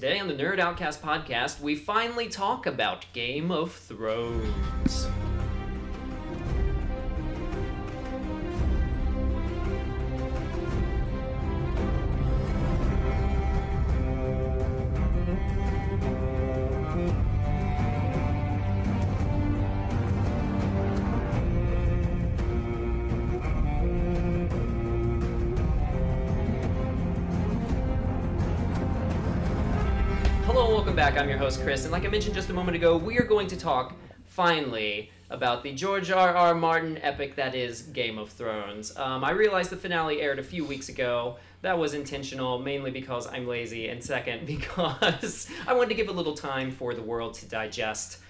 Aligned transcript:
Today 0.00 0.18
on 0.18 0.28
the 0.28 0.34
Nerd 0.34 0.58
Outcast 0.58 1.02
podcast, 1.02 1.60
we 1.60 1.76
finally 1.76 2.26
talk 2.30 2.64
about 2.64 3.04
Game 3.12 3.50
of 3.50 3.70
Thrones. 3.70 5.06
I'm 31.20 31.28
your 31.28 31.36
host, 31.36 31.60
Chris, 31.62 31.82
and 31.82 31.92
like 31.92 32.06
I 32.06 32.08
mentioned 32.08 32.34
just 32.34 32.48
a 32.48 32.54
moment 32.54 32.76
ago, 32.76 32.96
we 32.96 33.18
are 33.18 33.24
going 33.24 33.46
to 33.48 33.56
talk, 33.56 33.94
finally, 34.24 35.10
about 35.28 35.62
the 35.62 35.74
George 35.74 36.10
R. 36.10 36.34
R. 36.34 36.54
Martin 36.54 36.96
epic 37.02 37.36
that 37.36 37.54
is 37.54 37.82
Game 37.82 38.16
of 38.16 38.30
Thrones. 38.30 38.96
Um, 38.96 39.22
I 39.22 39.32
realized 39.32 39.68
the 39.68 39.76
finale 39.76 40.22
aired 40.22 40.38
a 40.38 40.42
few 40.42 40.64
weeks 40.64 40.88
ago. 40.88 41.36
That 41.60 41.78
was 41.78 41.92
intentional, 41.92 42.58
mainly 42.58 42.90
because 42.90 43.26
I'm 43.26 43.46
lazy, 43.46 43.88
and 43.88 44.02
second, 44.02 44.46
because 44.46 45.46
I 45.66 45.74
wanted 45.74 45.90
to 45.90 45.94
give 45.94 46.08
a 46.08 46.12
little 46.12 46.32
time 46.32 46.70
for 46.70 46.94
the 46.94 47.02
world 47.02 47.34
to 47.34 47.46
digest 47.46 48.20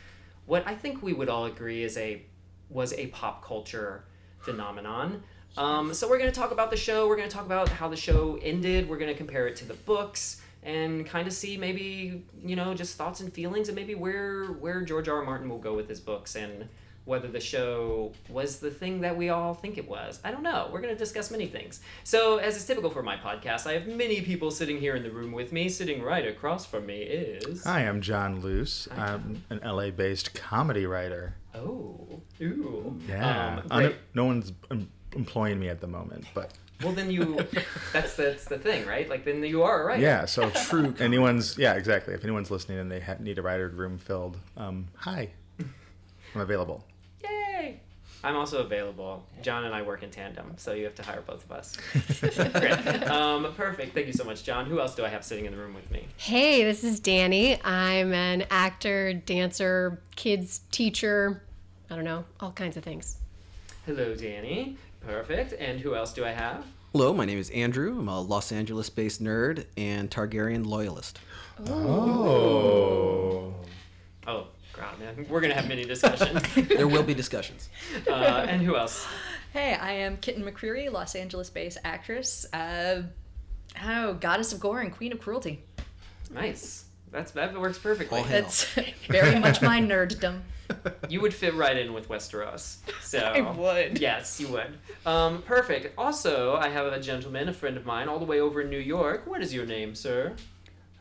what 0.47 0.67
I 0.67 0.75
think 0.75 1.01
we 1.01 1.13
would 1.13 1.29
all 1.29 1.45
agree 1.45 1.85
is 1.85 1.97
a 1.97 2.23
was 2.71 2.93
a 2.95 3.07
pop 3.07 3.45
culture 3.45 4.03
phenomenon. 4.41 5.23
Um, 5.57 5.95
so 5.95 6.09
we're 6.09 6.19
going 6.19 6.33
to 6.33 6.37
talk 6.37 6.51
about 6.51 6.73
the 6.73 6.77
show. 6.77 7.07
We're 7.07 7.17
going 7.17 7.29
to 7.29 7.35
talk 7.35 7.47
about 7.47 7.69
how 7.69 7.87
the 7.87 7.97
show 7.97 8.37
ended. 8.43 8.89
We're 8.89 8.99
going 8.99 9.13
to 9.13 9.17
compare 9.17 9.47
it 9.47 9.55
to 9.57 9.65
the 9.65 9.75
books 9.75 10.43
and 10.63 11.07
kind 11.07 11.27
of 11.27 11.33
see 11.33 11.57
maybe 11.57 12.23
you 12.45 12.57
know 12.57 12.75
just 12.75 12.97
thoughts 12.97 13.21
and 13.21 13.33
feelings 13.33 13.69
and 13.69 13.77
maybe 13.77 13.95
where 13.95 14.47
where 14.47 14.83
George 14.83 15.09
R. 15.09 15.17
R. 15.19 15.25
Martin 15.25 15.49
will 15.49 15.59
go 15.59 15.75
with 15.75 15.89
his 15.89 16.01
books 16.01 16.35
and 16.37 16.69
whether 17.07 17.29
the 17.29 17.41
show 17.41 18.13
was 18.29 18.61
the 18.61 18.71
thing 18.71 19.01
that 19.01 19.17
we 19.17 19.31
all 19.31 19.55
think 19.55 19.79
it 19.79 19.89
was. 19.89 20.21
I 20.23 20.31
don't 20.31 20.43
know. 20.43 20.69
We're 20.71 20.83
going 20.83 20.93
to 20.95 20.99
discuss 20.99 21.31
many 21.31 21.47
things. 21.47 21.81
So, 22.05 22.37
as 22.37 22.57
is 22.57 22.65
typical 22.67 22.91
for 22.91 23.03
my 23.03 23.17
podcast, 23.17 23.67
I 23.67 23.73
have 23.73 23.89
many 23.89 24.21
people 24.21 24.51
sitting 24.51 24.79
here 24.79 24.95
in 24.95 25.03
the 25.03 25.11
room 25.11 25.33
with 25.33 25.51
me. 25.51 25.69
Sitting 25.71 26.03
right 26.03 26.27
across 26.29 26.67
from 26.67 26.87
me 26.87 26.99
is 27.01 27.65
Hi, 27.65 27.81
I'm 27.89 28.01
John 28.03 28.41
Luce. 28.41 28.87
I'm 28.97 29.43
an 29.49 29.61
LA 29.65 29.91
based 29.91 30.35
comedy 30.35 30.85
writer. 30.87 31.35
Oh, 31.55 32.21
ooh. 32.43 32.97
Yeah. 33.09 33.61
Um, 33.71 33.85
Un- 33.87 33.95
no 34.15 34.27
one's 34.27 34.53
em- 34.71 34.91
employing 35.17 35.59
me 35.59 35.69
at 35.69 35.81
the 35.81 35.89
moment, 35.89 36.27
but 36.35 36.53
Well, 36.83 36.93
then 36.93 37.11
you. 37.11 37.39
That's 37.93 38.15
that's 38.15 38.45
the 38.45 38.59
thing, 38.59 38.87
right? 38.87 39.09
Like 39.09 39.25
then 39.25 39.43
you 39.43 39.63
are 39.65 39.85
right. 39.85 39.99
yeah, 39.99 40.25
so 40.25 40.49
true. 40.51 40.95
anyone's, 41.01 41.59
yeah, 41.59 41.75
exactly. 41.75 42.15
If 42.15 42.23
anyone's 42.23 42.51
listening 42.51 42.79
and 42.79 42.91
they 42.91 43.01
ha- 43.01 43.17
need 43.19 43.39
a 43.39 43.43
writer 43.43 43.69
room 43.69 43.99
filled, 43.99 44.39
um, 44.57 44.87
hi. 44.95 45.29
I'm 46.35 46.41
available. 46.41 46.85
Yay! 47.25 47.81
I'm 48.23 48.37
also 48.37 48.59
available. 48.59 49.27
John 49.43 49.65
and 49.65 49.75
I 49.75 49.83
work 49.83 50.05
in 50.05 50.11
tandem, 50.11 50.53
so 50.57 50.73
you 50.73 50.85
have 50.85 50.95
to 50.97 51.03
hire 51.03 51.23
both 51.23 51.45
of 51.45 51.51
us. 51.51 51.77
Great. 52.21 53.09
Um, 53.09 53.53
perfect. 53.55 53.93
Thank 53.93 54.07
you 54.07 54.13
so 54.13 54.25
much, 54.25 54.45
John. 54.45 54.67
Who 54.67 54.79
else 54.79 54.95
do 54.95 55.05
I 55.05 55.09
have 55.09 55.25
sitting 55.25 55.47
in 55.47 55.53
the 55.53 55.59
room 55.59 55.75
with 55.75 55.91
me? 55.91 56.07
Hey, 56.17 56.63
this 56.63 56.85
is 56.85 57.01
Danny. 57.01 57.61
I'm 57.65 58.13
an 58.13 58.45
actor, 58.51 59.15
dancer, 59.15 60.01
kids 60.15 60.61
teacher. 60.71 61.43
I 61.91 61.97
don't 61.97 62.05
know, 62.05 62.25
all 62.39 62.53
kinds 62.53 62.77
of 62.77 62.85
things. 62.85 63.17
Hello, 63.85 64.15
Danny. 64.15 64.77
Perfect. 65.07 65.55
And 65.59 65.81
who 65.81 65.95
else 65.95 66.13
do 66.13 66.25
I 66.25 66.31
have? 66.31 66.65
Hello, 66.93 67.15
my 67.15 67.25
name 67.25 67.39
is 67.39 67.51
Andrew. 67.51 67.99
I'm 67.99 68.09
a 68.09 68.21
Los 68.21 68.51
Angeles 68.53 68.91
based 68.91 69.23
nerd 69.23 69.67
and 69.77 70.11
Targaryen 70.11 70.67
loyalist. 70.67 71.19
Oh. 71.69 73.55
Oh, 74.27 74.47
God, 74.73 74.99
man. 74.99 75.27
We're 75.29 75.41
going 75.41 75.53
to 75.53 75.57
have 75.59 75.69
many 75.69 75.85
discussions. 75.85 76.43
There 76.69 76.89
will 76.89 77.03
be 77.03 77.15
discussions. 77.15 77.69
uh, 78.09 78.47
and 78.49 78.63
who 78.63 78.77
else? 78.77 79.07
Hey, 79.53 79.75
I 79.75 79.93
am 79.93 80.17
Kitten 80.19 80.45
McCreary, 80.45 80.91
Los 80.91 81.15
Angeles-based 81.15 81.79
actress. 81.85 82.47
Uh, 82.53 83.03
oh, 83.85 84.15
goddess 84.15 84.53
of 84.53 84.61
gore 84.61 84.81
and 84.81 84.93
queen 84.93 85.13
of 85.13 85.21
cruelty. 85.21 85.63
Nice. 86.33 86.85
That's 87.11 87.33
That 87.33 87.59
works 87.59 87.79
perfectly. 87.79 88.19
All 88.19 88.25
hail. 88.25 88.43
That's 88.43 88.65
very 89.09 89.39
much 89.39 89.61
my 89.63 89.81
nerddom. 89.81 90.41
You 91.09 91.21
would 91.21 91.35
fit 91.35 91.55
right 91.55 91.77
in 91.77 91.93
with 91.93 92.09
Westeros. 92.09 92.77
So 93.03 93.19
I 93.19 93.41
would. 93.41 93.99
Yes, 93.99 94.41
you 94.41 94.49
would. 94.49 94.79
Um, 95.05 95.43
perfect. 95.43 95.93
Also, 95.99 96.57
I 96.57 96.69
have 96.69 96.87
a 96.87 97.01
gentleman, 97.01 97.49
a 97.49 97.53
friend 97.53 97.77
of 97.77 97.87
mine, 97.87 98.09
all 98.09 98.19
the 98.19 98.25
way 98.25 98.41
over 98.41 98.61
in 98.61 98.71
New 98.71 98.79
York. 98.79 99.27
What 99.27 99.43
is 99.43 99.53
your 99.53 99.67
name, 99.67 99.95
sir? 99.95 100.35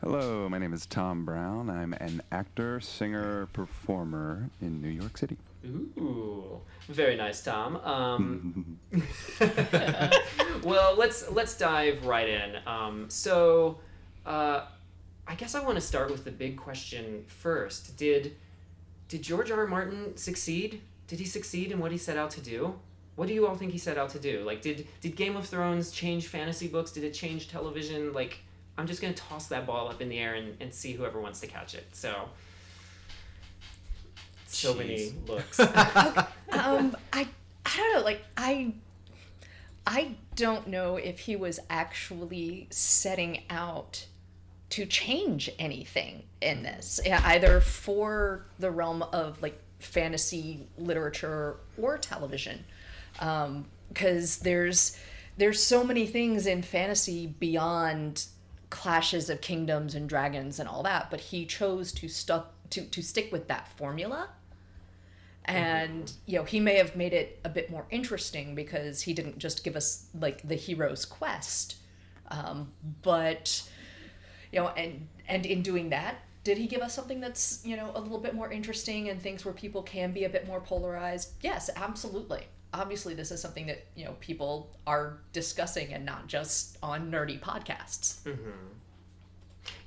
Hello, 0.00 0.48
my 0.48 0.56
name 0.56 0.72
is 0.72 0.86
Tom 0.86 1.26
Brown. 1.26 1.68
I'm 1.68 1.92
an 1.92 2.22
actor, 2.32 2.80
singer, 2.80 3.46
performer 3.52 4.48
in 4.62 4.80
New 4.80 4.88
York 4.88 5.18
City. 5.18 5.36
Ooh, 5.66 6.58
very 6.88 7.16
nice, 7.16 7.42
Tom. 7.42 7.76
Um, 7.76 8.78
well, 10.62 10.94
let's 10.96 11.30
let's 11.30 11.56
dive 11.56 12.06
right 12.06 12.28
in. 12.28 12.56
Um, 12.66 13.10
so, 13.10 13.78
uh, 14.24 14.62
I 15.28 15.34
guess 15.34 15.54
I 15.54 15.62
want 15.62 15.74
to 15.74 15.82
start 15.82 16.10
with 16.10 16.24
the 16.24 16.30
big 16.30 16.56
question 16.56 17.24
first. 17.26 17.98
Did 17.98 18.36
did 19.10 19.22
George 19.22 19.50
R. 19.50 19.58
R. 19.58 19.66
Martin 19.66 20.16
succeed? 20.16 20.80
Did 21.08 21.18
he 21.18 21.24
succeed 21.24 21.72
in 21.72 21.80
what 21.80 21.90
he 21.90 21.98
set 21.98 22.16
out 22.16 22.30
to 22.30 22.40
do? 22.40 22.78
What 23.16 23.26
do 23.26 23.34
you 23.34 23.46
all 23.46 23.56
think 23.56 23.72
he 23.72 23.78
set 23.78 23.98
out 23.98 24.10
to 24.10 24.20
do? 24.20 24.44
Like, 24.44 24.62
did 24.62 24.86
did 25.00 25.16
Game 25.16 25.36
of 25.36 25.46
Thrones 25.46 25.90
change 25.90 26.28
fantasy 26.28 26.68
books? 26.68 26.92
Did 26.92 27.02
it 27.02 27.12
change 27.12 27.48
television? 27.48 28.12
Like, 28.12 28.38
I'm 28.78 28.86
just 28.86 29.02
gonna 29.02 29.12
toss 29.12 29.48
that 29.48 29.66
ball 29.66 29.88
up 29.88 30.00
in 30.00 30.08
the 30.08 30.18
air 30.18 30.34
and, 30.34 30.56
and 30.60 30.72
see 30.72 30.92
whoever 30.92 31.20
wants 31.20 31.40
to 31.40 31.48
catch 31.48 31.74
it. 31.74 31.88
So. 31.92 32.28
So 34.46 34.74
many 34.74 34.96
Jeez. 35.26 35.60
okay. 35.60 36.58
Um, 36.58 36.96
I, 37.12 37.26
I 37.66 37.76
don't 37.76 37.94
know. 37.94 38.02
Like 38.02 38.22
I, 38.36 38.74
I 39.86 40.14
don't 40.36 40.68
know 40.68 40.96
if 40.96 41.18
he 41.18 41.34
was 41.34 41.58
actually 41.68 42.68
setting 42.70 43.42
out 43.50 44.06
to 44.70 44.86
change 44.86 45.50
anything 45.58 46.22
in 46.40 46.62
this, 46.62 47.00
either 47.06 47.60
for 47.60 48.46
the 48.58 48.70
realm 48.70 49.02
of 49.02 49.40
like 49.42 49.60
fantasy 49.78 50.66
literature 50.78 51.56
or 51.80 51.98
television, 51.98 52.64
because 53.12 54.38
there's 54.38 54.98
there's 55.36 55.62
so 55.62 55.82
many 55.82 56.06
things 56.06 56.46
in 56.46 56.62
fantasy 56.62 57.26
beyond 57.26 58.26
clashes 58.68 59.30
of 59.30 59.40
kingdoms 59.40 59.94
and 59.94 60.08
dragons 60.08 60.60
and 60.60 60.68
all 60.68 60.82
that, 60.82 61.10
but 61.10 61.20
he 61.20 61.44
chose 61.44 61.92
to 61.92 62.08
stuck 62.08 62.52
to 62.70 62.82
to 62.82 63.02
stick 63.02 63.32
with 63.32 63.48
that 63.48 63.68
formula. 63.76 64.28
And 65.46 66.12
you 66.26 66.38
know 66.38 66.44
he 66.44 66.60
may 66.60 66.76
have 66.76 66.94
made 66.94 67.12
it 67.12 67.40
a 67.44 67.48
bit 67.48 67.70
more 67.70 67.86
interesting 67.90 68.54
because 68.54 69.02
he 69.02 69.14
didn't 69.14 69.38
just 69.38 69.64
give 69.64 69.74
us 69.74 70.06
like 70.14 70.46
the 70.46 70.54
hero's 70.54 71.04
quest 71.04 71.76
um, 72.30 72.72
but 73.02 73.68
you 74.52 74.60
know 74.60 74.68
and 74.68 75.06
and 75.28 75.46
in 75.46 75.62
doing 75.62 75.90
that 75.90 76.16
did 76.42 76.56
he 76.56 76.66
give 76.66 76.80
us 76.80 76.94
something 76.94 77.20
that's 77.20 77.60
you 77.64 77.76
know 77.76 77.92
a 77.94 78.00
little 78.00 78.18
bit 78.18 78.34
more 78.34 78.50
interesting 78.50 79.08
and 79.08 79.20
things 79.20 79.44
where 79.44 79.54
people 79.54 79.82
can 79.82 80.12
be 80.12 80.24
a 80.24 80.28
bit 80.28 80.46
more 80.46 80.60
polarized? 80.60 81.32
Yes 81.42 81.68
absolutely. 81.76 82.44
Obviously 82.72 83.14
this 83.14 83.30
is 83.30 83.40
something 83.40 83.66
that 83.66 83.86
you 83.94 84.04
know 84.04 84.14
people 84.20 84.70
are 84.86 85.18
discussing 85.32 85.92
and 85.92 86.04
not 86.04 86.26
just 86.28 86.78
on 86.82 87.10
nerdy 87.10 87.38
podcasts. 87.38 88.22
Mm-hmm. 88.22 88.50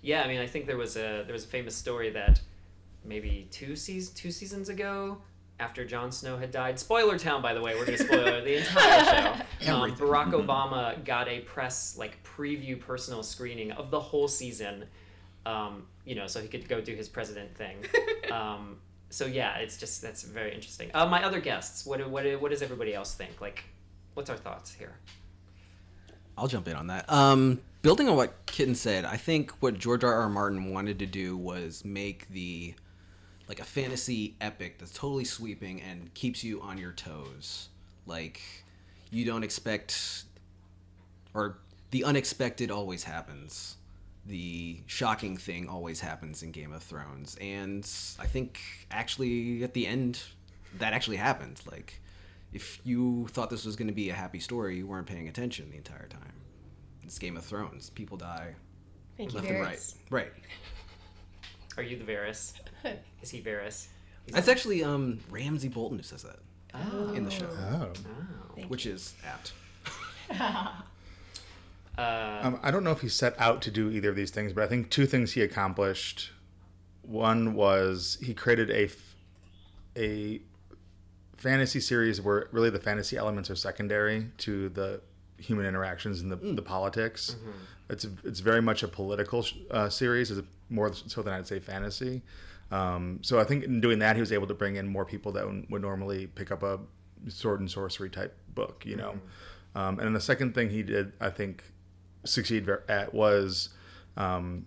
Yeah, 0.02 0.22
I 0.22 0.28
mean, 0.28 0.40
I 0.40 0.48
think 0.48 0.68
there 0.68 0.78
was 0.78 0.96
a 0.96 1.24
there 1.26 1.34
was 1.34 1.46
a 1.46 1.48
famous 1.48 1.76
story 1.76 2.10
that 2.12 2.40
maybe 3.04 3.48
two 3.52 3.76
seas 3.76 4.10
two 4.10 4.32
seasons 4.32 4.70
ago, 4.70 5.22
after 5.64 5.86
Jon 5.86 6.12
Snow 6.12 6.38
had 6.38 6.52
died. 6.52 6.78
Spoiler 6.78 7.18
town, 7.18 7.42
by 7.42 7.54
the 7.54 7.62
way. 7.62 7.74
We're 7.76 7.86
gonna 7.86 7.98
spoil 7.98 8.44
the 8.44 8.58
entire 8.58 9.06
show. 9.06 9.34
Um, 9.74 9.96
Barack 9.96 10.34
Obama 10.34 11.02
got 11.06 11.30
a 11.30 11.40
press 11.40 11.96
like 11.98 12.22
preview 12.24 12.78
personal 12.78 13.24
screening 13.24 13.72
of 13.72 13.92
the 13.92 14.00
whole 14.00 14.28
season. 14.28 14.84
Um, 15.46 15.88
you 16.04 16.16
know, 16.16 16.28
so 16.28 16.42
he 16.42 16.50
could 16.50 16.68
go 16.68 16.82
do 16.82 16.94
his 16.94 17.08
president 17.08 17.56
thing. 17.56 17.78
Um, 18.32 18.78
so 19.12 19.28
yeah, 19.28 19.58
it's 19.58 19.78
just 19.78 20.02
that's 20.02 20.24
very 20.24 20.56
interesting. 20.56 20.90
Uh, 20.94 21.06
my 21.06 21.24
other 21.24 21.40
guests, 21.40 21.86
what 21.86 22.10
what 22.10 22.26
what 22.42 22.50
does 22.50 22.64
everybody 22.64 22.96
else 22.96 23.14
think? 23.14 23.40
Like, 23.40 23.64
what's 24.16 24.30
our 24.30 24.38
thoughts 24.38 24.74
here? 24.74 24.96
I'll 26.36 26.48
jump 26.48 26.68
in 26.68 26.76
on 26.76 26.88
that. 26.88 27.10
Um, 27.12 27.62
building 27.84 28.10
on 28.10 28.16
what 28.16 28.46
Kitten 28.48 28.74
said, 28.74 29.06
I 29.06 29.18
think 29.18 29.52
what 29.60 29.78
George 29.78 30.04
R. 30.04 30.14
R. 30.22 30.30
Martin 30.30 30.74
wanted 30.74 30.98
to 31.00 31.06
do 31.06 31.38
was 31.38 31.86
make 31.86 32.28
the 32.30 32.74
like 33.54 33.60
a 33.60 33.70
fantasy 33.70 34.36
epic 34.42 34.80
that's 34.80 34.94
totally 34.94 35.24
sweeping 35.24 35.80
and 35.80 36.12
keeps 36.16 36.44
you 36.44 36.60
on 36.62 36.76
your 36.76 36.92
toes. 36.92 37.70
Like 38.08 38.42
you 39.12 39.26
don't 39.26 39.44
expect 39.44 40.24
or 41.36 41.60
the 41.92 42.04
unexpected 42.04 42.72
always 42.72 43.04
happens. 43.04 43.76
The 44.26 44.80
shocking 44.88 45.38
thing 45.38 45.70
always 45.70 46.00
happens 46.00 46.42
in 46.42 46.52
Game 46.52 46.74
of 46.74 46.82
Thrones. 46.82 47.38
And 47.40 47.88
I 48.20 48.26
think 48.26 48.60
actually 48.90 49.64
at 49.64 49.76
the 49.76 49.86
end 49.86 50.20
that 50.80 50.94
actually 50.94 51.18
happened. 51.18 51.62
Like 51.70 52.02
if 52.54 52.80
you 52.84 53.28
thought 53.30 53.52
this 53.52 53.66
was 53.66 53.76
going 53.76 53.88
to 53.88 53.94
be 53.94 54.10
a 54.10 54.16
happy 54.16 54.40
story, 54.40 54.78
you 54.78 54.88
weren't 54.88 55.06
paying 55.06 55.28
attention 55.28 55.70
the 55.70 55.78
entire 55.78 56.08
time. 56.08 56.34
It's 57.04 57.20
Game 57.20 57.38
of 57.38 57.46
Thrones. 57.46 57.92
People 57.92 58.18
die 58.18 58.56
Thank 59.16 59.32
you, 59.32 59.36
left 59.36 59.52
and 59.52 59.60
right. 59.60 59.94
Right. 60.10 60.32
Are 61.78 61.84
you 61.84 61.98
the 61.98 62.04
Varys? 62.04 62.54
Is 63.22 63.30
he 63.30 63.42
Varys? 63.42 63.88
He's 64.26 64.36
That's 64.36 64.48
actually 64.48 64.84
um, 64.84 65.20
Ramsay 65.30 65.70
Bolton 65.70 65.98
who 65.98 66.04
says 66.04 66.24
that 66.24 66.38
oh. 66.74 67.14
in 67.14 67.26
the 67.26 67.32
show, 67.32 67.48
Oh. 67.52 67.92
Oh. 68.58 68.62
which 68.68 68.86
is 68.86 69.14
apt. 69.26 69.54
Uh, 71.98 72.40
Um, 72.42 72.60
I 72.64 72.72
don't 72.72 72.84
know 72.84 72.92
if 72.92 73.02
he 73.02 73.10
set 73.10 73.40
out 73.40 73.62
to 73.64 73.72
do 73.72 73.92
either 73.92 74.10
of 74.10 74.16
these 74.16 74.32
things, 74.32 74.52
but 74.52 74.64
I 74.64 74.68
think 74.68 74.90
two 74.90 75.06
things 75.06 75.34
he 75.34 75.42
accomplished. 75.42 76.32
One 77.04 77.54
was 77.54 78.18
he 78.24 78.34
created 78.34 78.72
a 78.72 78.86
f- 78.86 79.16
a 79.96 80.42
fantasy 81.36 81.80
series 81.80 82.20
where 82.20 82.48
really 82.52 82.72
the 82.72 82.80
fantasy 82.80 83.16
elements 83.16 83.52
are 83.52 83.56
secondary 83.56 84.32
to 84.40 84.70
the 84.70 85.02
human 85.44 85.66
interactions 85.66 86.22
and 86.22 86.32
the, 86.32 86.36
the 86.36 86.62
politics. 86.62 87.36
It's 87.90 88.06
it's 88.24 88.40
very 88.40 88.62
much 88.62 88.82
a 88.84 88.88
political 88.88 89.44
sh- 89.44 89.56
uh, 89.70 89.90
series, 89.90 90.32
is 90.32 90.42
more 90.70 90.92
so 90.94 91.22
than 91.22 91.34
I'd 91.34 91.48
say 91.48 91.60
fantasy. 91.60 92.22
Um, 92.72 93.20
so 93.22 93.40
I 93.40 93.44
think 93.44 93.64
in 93.66 93.82
doing 93.82 94.00
that, 94.00 94.16
he 94.16 94.22
was 94.22 94.32
able 94.32 94.48
to 94.48 94.54
bring 94.54 94.78
in 94.78 94.88
more 94.88 95.06
people 95.06 95.32
that 95.34 95.46
would, 95.70 95.82
normally 95.82 96.28
pick 96.28 96.52
up 96.52 96.64
a 96.64 96.80
sword 97.28 97.60
and 97.60 97.70
sorcery 97.70 98.10
type 98.10 98.36
book, 98.56 98.84
you 98.86 98.96
know. 98.96 99.20
Um, 99.76 100.00
and 100.00 100.06
then 100.08 100.14
the 100.14 100.22
second 100.22 100.56
thing 100.56 100.70
he 100.70 100.82
did, 100.82 101.14
I 101.20 101.30
think, 101.30 101.64
succeed 102.24 102.68
at 102.88 103.14
was 103.14 103.70
um, 104.18 104.66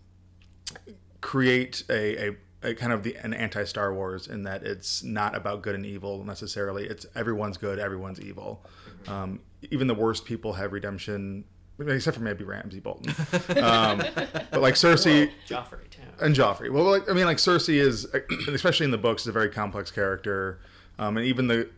create 1.21 1.83
a, 1.89 2.29
a, 2.29 2.37
a 2.63 2.75
kind 2.75 2.93
of 2.93 3.03
the 3.03 3.17
an 3.17 3.35
anti 3.35 3.65
Star 3.65 3.93
Wars 3.95 4.29
in 4.29 4.43
that 4.45 4.63
it's 4.63 5.03
not 5.03 5.35
about 5.35 5.63
good 5.63 5.75
and 5.75 5.87
evil 5.87 6.25
necessarily. 6.25 6.87
It's 6.87 7.07
everyone's 7.15 7.57
good, 7.57 7.79
everyone's 7.79 8.21
evil. 8.21 8.65
Um, 9.09 9.41
even 9.71 9.87
the 9.87 9.95
worst 9.95 10.25
people 10.25 10.55
have 10.55 10.73
redemption, 10.73 11.45
except 11.79 12.17
for 12.17 12.23
maybe 12.23 12.45
Ramsay 12.45 12.81
Bolton. 12.81 13.15
Um, 13.63 13.99
but 14.51 14.61
like 14.61 14.75
Cersei 14.75 15.31
Joffrey 15.49 15.89
too. 15.91 16.03
and 16.21 16.35
Joffrey. 16.35 16.71
Well, 16.71 16.85
like, 16.85 17.09
I 17.09 17.13
mean, 17.13 17.27
like 17.27 17.39
Cersei 17.39 17.81
is, 17.81 18.07
especially 18.49 18.85
in 18.85 18.91
the 18.91 18.99
books, 18.99 19.23
is 19.23 19.29
a 19.29 19.33
very 19.33 19.51
complex 19.51 19.91
character, 19.91 20.61
um, 20.99 21.17
and 21.17 21.27
even 21.27 21.47
the 21.47 21.69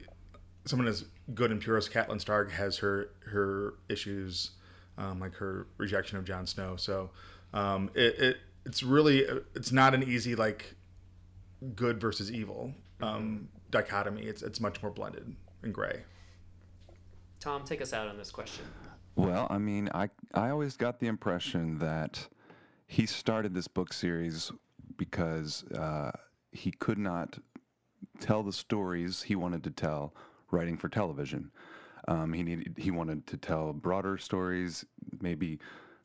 someone 0.65 0.87
as 0.87 1.05
good 1.35 1.51
and 1.51 1.61
pure 1.61 1.77
as 1.77 1.89
Catelyn 1.89 2.21
Stark 2.21 2.51
has 2.53 2.79
her 2.79 3.11
her 3.27 3.75
issues, 3.89 4.51
um, 4.97 5.21
like 5.21 5.35
her 5.35 5.67
rejection 5.79 6.19
of 6.19 6.25
Jon 6.25 6.47
Snow. 6.47 6.77
So 6.77 7.11
um, 7.53 7.91
it, 7.95 8.19
it 8.19 8.37
it's 8.67 8.83
really 8.83 9.27
it's 9.55 9.73
not 9.73 9.95
an 9.95 10.03
easy 10.03 10.35
like 10.35 10.75
good 11.75 12.01
versus 12.01 12.31
evil 12.31 12.75
um, 13.01 13.49
dichotomy. 13.71 14.23
It's 14.23 14.43
it's 14.43 14.61
much 14.61 14.83
more 14.83 14.91
blended 14.91 15.35
and 15.63 15.73
gray. 15.75 16.03
Tom, 17.41 17.65
take 17.65 17.81
us 17.81 17.93
out 17.93 18.09
on 18.09 18.17
this 18.17 18.31
question. 18.31 18.65
Well, 19.15 19.47
I 19.51 19.59
mean, 19.59 19.89
I 19.95 20.11
I 20.35 20.51
always 20.51 20.77
got 20.77 21.01
the 21.01 21.07
impression 21.07 21.79
that 21.79 22.29
he 22.87 23.05
started 23.07 23.55
this 23.55 23.69
book 23.69 23.93
series 23.93 24.53
because 24.97 25.65
uh, 25.73 26.13
he 26.53 26.71
could 26.71 26.99
not 26.99 27.39
tell 28.21 28.43
the 28.43 28.53
stories 28.53 29.23
he 29.23 29.35
wanted 29.35 29.65
to 29.65 29.71
tell 29.71 30.15
writing 30.51 30.77
for 30.77 30.89
television. 30.89 31.51
Um, 32.07 32.33
he 32.33 32.43
needed 32.43 32.75
he 32.79 32.91
wanted 32.91 33.27
to 33.27 33.37
tell 33.37 33.73
broader 33.73 34.19
stories, 34.19 34.85
maybe 35.21 35.59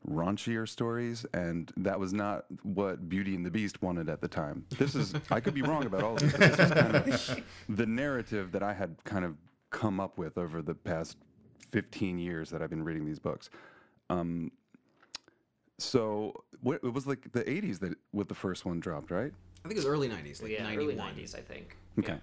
raunchier 0.10 0.68
stories, 0.68 1.26
and 1.34 1.72
that 1.78 2.00
was 2.00 2.14
not 2.14 2.46
what 2.64 3.08
Beauty 3.08 3.36
and 3.36 3.46
the 3.46 3.52
Beast 3.52 3.82
wanted 3.82 4.10
at 4.10 4.22
the 4.22 4.28
time. 4.28 4.66
This 4.78 4.96
is 4.96 5.14
I 5.32 5.40
could 5.40 5.54
be 5.54 5.62
wrong 5.62 5.86
about 5.86 6.04
all 6.04 6.16
of 6.16 6.20
this, 6.20 6.32
but 6.32 6.40
this 6.40 6.60
is 6.60 6.72
kind 6.72 6.96
of 6.96 7.44
the 7.78 7.86
narrative 7.86 8.52
that 8.52 8.64
I 8.64 8.74
had 8.74 8.96
kind 9.06 9.24
of 9.24 9.36
come 9.74 10.00
up 10.00 10.18
with 10.18 10.38
over 10.38 10.62
the 10.62 10.76
past 10.76 11.18
15 11.72 12.18
years 12.20 12.50
that 12.52 12.62
I've 12.62 12.70
been 12.70 12.86
reading 12.86 13.06
these 13.06 13.20
books. 13.20 13.50
Um, 14.10 14.52
so 15.80 16.44
what, 16.62 16.76
it 16.84 16.94
was 16.94 17.06
like 17.06 17.30
the 17.34 17.44
80s 17.44 17.80
that 17.80 17.98
with 18.14 18.30
the 18.30 18.36
first 18.36 18.66
one 18.66 18.80
dropped, 18.80 19.12
right? 19.12 19.34
I 19.66 19.68
think 19.68 19.78
it 19.78 19.84
was 19.84 19.86
early 19.86 20.10
'90s, 20.10 20.42
like 20.42 20.52
yeah, 20.52 20.64
'91. 20.64 20.78
early 20.78 20.96
'90s, 20.96 21.38
I 21.38 21.42
think. 21.42 21.78
Okay. 21.98 22.18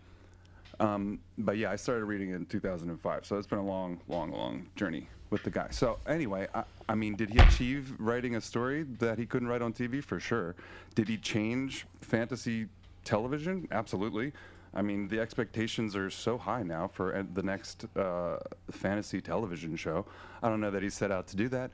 Um, 0.78 1.20
but 1.38 1.56
yeah, 1.56 1.70
I 1.70 1.76
started 1.76 2.04
reading 2.04 2.30
it 2.30 2.36
in 2.36 2.46
2005, 2.46 3.24
so 3.24 3.36
it's 3.36 3.46
been 3.46 3.58
a 3.58 3.64
long, 3.64 4.00
long, 4.08 4.30
long 4.30 4.66
journey 4.76 5.08
with 5.30 5.42
the 5.42 5.50
guy. 5.50 5.68
So 5.70 5.98
anyway, 6.06 6.48
I, 6.54 6.64
I 6.88 6.94
mean, 6.94 7.16
did 7.16 7.30
he 7.30 7.38
achieve 7.38 7.94
writing 7.98 8.36
a 8.36 8.40
story 8.40 8.82
that 8.98 9.18
he 9.18 9.24
couldn't 9.24 9.48
write 9.48 9.62
on 9.62 9.72
TV? 9.72 10.04
For 10.04 10.20
sure. 10.20 10.54
Did 10.94 11.08
he 11.08 11.16
change 11.16 11.86
fantasy 12.02 12.66
television? 13.04 13.68
Absolutely. 13.70 14.32
I 14.72 14.82
mean, 14.82 15.08
the 15.08 15.20
expectations 15.20 15.96
are 15.96 16.10
so 16.10 16.38
high 16.38 16.62
now 16.62 16.86
for 16.86 17.16
uh, 17.16 17.24
the 17.34 17.42
next 17.42 17.86
uh, 17.96 18.38
fantasy 18.70 19.20
television 19.20 19.76
show. 19.76 20.06
I 20.42 20.48
don't 20.48 20.60
know 20.60 20.70
that 20.70 20.82
he 20.82 20.90
set 20.90 21.10
out 21.10 21.26
to 21.28 21.36
do 21.36 21.48
that, 21.48 21.70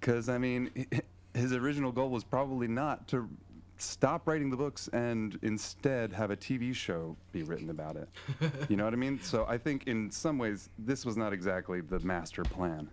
because 0.00 0.28
I 0.28 0.38
mean, 0.38 0.70
his 1.34 1.52
original 1.52 1.92
goal 1.92 2.10
was 2.10 2.24
probably 2.24 2.68
not 2.68 3.08
to 3.08 3.28
stop 3.78 4.26
writing 4.26 4.50
the 4.50 4.56
books 4.56 4.88
and 4.88 5.38
instead 5.42 6.12
have 6.12 6.30
a 6.30 6.36
TV 6.36 6.74
show 6.74 7.16
be 7.32 7.42
written 7.42 7.70
about 7.70 7.96
it. 7.96 8.08
you 8.68 8.76
know 8.76 8.84
what 8.84 8.92
I 8.92 8.96
mean? 8.96 9.20
So 9.22 9.44
I 9.46 9.58
think 9.58 9.86
in 9.86 10.10
some 10.10 10.38
ways 10.38 10.70
this 10.78 11.04
was 11.04 11.16
not 11.16 11.32
exactly 11.32 11.80
the 11.80 12.00
master 12.00 12.42
plan. 12.42 12.88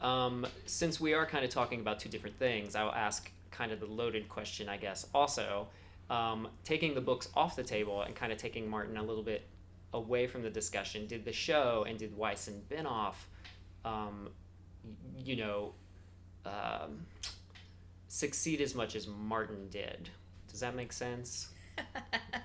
Um, 0.00 0.46
since 0.66 1.00
we 1.00 1.14
are 1.14 1.26
kind 1.26 1.44
of 1.44 1.50
talking 1.50 1.80
about 1.80 1.98
two 1.98 2.08
different 2.08 2.38
things, 2.38 2.74
I'll 2.74 2.92
ask 2.92 3.30
kind 3.50 3.72
of 3.72 3.80
the 3.80 3.86
loaded 3.86 4.28
question, 4.28 4.68
I 4.68 4.76
guess. 4.76 5.06
Also, 5.14 5.68
um, 6.10 6.48
taking 6.64 6.94
the 6.94 7.00
books 7.00 7.28
off 7.34 7.56
the 7.56 7.62
table 7.62 8.02
and 8.02 8.14
kind 8.14 8.32
of 8.32 8.38
taking 8.38 8.68
Martin 8.68 8.96
a 8.96 9.02
little 9.02 9.22
bit 9.22 9.46
away 9.92 10.26
from 10.26 10.42
the 10.42 10.50
discussion, 10.50 11.06
did 11.06 11.24
the 11.24 11.32
show 11.32 11.84
and 11.88 11.98
did 11.98 12.16
Weiss 12.16 12.48
and 12.48 12.68
Benioff, 12.68 13.14
um, 13.84 14.30
you 15.16 15.36
know, 15.36 15.72
um, 16.44 17.06
succeed 18.08 18.60
as 18.60 18.74
much 18.74 18.96
as 18.96 19.06
Martin 19.06 19.68
did? 19.70 20.10
Does 20.50 20.60
that 20.60 20.74
make 20.74 20.92
sense? 20.92 21.48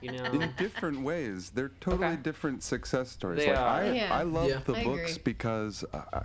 You 0.01 0.13
know? 0.13 0.31
In 0.31 0.53
different 0.57 1.01
ways, 1.01 1.49
they're 1.49 1.71
totally 1.81 2.07
Okay. 2.13 2.21
different 2.21 2.63
success 2.63 3.09
stories. 3.11 3.39
They 3.39 3.49
like 3.49 3.57
are. 3.59 3.67
I, 3.67 3.91
Yeah. 3.91 4.15
I 4.17 4.23
love 4.23 4.47
Yeah. 4.47 4.59
the 4.65 4.75
I 4.75 4.83
books 4.85 5.11
agree. 5.17 5.21
because, 5.25 5.83
uh, 5.93 6.21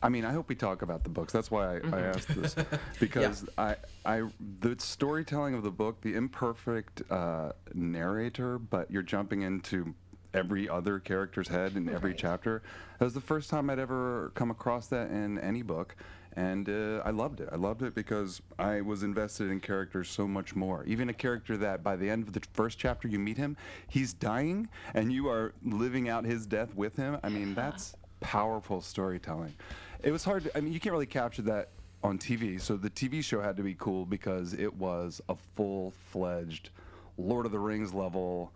I 0.00 0.08
mean, 0.08 0.24
I 0.24 0.30
hope 0.30 0.48
we 0.48 0.54
talk 0.54 0.82
about 0.82 1.02
the 1.02 1.10
books. 1.10 1.32
That's 1.32 1.50
why 1.50 1.78
I, 1.78 1.80
I 1.92 2.00
asked 2.02 2.28
this 2.28 2.54
because 3.00 3.44
I, 3.58 3.76
I, 4.04 4.22
the 4.60 4.76
storytelling 4.78 5.54
of 5.54 5.64
the 5.64 5.72
book, 5.72 6.02
the 6.02 6.14
imperfect 6.14 7.02
uh, 7.10 7.50
narrator, 7.74 8.58
but 8.60 8.92
you're 8.92 9.02
jumping 9.02 9.42
into 9.42 9.92
every 10.32 10.68
other 10.68 11.00
character's 11.00 11.48
head 11.48 11.74
in 11.76 11.88
every 11.88 12.10
Right. 12.10 12.18
chapter. 12.18 12.62
That 13.00 13.06
was 13.06 13.14
the 13.14 13.20
first 13.20 13.50
time 13.50 13.68
I'd 13.70 13.80
ever 13.80 14.30
come 14.36 14.52
across 14.52 14.86
that 14.88 15.10
in 15.10 15.38
any 15.40 15.62
book. 15.62 15.96
And 16.36 16.68
uh, 16.68 17.02
I 17.04 17.10
loved 17.10 17.40
it. 17.40 17.48
I 17.50 17.56
loved 17.56 17.82
it 17.82 17.94
because 17.94 18.42
I 18.58 18.82
was 18.82 19.02
invested 19.02 19.50
in 19.50 19.58
characters 19.58 20.10
so 20.10 20.28
much 20.28 20.54
more. 20.54 20.84
Even 20.84 21.08
a 21.08 21.14
character 21.14 21.56
that 21.56 21.82
by 21.82 21.96
the 21.96 22.10
end 22.10 22.26
of 22.28 22.34
the 22.34 22.42
first 22.52 22.78
chapter 22.78 23.08
you 23.08 23.18
meet 23.18 23.38
him, 23.38 23.56
he's 23.88 24.12
dying 24.12 24.68
and 24.92 25.10
you 25.10 25.28
are 25.28 25.54
living 25.64 26.10
out 26.10 26.26
his 26.26 26.44
death 26.44 26.74
with 26.74 26.94
him. 26.94 27.18
I 27.22 27.30
mean, 27.30 27.54
that's 27.54 27.94
powerful 28.20 28.82
storytelling. 28.82 29.54
It 30.02 30.10
was 30.10 30.24
hard. 30.24 30.44
To, 30.44 30.56
I 30.56 30.60
mean, 30.60 30.74
you 30.74 30.80
can't 30.80 30.92
really 30.92 31.06
capture 31.06 31.42
that 31.42 31.70
on 32.02 32.18
TV. 32.18 32.60
So 32.60 32.76
the 32.76 32.90
TV 32.90 33.24
show 33.24 33.40
had 33.40 33.56
to 33.56 33.62
be 33.62 33.74
cool 33.74 34.04
because 34.04 34.52
it 34.52 34.74
was 34.74 35.22
a 35.30 35.36
full 35.54 35.92
fledged 36.10 36.68
Lord 37.16 37.46
of 37.46 37.52
the 37.52 37.58
Rings 37.58 37.94
level 37.94 38.52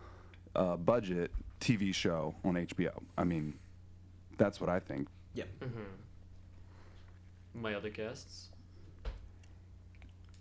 uh, 0.54 0.76
budget 0.76 1.30
TV 1.60 1.94
show 1.94 2.34
on 2.44 2.54
HBO. 2.54 2.92
I 3.16 3.25
mean, 3.25 3.54
that's 4.37 4.60
what 4.60 4.68
I 4.68 4.80
think. 4.80 5.08
Yep. 5.34 5.49
My 7.54 7.75
other 7.75 7.90
guests? 7.90 8.47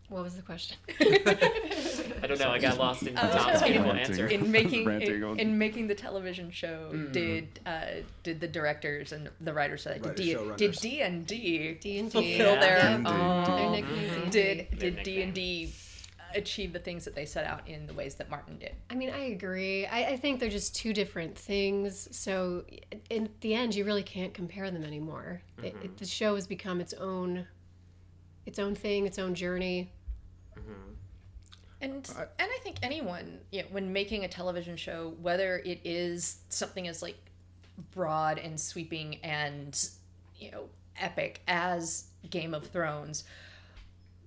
What 0.09 0.23
was 0.23 0.35
the 0.35 0.41
question? 0.41 0.75
I 0.99 2.25
don't 2.27 2.39
know. 2.39 2.49
I 2.49 2.57
got 2.57 2.79
lost 2.79 3.03
in 3.03 3.13
Tom's 3.15 3.61
beautiful 3.61 3.91
answer. 3.91 4.25
in 4.25 4.51
making 4.51 4.89
in, 4.89 5.39
in 5.39 5.57
making 5.59 5.85
the 5.87 5.93
television 5.93 6.49
show 6.49 6.91
did 7.11 7.59
uh, 7.67 7.85
did 8.23 8.39
the 8.39 8.47
directors 8.47 9.11
and 9.11 9.29
the 9.39 9.53
writers 9.53 9.83
say 9.83 9.99
did 9.99 10.15
D, 10.15 10.35
did 10.57 10.71
D 10.77 11.01
and 11.01 11.27
D 11.27 11.73
D&D. 11.79 12.09
fulfill 12.09 12.55
Yeah. 12.55 12.59
their 12.59 12.97
D&D. 12.97 13.05
um, 13.05 13.45
Their 13.45 13.69
nickname 13.69 14.09
D&D. 14.09 14.29
did 14.31 14.57
Their 14.71 14.79
did 14.79 14.95
nickname. 14.95 15.03
D 15.03 15.21
and 15.21 15.33
D 15.35 15.73
achieve 16.35 16.73
the 16.73 16.79
things 16.79 17.05
that 17.05 17.15
they 17.15 17.25
set 17.25 17.45
out 17.45 17.67
in 17.67 17.87
the 17.87 17.93
ways 17.93 18.15
that 18.15 18.29
Martin 18.29 18.57
did? 18.57 18.75
I 18.89 18.95
mean, 18.95 19.09
I 19.09 19.25
agree. 19.25 19.85
I, 19.85 20.05
I 20.05 20.17
think 20.17 20.39
they're 20.39 20.49
just 20.49 20.75
two 20.75 20.93
different 20.93 21.37
things. 21.37 22.07
So, 22.11 22.65
in 23.09 23.29
the 23.41 23.53
end, 23.53 23.75
you 23.75 23.85
really 23.85 24.03
can't 24.03 24.33
compare 24.33 24.71
them 24.71 24.83
anymore. 24.83 25.41
It, 25.57 25.65
it, 25.65 25.75
mm-hmm. 25.75 25.95
the 25.97 26.05
show 26.05 26.35
has 26.35 26.47
become 26.47 26.81
its 26.81 26.93
own, 26.93 27.47
its 28.45 28.59
own 28.59 28.75
thing, 28.75 29.05
its 29.05 29.19
own 29.19 29.35
journey. 29.35 29.91
Mm-hmm. 30.57 30.93
And 31.81 32.09
and 32.17 32.27
I 32.51 32.59
think 32.61 32.77
anyone, 32.83 33.39
you 33.51 33.61
know, 33.61 33.67
when 33.71 33.93
making 33.93 34.25
a 34.25 34.27
television 34.27 34.75
show, 34.75 35.13
whether 35.21 35.59
it 35.59 35.79
is 35.85 36.39
something 36.49 36.87
as 36.87 37.01
like 37.01 37.17
broad 37.91 38.37
and 38.37 38.59
sweeping 38.59 39.15
and 39.23 39.89
you 40.37 40.51
know 40.51 40.65
epic 40.99 41.41
as 41.47 42.05
Game 42.29 42.53
of 42.53 42.67
Thrones, 42.67 43.23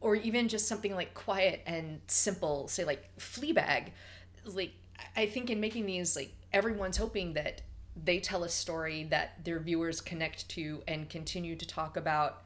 or 0.03 0.17
even 0.17 0.49
just 0.49 0.69
something 0.69 0.95
like 0.95 1.15
quiet 1.15 1.63
and 1.67 2.01
simple, 2.09 2.69
say 2.69 2.85
like 2.85 3.09
Fleabag, 3.19 3.91
like 4.45 4.73
I 5.17 5.27
think 5.27 5.49
in 5.49 5.61
making 5.61 5.87
these, 5.87 6.17
like 6.17 6.33
everyone's 6.53 6.99
hoping 6.99 7.35
that 7.35 7.63
they 7.97 8.19
tell 8.21 8.45
a 8.45 8.49
story 8.49 9.05
that 9.05 9.45
their 9.45 9.61
viewers 9.61 10.01
connect 10.01 10.49
to 10.51 10.83
and 10.87 11.09
continue 11.09 11.57
to 11.57 11.67
talk 11.67 11.97
about 11.97 12.43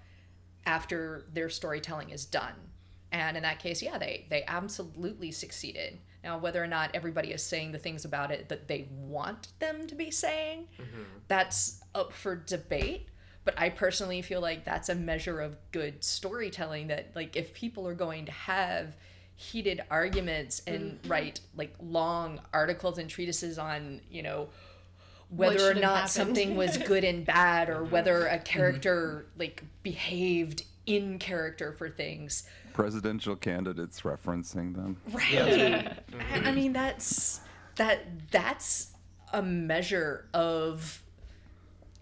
after 0.67 1.25
their 1.33 1.49
storytelling 1.49 2.11
is 2.11 2.25
done 2.25 2.55
And 3.13 3.37
in 3.37 3.43
that 3.45 3.59
case, 3.61 3.83
yeah, 3.83 3.99
they 3.99 4.27
they 4.29 4.45
absolutely 4.47 5.31
succeeded. 5.33 5.99
Now, 6.25 6.39
whether 6.39 6.63
or 6.63 6.67
not 6.67 6.91
everybody 6.93 7.33
is 7.33 7.43
saying 7.43 7.73
the 7.73 7.79
things 7.79 8.05
about 8.05 8.33
it 8.33 8.49
that 8.49 8.67
they 8.67 8.89
want 8.91 9.49
them 9.61 9.87
to 9.87 9.95
be 9.95 10.11
saying, 10.11 10.67
mm-hmm. 10.75 11.03
that's 11.29 11.81
up 11.95 12.13
for 12.13 12.35
debate. 12.35 13.09
But 13.47 13.55
I 13.57 13.71
personally 13.71 14.21
feel 14.23 14.41
like 14.41 14.65
that's 14.65 14.89
a 14.89 14.95
measure 14.95 15.41
of 15.41 15.57
good 15.73 16.03
storytelling. 16.05 16.89
That 16.89 17.13
like 17.15 17.37
if 17.37 17.55
people 17.55 17.87
are 17.87 17.95
going 17.95 18.27
to 18.27 18.33
have 18.33 18.95
heated 19.37 19.83
arguments 19.91 20.63
and 20.67 20.93
mm-hmm. 20.93 21.09
write 21.09 21.41
like 21.57 21.75
long 21.81 22.41
articles 22.53 22.99
and 22.99 23.09
treatises 23.09 23.59
on 23.59 24.01
you 24.11 24.23
know 24.23 24.49
whether 25.29 25.71
or 25.71 25.75
not 25.75 25.83
happened. 25.83 26.11
something 26.11 26.57
was 26.57 26.77
good 26.87 27.05
and 27.05 27.25
bad 27.25 27.69
or 27.69 27.83
mm-hmm. 27.83 27.91
whether 27.91 28.27
a 28.27 28.35
mm-hmm. 28.35 28.43
character 28.45 29.27
like 29.39 29.63
behaved 29.83 30.65
in 30.87 31.19
character 31.19 31.73
for 31.73 31.89
things. 31.89 32.49
Presidential 32.73 33.37
candidates 33.37 34.03
referencing 34.03 34.75
them. 34.75 34.97
right. 35.13 35.93
I, 36.19 36.41
I 36.47 36.53
mean 36.53 36.73
that's 36.73 37.41
that 37.77 38.31
that's 38.33 38.93
a 39.33 39.43
measure 39.43 40.27
of 40.35 41.03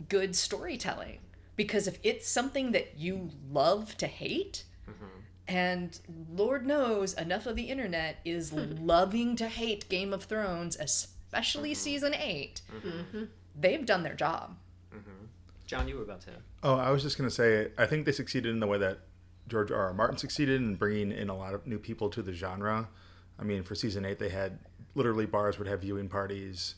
good 0.08 0.34
storytelling 0.34 1.18
because 1.56 1.86
if 1.86 1.98
it's 2.02 2.28
something 2.28 2.72
that 2.72 2.98
you 2.98 3.30
love 3.50 3.96
to 3.96 4.06
hate 4.06 4.64
mm-hmm. 4.88 5.04
and 5.48 6.00
lord 6.34 6.66
knows 6.66 7.14
enough 7.14 7.46
of 7.46 7.56
the 7.56 7.64
internet 7.64 8.18
is 8.24 8.50
hmm. 8.50 8.74
loving 8.84 9.36
to 9.36 9.48
hate 9.48 9.88
game 9.88 10.12
of 10.12 10.24
thrones 10.24 10.76
especially 10.80 11.72
mm-hmm. 11.72 11.78
season 11.78 12.14
8 12.14 12.60
mm-hmm. 12.84 13.24
they've 13.58 13.86
done 13.86 14.02
their 14.02 14.14
job 14.14 14.56
John, 15.66 15.88
you 15.88 15.96
were 15.96 16.02
about 16.02 16.20
to. 16.22 16.30
Oh, 16.62 16.76
I 16.76 16.90
was 16.90 17.02
just 17.02 17.16
going 17.16 17.28
to 17.28 17.34
say, 17.34 17.68
I 17.78 17.86
think 17.86 18.06
they 18.06 18.12
succeeded 18.12 18.50
in 18.50 18.60
the 18.60 18.66
way 18.66 18.78
that 18.78 19.00
George 19.48 19.70
R. 19.70 19.86
R. 19.86 19.94
Martin 19.94 20.18
succeeded 20.18 20.60
in 20.60 20.74
bringing 20.74 21.10
in 21.10 21.28
a 21.28 21.36
lot 21.36 21.54
of 21.54 21.66
new 21.66 21.78
people 21.78 22.10
to 22.10 22.22
the 22.22 22.32
genre. 22.32 22.88
I 23.38 23.44
mean, 23.44 23.62
for 23.62 23.74
season 23.74 24.04
eight, 24.04 24.18
they 24.18 24.28
had 24.28 24.58
literally 24.94 25.26
bars 25.26 25.58
would 25.58 25.66
have 25.66 25.80
viewing 25.80 26.08
parties, 26.08 26.76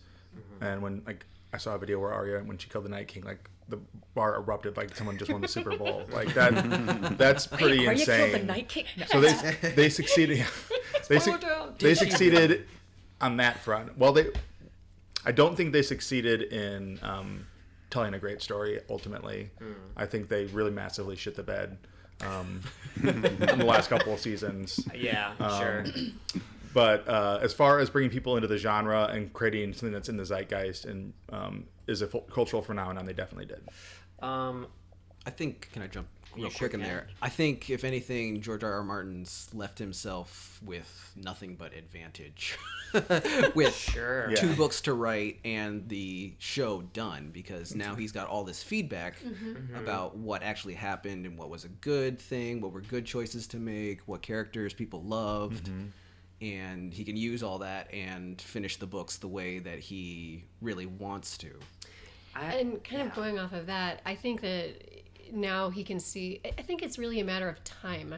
and 0.61 0.83
when 0.83 1.03
like 1.07 1.27
I 1.53 1.59
saw 1.59 1.75
a 1.75 1.79
video 1.79 1.99
where 1.99 2.13
Arya, 2.13 2.41
when 2.41 2.59
she 2.59 2.69
killed 2.69 2.85
the 2.85 2.89
Night 2.89 3.09
King, 3.09 3.25
like 3.25 3.51
the 3.69 3.79
bar 4.15 4.37
erupted 4.37 4.77
like 4.77 4.95
someone 4.95 5.19
just 5.19 5.31
won 5.33 5.41
the 5.41 5.49
Super 5.49 5.77
Bowl. 5.77 6.05
Like 6.13 6.33
that, 6.35 7.17
that's 7.19 7.47
pretty 7.47 7.87
Arya 7.87 7.99
insane. 7.99 8.31
killed 8.31 8.43
the 8.43 8.47
Night 8.47 8.69
King. 8.69 8.85
No. 8.97 9.07
So 9.07 9.21
they 9.21 9.33
they 9.77 9.89
succeeded. 9.89 10.45
they 11.09 11.19
su- 11.19 11.37
down. 11.39 11.75
they 11.79 11.95
succeeded 11.95 12.67
on 13.21 13.37
that 13.39 13.59
front. 13.61 13.97
Well, 13.99 14.13
they 14.13 14.29
I 15.25 15.33
don't 15.33 15.57
think 15.57 15.73
they 15.73 15.83
succeeded 15.83 16.43
in 16.53 16.99
um, 17.03 17.47
telling 17.91 18.15
a 18.15 18.19
great 18.19 18.41
story. 18.43 18.81
Ultimately, 18.89 19.51
I 19.97 20.07
think 20.07 20.29
they 20.29 20.45
really 20.47 20.71
massively 20.71 21.17
shit 21.17 21.35
the 21.35 21.43
bed 21.43 21.77
um, 22.21 22.61
in 23.03 23.21
the 23.59 23.65
last 23.67 23.91
couple 23.91 24.15
of 24.15 24.21
seasons. 24.21 24.87
Yeah, 24.95 25.33
Um, 25.41 25.59
sure. 25.61 25.85
But 26.77 27.09
uh, 27.09 27.39
as 27.41 27.55
far 27.55 27.79
as 27.79 27.89
bringing 27.89 28.11
people 28.11 28.37
into 28.37 28.49
the 28.49 28.59
genre 28.59 29.05
and 29.07 29.33
creating 29.33 29.73
something 29.73 29.93
that's 29.95 30.11
in 30.11 30.19
the 30.19 30.27
zeitgeist 30.27 30.85
and 30.85 31.15
um, 31.33 31.65
is 31.87 32.03
a 32.03 32.07
cultural 32.07 32.61
phenomenon, 32.61 33.07
they 33.07 33.15
definitely 33.15 33.47
did. 33.47 33.63
Um, 34.21 34.67
I 35.25 35.31
think. 35.31 35.71
Can 35.73 35.81
I 35.81 35.87
jump 35.87 36.07
real 36.35 36.45
You 36.45 36.51
sure 36.51 36.69
quick 36.69 36.75
in 36.75 36.81
can. 36.81 36.89
there? 36.91 37.07
I 37.23 37.31
think 37.31 37.71
if 37.71 37.83
anything, 37.83 38.43
George 38.43 38.63
R. 38.63 38.75
R. 38.75 38.85
Martin's 38.85 39.49
left 39.55 39.79
himself 39.79 40.61
with 40.63 41.13
nothing 41.17 41.57
but 41.57 41.73
advantage, 41.73 42.59
with 43.55 43.75
sure. 43.75 44.29
Yeah. 44.29 44.37
two 44.37 44.55
books 44.55 44.83
to 44.83 44.93
write 44.93 45.39
and 45.47 45.89
the 45.89 46.35
show 46.39 46.83
done 46.93 47.31
because 47.33 47.75
now 47.75 47.95
he's 47.95 48.13
got 48.13 48.29
all 48.29 48.45
this 48.45 48.63
feedback 48.63 49.15
about 49.75 50.15
what 50.15 50.43
actually 50.43 50.75
happened 50.75 51.25
and 51.25 51.39
what 51.39 51.49
was 51.49 51.65
a 51.65 51.69
good 51.69 52.19
thing, 52.21 52.61
what 52.61 52.73
were 52.73 52.83
good 52.83 53.07
choices 53.07 53.47
to 53.47 53.57
make, 53.57 54.01
what 54.07 54.21
characters 54.21 54.75
people 54.75 55.03
loved. 55.03 55.71
And 56.41 56.93
he 56.93 57.05
can 57.05 57.17
use 57.17 57.43
all 57.43 57.59
that 57.59 57.93
and 57.95 58.41
finish 58.41 58.77
the 58.77 58.87
books 58.87 59.17
the 59.17 59.29
way 59.29 59.59
that 59.59 59.79
he 59.79 60.45
really 60.61 60.87
wants 60.87 61.39
to. 61.39 61.51
I, 62.35 62.55
And 62.57 62.85
kind 62.85 63.03
of 63.03 63.15
going 63.15 63.39
off 63.39 63.53
of 63.53 63.67
that, 63.67 64.03
I 64.05 64.15
think 64.15 64.43
that 64.43 64.75
now 65.33 65.71
he 65.71 65.83
can 65.83 65.99
see. 65.99 66.41
I- 66.45 66.53
I 66.59 66.63
think 66.63 66.83
it's 66.83 66.99
really 66.99 67.21
a 67.21 67.25
matter 67.25 67.49
of 67.49 67.65
time, 67.65 68.17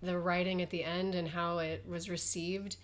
the 0.00 0.16
writing 0.18 0.62
at 0.62 0.70
the 0.70 0.84
end 0.84 1.14
and 1.16 1.28
how 1.28 1.58
it 1.58 1.84
was 1.88 2.08
received. 2.08 2.76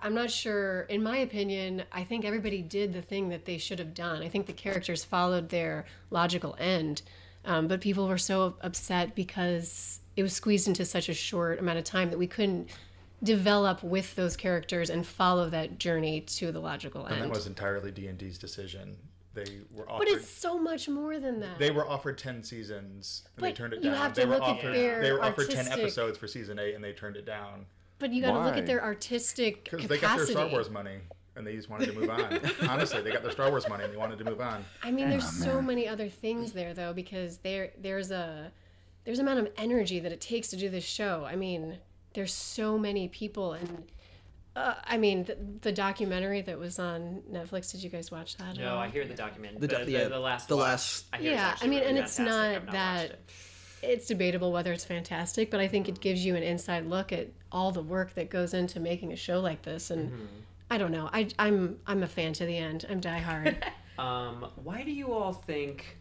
I'm 0.00 0.14
not 0.14 0.30
sure. 0.30 0.82
In 0.82 1.02
my 1.02 1.18
opinion, 1.18 1.82
I 1.92 2.04
think 2.04 2.24
everybody 2.24 2.62
did 2.62 2.92
the 2.92 3.02
thing 3.02 3.28
that 3.30 3.44
they 3.44 3.58
should 3.58 3.78
have 3.80 3.94
done. 3.94 4.22
I 4.22 4.28
think 4.28 4.46
the 4.46 4.52
characters 4.52 5.04
followed 5.04 5.48
their 5.50 5.84
logical 6.10 6.56
end, 6.58 7.02
um, 7.44 7.68
but 7.68 7.80
people 7.80 8.06
were 8.08 8.18
so 8.18 8.56
upset 8.62 9.14
because 9.14 10.00
it 10.16 10.22
was 10.22 10.32
squeezed 10.32 10.68
into 10.68 10.84
such 10.84 11.08
a 11.08 11.14
short 11.14 11.58
amount 11.58 11.78
of 11.78 11.84
time 11.84 12.10
that 12.10 12.18
we 12.18 12.26
couldn't 12.26 12.70
develop 13.22 13.82
with 13.82 14.14
those 14.14 14.36
characters 14.36 14.90
and 14.90 15.06
follow 15.06 15.50
that 15.50 15.78
journey 15.78 16.20
to 16.22 16.52
the 16.52 16.60
logical 16.60 17.02
end. 17.02 17.14
And 17.14 17.22
end. 17.22 17.30
that 17.30 17.36
was 17.36 17.46
entirely 17.46 17.90
D 17.90 18.06
and 18.06 18.18
D's 18.18 18.38
decision. 18.38 18.96
They 19.34 19.60
were 19.72 19.88
offered. 19.90 20.06
But 20.06 20.08
it's 20.08 20.28
so 20.28 20.58
much 20.58 20.88
more 20.88 21.18
than 21.18 21.40
that. 21.40 21.58
They 21.58 21.70
were 21.70 21.88
offered 21.88 22.18
ten 22.18 22.42
seasons 22.42 23.24
and 23.36 23.44
they 23.44 23.50
But 23.50 23.56
turned 23.56 23.72
it 23.74 23.82
you 23.82 23.90
down. 23.90 23.98
have 23.98 24.14
they 24.14 24.22
to 24.22 24.28
were 24.28 24.34
look 24.34 24.42
at 24.42 24.48
offered 24.58 24.74
their 24.74 25.02
they 25.02 25.12
were 25.12 25.22
offered 25.22 25.50
ten 25.50 25.68
episodes 25.68 26.18
for 26.18 26.26
season 26.26 26.58
eight 26.58 26.74
and 26.74 26.82
they 26.82 26.92
turned 26.92 27.16
it 27.16 27.24
down 27.24 27.66
but 27.98 28.12
you 28.12 28.22
got 28.22 28.32
to 28.32 28.40
look 28.40 28.56
at 28.56 28.66
their 28.66 28.82
artistic 28.82 29.64
because 29.64 29.86
they 29.88 29.98
got 29.98 30.16
their 30.16 30.26
Star 30.26 30.48
Wars 30.48 30.70
money 30.70 30.98
and 31.36 31.46
they 31.46 31.54
just 31.54 31.70
wanted 31.70 31.86
to 31.86 31.92
move 31.92 32.10
on. 32.10 32.40
Honestly, 32.68 33.00
they 33.00 33.12
got 33.12 33.22
their 33.22 33.32
Star 33.32 33.50
Wars 33.50 33.68
money 33.68 33.84
and 33.84 33.92
they 33.92 33.96
wanted 33.96 34.18
to 34.18 34.24
move 34.24 34.40
on. 34.40 34.64
I 34.82 34.90
mean, 34.90 35.08
there's 35.08 35.28
so 35.28 35.60
many 35.62 35.86
other 35.86 36.08
things 36.08 36.52
there 36.52 36.74
though 36.74 36.92
because 36.92 37.38
there 37.38 37.72
there's 37.80 38.10
a 38.10 38.52
there's 39.04 39.18
an 39.18 39.26
amount 39.26 39.46
of 39.46 39.52
energy 39.56 40.00
that 40.00 40.12
it 40.12 40.20
takes 40.20 40.48
to 40.48 40.56
do 40.56 40.68
this 40.68 40.84
show. 40.84 41.24
I 41.24 41.36
mean, 41.36 41.78
there's 42.14 42.32
so 42.34 42.78
many 42.78 43.08
people 43.08 43.52
and. 43.54 43.84
Uh, 44.56 44.74
I 44.84 44.96
mean, 44.96 45.22
the, 45.22 45.36
the 45.60 45.70
documentary 45.70 46.40
that 46.40 46.58
was 46.58 46.80
on 46.80 47.22
Netflix. 47.30 47.70
Did 47.70 47.84
you 47.84 47.90
guys 47.90 48.10
watch 48.10 48.36
that? 48.38 48.56
at 48.56 48.56
no, 48.58 48.72
all? 48.74 48.78
I 48.80 48.88
hear 48.88 49.04
the 49.06 49.14
documentary. 49.14 49.60
The 49.60 49.66
The, 49.68 49.74
doc- 49.76 49.84
the, 49.86 49.92
yeah, 49.92 50.08
the 50.08 50.18
last. 50.18 50.48
the 50.48 50.56
watch, 50.56 50.64
last- 50.64 51.04
I 51.12 51.18
hear 51.18 51.32
Yeah, 51.32 51.54
I 51.60 51.66
mean, 51.68 51.78
really 51.78 51.90
and 51.90 51.98
it's 51.98 52.16
fantastic. 52.16 52.64
not 52.64 52.72
that- 52.72 53.04
it. 53.10 53.20
it's 53.82 54.06
debatable 54.06 54.50
whether 54.50 54.72
it's 54.72 54.84
fantastic, 54.84 55.52
but 55.52 55.60
I 55.60 55.68
think 55.68 55.88
it 55.88 56.00
gives 56.00 56.24
you 56.24 56.34
an 56.34 56.42
inside 56.42 56.86
look 56.86 57.12
at 57.12 57.28
all 57.52 57.70
the 57.70 57.82
work 57.82 58.14
that 58.14 58.30
goes 58.30 58.52
into 58.52 58.80
making 58.80 59.12
a 59.12 59.16
show 59.16 59.38
like 59.38 59.62
this. 59.62 59.92
And 59.92 60.10
I 60.68 60.76
don't 60.78 60.90
know, 60.90 61.08
I, 61.12 61.28
I'm 61.38 61.78
I'm 61.86 62.02
a 62.02 62.08
fan 62.08 62.32
to 62.32 62.44
the 62.46 62.56
end. 62.56 62.84
I'm 62.90 63.00
diehard. 63.00 63.62
Um, 63.98 64.46
why 64.62 64.82
do 64.84 64.90
you 64.92 65.12
all 65.12 65.32
think, 65.32 65.97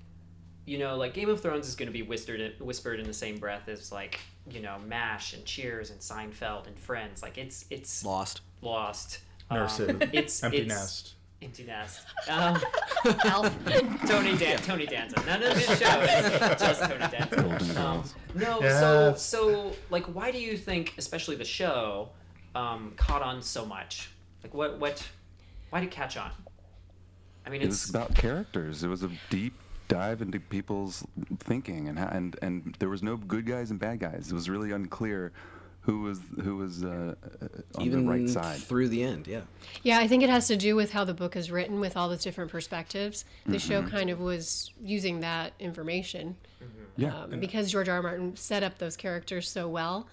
you 0.68 0.78
know, 0.78 0.96
like 0.98 1.14
Game 1.16 1.30
of 1.30 1.42
Thrones 1.42 1.68
is 1.68 1.76
going 1.76 1.88
to 1.88 1.94
be 1.94 2.04
whispered 2.04 2.54
whispered 2.60 3.00
in 3.00 3.08
the 3.08 3.14
same 3.14 3.38
breath 3.38 3.68
as 3.70 3.92
like 3.92 4.20
you 4.52 4.60
know 4.62 4.78
Mash 4.86 5.34
and 5.34 5.44
Cheers 5.46 5.90
and 5.90 6.00
Seinfeld 6.00 6.68
and 6.68 6.78
Friends? 6.78 7.24
Like 7.24 7.38
it's 7.40 7.66
it's 7.72 8.04
Lost. 8.06 8.42
lost. 8.62 9.20
Nurse 9.50 9.80
Um, 9.80 10.02
it's 10.14 10.44
Empty 10.44 10.58
it's, 10.60 10.68
Nest. 10.68 11.14
Empty 11.42 11.64
Nest. 11.64 12.02
Um, 12.30 12.60
Tony 14.08 14.36
Dan- 14.36 14.58
Tony 14.60 14.86
Danza. 14.86 15.24
None 15.26 15.42
of 15.44 15.54
his 15.58 15.80
show 15.80 16.00
is 16.02 16.60
just 16.60 16.82
Tony 16.82 17.08
Danza. 17.12 17.80
Um, 17.82 18.04
no, 18.36 18.60
Yes. 18.62 18.80
so 18.82 19.14
so 19.16 19.72
like, 19.90 20.04
why 20.08 20.32
do 20.32 20.40
you 20.40 20.58
think, 20.58 20.96
especially 20.98 21.36
the 21.38 21.46
show, 21.46 22.10
um, 22.56 22.94
caught 22.98 23.22
on 23.22 23.42
so 23.42 23.66
much? 23.66 24.10
Like, 24.44 24.54
what 24.54 24.80
what, 24.80 25.08
why 25.70 25.80
did 25.80 25.88
it 25.88 25.92
catch 25.92 26.18
on? 26.18 26.32
I 27.46 27.50
mean, 27.50 27.62
It 27.62 27.66
it's 27.68 27.84
was 27.86 27.90
about 27.92 28.16
characters. 28.16 28.84
It 28.84 28.90
was 28.90 29.04
a 29.04 29.10
deep 29.30 29.54
dive 29.88 30.22
into 30.22 30.40
people's 30.40 31.06
thinking, 31.40 31.88
and 31.88 31.98
and 32.00 32.38
and 32.42 32.76
there 32.80 32.90
was 32.90 33.04
no 33.04 33.18
good 33.18 33.46
guys 33.46 33.72
and 33.72 33.80
bad 33.80 34.00
guys. 34.00 34.28
It 34.32 34.34
was 34.34 34.50
really 34.50 34.72
unclear 34.72 35.32
who 35.82 36.02
was 36.02 36.20
who 36.44 36.58
was 36.58 36.84
uh, 36.84 37.16
uh, 37.42 37.48
on 37.76 37.86
Even 37.86 38.06
the 38.06 38.12
right 38.12 38.30
side. 38.30 38.58
through 38.60 38.90
the 38.90 39.02
end, 39.04 39.26
yeah. 39.26 39.42
Yeah, 39.84 40.00
I 40.00 40.08
think 40.08 40.22
it 40.22 40.30
has 40.30 40.48
to 40.48 40.58
do 40.58 40.76
with 40.76 40.92
how 40.92 41.06
the 41.06 41.14
book 41.14 41.36
is 41.38 41.50
written 41.50 41.80
with 41.80 41.96
all 41.96 42.10
those 42.10 42.24
different 42.24 42.52
perspectives. 42.52 43.24
The 43.46 43.58
show 43.60 43.82
kind 43.84 44.10
of 44.10 44.20
was 44.20 44.72
using 44.84 45.22
that 45.22 45.54
information 45.60 46.36
Yeah, 46.98 47.16
um, 47.24 47.40
because 47.40 47.72
George 47.72 47.88
R. 47.88 47.96
R. 47.96 48.02
Martin 48.02 48.36
set 48.36 48.64
up 48.64 48.80
those 48.80 48.98
characters 48.98 49.50
so 49.50 49.70
well 49.70 50.08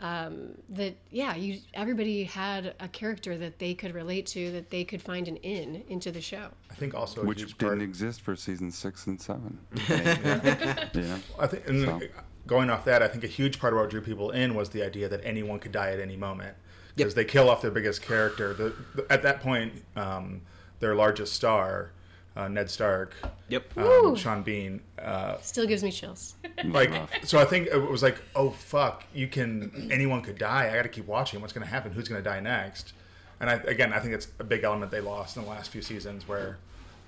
um, 0.00 0.50
that 0.70 0.94
yeah, 1.10 1.34
you 1.34 1.60
everybody 1.74 2.24
had 2.24 2.74
a 2.80 2.88
character 2.88 3.36
that 3.38 3.58
they 3.58 3.72
could 3.74 3.94
relate 3.94 4.26
to, 4.26 4.50
that 4.52 4.70
they 4.70 4.84
could 4.84 5.00
find 5.00 5.26
an 5.28 5.36
in 5.38 5.82
into 5.88 6.10
the 6.12 6.20
show. 6.20 6.48
I 6.70 6.74
think 6.74 6.94
also 6.94 7.24
which 7.24 7.38
didn't 7.38 7.58
part. 7.58 7.82
exist 7.82 8.20
for 8.20 8.36
season 8.36 8.70
six 8.70 9.06
and 9.06 9.20
seven. 9.20 9.58
yeah. 9.88 11.18
I 11.38 11.46
think, 11.46 11.68
and 11.68 11.82
So. 11.84 12.00
going 12.46 12.70
off 12.70 12.84
that, 12.84 13.02
I 13.02 13.08
think 13.08 13.24
a 13.24 13.28
huge 13.28 13.58
part 13.58 13.72
of 13.72 13.78
what 13.80 13.90
drew 13.90 14.00
people 14.02 14.30
in 14.30 14.54
was 14.54 14.68
the 14.70 14.82
idea 14.82 15.08
that 15.08 15.20
anyone 15.24 15.58
could 15.58 15.72
die 15.72 15.90
at 15.90 16.00
any 16.00 16.16
moment 16.16 16.56
because 16.94 17.12
Yep. 17.12 17.16
they 17.26 17.30
kill 17.30 17.50
off 17.50 17.62
their 17.62 17.70
biggest 17.70 18.02
character. 18.02 18.52
The, 18.54 18.74
the, 18.94 19.06
at 19.12 19.22
that 19.22 19.40
point, 19.40 19.82
um, 19.96 20.42
their 20.80 20.94
largest 20.94 21.32
star, 21.34 21.92
uh, 22.36 22.48
Ned 22.48 22.68
Stark, 22.70 23.14
Yep. 23.48 23.78
um, 23.78 24.14
Sean 24.16 24.42
Bean, 24.42 24.80
uh, 25.02 25.38
Still 25.40 25.66
gives 25.66 25.82
me 25.82 25.90
chills. 25.90 26.34
like 26.64 26.92
so. 27.24 27.38
I 27.38 27.44
think 27.44 27.68
it 27.68 27.76
was 27.76 28.02
like, 28.02 28.20
oh 28.34 28.50
fuck, 28.50 29.04
you 29.14 29.26
can 29.26 29.88
anyone 29.90 30.20
could 30.22 30.38
die. 30.38 30.68
I 30.70 30.76
got 30.76 30.82
to 30.82 30.88
keep 30.88 31.06
watching. 31.06 31.40
What's 31.40 31.52
going 31.52 31.64
to 31.66 31.70
happen? 31.70 31.92
Who's 31.92 32.08
going 32.08 32.22
to 32.22 32.28
die 32.28 32.40
next? 32.40 32.92
And 33.40 33.50
I, 33.50 33.54
again, 33.54 33.92
I 33.92 34.00
think 34.00 34.14
it's 34.14 34.28
a 34.38 34.44
big 34.44 34.64
element 34.64 34.90
they 34.90 35.00
lost 35.00 35.36
in 35.36 35.42
the 35.44 35.48
last 35.48 35.70
few 35.70 35.82
seasons 35.82 36.26
where 36.26 36.56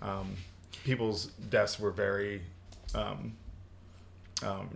um, 0.03 0.35
people's 0.85 1.27
deaths 1.51 1.79
were 1.81 1.91
very 1.91 2.43
um, 2.95 3.35
um, 4.43 4.69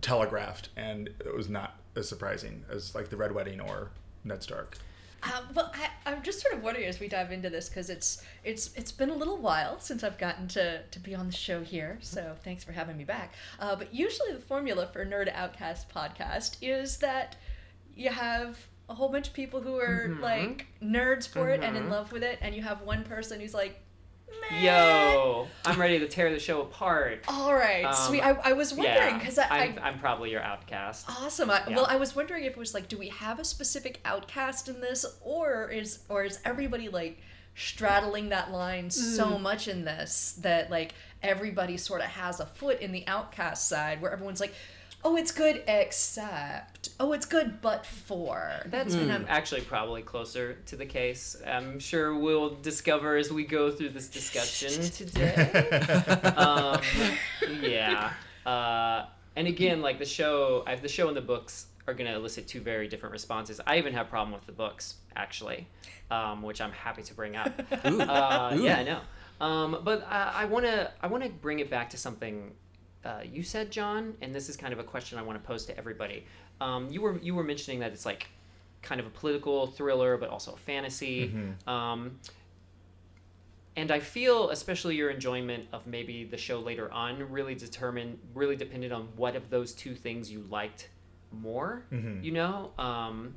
telegraphed, 0.00 0.68
and 0.76 1.08
it 1.08 1.34
was 1.34 1.48
not 1.48 1.78
as 1.96 2.08
surprising 2.08 2.64
as 2.70 2.94
like 2.94 3.08
the 3.08 3.16
Red 3.16 3.32
Wedding 3.32 3.60
or 3.60 3.90
Ned 4.24 4.42
Stark. 4.42 4.78
Um, 5.24 5.44
well, 5.54 5.72
I, 5.74 5.88
I'm 6.10 6.22
just 6.22 6.40
sort 6.40 6.54
of 6.54 6.62
wondering 6.62 6.86
as 6.86 7.00
we 7.00 7.08
dive 7.08 7.32
into 7.32 7.48
this 7.48 7.68
because 7.68 7.88
it's 7.88 8.22
it's 8.44 8.70
it's 8.76 8.92
been 8.92 9.10
a 9.10 9.14
little 9.14 9.38
while 9.38 9.80
since 9.80 10.04
I've 10.04 10.18
gotten 10.18 10.48
to, 10.48 10.82
to 10.82 10.98
be 11.00 11.14
on 11.14 11.26
the 11.26 11.32
show 11.32 11.62
here, 11.62 11.98
so 12.02 12.34
thanks 12.44 12.62
for 12.62 12.72
having 12.72 12.96
me 12.96 13.04
back. 13.04 13.32
Uh, 13.58 13.74
but 13.76 13.94
usually 13.94 14.32
the 14.32 14.40
formula 14.40 14.86
for 14.92 15.04
Nerd 15.06 15.32
Outcast 15.34 15.88
podcast 15.88 16.56
is 16.60 16.98
that 16.98 17.36
you 17.96 18.10
have 18.10 18.58
a 18.88 18.94
whole 18.94 19.08
bunch 19.08 19.28
of 19.28 19.32
people 19.34 19.62
who 19.62 19.76
are 19.78 20.08
like 20.20 20.66
nerds 20.82 21.26
for 21.26 21.48
it 21.48 21.62
and 21.62 21.74
in 21.76 21.88
love 21.88 22.12
with 22.12 22.22
it, 22.22 22.38
and 22.42 22.54
you 22.54 22.62
have 22.62 22.82
one 22.82 23.02
person 23.04 23.40
who's 23.40 23.54
like, 23.54 23.80
Meh. 24.50 24.60
Yo, 24.62 25.48
I'm 25.64 25.80
ready 25.80 25.98
to 26.00 26.08
tear 26.08 26.30
the 26.30 26.38
show 26.38 26.60
apart. 26.62 27.24
All 27.28 27.54
right, 27.54 27.84
Um, 27.84 27.94
sweet. 27.94 28.20
I, 28.22 28.30
I 28.32 28.52
was 28.52 28.74
wondering 28.74 29.18
because 29.18 29.38
I, 29.38 29.46
I'm, 29.48 29.78
I 29.78 29.88
I'm 29.88 29.98
probably 29.98 30.30
your 30.30 30.42
outcast. 30.42 31.06
Awesome. 31.08 31.50
I, 31.50 31.62
Yeah. 31.68 31.76
Well, 31.76 31.86
I 31.88 31.96
was 31.96 32.14
wondering 32.16 32.44
if 32.44 32.52
it 32.52 32.58
was 32.58 32.74
like, 32.74 32.88
do 32.88 32.98
we 32.98 33.08
have 33.08 33.38
a 33.38 33.44
specific 33.44 34.00
outcast 34.04 34.68
in 34.68 34.80
this, 34.80 35.04
or 35.22 35.70
is 35.70 36.00
or 36.08 36.24
is 36.24 36.38
everybody 36.44 36.88
like 36.88 37.20
straddling 37.56 38.30
that 38.30 38.50
line 38.50 38.90
so 38.90 39.38
much 39.38 39.68
in 39.68 39.84
this 39.84 40.32
that 40.40 40.70
like 40.70 40.92
everybody 41.22 41.76
sort 41.76 42.00
of 42.00 42.08
has 42.08 42.40
a 42.40 42.46
foot 42.46 42.80
in 42.80 42.92
the 42.92 43.06
outcast 43.06 43.68
side, 43.68 44.02
where 44.02 44.12
everyone's 44.12 44.40
like, 44.40 44.54
oh, 45.04 45.16
it's 45.16 45.30
good 45.30 45.62
except, 45.68 46.88
oh, 46.98 47.12
it's 47.12 47.26
good 47.26 47.60
but 47.60 47.84
for. 47.84 48.50
That's 48.66 48.94
actually 49.28 49.60
probably 49.60 50.02
closer 50.02 50.54
to 50.66 50.76
the 50.76 50.86
case. 50.86 51.36
I'm 51.46 51.78
sure 51.78 52.16
we'll 52.16 52.54
discover 52.56 53.16
as 53.16 53.30
we 53.30 53.44
go 53.44 53.70
through 53.70 53.90
this 53.90 54.08
discussion 54.08 54.82
today. 54.90 55.68
um, 56.36 56.80
yeah. 57.60 58.12
Uh, 58.46 59.06
and 59.36 59.46
again, 59.46 59.82
like 59.82 59.98
the 59.98 60.04
show, 60.04 60.64
I 60.66 60.76
the 60.76 60.88
show 60.88 61.08
and 61.08 61.16
the 61.16 61.20
books 61.22 61.66
are 61.86 61.94
going 61.94 62.10
to 62.10 62.16
elicit 62.16 62.48
two 62.48 62.60
very 62.60 62.88
different 62.88 63.12
responses. 63.12 63.60
I 63.66 63.78
even 63.78 63.92
have 63.92 64.06
a 64.06 64.10
problem 64.10 64.32
with 64.32 64.46
the 64.46 64.52
books, 64.52 64.94
actually, 65.16 65.66
um, 66.10 66.42
which 66.42 66.60
I'm 66.60 66.72
happy 66.72 67.02
to 67.02 67.14
bring 67.14 67.36
up. 67.36 67.52
Ooh. 67.86 68.00
Uh, 68.00 68.54
Ooh. 68.54 68.62
yeah, 68.62 68.78
I 68.78 68.82
know. 68.84 69.00
Um, 69.40 69.80
but 69.84 70.06
I, 70.08 70.32
I 70.36 70.44
want 70.46 70.64
to 70.64 70.90
I 71.02 71.08
want 71.08 71.24
to 71.24 71.28
bring 71.28 71.58
it 71.58 71.68
back 71.68 71.90
to 71.90 71.98
something 71.98 72.52
uh, 73.04 73.20
you 73.30 73.42
said, 73.42 73.70
John, 73.70 74.14
and 74.22 74.34
this 74.34 74.48
is 74.48 74.56
kind 74.56 74.72
of 74.72 74.78
a 74.78 74.84
question 74.84 75.18
I 75.18 75.22
want 75.22 75.40
to 75.42 75.46
pose 75.46 75.66
to 75.66 75.76
everybody. 75.76 76.24
Um, 76.60 76.88
you 76.90 77.00
were 77.02 77.18
you 77.18 77.34
were 77.34 77.44
mentioning 77.44 77.80
that 77.80 77.92
it's 77.92 78.06
like 78.06 78.28
kind 78.82 79.00
of 79.00 79.06
a 79.06 79.10
political 79.10 79.66
thriller, 79.66 80.16
but 80.16 80.28
also 80.28 80.52
a 80.52 80.56
fantasy. 80.56 81.32
Um, 81.66 82.18
and 83.76 83.90
I 83.90 83.98
feel, 83.98 84.50
especially 84.50 84.94
your 84.94 85.10
enjoyment 85.10 85.66
of 85.72 85.86
maybe 85.86 86.24
the 86.24 86.36
show 86.36 86.60
later 86.60 86.92
on, 86.92 87.28
really 87.30 87.56
determined, 87.56 88.18
really 88.32 88.54
depended 88.56 88.92
on 88.92 89.08
what 89.16 89.34
of 89.34 89.50
those 89.50 89.72
two 89.72 89.94
things 89.96 90.30
you 90.30 90.44
liked 90.48 90.88
more. 91.32 91.84
You 92.24 92.30
know, 92.32 92.70
um, 92.78 93.34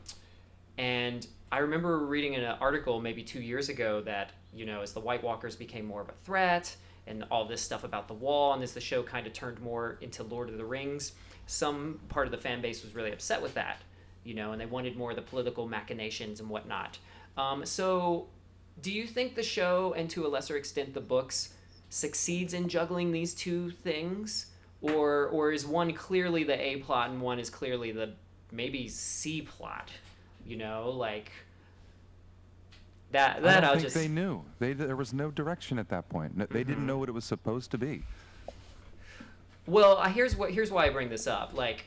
and 0.77 1.25
I 1.51 1.59
remember 1.59 2.05
reading 2.05 2.36
an 2.36 2.43
article 2.45 3.01
maybe 3.01 3.24
two 3.24 3.41
years 3.41 3.69
ago 3.69 4.01
that 4.01 4.31
you 4.53 4.65
know 4.65 4.81
as 4.81 4.93
the 4.93 5.00
White 5.00 5.24
Walkers 5.24 5.55
became 5.55 5.86
more 5.86 6.01
of 6.01 6.09
a 6.09 6.13
threat 6.24 6.75
and 7.07 7.25
all 7.31 7.45
this 7.45 7.61
stuff 7.61 7.83
about 7.83 8.07
the 8.07 8.13
wall, 8.13 8.53
and 8.53 8.63
as 8.63 8.73
the 8.73 8.81
show 8.81 9.03
kind 9.03 9.25
of 9.27 9.33
turned 9.33 9.59
more 9.61 9.97
into 10.01 10.23
Lord 10.23 10.49
of 10.49 10.57
the 10.57 10.65
Rings, 10.65 11.13
some 11.45 11.99
part 12.09 12.27
of 12.27 12.31
the 12.31 12.37
fan 12.37 12.61
base 12.61 12.83
was 12.83 12.93
really 12.95 13.11
upset 13.11 13.41
with 13.41 13.53
that. 13.55 13.81
You 14.23 14.33
know, 14.33 14.51
and 14.51 14.59
they 14.59 14.65
wanted 14.65 14.97
more 14.97 15.11
of 15.11 15.15
the 15.15 15.21
political 15.21 15.67
machinations 15.67 16.39
and 16.39 16.49
whatnot. 16.49 16.99
Um, 17.37 17.65
so, 17.65 18.27
do 18.81 18.91
you 18.91 19.07
think 19.07 19.35
the 19.35 19.43
show, 19.43 19.93
and 19.95 20.09
to 20.09 20.25
a 20.25 20.29
lesser 20.29 20.57
extent 20.57 20.93
the 20.93 21.01
books, 21.01 21.53
succeeds 21.89 22.53
in 22.53 22.67
juggling 22.67 23.11
these 23.11 23.33
two 23.33 23.71
things, 23.71 24.47
or 24.81 25.27
or 25.27 25.51
is 25.51 25.65
one 25.65 25.93
clearly 25.93 26.43
the 26.43 26.59
A 26.59 26.77
plot 26.77 27.09
and 27.09 27.21
one 27.21 27.39
is 27.39 27.49
clearly 27.49 27.91
the 27.91 28.13
maybe 28.51 28.87
C 28.87 29.41
plot? 29.41 29.89
You 30.45 30.57
know, 30.57 30.89
like 30.89 31.31
that. 33.11 33.37
I 33.37 33.39
That 33.41 33.53
don't 33.61 33.63
I'll 33.65 33.71
think 33.73 33.84
just. 33.84 33.95
they 33.95 34.08
knew. 34.08 34.43
They 34.60 34.73
there 34.73 34.95
was 34.95 35.13
no 35.13 35.32
direction 35.32 35.79
at 35.79 35.89
that 35.89 36.10
point. 36.10 36.38
No- 36.38 36.45
They 36.45 36.60
didn't 36.63 36.77
Mm-hmm. 36.77 36.86
know 36.88 36.97
what 36.97 37.10
it 37.10 37.13
was 37.13 37.25
supposed 37.25 37.71
to 37.71 37.77
be. 37.77 38.03
Well, 39.65 39.97
uh, 39.97 40.10
here's 40.10 40.36
what 40.36 40.51
here's 40.51 40.71
why 40.71 40.86
I 40.86 40.89
bring 40.89 41.10
this 41.10 41.27
up. 41.27 41.53
Like, 41.53 41.86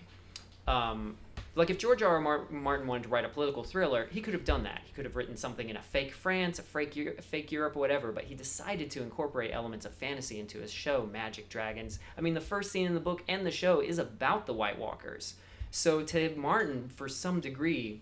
um, 0.68 1.16
like 1.55 1.71
if 1.71 1.79
George 1.79 2.03
R. 2.03 2.25
R. 2.25 2.45
Martin 2.51 2.87
wanted 2.87 3.05
to 3.05 3.09
write 3.09 3.25
a 3.25 3.29
political 3.29 3.64
thriller, 3.64 4.07
he 4.11 4.21
could 4.21 4.35
have 4.35 4.45
done 4.45 4.64
that. 4.64 4.83
He 4.85 4.92
could 4.92 5.05
have 5.05 5.16
written 5.16 5.37
something 5.37 5.68
in 5.68 5.77
a 5.77 5.83
fake 5.83 6.12
France, 6.12 6.59
a 6.59 6.62
fake 6.62 6.97
a 6.97 7.23
fake 7.23 7.51
Europe, 7.51 7.75
whatever. 7.77 8.12
But 8.12 8.25
he 8.25 8.35
decided 8.35 8.90
to 8.92 9.03
incorporate 9.03 9.51
elements 9.53 9.87
of 9.87 9.95
fantasy 9.95 10.38
into 10.38 10.59
his 10.59 10.71
show, 10.71 11.09
Magic 11.11 11.49
Dragons. 11.49 11.99
I 12.18 12.21
mean, 12.21 12.35
the 12.35 12.40
first 12.40 12.71
scene 12.71 12.87
in 12.87 12.95
the 12.95 13.01
book 13.01 13.23
and 13.29 13.47
the 13.47 13.51
show 13.51 13.81
is 13.81 13.99
about 13.99 14.47
the 14.47 14.55
White 14.55 14.79
Walkers. 14.79 15.35
So 15.71 16.03
to 16.03 16.35
Martin, 16.37 16.88
for 16.95 17.09
some 17.09 17.40
degree, 17.40 18.01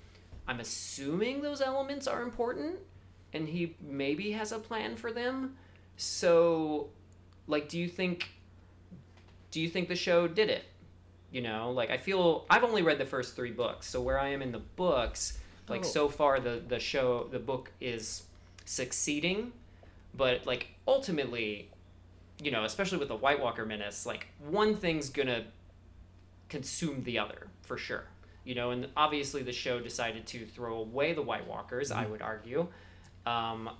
I'm 0.48 0.58
assuming 0.58 1.42
those 1.42 1.60
elements 1.60 2.06
are 2.06 2.22
important, 2.22 2.76
and 3.32 3.48
he 3.48 3.76
maybe 3.80 4.32
has 4.32 4.52
a 4.52 4.58
plan 4.58 4.96
for 4.96 5.12
them. 5.12 5.56
So, 5.96 6.88
like, 7.46 7.68
do 7.68 7.78
you 7.78 7.88
think 7.88 8.30
do 9.50 9.60
you 9.60 9.68
think 9.68 9.88
the 9.88 9.96
show 9.96 10.28
did 10.28 10.50
it? 10.50 10.64
You 11.30 11.42
know, 11.42 11.70
like 11.72 11.90
I 11.90 11.96
feel 11.96 12.46
I've 12.48 12.64
only 12.64 12.82
read 12.82 12.98
the 12.98 13.06
first 13.06 13.36
three 13.36 13.50
books, 13.50 13.86
so 13.88 14.00
where 14.00 14.18
I 14.18 14.28
am 14.28 14.40
in 14.40 14.52
the 14.52 14.58
books, 14.60 15.38
like 15.68 15.80
Oh. 15.84 15.88
so 15.88 16.08
far 16.08 16.40
the 16.40 16.62
the 16.66 16.78
show 16.78 17.28
the 17.30 17.38
book 17.38 17.70
is 17.80 18.22
succeeding, 18.64 19.52
but 20.14 20.46
like 20.46 20.68
ultimately, 20.86 21.70
you 22.42 22.50
know, 22.50 22.64
especially 22.64 22.98
with 22.98 23.08
the 23.08 23.16
White 23.16 23.40
Walker 23.40 23.66
menace, 23.66 24.06
like 24.06 24.28
one 24.38 24.74
thing's 24.76 25.10
gonna 25.10 25.44
consume 26.48 27.02
the 27.04 27.18
other 27.18 27.48
for 27.62 27.76
sure. 27.76 28.04
You 28.44 28.54
know, 28.54 28.70
and 28.70 28.88
obviously 28.96 29.42
the 29.42 29.52
show 29.52 29.80
decided 29.80 30.26
to 30.28 30.46
throw 30.46 30.78
away 30.78 31.12
the 31.12 31.20
White 31.20 31.46
Walkers, 31.46 31.90
I 31.90 32.02
mm-hmm. 32.02 32.12
would 32.12 32.22
argue, 32.22 32.68
um, 33.28 33.70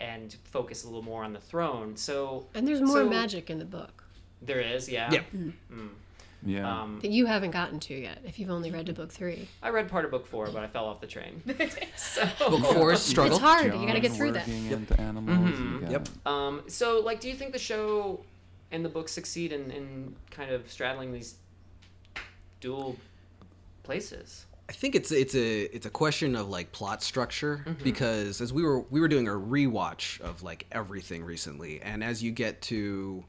and 0.00 0.36
focus 0.44 0.84
a 0.84 0.86
little 0.86 1.02
more 1.02 1.24
on 1.24 1.32
the 1.32 1.40
throne. 1.40 1.96
So 1.96 2.46
And 2.54 2.66
there's 2.66 2.80
more 2.80 2.98
So- 2.98 3.08
magic 3.08 3.50
in 3.50 3.58
the 3.58 3.64
book 3.64 4.04
there 4.42 4.60
is, 4.60 4.88
yeah. 4.88 5.10
Yeah. 5.10 5.22
Yeah. 6.46 6.82
Um, 6.82 6.98
that 7.00 7.10
you 7.10 7.24
haven't 7.24 7.52
gotten 7.52 7.80
to 7.80 7.94
yet 7.94 8.18
if 8.26 8.38
you've 8.38 8.50
only 8.50 8.70
read 8.70 8.84
to 8.86 8.92
book 8.92 9.10
three. 9.10 9.48
I 9.62 9.70
read 9.70 9.88
part 9.88 10.04
of 10.04 10.10
book 10.10 10.26
four, 10.26 10.46
but 10.48 10.62
I 10.62 10.66
fell 10.66 10.84
off 10.84 11.00
the 11.00 11.06
train. 11.06 11.40
so, 11.96 12.28
Book 12.38 12.62
four 12.74 12.92
is 12.92 13.00
struggle. 13.12 13.36
It's 13.36 13.40
hard. 13.42 13.72
You 13.72 13.86
gotta 13.86 14.00
get 14.00 14.12
through 14.12 14.32
that. 14.32 14.46
working 14.46 14.70
into 14.70 15.00
animals. 15.00 15.38
Mhm. 15.58 15.90
Yep. 15.90 16.08
um, 16.26 16.62
so 16.68 17.00
like, 17.00 17.20
do 17.20 17.28
you 17.30 17.34
think 17.34 17.52
the 17.52 17.58
show 17.58 18.20
and 18.70 18.84
the 18.84 18.90
book 18.90 19.08
succeed 19.08 19.52
in, 19.52 19.70
in 19.70 20.14
kind 20.30 20.50
of 20.50 20.70
straddling 20.70 21.12
these 21.14 21.36
dual 22.60 22.96
places? 23.82 24.44
I 24.68 24.72
think 24.72 24.94
it's 24.94 25.12
it's 25.12 25.34
a 25.34 25.62
it's 25.74 25.84
a 25.84 25.90
question 25.90 26.34
of 26.34 26.48
like 26.48 26.72
plot 26.72 27.02
structure 27.02 27.62
mm-hmm. 27.66 27.84
because 27.84 28.40
as 28.40 28.52
we 28.52 28.62
were 28.62 28.80
we 28.80 29.00
were 29.00 29.08
doing 29.08 29.28
a 29.28 29.32
rewatch 29.32 30.20
of 30.20 30.42
like 30.42 30.66
everything 30.72 31.22
recently, 31.22 31.82
and 31.82 32.02
as 32.02 32.22
you 32.22 32.30
get 32.30 32.62
to 32.62 33.24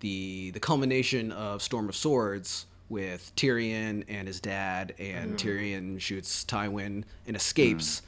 the 0.00 0.50
the 0.50 0.60
culmination 0.60 1.30
of 1.30 1.62
Storm 1.62 1.88
of 1.88 1.94
Swords 1.94 2.66
with 2.88 3.32
Tyrion 3.36 4.04
and 4.08 4.26
his 4.26 4.40
dad, 4.40 4.94
and 4.98 5.36
mm-hmm. 5.36 5.48
Tyrion 5.48 6.00
shoots 6.00 6.44
Tywin 6.44 7.04
and 7.26 7.36
escapes. 7.36 8.00
Mm. 8.00 8.04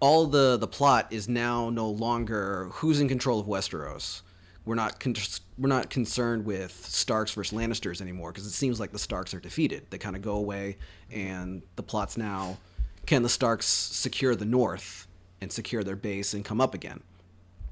All 0.00 0.26
the 0.26 0.56
the 0.56 0.66
plot 0.66 1.06
is 1.12 1.28
now 1.28 1.70
no 1.70 1.88
longer 1.88 2.70
who's 2.72 3.00
in 3.00 3.08
control 3.08 3.38
of 3.38 3.46
Westeros. 3.46 4.22
We're 4.64 4.74
not 4.74 4.98
con- 4.98 5.14
we're 5.58 5.68
not 5.68 5.90
concerned 5.90 6.44
with 6.44 6.72
Starks 6.72 7.32
versus 7.32 7.56
Lannisters 7.56 8.00
anymore 8.00 8.32
because 8.32 8.46
it 8.46 8.52
seems 8.52 8.80
like 8.80 8.92
the 8.92 8.98
Starks 8.98 9.34
are 9.34 9.40
defeated. 9.40 9.86
They 9.90 9.98
kind 9.98 10.16
of 10.16 10.22
go 10.22 10.36
away, 10.36 10.78
and 11.10 11.62
the 11.76 11.82
plot's 11.82 12.16
now 12.16 12.58
can 13.06 13.22
the 13.22 13.28
Starks 13.28 13.66
secure 13.66 14.34
the 14.34 14.44
North 14.44 15.06
and 15.40 15.52
secure 15.52 15.84
their 15.84 15.96
base 15.96 16.34
and 16.34 16.44
come 16.44 16.60
up 16.60 16.74
again? 16.74 17.02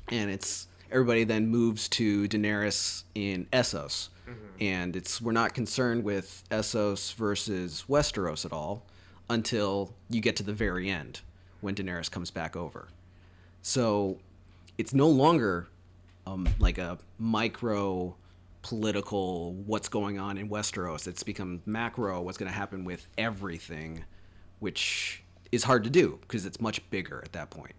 And 0.08 0.30
it's 0.30 0.68
everybody 0.90 1.24
then 1.24 1.48
moves 1.48 1.88
to 1.90 2.28
Daenerys 2.28 3.04
in 3.14 3.46
Essos, 3.46 4.10
mm-hmm. 4.28 4.34
and 4.60 4.94
it's 4.94 5.20
we're 5.20 5.32
not 5.32 5.54
concerned 5.54 6.04
with 6.04 6.44
Essos 6.50 7.14
versus 7.14 7.84
Westeros 7.88 8.44
at 8.44 8.52
all 8.52 8.84
until 9.30 9.94
you 10.10 10.20
get 10.20 10.36
to 10.36 10.42
the 10.42 10.52
very 10.52 10.90
end 10.90 11.20
when 11.60 11.74
Daenerys 11.74 12.10
comes 12.10 12.30
back 12.30 12.56
over. 12.56 12.88
So 13.62 14.18
it's 14.76 14.92
no 14.92 15.08
longer 15.08 15.68
um, 16.26 16.46
like 16.58 16.78
a 16.78 16.98
micro 17.18 18.14
political 18.62 19.54
what's 19.54 19.88
going 19.88 20.18
on 20.18 20.38
in 20.38 20.48
Westeros. 20.48 21.06
It's 21.08 21.22
become 21.22 21.62
macro 21.66 22.20
what's 22.22 22.38
going 22.38 22.50
to 22.50 22.56
happen 22.56 22.84
with 22.84 23.06
everything, 23.18 24.04
which 24.60 25.22
is 25.50 25.64
hard 25.64 25.84
to 25.84 25.90
do 25.90 26.18
because 26.22 26.46
it's 26.46 26.60
much 26.60 26.88
bigger 26.90 27.20
at 27.24 27.32
that 27.32 27.50
point. 27.50 27.74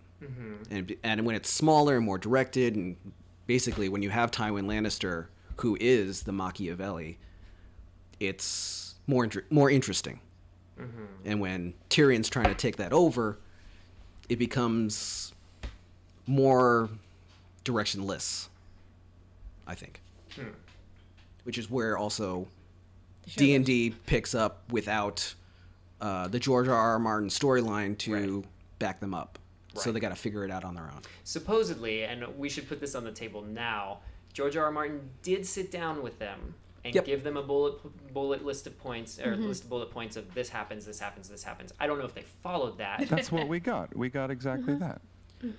And, 0.69 0.95
and 1.03 1.25
when 1.25 1.35
it's 1.35 1.49
smaller 1.49 1.97
and 1.97 2.05
more 2.05 2.17
directed, 2.17 2.75
and 2.75 2.95
basically 3.47 3.89
when 3.89 4.01
you 4.01 4.09
have 4.09 4.31
Tywin 4.31 4.65
Lannister, 4.65 5.27
who 5.57 5.77
is 5.79 6.23
the 6.23 6.31
Machiavelli, 6.31 7.17
it's 8.19 8.95
more 9.07 9.23
inter- 9.25 9.45
more 9.49 9.69
interesting. 9.69 10.19
And 11.25 11.39
when 11.39 11.73
Tyrion's 11.89 12.29
trying 12.29 12.47
to 12.47 12.55
take 12.55 12.77
that 12.77 12.93
over, 12.93 13.37
it 14.29 14.37
becomes 14.37 15.33
more 16.25 16.89
directionless. 17.65 18.47
I 19.65 19.75
think, 19.75 20.01
hmm. 20.35 20.49
which 21.43 21.57
is 21.57 21.69
where 21.69 21.97
also 21.97 22.47
D 23.37 23.55
and 23.55 23.65
D 23.65 23.95
picks 24.05 24.35
up 24.35 24.63
without 24.71 25.33
uh, 26.01 26.27
the 26.27 26.39
George 26.39 26.67
R. 26.67 26.75
R. 26.75 26.99
Martin 26.99 27.29
storyline 27.29 27.97
to 27.99 28.13
Right. 28.41 28.45
back 28.79 28.99
them 28.99 29.13
up. 29.13 29.39
So 29.75 29.91
they 29.91 29.99
got 29.99 30.09
to 30.09 30.15
figure 30.15 30.45
it 30.45 30.51
out 30.51 30.63
on 30.63 30.75
their 30.75 30.83
own. 30.83 31.01
supposedly, 31.23 32.03
and 32.03 32.23
we 32.37 32.47
should 32.47 32.67
put 32.69 32.79
this 32.79 32.93
on 32.93 33.03
the 33.03 33.11
table 33.11 33.41
now. 33.41 33.99
George 34.31 34.55
R. 34.55 34.65
R. 34.65 34.71
Martin 34.71 35.09
did 35.23 35.45
sit 35.47 35.71
down 35.71 36.03
with 36.03 36.19
them 36.19 36.53
and 36.83 36.93
Yep. 36.93 37.05
give 37.05 37.23
them 37.23 37.37
a 37.37 37.41
bullet 37.41 37.79
bullet 38.13 38.45
list 38.45 38.67
of 38.67 38.77
points 38.77 39.19
or 39.19 39.33
mm-hmm. 39.33 39.47
list 39.47 39.63
of 39.63 39.69
bullet 39.69 39.89
points 39.89 40.15
of 40.15 40.31
this 40.35 40.49
happens, 40.49 40.85
this 40.85 40.99
happens, 40.99 41.29
this 41.29 41.43
happens. 41.43 41.73
I 41.79 41.87
don't 41.87 41.97
know 41.97 42.05
if 42.05 42.13
they 42.13 42.25
followed 42.43 42.77
that. 42.79 43.07
That's 43.09 43.31
what 43.31 43.47
we 43.47 43.59
got. 43.71 43.95
We 43.95 44.09
got 44.09 44.29
exactly 44.29 44.73
mm-hmm. 44.73 44.83
that. 44.83 45.01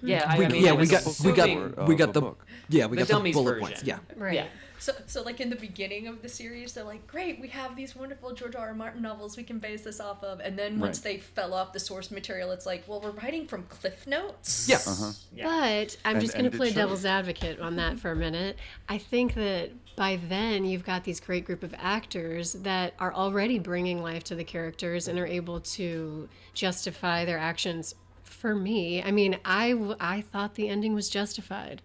Yeah, 0.02 0.24
I, 0.26 0.38
We, 0.38 0.44
I 0.44 0.48
mean, 0.48 0.64
yeah, 0.64 0.70
it 0.72 0.78
we 0.78 0.86
got 0.86 1.04
we 1.24 1.32
got 1.32 1.48
assuming- 1.48 1.86
we 1.86 1.94
got 1.96 2.08
a 2.10 2.12
the 2.12 2.20
book. 2.20 2.46
yeah 2.68 2.86
we 2.86 2.96
The 2.96 3.04
got 3.06 3.22
the 3.22 3.32
bullet 3.32 3.52
version. 3.54 3.66
points. 3.66 3.84
Yeah. 3.84 3.98
Right. 4.16 4.34
Yeah. 4.34 4.46
So, 4.80 4.92
so 5.06 5.22
like 5.22 5.40
in 5.40 5.48
the 5.48 5.56
beginning 5.56 6.08
of 6.08 6.20
the 6.20 6.28
series, 6.28 6.74
they're 6.74 6.84
like, 6.84 7.06
"Great, 7.06 7.40
we 7.40 7.48
have 7.48 7.74
these 7.74 7.96
wonderful 7.96 8.34
George 8.34 8.54
R. 8.54 8.68
R. 8.68 8.74
Martin 8.74 9.00
novels 9.00 9.34
we 9.34 9.42
can 9.42 9.58
base 9.58 9.82
this 9.82 9.98
off 9.98 10.22
of." 10.22 10.40
And 10.40 10.58
then 10.58 10.78
once 10.78 10.98
Right. 10.98 11.14
they 11.14 11.20
fell 11.20 11.54
off 11.54 11.72
the 11.72 11.80
source 11.80 12.10
material, 12.10 12.50
it's 12.50 12.66
like, 12.66 12.84
"Well, 12.86 13.00
we're 13.00 13.12
writing 13.12 13.46
from 13.46 13.62
Cliff 13.64 14.06
Notes." 14.06 14.68
Yeah. 14.68 14.76
Uh-huh. 14.86 15.12
Yeah. 15.34 15.44
But 15.44 15.96
I'm 16.04 16.16
And- 16.16 16.20
just 16.20 16.34
going 16.34 16.44
to 16.44 16.54
it 16.54 16.56
play 16.58 16.66
shows. 16.68 16.74
devil's 16.74 17.04
advocate 17.06 17.60
on 17.60 17.76
that 17.76 17.98
for 17.98 18.10
a 18.10 18.16
minute. 18.16 18.58
I 18.86 18.98
think 18.98 19.34
that 19.34 19.70
by 19.96 20.16
then 20.28 20.66
you've 20.66 20.84
got 20.84 21.04
these 21.04 21.20
great 21.20 21.46
group 21.46 21.62
of 21.62 21.74
actors 21.78 22.52
that 22.52 22.92
are 22.98 23.14
already 23.14 23.58
bringing 23.58 24.02
life 24.02 24.24
to 24.24 24.34
the 24.34 24.44
characters 24.44 25.08
and 25.08 25.18
are 25.18 25.26
able 25.26 25.60
to 25.60 26.28
justify 26.52 27.24
their 27.24 27.38
actions. 27.38 27.94
For 28.24 28.54
me, 28.54 29.02
I 29.02 29.10
mean, 29.10 29.38
I, 29.44 29.94
I 30.00 30.22
thought 30.22 30.54
the 30.54 30.68
ending 30.68 30.94
was 30.94 31.08
justified. 31.08 31.82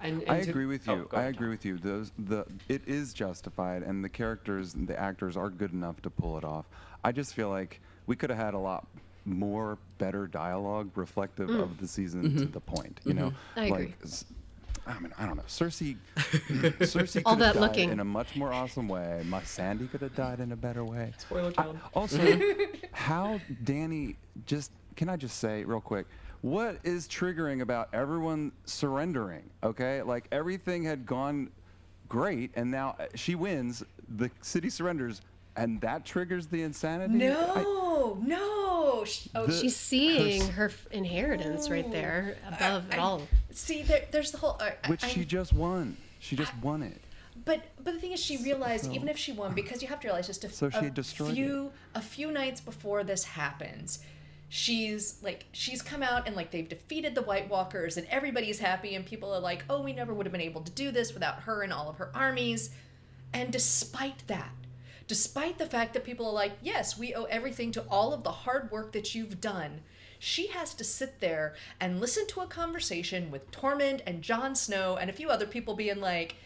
And, 0.00 0.22
and 0.22 0.30
I 0.30 0.40
to- 0.40 0.50
agree 0.50 0.66
with 0.66 0.88
oh, 0.88 0.96
you. 0.96 1.08
go 1.10 1.16
I 1.16 1.24
agree 1.24 1.48
with 1.48 1.64
you. 1.64 1.78
Those 1.78 2.12
the 2.18 2.46
it 2.68 2.82
is 2.86 3.12
justified, 3.12 3.82
and 3.82 4.04
the 4.04 4.08
characters, 4.08 4.74
the 4.74 4.98
actors 4.98 5.36
are 5.36 5.50
good 5.50 5.72
enough 5.72 6.00
to 6.02 6.10
pull 6.10 6.38
it 6.38 6.44
off. 6.44 6.66
I 7.04 7.12
just 7.12 7.34
feel 7.34 7.48
like 7.48 7.80
we 8.06 8.16
could 8.16 8.30
have 8.30 8.38
had 8.38 8.54
a 8.54 8.58
lot 8.58 8.86
more 9.24 9.78
better 9.98 10.26
dialogue 10.26 10.90
reflective 10.94 11.50
of 11.50 11.70
mm. 11.70 11.78
the 11.78 11.88
season 11.88 12.22
to 12.22 12.28
mm-hmm. 12.28 12.52
the 12.52 12.60
point. 12.60 13.00
You 13.04 13.12
mm-hmm. 13.12 13.24
know, 13.24 13.32
I 13.56 13.64
agree. 13.66 13.86
like. 13.86 13.98
s- 14.02 14.24
I 14.86 14.98
mean, 15.00 15.12
I 15.18 15.26
don't 15.26 15.36
know. 15.36 15.42
Cersei, 15.42 15.98
Cersei 16.16 17.20
All 17.26 17.34
could 17.34 17.44
have 17.44 17.54
that 17.54 17.54
died 17.54 17.60
looking. 17.60 17.90
in 17.90 18.00
a 18.00 18.04
much 18.04 18.34
more 18.36 18.54
awesome 18.54 18.88
way. 18.88 19.22
Missandei 19.26 19.90
could 19.90 20.00
have 20.00 20.14
died 20.14 20.40
in 20.40 20.52
a 20.52 20.56
better 20.56 20.82
way. 20.82 21.12
Spoiler 21.18 21.52
I- 21.58 21.74
also, 21.92 22.40
how 22.92 23.38
Danny 23.64 24.16
just 24.46 24.70
can 24.98 25.08
I 25.08 25.16
just 25.16 25.38
say 25.38 25.62
real 25.64 25.80
quick, 25.80 26.06
what 26.42 26.78
is 26.82 27.06
triggering 27.08 27.62
about 27.62 27.88
everyone 27.92 28.50
surrendering? 28.66 29.48
Okay, 29.62 30.02
like 30.02 30.26
everything 30.32 30.82
had 30.82 31.06
gone 31.06 31.50
great, 32.08 32.50
and 32.56 32.70
now 32.70 32.96
uh, 32.98 33.06
she 33.14 33.34
wins. 33.36 33.82
The 34.16 34.30
city 34.42 34.68
surrenders, 34.70 35.20
and 35.56 35.80
that 35.82 36.04
triggers 36.04 36.48
the 36.48 36.62
insanity. 36.62 37.14
I- 37.14 37.28
No, 37.28 38.18
no. 38.20 39.04
Oh, 39.34 39.46
The- 39.46 39.52
She's 39.52 39.76
seeing 39.76 40.48
her 40.48 40.66
f- 40.66 40.86
inheritance 40.90 41.70
right 41.70 41.88
there 41.92 42.36
above 42.48 42.86
it 42.90 42.94
I- 42.94 42.98
all. 42.98 43.22
See, 43.52 43.82
there, 43.82 44.04
there's 44.10 44.32
the 44.32 44.38
whole. 44.38 44.56
Uh, 44.60 44.70
which 44.88 45.04
I- 45.04 45.08
she 45.08 45.24
just 45.24 45.52
won. 45.52 45.96
She 46.18 46.34
just 46.34 46.52
won 46.58 46.82
it. 46.82 47.00
But 47.44 47.62
but 47.84 47.94
the 47.94 48.00
thing 48.00 48.12
is, 48.12 48.20
she 48.20 48.38
realized 48.38 48.92
even 48.92 49.08
if 49.08 49.16
she 49.16 49.30
won, 49.32 49.54
because 49.54 49.80
you 49.82 49.88
have 49.88 50.00
to 50.00 50.08
realize 50.08 50.26
just 50.26 50.42
a, 50.44 50.50
So 50.50 50.70
she 50.70 50.86
a 50.86 50.90
destroyed 50.90 51.34
few 51.34 51.70
a 51.94 52.00
few 52.02 52.32
nights 52.32 52.60
before 52.60 53.04
this 53.04 53.22
happens, 53.24 54.00
she's 54.48 55.22
like 55.22 55.44
she's 55.52 55.82
come 55.82 56.02
out 56.02 56.26
and 56.26 56.34
like 56.34 56.50
they've 56.50 56.68
defeated 56.68 57.14
the 57.14 57.22
White 57.22 57.50
Walkers 57.50 57.96
and 57.96 58.06
everybody's 58.08 58.58
happy 58.58 58.94
and 58.94 59.04
people 59.04 59.32
are 59.32 59.40
like, 59.40 59.64
oh, 59.68 59.82
we 59.82 59.92
never 59.92 60.14
would 60.14 60.26
have 60.26 60.32
been 60.32 60.40
able 60.40 60.62
to 60.62 60.72
do 60.72 60.90
this 60.90 61.12
without 61.12 61.40
her 61.40 61.62
and 61.62 61.72
all 61.72 61.88
of 61.88 61.96
her 61.96 62.10
armies, 62.14 62.70
and 63.32 63.52
despite 63.52 64.26
that. 64.26 64.52
Despite 65.06 65.56
the 65.56 65.66
fact 65.66 65.94
that 65.94 66.04
people 66.04 66.26
are 66.26 66.32
like, 66.32 66.52
yes, 66.62 66.98
we 66.98 67.14
owe 67.14 67.24
everything 67.24 67.72
to 67.72 67.84
all 67.88 68.12
of 68.12 68.24
the 68.24 68.30
hard 68.30 68.70
work 68.70 68.92
that 68.92 69.14
you've 69.14 69.40
done, 69.40 69.80
she 70.18 70.48
has 70.48 70.74
to 70.74 70.84
sit 70.84 71.20
there 71.20 71.54
and 71.80 72.00
listen 72.00 72.26
to 72.26 72.40
a 72.40 72.46
conversation 72.46 73.30
with 73.30 73.50
Tormund 73.50 74.02
and 74.06 74.20
Jon 74.20 74.54
Snow 74.54 74.96
and 74.96 75.08
a 75.08 75.14
few 75.14 75.30
other 75.30 75.46
people 75.46 75.74
being 75.74 76.00
like, 76.00 76.36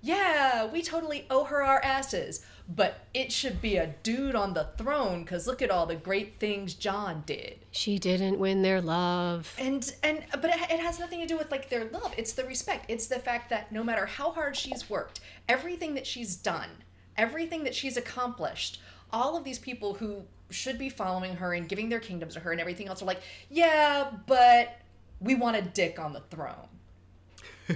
yeah, 0.00 0.66
we 0.66 0.82
totally 0.82 1.26
owe 1.28 1.44
her 1.44 1.62
our 1.62 1.82
asses, 1.82 2.44
but 2.68 3.06
it 3.14 3.30
should 3.30 3.60
be 3.62 3.76
a 3.76 3.94
dude 4.02 4.34
on 4.34 4.54
the 4.54 4.68
throne 4.76 5.22
because 5.22 5.46
look 5.46 5.62
at 5.62 5.70
all 5.70 5.86
the 5.86 5.94
great 5.94 6.40
things 6.40 6.74
Jon 6.74 7.22
did. 7.24 7.64
She 7.70 7.98
didn't 7.98 8.38
win 8.38 8.62
their 8.62 8.80
love. 8.80 9.54
And 9.58 9.94
and 10.02 10.24
but 10.32 10.46
it, 10.46 10.70
it 10.70 10.80
has 10.80 10.98
nothing 10.98 11.20
to 11.20 11.26
do 11.26 11.38
with 11.38 11.50
like 11.50 11.68
their 11.68 11.84
love. 11.84 12.12
It's 12.16 12.32
the 12.32 12.44
respect. 12.44 12.86
It's 12.88 13.06
the 13.06 13.18
fact 13.18 13.50
that 13.50 13.70
no 13.70 13.84
matter 13.84 14.06
how 14.06 14.32
hard 14.32 14.56
she's 14.56 14.90
worked, 14.90 15.20
everything 15.48 15.94
that 15.94 16.06
she's 16.06 16.34
done, 16.34 16.70
everything 17.16 17.64
that 17.64 17.74
she's 17.74 17.96
accomplished, 17.96 18.80
all 19.12 19.36
of 19.36 19.44
these 19.44 19.58
people 19.58 19.94
who 19.94 20.22
should 20.50 20.78
be 20.78 20.88
following 20.88 21.36
her 21.36 21.54
and 21.54 21.68
giving 21.68 21.88
their 21.88 22.00
kingdoms 22.00 22.34
to 22.34 22.40
her 22.40 22.52
and 22.52 22.60
everything 22.60 22.88
else 22.88 23.02
are 23.02 23.06
like, 23.06 23.20
yeah, 23.50 24.10
but 24.26 24.76
we 25.20 25.34
want 25.34 25.56
a 25.56 25.62
dick 25.62 25.98
on 25.98 26.12
the 26.12 26.20
throne. 26.30 26.68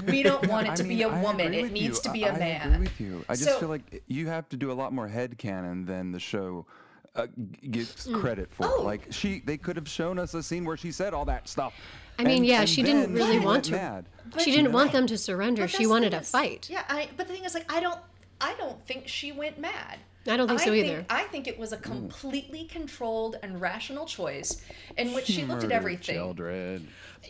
We 0.07 0.23
don't 0.23 0.47
want 0.49 0.67
it 0.67 0.71
I 0.73 0.75
to 0.77 0.85
mean, 0.85 0.99
be 0.99 1.03
a 1.05 1.09
I 1.09 1.23
woman. 1.23 1.53
It 1.55 1.73
needs 1.73 1.99
you. 1.99 2.03
to 2.05 2.13
be 2.13 2.25
I- 2.25 2.29
a 2.29 2.33
I 2.35 2.39
man. 2.39 2.73
agree 2.73 2.83
with 2.85 3.01
you. 3.01 3.25
I 3.29 3.35
just 3.35 3.49
So- 3.51 3.59
feel 3.61 3.69
like 3.69 4.03
you 4.07 4.27
have 4.29 4.49
to 4.51 4.57
do 4.57 4.71
a 4.71 4.75
lot 4.75 4.93
more 4.93 5.09
head 5.09 5.39
canon 5.39 5.85
than 5.85 6.13
the 6.13 6.21
show 6.21 6.67
uh, 7.17 7.27
g- 7.27 7.69
gets 7.69 8.07
credit 8.07 8.53
for. 8.53 8.67
Oh. 8.67 8.83
Like 8.83 9.09
she, 9.11 9.41
they 9.45 9.57
could 9.57 9.75
have 9.77 9.89
shown 9.89 10.19
us 10.19 10.35
a 10.35 10.43
scene 10.43 10.65
where 10.65 10.77
she 10.77 10.93
said 10.93 11.13
all 11.13 11.25
that 11.25 11.49
stuff. 11.49 11.75
I 12.19 12.25
mean, 12.25 12.39
and- 12.39 12.47
yeah, 12.47 12.61
and 12.61 12.69
she 12.69 12.83
didn't 12.83 13.13
really 13.13 13.39
she 13.41 13.45
want 13.45 13.65
to- 13.65 13.73
Mad. 13.73 14.07
she 14.39 14.53
didn't 14.53 14.67
you 14.67 14.71
want 14.73 14.93
them 14.93 15.07
to 15.09 15.19
surrender. 15.19 15.67
She 15.67 15.87
wanted 15.87 16.15
a 16.15 16.21
is- 16.21 16.31
fight. 16.31 16.69
Yeah, 16.71 16.85
I, 16.89 17.09
but 17.17 17.27
the 17.27 17.35
thing 17.35 17.45
is, 17.45 17.55
like, 17.55 17.71
I 17.73 17.81
don't, 17.81 17.99
I 18.41 18.55
don't 18.55 18.81
think 18.87 19.09
she 19.09 19.33
went 19.33 19.59
mad. 19.59 19.99
I 20.27 20.37
don't 20.37 20.49
think 20.49 20.61
so 20.61 20.73
either. 20.73 21.05
I 21.09 21.25
think 21.25 21.49
it 21.49 21.59
was 21.59 21.73
a 21.73 21.79
completely 21.79 22.65
controlled 22.65 23.37
and 23.43 23.61
rational 23.61 24.05
choice 24.07 24.63
in 24.99 25.15
which 25.15 25.27
she, 25.27 25.45
looked 25.45 25.65
at 25.65 25.73
everything. 25.73 26.17
Children. 26.17 26.89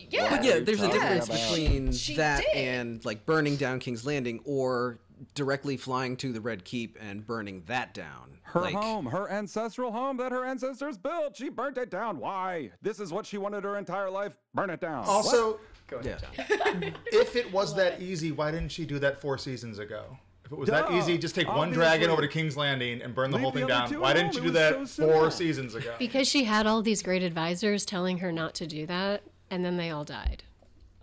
Yeah, 0.08 0.30
But 0.30 0.44
yeah, 0.44 0.58
there's 0.60 0.82
a 0.82 0.90
difference 0.90 1.26
about? 1.26 1.38
between 1.50 1.92
She 1.92 2.16
that 2.16 2.42
did. 2.42 2.56
and 2.56 3.04
like 3.04 3.26
burning 3.26 3.56
down 3.56 3.78
King's 3.78 4.04
Landing 4.04 4.40
or 4.44 4.98
directly 5.34 5.76
flying 5.76 6.16
to 6.16 6.32
the 6.32 6.40
Red 6.40 6.64
Keep 6.64 6.98
and 7.00 7.26
burning 7.26 7.62
that 7.66 7.94
down. 7.94 8.38
Her 8.42 8.60
like, 8.62 8.74
home, 8.74 9.06
her 9.06 9.30
ancestral 9.30 9.92
home 9.92 10.16
that 10.16 10.32
her 10.32 10.44
ancestors 10.44 10.98
built. 10.98 11.36
She 11.36 11.48
burnt 11.48 11.78
it 11.78 11.90
down. 11.90 12.18
Why? 12.18 12.72
This 12.82 12.98
is 12.98 13.12
what 13.12 13.24
she 13.26 13.38
wanted 13.38 13.62
her 13.64 13.76
entire 13.76 14.10
life. 14.10 14.36
Burn 14.54 14.70
it 14.70 14.80
down. 14.80 15.04
Also, 15.04 15.60
Go 15.86 15.98
ahead, 15.98 16.22
Yeah. 16.36 16.56
John. 16.56 16.94
if 17.06 17.36
it 17.36 17.52
was 17.52 17.74
that 17.76 18.00
easy, 18.00 18.32
why 18.32 18.50
didn't 18.50 18.70
she 18.72 18.84
do 18.84 18.98
that 19.00 19.20
four 19.20 19.38
seasons 19.38 19.78
ago? 19.78 20.16
If 20.50 20.54
it 20.54 20.58
was 20.58 20.68
that 20.70 20.90
easy, 20.90 21.16
just 21.16 21.36
take 21.36 21.46
one 21.46 21.70
dragon 21.70 22.10
over 22.10 22.22
to 22.22 22.26
King's 22.26 22.56
Landing 22.56 23.02
and 23.02 23.14
burn 23.14 23.30
the 23.30 23.36
Leave 23.36 23.42
whole 23.44 23.52
thing 23.52 23.70
other 23.70 23.88
down. 23.88 24.00
Why 24.00 24.12
didn't 24.12 24.34
you 24.34 24.40
do 24.40 24.50
that 24.50 24.88
so 24.88 25.08
four 25.08 25.30
seasons 25.30 25.76
ago? 25.76 25.94
Because 25.96 26.26
she 26.26 26.42
had 26.42 26.66
all 26.66 26.82
these 26.82 27.04
great 27.04 27.22
advisors 27.22 27.84
telling 27.84 28.18
her 28.18 28.32
not 28.32 28.54
to 28.56 28.66
do 28.66 28.84
that, 28.86 29.22
and 29.48 29.64
then 29.64 29.76
they 29.76 29.90
all 29.90 30.02
died. 30.02 30.42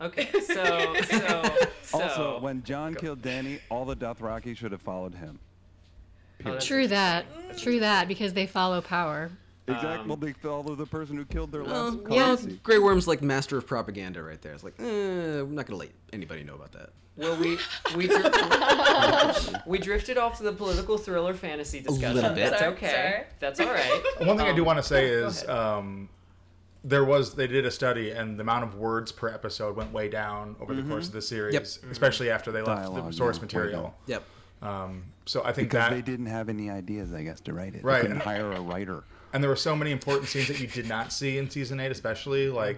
Okay, 0.01 0.29
so 0.41 0.95
so 1.09 1.43
so. 1.81 2.01
Also, 2.01 2.39
when 2.41 2.61
Jon 2.63 2.93
killed 2.93 3.21
Danny, 3.21 3.59
all 3.69 3.85
the 3.85 3.95
Dothraki 3.95 4.55
should 4.55 4.73
have 4.73 4.81
followed 4.81 5.15
him. 5.15 5.39
Oh, 6.45 6.59
True 6.59 6.87
that. 6.87 7.25
True 7.57 7.79
that, 7.79 8.09
because 8.09 8.33
they 8.33 8.47
follow 8.47 8.81
power. 8.81 9.31
Exactly. 9.67 9.89
Um, 9.99 10.07
well, 10.07 10.17
they 10.17 10.33
follow 10.33 10.75
the 10.75 10.85
person 10.85 11.17
who 11.17 11.25
killed 11.25 11.51
their 11.51 11.63
Well, 11.63 11.91
last 11.91 11.99
yeah, 12.09 12.51
Khaleesi. 12.51 12.63
Grey 12.63 12.79
Worm's 12.79 13.07
like 13.07 13.21
master 13.21 13.57
of 13.57 13.67
propaganda 13.67 14.23
right 14.23 14.41
there. 14.41 14.53
It's 14.53 14.63
like, 14.63 14.79
eh, 14.79 14.83
we're 15.41 15.45
not 15.45 15.65
gonna 15.65 15.79
let 15.79 15.89
anybody 16.13 16.43
know 16.43 16.55
about 16.55 16.71
that. 16.71 16.91
Well, 17.17 17.35
we 17.37 17.57
we 17.95 18.07
dri- 18.07 19.59
we 19.65 19.77
drifted 19.79 20.17
off 20.17 20.37
to 20.37 20.43
the 20.43 20.51
political 20.53 20.97
thriller 20.97 21.33
fantasy 21.33 21.79
discussion. 21.81 22.11
A 22.11 22.13
little 22.13 22.29
bit. 22.35 22.51
That's 22.51 22.61
okay. 22.63 22.89
sorry. 22.91 23.23
That's 23.39 23.59
all 23.59 23.67
right. 23.67 24.03
One 24.27 24.37
thing 24.37 24.47
I 24.47 24.53
do 24.53 24.61
Um, 24.61 24.67
want 24.67 24.77
to 24.77 24.83
say 24.83 25.09
go 25.09 25.27
is 25.27 25.47
um, 25.49 26.09
there 26.83 27.03
was 27.03 27.33
they 27.33 27.47
did 27.47 27.65
a 27.65 27.71
study 27.71 28.11
and 28.11 28.37
the 28.37 28.43
amount 28.43 28.63
of 28.63 28.75
words 28.75 29.11
per 29.11 29.27
episode 29.29 29.75
went 29.75 29.91
way 29.91 30.07
down 30.09 30.55
over 30.61 30.73
the 30.73 30.83
course 30.83 31.07
of 31.07 31.13
the 31.13 31.21
series, 31.21 31.53
Yep. 31.53 31.91
especially 31.91 32.29
after 32.29 32.51
they 32.51 32.61
left 32.61 32.83
Dialogue, 32.83 33.07
the 33.11 33.13
source 33.17 33.37
yeah, 33.37 33.41
material. 33.41 33.81
down. 33.81 33.91
Yep. 34.05 34.23
Um, 34.61 35.03
so 35.25 35.43
I 35.43 35.51
think 35.51 35.69
Because 35.69 35.89
that 35.89 35.95
they 35.95 36.01
didn't 36.01 36.27
have 36.27 36.49
any 36.49 36.69
ideas, 36.69 37.13
I 37.13 37.23
guess, 37.23 37.39
to 37.41 37.53
write 37.53 37.75
it. 37.75 37.83
Right, 37.83 37.95
They 37.97 38.01
couldn't 38.03 38.13
and- 38.17 38.21
hire 38.23 38.51
a 38.53 38.61
writer. 38.61 39.03
And 39.33 39.43
there 39.43 39.49
were 39.49 39.55
so 39.55 39.75
many 39.75 39.91
important 39.91 40.27
scenes 40.29 40.47
that 40.47 40.59
you 40.59 40.67
did 40.67 40.87
not 40.87 41.11
see 41.11 41.37
in 41.37 41.49
season 41.49 41.79
eight, 41.79 41.91
especially 41.91 42.49
like 42.49 42.77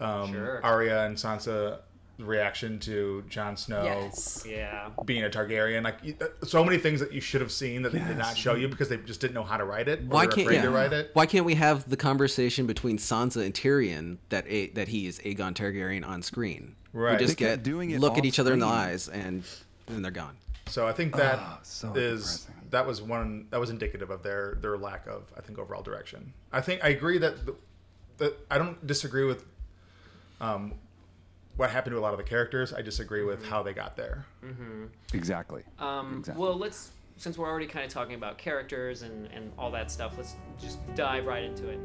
um, 0.00 0.32
Sure. 0.32 0.60
Arya 0.64 1.04
and 1.06 1.16
Sansa 1.16 1.78
reaction 2.18 2.78
to 2.78 3.22
Jon 3.28 3.56
Snow 3.58 3.84
Yes. 3.84 4.42
yeah. 4.48 4.88
being 5.04 5.24
a 5.24 5.28
Targaryen. 5.28 5.82
Like 5.84 5.98
you- 6.02 6.16
uh, 6.20 6.46
so 6.46 6.64
many 6.64 6.78
things 6.78 6.98
that 7.00 7.12
you 7.12 7.20
should 7.20 7.42
have 7.42 7.52
seen 7.52 7.82
that 7.82 7.92
they 7.92 7.98
did 7.98 8.16
not 8.16 8.36
show 8.36 8.54
you 8.54 8.68
because 8.68 8.88
they 8.88 8.96
just 8.96 9.20
didn't 9.20 9.34
know 9.34 9.42
how 9.42 9.58
to 9.58 9.64
write 9.64 9.86
it. 9.86 10.00
Or 10.00 10.04
Why 10.04 10.26
can't 10.26 10.46
afraid 10.46 10.56
yeah. 10.56 10.62
to 10.62 10.70
write 10.70 10.92
it. 10.94 11.10
Why 11.12 11.26
can't 11.26 11.44
we 11.44 11.54
have 11.56 11.88
the 11.90 11.96
conversation 11.96 12.66
between 12.66 12.96
Sansa 12.96 13.44
and 13.44 13.52
Tyrion 13.52 14.16
that 14.30 14.46
a, 14.48 14.68
that 14.68 14.88
he 14.88 15.06
is 15.06 15.18
Aegon 15.20 15.52
Targaryen 15.54 16.06
on 16.06 16.22
screen? 16.22 16.74
Right. 16.94 17.12
We 17.20 17.26
just 17.26 17.36
They 17.38 17.44
get 17.44 17.62
doing 17.62 17.90
it 17.90 18.00
look 18.00 18.14
at 18.14 18.20
off 18.20 18.24
each 18.24 18.38
other 18.38 18.54
in 18.54 18.60
the 18.60 18.66
eyes 18.66 19.08
and 19.08 19.44
then 19.86 20.00
they're 20.00 20.10
gone. 20.10 20.36
So 20.68 20.86
I 20.86 20.92
think 20.92 21.14
that 21.16 21.34
is 21.34 21.40
Ah, 21.42 21.58
so 21.62 21.88
depressing. 21.92 22.54
That 22.76 22.86
was 22.86 23.00
one 23.00 23.46
that 23.50 23.58
was 23.58 23.70
indicative 23.70 24.10
of 24.10 24.22
their 24.22 24.58
their 24.60 24.76
lack 24.76 25.06
of 25.06 25.32
I 25.34 25.40
think 25.40 25.58
overall 25.58 25.82
direction. 25.82 26.34
I 26.52 26.60
think 26.60 26.84
I 26.84 26.88
agree 26.88 27.16
that 27.18 27.46
the, 27.46 27.54
that 28.18 28.36
I 28.50 28.58
don't 28.58 28.86
disagree 28.86 29.24
with 29.24 29.46
um, 30.42 30.74
what 31.56 31.70
happened 31.70 31.94
to 31.94 31.98
a 31.98 32.02
lot 32.02 32.12
of 32.12 32.18
the 32.18 32.24
characters. 32.24 32.74
I 32.74 32.82
disagree 32.82 33.24
with 33.24 33.42
how 33.46 33.62
they 33.62 33.72
got 33.72 33.96
there. 33.96 34.26
Exactly. 35.14 35.62
Um, 35.78 36.18
Exactly. 36.18 36.42
Well, 36.42 36.54
let's 36.54 36.90
since 37.16 37.38
we're 37.38 37.48
already 37.48 37.66
kind 37.66 37.86
of 37.86 37.90
talking 37.90 38.14
about 38.14 38.36
characters 38.36 39.00
and 39.00 39.26
and 39.32 39.50
all 39.56 39.70
that 39.70 39.90
stuff, 39.90 40.12
let's 40.18 40.36
just 40.60 40.78
dive 40.94 41.24
right 41.24 41.44
into 41.44 41.70
it. 41.70 41.80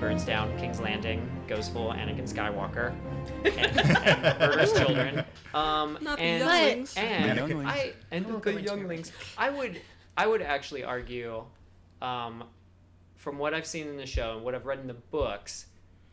Burns 0.00 0.24
down 0.24 0.56
King's 0.58 0.80
Landing, 0.80 1.28
goes 1.48 1.68
full 1.68 1.92
Anakin 1.92 2.22
Skywalker, 2.32 2.94
and, 3.44 3.56
and 3.80 4.38
murders 4.38 4.72
children. 4.72 5.24
Um, 5.54 5.98
Not 6.00 6.18
the 6.18 6.24
and, 6.24 6.40
younglings. 6.40 6.94
and 6.96 7.36
Younglings. 7.38 7.70
I 7.70 7.92
and 8.10 8.26
won't 8.26 8.42
the 8.42 8.52
go 8.52 8.58
younglings. 8.58 9.12
I 9.36 9.50
would, 9.50 9.80
I 10.16 10.26
would 10.26 10.42
actually 10.42 10.84
argue, 10.84 11.44
um, 12.02 12.44
from 13.16 13.38
what 13.38 13.54
I've 13.54 13.66
seen 13.66 13.88
in 13.88 13.96
the 13.96 14.06
show 14.06 14.36
and 14.36 14.44
what 14.44 14.54
I've 14.54 14.66
read 14.66 14.78
in 14.80 14.86
the 14.86 14.94
books, 14.94 15.66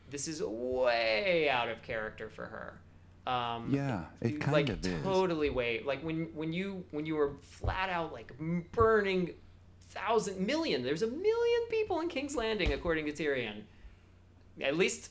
this 0.09 0.27
is 0.27 0.41
way 0.41 1.49
out 1.49 1.69
of 1.69 1.81
character 1.81 2.29
for 2.29 2.45
her. 2.45 2.79
Um, 3.31 3.69
Yeah, 3.73 4.05
it 4.21 4.41
kind 4.41 4.53
like 4.53 4.69
of 4.69 4.85
is. 4.85 4.91
Like 4.93 5.03
totally 5.03 5.49
way 5.49 5.81
like 5.85 6.01
when 6.03 6.25
when 6.35 6.51
you 6.51 6.83
when 6.91 7.05
you 7.05 7.15
were 7.15 7.31
flat 7.41 7.89
out 7.89 8.11
like 8.11 8.33
burning 8.73 9.31
thousand 9.91 10.45
million 10.45 10.83
there's 10.83 11.03
a 11.03 11.07
million 11.07 11.61
people 11.69 11.99
in 12.01 12.09
king's 12.09 12.35
landing 12.35 12.73
according 12.73 13.05
to 13.05 13.11
tyrion 13.13 13.61
at 14.61 14.77
least 14.77 15.09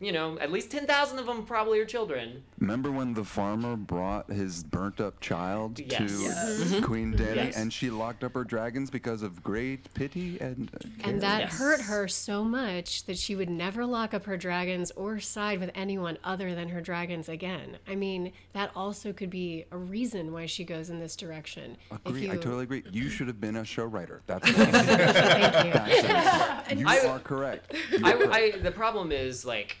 you 0.00 0.12
know 0.12 0.38
at 0.38 0.50
least 0.50 0.70
10000 0.70 1.18
of 1.18 1.26
them 1.26 1.44
probably 1.44 1.78
are 1.78 1.84
children 1.84 2.42
Remember 2.58 2.90
when 2.90 3.14
the 3.14 3.24
farmer 3.24 3.76
brought 3.76 4.30
his 4.30 4.64
burnt 4.64 5.00
up 5.00 5.20
child 5.20 5.78
Yes. 5.78 5.98
to 5.98 6.22
Yes. 6.22 6.80
Queen 6.84 7.12
Danny 7.16 7.36
Yes. 7.36 7.56
and 7.56 7.72
she 7.72 7.90
locked 7.90 8.24
up 8.24 8.34
her 8.34 8.44
dragons 8.44 8.90
because 8.90 9.22
of 9.22 9.42
great 9.42 9.92
pity 9.94 10.38
and 10.40 10.70
uh, 10.74 10.78
care? 11.02 11.10
And 11.12 11.20
that 11.22 11.40
Yes. 11.42 11.58
hurt 11.58 11.80
her 11.82 12.08
so 12.08 12.44
much 12.44 13.04
that 13.06 13.18
she 13.18 13.36
would 13.36 13.48
never 13.50 13.84
lock 13.86 14.14
up 14.14 14.24
her 14.24 14.36
dragons 14.36 14.90
or 14.92 15.20
side 15.20 15.60
with 15.60 15.70
anyone 15.74 16.18
other 16.24 16.54
than 16.54 16.68
her 16.70 16.80
dragons 16.80 17.28
again. 17.28 17.76
I 17.88 17.94
mean, 17.94 18.32
that 18.52 18.70
also 18.74 19.12
could 19.12 19.30
be 19.30 19.64
a 19.70 19.76
reason 19.76 20.32
why 20.32 20.46
she 20.46 20.64
goes 20.64 20.90
in 20.90 20.98
this 20.98 21.16
direction. 21.16 21.76
If 21.90 21.98
Agree, 22.06 22.30
I 22.30 22.36
totally 22.36 22.64
agree. 22.64 22.82
You 22.90 23.08
should 23.10 23.26
have 23.28 23.40
been 23.40 23.56
a 23.56 23.64
show 23.64 23.84
writer. 23.84 24.22
That's 24.26 24.46
what 24.56 24.68
I'm 24.68 24.72
saying. 24.84 25.12
Thank 25.12 25.66
you. 25.66 25.72
That's 25.72 26.70
it. 26.72 26.78
You 26.80 26.86
I- 26.88 27.06
are 27.06 27.18
correct. 27.18 27.74
I, 28.04 28.12
I 28.54 28.58
the 28.58 28.70
problem 28.70 29.12
is 29.12 29.44
like 29.44 29.76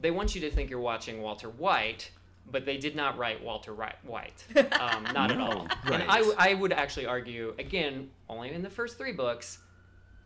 they 0.00 0.10
want 0.10 0.34
you 0.34 0.40
to 0.42 0.50
think 0.50 0.70
you're 0.70 0.80
watching 0.80 1.20
walter 1.22 1.48
white 1.48 2.10
but 2.50 2.64
they 2.64 2.76
did 2.76 2.96
not 2.96 3.18
write 3.18 3.42
Walter 3.42 3.74
White, 3.74 4.44
um, 4.80 5.04
not 5.14 5.30
at 5.30 5.40
all. 5.40 5.68
And 5.84 6.02
I, 6.08 6.22
I 6.38 6.54
would 6.54 6.72
actually 6.72 7.06
argue, 7.06 7.54
again, 7.58 8.10
only 8.28 8.52
in 8.52 8.62
the 8.62 8.70
first 8.70 8.96
three 8.96 9.12
books, 9.12 9.58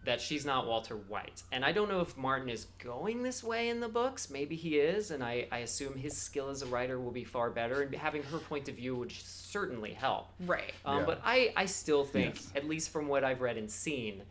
that 0.05 0.21
she's 0.21 0.45
not 0.45 0.67
Walter 0.67 0.97
White. 0.97 1.43
And 1.53 1.65
I 1.65 1.71
don't 1.71 1.89
know 1.89 2.01
if 2.01 2.17
Martin 2.17 2.49
is 2.49 2.67
going 2.83 3.23
this 3.23 3.43
way 3.43 3.69
in 3.69 3.79
the 3.79 3.89
books. 3.89 4.31
Maybe 4.31 4.57
he 4.57 4.79
is, 4.79 5.13
and 5.13 5.23
I, 5.23 5.47
I 5.53 5.59
assume 5.59 5.97
his 5.97 6.17
skill 6.17 6.49
as 6.49 6.63
a 6.63 6.67
writer 6.67 6.99
will 7.01 7.13
be 7.13 7.25
far 7.25 7.51
better, 7.51 7.83
and 7.83 7.95
having 7.95 8.23
her 8.25 8.39
point 8.39 8.69
of 8.69 8.75
view 8.77 8.97
would 8.97 9.13
certainly 9.13 9.93
help. 9.93 10.29
Right. 10.41 10.73
Um, 10.85 11.01
Yeah. 11.01 11.05
But 11.07 11.21
I, 11.25 11.53
I 11.57 11.67
still 11.67 12.05
think, 12.05 12.35
Yes. 12.37 12.53
at 12.57 12.69
least 12.69 12.91
from 12.91 13.07
what 13.09 13.23
I've 13.23 13.41
read 13.41 13.57
and 13.57 13.71
seen, 13.71 14.23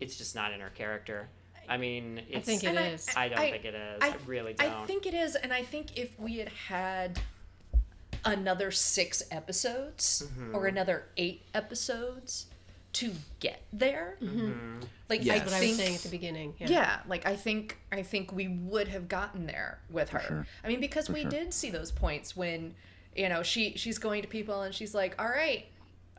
it's 0.00 0.16
just 0.16 0.34
not 0.34 0.52
in 0.52 0.60
her 0.60 0.70
character. 0.70 1.28
I 1.68 1.76
mean, 1.76 2.20
it's, 2.28 2.46
think 2.46 2.64
it 2.64 2.68
And 2.68 2.78
I- 2.78 2.86
is. 2.88 3.08
I 3.16 3.28
don't 3.28 3.38
I- 3.38 3.50
think 3.50 3.64
it 3.64 3.74
is. 3.74 3.98
I, 4.02 4.14
really 4.26 4.54
don't. 4.54 4.72
I 4.72 4.86
think 4.86 5.06
it 5.06 5.14
is, 5.14 5.34
and 5.36 5.52
I 5.52 5.62
think 5.62 5.96
if 5.98 6.18
we 6.18 6.38
had 6.38 6.48
had 6.48 7.20
another 8.24 8.70
six 8.70 9.22
episodes 9.30 10.22
Mm-hmm. 10.26 10.54
or 10.54 10.66
another 10.66 11.04
eight 11.16 11.42
episodes 11.54 12.46
to 12.94 13.12
get 13.40 13.62
there, 13.72 14.16
Mm-hmm. 14.22 14.80
like 15.08 15.24
Yes. 15.24 15.34
I 15.36 15.38
That's 15.40 15.52
what 15.52 15.62
I 15.62 15.66
was 15.66 15.76
saying 15.76 15.94
at 15.96 16.00
the 16.02 16.08
beginning. 16.08 16.54
Yeah. 16.58 16.68
yeah, 16.70 16.98
like 17.08 17.26
I 17.26 17.36
think 17.36 17.78
I 17.92 18.02
think 18.02 18.32
we 18.32 18.48
would 18.48 18.88
have 18.88 19.08
gotten 19.08 19.46
there 19.46 19.80
with 19.90 20.10
her. 20.10 20.20
sure. 20.20 20.46
I 20.62 20.68
mean, 20.68 20.80
because 20.80 21.10
we 21.10 21.22
sure. 21.22 21.30
did 21.30 21.52
see 21.52 21.70
those 21.70 21.90
points 21.90 22.36
when, 22.36 22.74
you 23.16 23.28
know, 23.28 23.42
she 23.42 23.74
she's 23.76 23.98
going 23.98 24.22
to 24.22 24.28
people 24.28 24.62
and 24.62 24.74
she's 24.74 24.94
like, 24.94 25.20
"All 25.20 25.28
right, 25.28 25.66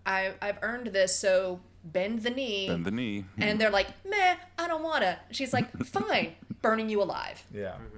I 0.06 0.34
I've 0.42 0.60
earned 0.62 0.88
this, 0.88 1.18
so 1.18 1.62
bend 1.86 2.24
the 2.24 2.30
knee." 2.32 2.68
Bend 2.68 2.86
the 2.86 2.92
knee. 2.92 3.22
Hmm. 3.36 3.44
and 3.44 3.62
they're 3.62 3.70
like, 3.70 3.88
"Meh, 4.06 4.36
I 4.58 4.68
don't 4.68 4.84
wanna." 4.84 5.20
She's 5.32 5.54
like, 5.54 5.72
"Fine, 5.86 6.36
burning 6.62 6.90
you 6.90 7.02
alive, 7.02 7.44
Yeah. 7.54 7.70
Mm-hmm. 7.74 7.98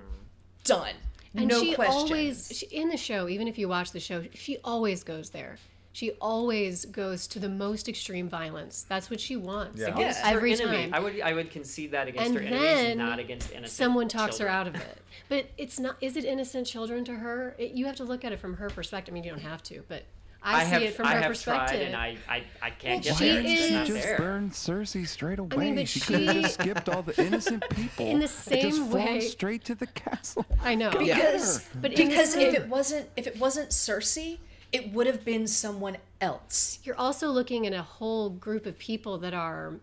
done." 0.63 0.93
And 1.35 1.47
no 1.47 1.61
she 1.61 1.75
questions. 1.75 2.03
always 2.03 2.51
she, 2.57 2.65
in 2.67 2.89
the 2.89 2.97
show, 2.97 3.27
even 3.29 3.47
if 3.47 3.57
you 3.57 3.67
watch 3.69 3.91
the 3.91 3.99
show, 3.99 4.23
she 4.33 4.57
always 4.63 5.03
goes 5.03 5.29
there. 5.29 5.57
She 5.93 6.11
always 6.21 6.85
goes 6.85 7.25
to 7.27 7.39
the 7.39 7.49
most 7.49 7.89
extreme 7.89 8.29
violence. 8.29 8.85
That's 8.87 9.09
what 9.09 9.19
she 9.19 9.35
wants. 9.35 9.79
Yeah. 9.81 9.87
against 9.95 10.23
Every 10.23 10.53
enemy. 10.53 10.83
time. 10.83 10.93
I 10.93 10.99
would 10.99 11.19
I 11.21 11.33
would 11.33 11.49
concede 11.51 11.91
that 11.91 12.07
against 12.07 12.27
and 12.27 12.35
her 12.37 12.41
enemies, 12.43 12.61
then 12.61 12.97
not 12.99 13.17
against 13.19 13.51
innocent. 13.51 13.71
someone 13.71 14.07
talks 14.07 14.37
children. 14.37 14.53
her 14.53 14.59
out 14.59 14.67
of 14.67 14.75
it. 14.75 15.01
But 15.27 15.47
it's 15.57 15.79
not. 15.79 15.97
Is 16.01 16.15
it 16.15 16.23
innocent 16.23 16.67
children 16.67 17.03
to 17.05 17.15
her? 17.15 17.55
It, 17.57 17.71
you 17.71 17.85
have 17.87 17.95
to 17.97 18.03
look 18.03 18.23
at 18.23 18.31
it 18.31 18.39
from 18.39 18.55
her 18.57 18.69
perspective. 18.69 19.11
I 19.11 19.15
mean, 19.15 19.23
you 19.23 19.31
don't 19.31 19.39
have 19.41 19.61
to, 19.63 19.83
but 19.87 20.03
I, 20.43 20.61
I 20.61 20.63
see 20.63 20.69
have 20.71 20.81
it 20.83 20.93
from 20.95 21.05
I 21.07 21.13
her 21.15 21.19
have 21.21 21.27
perspective. 21.31 21.77
tried, 21.79 21.85
and 21.87 21.95
I 21.95 22.17
I, 22.29 22.43
I 22.61 22.69
can't 22.69 23.03
Well, 23.05 23.15
get 23.15 23.15
she 23.17 23.29
there. 23.29 23.39
It's 23.41 23.49
just 23.49 23.63
is- 23.63 23.71
not 23.71 23.87
just 23.87 24.03
there. 24.03 24.17
burned 24.17 24.51
Cersei 24.51 25.07
straight 25.07 25.39
away. 25.39 25.49
I 25.55 25.59
mean, 25.59 25.75
but 25.75 25.87
she, 25.89 25.99
could 25.99 26.21
have 26.21 26.35
just 26.35 26.53
skipped 26.53 26.89
all 26.89 27.01
the 27.01 27.21
innocent 27.21 27.63
people. 27.75 28.05
In 28.05 28.19
the 28.19 28.25
and 28.25 28.31
just 28.31 28.43
same 28.45 28.71
flown 28.71 29.05
way- 29.05 29.19
straight 29.21 29.65
to 29.65 29.75
the 29.75 29.87
castle. 29.87 30.45
I 30.63 30.75
know. 30.75 30.91
because 30.91 31.67
But 31.81 31.95
because 31.95 32.35
if 32.35 32.53
it 32.53 32.67
wasn't 32.69 33.09
if 33.17 33.27
it 33.27 33.37
wasn't 33.39 33.69
Cersei, 33.71 34.37
it 34.71 34.91
would 34.93 35.07
have 35.07 35.25
been 35.25 35.47
someone 35.47 35.97
else. 36.21 36.79
You're 36.83 36.97
also 36.97 37.29
looking 37.29 37.65
at 37.67 37.73
a 37.73 37.81
whole 37.81 38.29
group 38.29 38.65
of 38.65 38.77
people 38.77 39.17
that 39.19 39.33
are. 39.33 39.73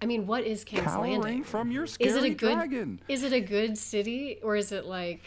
I 0.00 0.04
mean, 0.06 0.26
what 0.26 0.44
is 0.44 0.64
King's 0.64 0.82
Cowering 0.82 1.20
Landing? 1.20 1.44
from 1.44 1.70
your 1.70 1.86
scary 1.86 2.10
Is 2.10 2.16
it 2.16 2.24
a 2.24 2.30
good? 2.30 2.54
dragon. 2.54 3.00
Is 3.08 3.22
it 3.22 3.32
a 3.32 3.40
good 3.40 3.78
city 3.78 4.40
or 4.42 4.56
is 4.56 4.72
it 4.72 4.84
like 4.84 5.20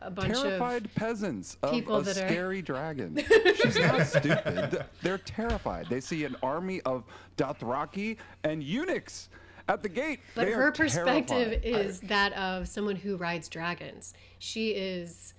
a 0.00 0.10
bunch 0.10 0.34
terrified 0.34 0.84
of? 0.86 0.94
peasants 0.94 1.56
of 1.62 1.70
people 1.72 1.96
a 1.96 2.02
that 2.02 2.16
are- 2.16 2.28
scary 2.28 2.62
dragon. 2.62 3.18
She's 3.62 3.78
not 3.78 4.06
stupid. 4.06 4.84
They're 5.02 5.18
terrified. 5.18 5.86
They 5.88 6.00
see 6.00 6.24
an 6.24 6.36
army 6.42 6.80
of 6.82 7.04
Dothraki 7.36 8.16
and 8.44 8.62
eunuchs 8.62 9.28
at 9.68 9.82
the 9.82 9.88
gate. 9.88 10.20
But 10.34 10.46
They 10.46 10.52
are 10.52 10.62
her 10.62 10.72
perspective 10.72 11.62
terrified. 11.62 11.64
is 11.64 12.00
that 12.00 12.32
of 12.34 12.68
someone 12.68 12.96
who 12.96 13.16
rides 13.16 13.48
dragons. 13.48 14.14
She 14.38 14.70
is, 14.70 15.34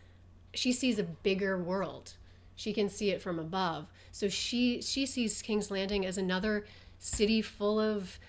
she 0.54 0.74
sees 0.74 1.00
a 1.00 1.04
bigger 1.04 1.58
world. 1.62 2.13
She 2.56 2.74
can 2.74 2.89
see 2.89 3.12
it 3.12 3.22
from 3.22 3.38
above. 3.39 3.86
So 4.12 4.28
she 4.30 4.82
she 4.82 5.06
sees 5.06 5.43
King's 5.43 5.70
Landing 5.70 6.06
as 6.08 6.17
another 6.17 6.65
city 6.98 7.43
full 7.43 7.80
of 7.80 8.20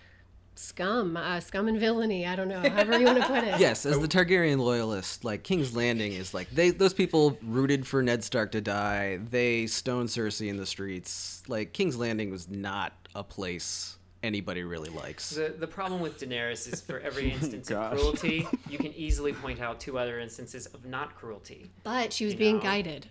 scum, 0.59 1.17
uh, 1.17 1.41
scum 1.41 1.69
and 1.69 1.79
villainy. 1.79 2.27
I 2.27 2.37
don't 2.37 2.49
know, 2.49 2.61
however 2.61 2.99
you 2.99 3.07
want 3.07 3.19
to 3.21 3.27
put 3.27 3.45
it. 3.45 3.49
Yes, 3.61 3.87
as 3.87 3.99
the 3.99 4.09
Targaryen 4.09 4.59
loyalist, 4.59 5.25
like 5.25 5.43
King's 5.43 5.75
Landing 5.75 6.13
is 6.13 6.35
like 6.35 6.51
they 6.51 6.71
those 6.71 6.95
people 6.95 7.39
rooted 7.43 7.87
for 7.87 8.03
Ned 8.03 8.25
Stark 8.25 8.53
to 8.53 8.61
die. 8.61 9.19
They 9.31 9.67
stoned 9.67 10.09
Cersei 10.09 10.49
in 10.49 10.57
the 10.57 10.67
streets. 10.67 11.43
Like 11.49 11.73
King's 11.73 11.97
Landing 11.97 12.31
was 12.31 12.49
not 12.49 12.93
a 13.15 13.23
place 13.25 13.99
anybody 14.23 14.63
really 14.63 14.91
likes. 14.91 15.31
The, 15.31 15.55
the 15.57 15.67
problem 15.67 16.01
with 16.01 16.19
Daenerys 16.21 16.73
is 16.73 16.81
for 16.81 16.99
every 17.01 17.31
instance 17.33 17.71
of 17.71 17.93
cruelty, 17.93 18.47
you 18.69 18.79
can 18.79 18.93
easily 18.95 19.33
point 19.33 19.61
out 19.61 19.81
two 19.81 19.99
other 19.99 20.19
instances 20.19 20.67
of 20.67 20.85
not 20.85 21.15
cruelty. 21.15 21.71
But 21.85 22.13
she 22.13 22.25
was 22.25 22.35
being 22.35 22.57
know. 22.57 22.63
guided. 22.63 23.07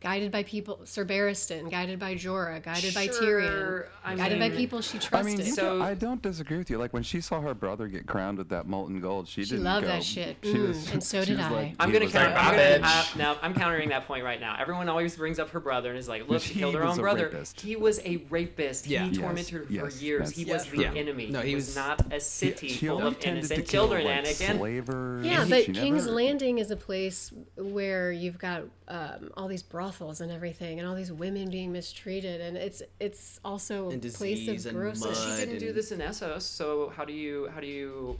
Guided 0.00 0.30
by 0.30 0.44
people, 0.44 0.80
Sir 0.84 1.04
Barristan, 1.04 1.70
guided 1.70 1.98
by 1.98 2.14
Jorah, 2.14 2.62
guided 2.62 2.94
by 2.94 3.08
Tyrion, 3.08 3.84
I 4.04 4.14
guided 4.14 4.38
by 4.38 4.50
people 4.50 4.80
she 4.80 4.98
trusted. 4.98 5.40
I 5.40 5.42
mean, 5.44 5.52
So- 5.52 5.62
don't- 5.78 5.82
I 5.82 5.94
don't 5.94 6.22
disagree 6.22 6.56
with 6.58 6.70
you. 6.70 6.78
Like 6.78 6.92
when 6.92 7.02
she 7.02 7.20
saw 7.20 7.40
her 7.40 7.52
brother 7.54 7.88
get 7.88 8.06
crowned 8.06 8.38
with 8.38 8.48
that 8.50 8.66
molten 8.68 9.00
gold, 9.00 9.26
she, 9.26 9.42
She 9.44 9.50
didn't 9.50 9.64
loved 9.64 9.86
go. 9.86 9.92
that 9.92 10.04
shit. 10.04 10.36
She 10.42 10.52
Mm, 10.54 10.68
was, 10.68 10.90
and 10.92 11.02
so 11.02 11.24
did 11.24 11.40
I. 11.40 11.50
like- 11.50 11.74
I'm 11.80 11.90
gonna 11.90 12.04
was 12.04 12.12
counter. 12.12 12.30
like, 12.34 12.44
I'm 12.44 12.52
gonna, 12.80 12.86
uh, 12.86 13.04
now 13.16 13.36
I'm 13.42 13.54
countering 13.54 13.88
that 13.88 14.06
point 14.06 14.22
right 14.24 14.40
now. 14.40 14.56
Everyone 14.58 14.88
always 14.88 15.16
brings 15.16 15.38
up 15.40 15.50
her 15.50 15.60
brother 15.60 15.90
and 15.90 15.98
is 15.98 16.08
like, 16.08 16.28
"Look, 16.28 16.42
she 16.42 16.54
He 16.54 16.60
killed 16.60 16.74
her 16.76 16.84
own 16.84 16.96
brother. 16.96 17.24
rapist. 17.24 17.60
He 17.60 17.74
was 17.74 17.98
a 18.04 18.18
rapist. 18.30 18.86
Yeah. 18.86 19.02
He 19.04 19.08
Yes, 19.10 19.18
tormented 19.18 19.52
her 19.54 19.62
for 19.64 19.72
years. 19.72 20.30
He 20.30 20.44
was 20.44 20.64
true. 20.66 20.78
the 20.78 20.84
Yeah. 20.84 20.94
enemy. 20.94 21.26
No, 21.26 21.40
he 21.40 21.48
he 21.50 21.54
was 21.56 21.66
was- 21.66 21.76
not 21.76 22.12
a 22.12 22.20
city 22.20 22.68
She 22.68 22.86
full 22.86 23.04
of 23.04 23.18
tended 23.18 23.44
to 23.48 23.54
innocent 23.54 23.68
kill, 23.68 23.88
children. 23.88 24.04
like, 24.04 24.24
Anakin. 24.24 24.56
Slavers. 24.58 25.26
Yeah, 25.26 25.44
but 25.48 25.64
King's 25.64 26.06
Landing 26.06 26.58
is 26.58 26.70
a 26.70 26.76
place 26.76 27.32
where 27.56 28.12
you've 28.12 28.38
got 28.38 28.62
um, 28.88 29.30
all 29.36 29.48
these 29.48 29.62
brothels 29.62 30.20
and 30.20 30.32
everything, 30.32 30.78
and 30.80 30.88
all 30.88 30.94
these 30.94 31.12
women 31.12 31.50
being 31.50 31.72
mistreated, 31.72 32.40
and 32.40 32.56
it's 32.56 32.82
it's 33.00 33.38
also 33.44 33.90
a 33.90 33.98
place 33.98 34.48
of 34.48 34.66
and 34.66 34.76
gross. 34.76 35.00
mud. 35.00 35.16
She 35.16 35.44
didn't 35.44 35.58
do 35.58 35.72
this 35.72 35.92
in 35.92 36.00
Essos, 36.00 36.42
so 36.42 36.92
how 36.96 37.04
do 37.04 37.12
you 37.12 37.48
how 37.54 37.60
do 37.60 37.66
you 37.66 38.18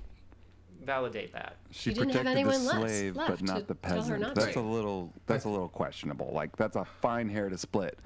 validate 0.84 1.32
that. 1.32 1.56
She, 1.70 1.90
didn't 1.90 2.10
have 2.10 2.22
protected 2.22 2.26
the 2.26 2.40
anyone 2.40 2.64
left- 2.64 2.90
slave, 2.90 3.16
left 3.16 3.30
but 3.30 3.42
not 3.42 3.68
the 3.68 3.74
tell 3.74 3.96
peasant. 3.96 4.20
not 4.20 4.34
That's 4.34 4.54
to. 4.54 4.60
a 4.60 4.62
little. 4.62 5.12
That's 5.26 5.44
a 5.44 5.48
little 5.48 5.68
questionable. 5.68 6.30
Like 6.32 6.56
that's 6.56 6.76
a 6.76 6.84
fine 6.84 7.28
hair 7.28 7.48
to 7.48 7.58
split. 7.58 7.98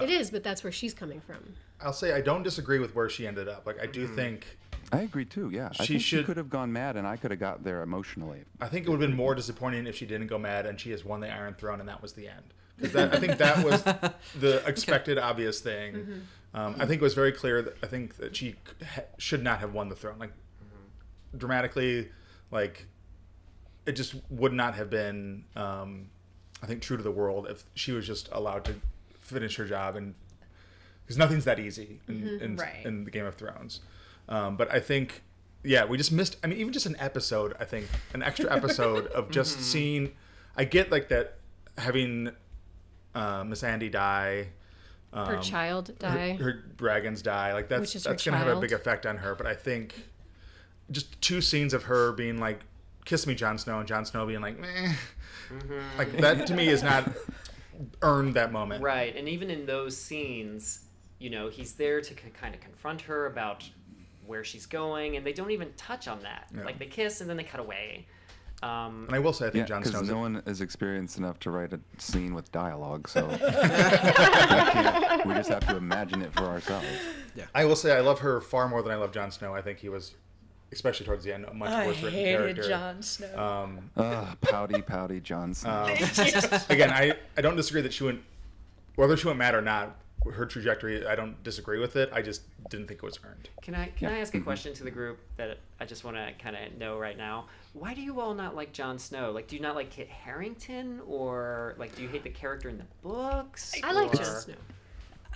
It 0.00 0.10
is, 0.10 0.30
but 0.30 0.44
that's 0.44 0.62
where 0.62 0.72
she's 0.72 0.94
coming 0.94 1.20
from. 1.20 1.54
I'll 1.80 1.92
say 1.92 2.12
I 2.12 2.20
don't 2.20 2.42
disagree 2.42 2.78
with 2.78 2.94
where 2.94 3.08
she 3.08 3.26
ended 3.26 3.48
up. 3.48 3.66
Like 3.66 3.80
I 3.80 3.86
do 3.86 4.06
think 4.06 4.58
I 4.90 5.00
agree 5.02 5.24
too. 5.26 5.50
Yeah, 5.50 5.68
I 5.78 5.84
She 5.84 5.94
think 5.94 6.02
she 6.02 6.24
could 6.24 6.36
have 6.38 6.48
gone 6.48 6.72
mad, 6.72 6.96
and 6.96 7.06
I 7.06 7.16
could 7.16 7.30
have 7.30 7.40
got 7.40 7.62
there 7.62 7.82
emotionally. 7.82 8.44
I 8.60 8.68
think 8.68 8.86
it 8.86 8.90
would 8.90 9.00
have 9.00 9.08
been 9.10 9.16
more 9.16 9.34
disappointing 9.34 9.86
if 9.86 9.94
she 9.96 10.06
didn't 10.06 10.28
go 10.28 10.38
mad 10.38 10.64
and 10.66 10.80
she 10.80 10.90
has 10.92 11.04
won 11.04 11.20
the 11.20 11.30
Iron 11.30 11.54
Throne 11.54 11.80
and 11.80 11.88
that 11.88 12.00
was 12.00 12.14
the 12.14 12.28
end. 12.28 12.54
'Cause 12.80 12.92
that, 12.92 13.12
I 13.14 13.18
think 13.18 13.38
that 13.38 13.64
was 13.64 13.82
the 14.40 14.62
expected, 14.66 15.18
obvious 15.18 15.60
thing. 15.60 16.22
Um, 16.54 16.76
I 16.78 16.86
think 16.86 17.02
it 17.02 17.04
was 17.04 17.14
very 17.14 17.32
clear 17.32 17.60
that 17.60 17.76
I 17.82 17.86
think 17.86 18.16
that 18.16 18.36
she 18.36 18.54
ha- 18.94 19.02
should 19.18 19.42
not 19.42 19.58
have 19.58 19.74
won 19.74 19.88
the 19.88 19.96
throne. 19.96 20.18
Like 20.18 20.32
dramatically, 21.36 22.08
like 22.50 22.86
it 23.86 23.92
just 23.92 24.14
would 24.30 24.52
not 24.52 24.74
have 24.74 24.90
been. 24.90 25.44
Um, 25.56 26.08
I 26.62 26.66
think 26.66 26.82
true 26.82 26.96
to 26.96 27.02
the 27.02 27.10
world 27.10 27.46
if 27.50 27.64
she 27.74 27.92
was 27.92 28.06
just 28.06 28.28
allowed 28.32 28.64
to 28.66 28.74
finish 29.20 29.56
her 29.56 29.64
job 29.64 29.94
and 29.96 30.14
because 31.04 31.16
nothing's 31.18 31.44
that 31.44 31.58
easy 31.60 32.00
in, 32.08 32.38
in, 32.40 32.56
Right. 32.56 32.84
in 32.84 33.04
the 33.04 33.10
Game 33.10 33.24
of 33.26 33.34
Thrones. 33.36 33.80
Um, 34.28 34.56
but 34.56 34.72
I 34.72 34.80
think, 34.80 35.22
yeah, 35.64 35.84
we 35.84 35.96
just 35.96 36.12
missed. 36.12 36.36
I 36.42 36.46
mean, 36.46 36.58
even 36.58 36.72
just 36.72 36.86
an 36.86 36.96
episode. 36.98 37.54
I 37.58 37.64
think 37.64 37.86
an 38.14 38.22
extra 38.22 38.52
episode 38.54 39.06
of 39.08 39.30
just 39.30 39.60
seeing. 39.60 40.12
I 40.56 40.64
get 40.64 40.90
like 40.90 41.08
that 41.08 41.38
having 41.76 42.30
uh, 43.14 43.42
Missandei 43.44 43.90
die. 43.90 44.48
Um, 45.12 45.26
Her 45.26 45.38
child 45.38 45.98
die. 45.98 46.34
Her, 46.34 46.44
her 46.44 46.52
dragons 46.76 47.22
die. 47.22 47.52
Like 47.54 47.68
that's 47.68 47.80
Which 47.80 47.96
is 47.96 48.04
her 48.04 48.10
that's 48.10 48.24
gonna 48.24 48.36
have 48.36 48.48
a 48.48 48.60
big 48.60 48.72
effect 48.72 49.06
on 49.06 49.16
her. 49.18 49.34
But 49.34 49.46
I 49.46 49.54
think 49.54 49.94
just 50.90 51.20
two 51.20 51.40
scenes 51.40 51.72
of 51.72 51.84
her 51.84 52.12
being 52.12 52.38
like, 52.38 52.60
"Kiss 53.04 53.26
me, 53.26 53.34
Jon 53.34 53.56
Snow," 53.56 53.78
and 53.78 53.88
Jon 53.88 54.04
Snow 54.04 54.26
being 54.26 54.40
like, 54.42 54.58
"Meh," 54.58 54.92
like 55.96 56.16
that 56.18 56.46
to 56.48 56.54
me 56.54 56.68
is 56.68 56.82
not 56.82 57.08
earned 58.02 58.34
that 58.34 58.52
moment. 58.52 58.82
Right, 58.82 59.16
and 59.16 59.28
even 59.28 59.50
in 59.50 59.66
those 59.66 59.96
scenes, 59.96 60.80
you 61.18 61.30
know, 61.30 61.48
he's 61.48 61.74
there 61.74 62.00
to 62.00 62.14
c- 62.14 62.30
kind 62.38 62.54
of 62.54 62.60
confront 62.60 63.02
her 63.02 63.26
about 63.26 63.68
where 64.28 64.44
she's 64.44 64.66
going, 64.66 65.16
and 65.16 65.26
they 65.26 65.32
don't 65.32 65.50
even 65.50 65.72
touch 65.76 66.06
on 66.06 66.20
that. 66.20 66.48
Yeah. 66.54 66.64
Like 66.64 66.78
they 66.78 66.86
kiss 66.86 67.20
and 67.20 67.28
then 67.28 67.36
they 67.36 67.44
cut 67.44 67.60
away. 67.60 68.06
Um, 68.62 69.04
And 69.06 69.14
I 69.14 69.20
will 69.20 69.32
say, 69.32 69.46
I 69.46 69.50
think 69.50 69.68
Jon 69.68 69.80
because 69.80 69.92
Snow's 69.96 70.08
no 70.10 70.18
one 70.18 70.42
is 70.44 70.60
experienced 70.60 71.16
enough 71.16 71.38
to 71.40 71.50
write 71.50 71.72
a 71.72 71.80
scene 71.98 72.34
with 72.34 72.50
dialogue, 72.50 73.08
so 73.08 73.26
we, 73.28 73.38
just 75.34 75.48
have 75.48 75.64
to 75.68 75.76
imagine 75.76 76.22
it 76.22 76.32
for 76.34 76.42
ourselves. 76.44 76.86
Yeah, 77.36 77.44
I 77.54 77.64
will 77.64 77.76
say 77.76 77.96
I 77.96 78.00
love 78.00 78.18
her 78.18 78.40
far 78.40 78.68
more 78.68 78.82
than 78.82 78.90
I 78.90 78.96
love 78.96 79.12
Jon 79.12 79.30
Snow. 79.30 79.54
I 79.54 79.62
think 79.62 79.78
he 79.78 79.88
was, 79.88 80.14
especially 80.72 81.06
towards 81.06 81.22
the 81.22 81.32
end, 81.32 81.44
a 81.44 81.54
much 81.54 81.70
I 81.70 81.86
worse 81.86 82.02
written 82.02 82.18
hated 82.18 82.38
character. 82.56 82.68
Jon 82.68 83.00
Snow. 83.02 83.38
Um, 83.38 83.90
Ugh, 83.96 84.36
pouty, 84.40 84.82
pouty 84.82 85.20
Jon 85.20 85.54
Snow. 85.54 85.84
um, 85.84 85.90
again, 86.68 86.90
I, 86.90 87.14
I 87.36 87.40
don't 87.40 87.54
disagree 87.56 87.82
that 87.82 87.92
she 87.92 88.02
went, 88.04 88.22
whether 88.96 89.16
she 89.16 89.28
went 89.28 89.38
mad 89.38 89.54
or 89.54 89.62
not, 89.62 89.96
her 90.32 90.46
trajectory, 90.46 91.06
I 91.06 91.14
don't 91.14 91.42
disagree 91.42 91.78
with 91.78 91.96
it. 91.96 92.10
I 92.12 92.22
just 92.22 92.42
didn't 92.70 92.88
think 92.88 92.98
it 92.98 93.06
was 93.06 93.18
earned. 93.24 93.48
can 93.62 93.74
I 93.74 93.86
can 93.86 94.08
Yeah. 94.08 94.16
I 94.16 94.18
ask 94.18 94.34
a 94.34 94.40
question 94.40 94.74
to 94.74 94.84
the 94.84 94.90
group 94.90 95.18
that 95.36 95.58
I 95.80 95.84
just 95.86 96.04
want 96.04 96.16
to 96.16 96.32
kind 96.42 96.56
of 96.56 96.76
know 96.76 96.98
right 96.98 97.16
now? 97.16 97.46
Why 97.72 97.94
do 97.94 98.00
you 98.00 98.20
all 98.20 98.34
not 98.34 98.56
like 98.56 98.72
Jon 98.72 98.98
Snow? 98.98 99.30
Like, 99.30 99.46
do 99.46 99.56
you 99.56 99.62
not 99.62 99.74
like 99.74 99.90
Kit 99.90 100.08
Harington, 100.08 101.00
or 101.06 101.74
like, 101.78 101.94
do 101.94 102.02
you 102.02 102.08
hate 102.08 102.24
the 102.24 102.30
character 102.30 102.68
in 102.68 102.78
the 102.78 102.86
books? 103.02 103.74
I 103.82 103.92
like 103.92 104.12
Jon 104.12 104.24
Snow. 104.24 104.54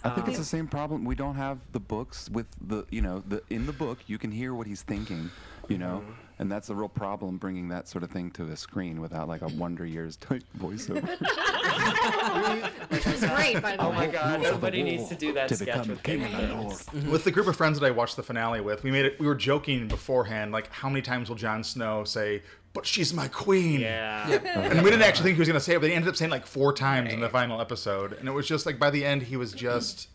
I 0.05 0.11
think 0.11 0.27
um, 0.27 0.31
it's 0.31 0.39
the 0.39 0.45
same 0.45 0.67
problem. 0.67 1.05
We 1.05 1.15
don't 1.15 1.37
have 1.37 1.61
the 1.73 1.79
books 1.79 2.29
with 2.29 2.47
the, 2.61 2.85
you 2.91 3.01
know, 3.03 3.23
the 3.29 3.43
in 3.51 3.67
the 3.67 3.73
book 3.73 4.01
you 4.09 4.19
can 4.19 4.33
hear 4.33 4.53
what 4.53 4.67
he's 4.67 4.83
thinking, 4.83 5.31
you 5.69 5.79
know, 5.79 6.03
Mm-hmm. 6.03 6.13
and 6.43 6.51
that's 6.53 6.71
a 6.71 6.75
real 6.75 6.89
problem 6.89 7.39
bringing 7.39 7.69
that 7.69 7.87
sort 7.89 8.03
of 8.05 8.11
thing 8.11 8.31
to 8.33 8.45
the 8.45 8.57
screen 8.57 9.01
without 9.01 9.29
like 9.29 9.43
a 9.43 9.49
Wonder 9.49 9.85
Years 9.87 10.17
type 10.29 10.43
voiceover. 10.59 11.03
Which 12.91 13.07
was 13.07 13.21
great, 13.21 13.61
by 13.63 13.77
the 13.77 13.83
Oh 13.83 13.91
way. 13.91 13.97
my 13.97 14.07
God! 14.09 14.45
Somebody 14.45 14.83
needs 14.83 15.09
to 15.09 15.15
do 15.15 15.33
that 15.35 15.49
to 15.49 15.57
sketch 15.57 15.67
become 15.75 15.89
with 15.89 16.03
king 16.03 16.19
Game 16.21 16.29
of 16.29 16.35
of 16.35 16.41
the 16.41 16.47
Thrones. 16.49 16.93
North. 16.95 17.07
With 17.13 17.25
the 17.25 17.31
group 17.31 17.47
of 17.47 17.57
friends 17.57 17.79
that 17.81 17.87
I 17.87 17.91
watched 17.91 18.17
the 18.17 18.23
finale 18.23 18.61
with, 18.61 18.83
we 18.83 18.91
made 18.91 19.05
it. 19.05 19.19
We 19.21 19.27
were 19.27 19.35
joking 19.35 19.89
beforehand, 19.89 20.53
like 20.53 20.71
how 20.73 20.89
many 20.89 21.03
times 21.03 21.29
will 21.29 21.37
Jon 21.37 21.63
Snow 21.65 22.05
say, 22.05 22.43
"But 22.73 22.87
she's 22.87 23.13
my 23.15 23.29
queen"? 23.29 23.81
Yeah. 23.81 24.29
And 24.73 24.83
we 24.83 24.91
didn't 24.91 25.03
actually 25.03 25.25
think 25.25 25.37
he 25.37 25.41
was 25.41 25.49
going 25.49 25.59
to 25.59 25.65
say 25.65 25.75
it, 25.75 25.81
but 25.81 25.89
he 25.91 25.95
ended 25.95 26.09
up 26.09 26.17
saying 26.17 26.31
like 26.31 26.47
four 26.47 26.73
times 26.73 27.13
in 27.13 27.21
the 27.21 27.29
final 27.29 27.61
episode, 27.61 28.13
and 28.15 28.29
it 28.29 28.33
was 28.33 28.47
just 28.49 28.67
like 28.67 28.79
by 28.79 28.91
the 28.91 29.05
end 29.05 29.23
he 29.23 29.37
was 29.37 29.53
just 29.53 30.09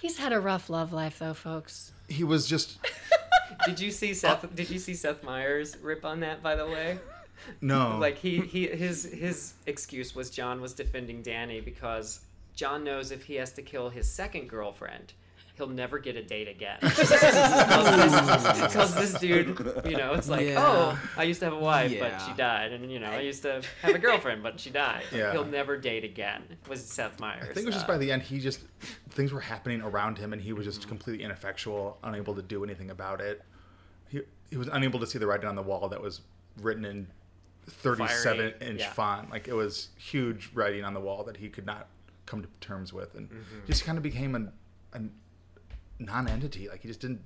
He's 0.00 0.16
had 0.18 0.32
a 0.32 0.40
rough 0.40 0.70
love 0.70 0.92
life, 0.92 1.18
though, 1.18 1.34
folks. 1.34 1.92
he 2.08 2.24
was 2.24 2.46
just 2.46 2.78
Did 3.64 3.80
you 3.80 3.90
see 3.90 4.14
Seth? 4.14 4.54
Did 4.54 4.70
you 4.70 4.78
see 4.78 4.94
Seth 4.94 5.22
Meyers 5.22 5.76
rip 5.78 6.04
on 6.04 6.20
that? 6.20 6.42
By 6.42 6.56
the 6.56 6.66
way. 6.66 6.98
no 7.60 7.96
like 7.98 8.18
he, 8.18 8.40
he 8.40 8.66
his 8.66 9.04
his 9.04 9.54
excuse 9.66 10.14
was 10.14 10.30
Jon 10.30 10.60
was 10.60 10.74
defending 10.74 11.22
Dany 11.22 11.64
because 11.64 12.20
Jon 12.54 12.84
knows 12.84 13.10
if 13.10 13.24
he 13.24 13.36
has 13.36 13.52
to 13.54 13.62
kill 13.62 13.88
his 13.88 14.10
second 14.10 14.48
girlfriend, 14.48 15.14
he'll 15.56 15.66
never 15.68 15.98
get 15.98 16.16
a 16.16 16.22
date 16.22 16.48
again. 16.48 16.78
Because 18.60 18.94
this, 18.94 19.14
dude, 19.14 19.58
you 19.84 19.96
know, 19.96 20.14
it's 20.14 20.28
like, 20.28 20.46
Yeah. 20.46 20.64
oh, 20.64 20.98
I 21.16 21.24
used 21.24 21.40
to 21.40 21.46
have 21.46 21.54
a 21.54 21.58
wife, 21.58 21.94
but 21.98 22.18
she 22.26 22.32
died, 22.34 22.72
and 22.72 22.90
you 22.90 22.98
know, 22.98 23.10
I 23.10 23.20
used 23.20 23.42
to 23.42 23.62
have 23.82 23.94
a 23.94 23.98
girlfriend, 23.98 24.42
but 24.42 24.58
she 24.60 24.70
died. 24.70 25.02
Yeah. 25.12 25.32
He'll 25.32 25.44
never 25.44 25.76
date 25.76 26.04
again. 26.04 26.42
Was 26.68 26.84
Seth 26.84 27.18
Meyers? 27.20 27.42
I 27.50 27.52
think 27.52 27.58
it 27.58 27.66
was 27.66 27.74
just 27.74 27.84
uh, 27.86 27.92
by 27.92 27.98
the 27.98 28.10
end 28.12 28.22
he 28.22 28.38
just 28.40 28.60
things 29.10 29.32
were 29.32 29.40
happening 29.40 29.80
around 29.82 30.18
him 30.18 30.32
and 30.32 30.40
he 30.40 30.52
was 30.52 30.64
just 30.64 30.86
completely 30.88 31.24
ineffectual, 31.24 31.98
unable 32.04 32.34
to 32.34 32.42
do 32.42 32.64
anything 32.64 32.90
about 32.90 33.20
it. 33.20 33.42
He 34.08 34.20
he 34.50 34.56
was 34.56 34.68
unable 34.68 35.00
to 35.00 35.06
see 35.06 35.18
the 35.18 35.26
writing 35.26 35.48
on 35.48 35.54
the 35.56 35.62
wall 35.62 35.88
that 35.88 36.00
was 36.00 36.20
written 36.60 36.84
in 36.84 37.06
37 37.66 38.36
Fiery, 38.38 38.54
inch 38.70 38.80
yeah. 38.80 38.92
font. 38.92 39.30
Like 39.30 39.48
it 39.48 39.54
was 39.54 39.88
huge 39.96 40.50
writing 40.54 40.84
on 40.84 40.94
the 40.94 41.00
wall 41.00 41.24
that 41.24 41.36
he 41.36 41.48
could 41.48 41.66
not 41.66 41.88
come 42.26 42.42
to 42.42 42.48
terms 42.60 42.92
with 42.92 43.14
and 43.14 43.28
Mm-hmm. 43.28 43.66
just 43.66 43.84
kind 43.84 43.96
of 43.98 44.02
became 44.04 44.34
an, 44.34 44.52
a 44.92 45.00
non-entity. 46.00 46.68
Like 46.68 46.82
he 46.82 46.88
just 46.88 47.00
didn't 47.00 47.20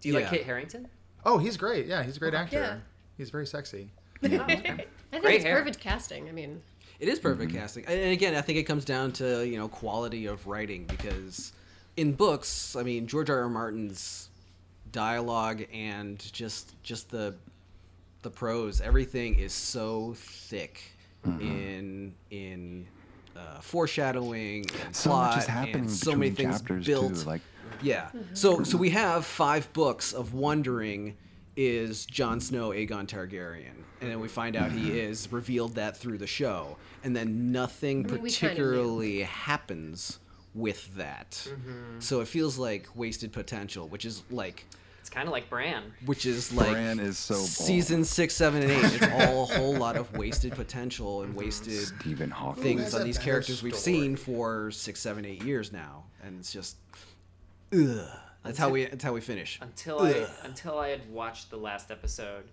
Do 0.00 0.08
you 0.08 0.14
like 0.14 0.24
Yeah. 0.24 0.30
Kit 0.30 0.44
Harington? 0.44 0.88
Oh, 1.24 1.38
he's 1.38 1.56
great. 1.56 1.86
Yeah, 1.86 2.02
he's 2.02 2.16
a 2.16 2.20
great 2.20 2.34
oh, 2.34 2.38
actor. 2.38 2.60
Yeah. 2.60 2.76
He's 3.16 3.30
very 3.30 3.46
sexy. 3.46 3.90
I 4.22 4.28
think 4.28 4.88
Great 5.22 5.36
it's 5.36 5.44
hair. 5.44 5.58
perfect 5.58 5.80
casting. 5.80 6.28
I 6.28 6.32
mean, 6.32 6.60
It 7.00 7.08
is 7.08 7.18
perfect 7.18 7.50
mm-hmm. 7.50 7.60
casting, 7.60 7.84
and 7.86 8.12
again, 8.12 8.34
I 8.34 8.40
think 8.40 8.58
it 8.58 8.64
comes 8.64 8.84
down 8.84 9.12
to 9.12 9.46
you 9.46 9.56
know 9.56 9.68
quality 9.68 10.26
of 10.26 10.46
writing 10.46 10.84
because 10.84 11.52
in 11.96 12.12
books, 12.12 12.76
I 12.76 12.82
mean 12.82 13.06
George 13.06 13.30
R. 13.30 13.40
R. 13.42 13.48
Martin's 13.48 14.28
dialogue 14.92 15.64
and 15.72 16.18
just 16.32 16.80
just 16.82 17.10
the 17.10 17.34
the 18.22 18.30
prose, 18.30 18.80
everything 18.80 19.38
is 19.38 19.52
so 19.52 20.14
thick 20.16 20.82
mm-hmm. 21.26 21.40
in 21.40 22.14
in 22.30 22.86
uh, 23.38 23.60
foreshadowing 23.60 24.66
and 24.84 24.96
so 24.96 25.10
plot 25.10 25.36
much 25.36 25.42
is 25.44 25.48
happening 25.48 25.76
and 25.82 25.90
so 25.90 26.12
many 26.14 26.30
things 26.30 26.56
chapters 26.58 26.86
built. 26.86 27.14
too. 27.16 27.24
Like 27.24 27.42
Yeah. 27.82 28.04
Mm-hmm. 28.06 28.34
So 28.34 28.62
so 28.64 28.76
we 28.76 28.90
have 28.90 29.24
five 29.24 29.72
books 29.72 30.12
of 30.12 30.34
wondering 30.34 31.16
is 31.56 32.06
Jon 32.06 32.40
Snow 32.40 32.70
Aegon 32.70 33.06
Targaryen, 33.06 33.82
and 34.00 34.10
then 34.10 34.20
we 34.20 34.28
find 34.28 34.54
out 34.54 34.70
he 34.70 34.90
mm-hmm. 34.90 34.96
is 34.96 35.32
revealed 35.32 35.74
that 35.74 35.96
through 35.96 36.18
the 36.18 36.26
show, 36.26 36.76
and 37.02 37.16
then 37.16 37.50
nothing 37.50 38.06
I 38.06 38.12
mean, 38.12 38.22
we 38.22 38.30
kinda 38.30 38.54
knew. 38.54 38.60
particularly 38.60 39.22
happens 39.22 40.20
with 40.54 40.94
that. 40.96 41.30
Mm-hmm. 41.30 42.00
So 42.00 42.20
it 42.20 42.28
feels 42.28 42.58
like 42.58 42.88
wasted 42.94 43.32
potential, 43.32 43.88
which 43.88 44.04
is 44.04 44.22
like 44.30 44.66
It's 45.08 45.14
kind 45.14 45.26
of 45.26 45.32
like 45.32 45.48
Bran. 45.48 45.94
which 46.04 46.26
is 46.26 46.52
like 46.52 46.68
Bran 46.68 47.00
is 47.00 47.16
so 47.16 47.36
bold. 47.36 47.46
season 47.46 48.04
six, 48.04 48.34
seven, 48.34 48.60
and 48.60 48.70
eight. 48.70 48.84
It's 48.84 49.06
all 49.26 49.44
a 49.44 49.46
whole 49.46 49.74
lot 49.74 49.96
of 49.96 50.14
wasted 50.18 50.52
potential 50.52 51.22
and 51.22 51.30
mm-hmm. 51.30 51.38
wasted 51.38 51.86
Stephen 51.98 52.30
Hawking. 52.30 52.62
things 52.62 52.82
has 52.82 52.94
on 52.94 53.04
these 53.04 53.16
better 53.16 53.30
characters 53.30 53.62
we've 53.62 53.74
seen 53.74 54.16
for 54.16 54.70
six, 54.70 55.00
seven, 55.00 55.24
eight 55.24 55.42
years 55.42 55.72
now, 55.72 56.04
and 56.22 56.38
it's 56.38 56.52
just, 56.52 56.76
ugh. 57.72 58.06
That's 58.44 58.58
how 58.58 58.68
we. 58.68 58.84
That's 58.84 59.02
how 59.02 59.14
we 59.14 59.22
finish. 59.22 59.58
until 59.62 60.02
I 60.02 60.26
until 60.44 60.78
I 60.78 60.88
had 60.88 61.10
watched 61.10 61.48
the 61.48 61.56
last 61.56 61.90
episode. 61.90 62.44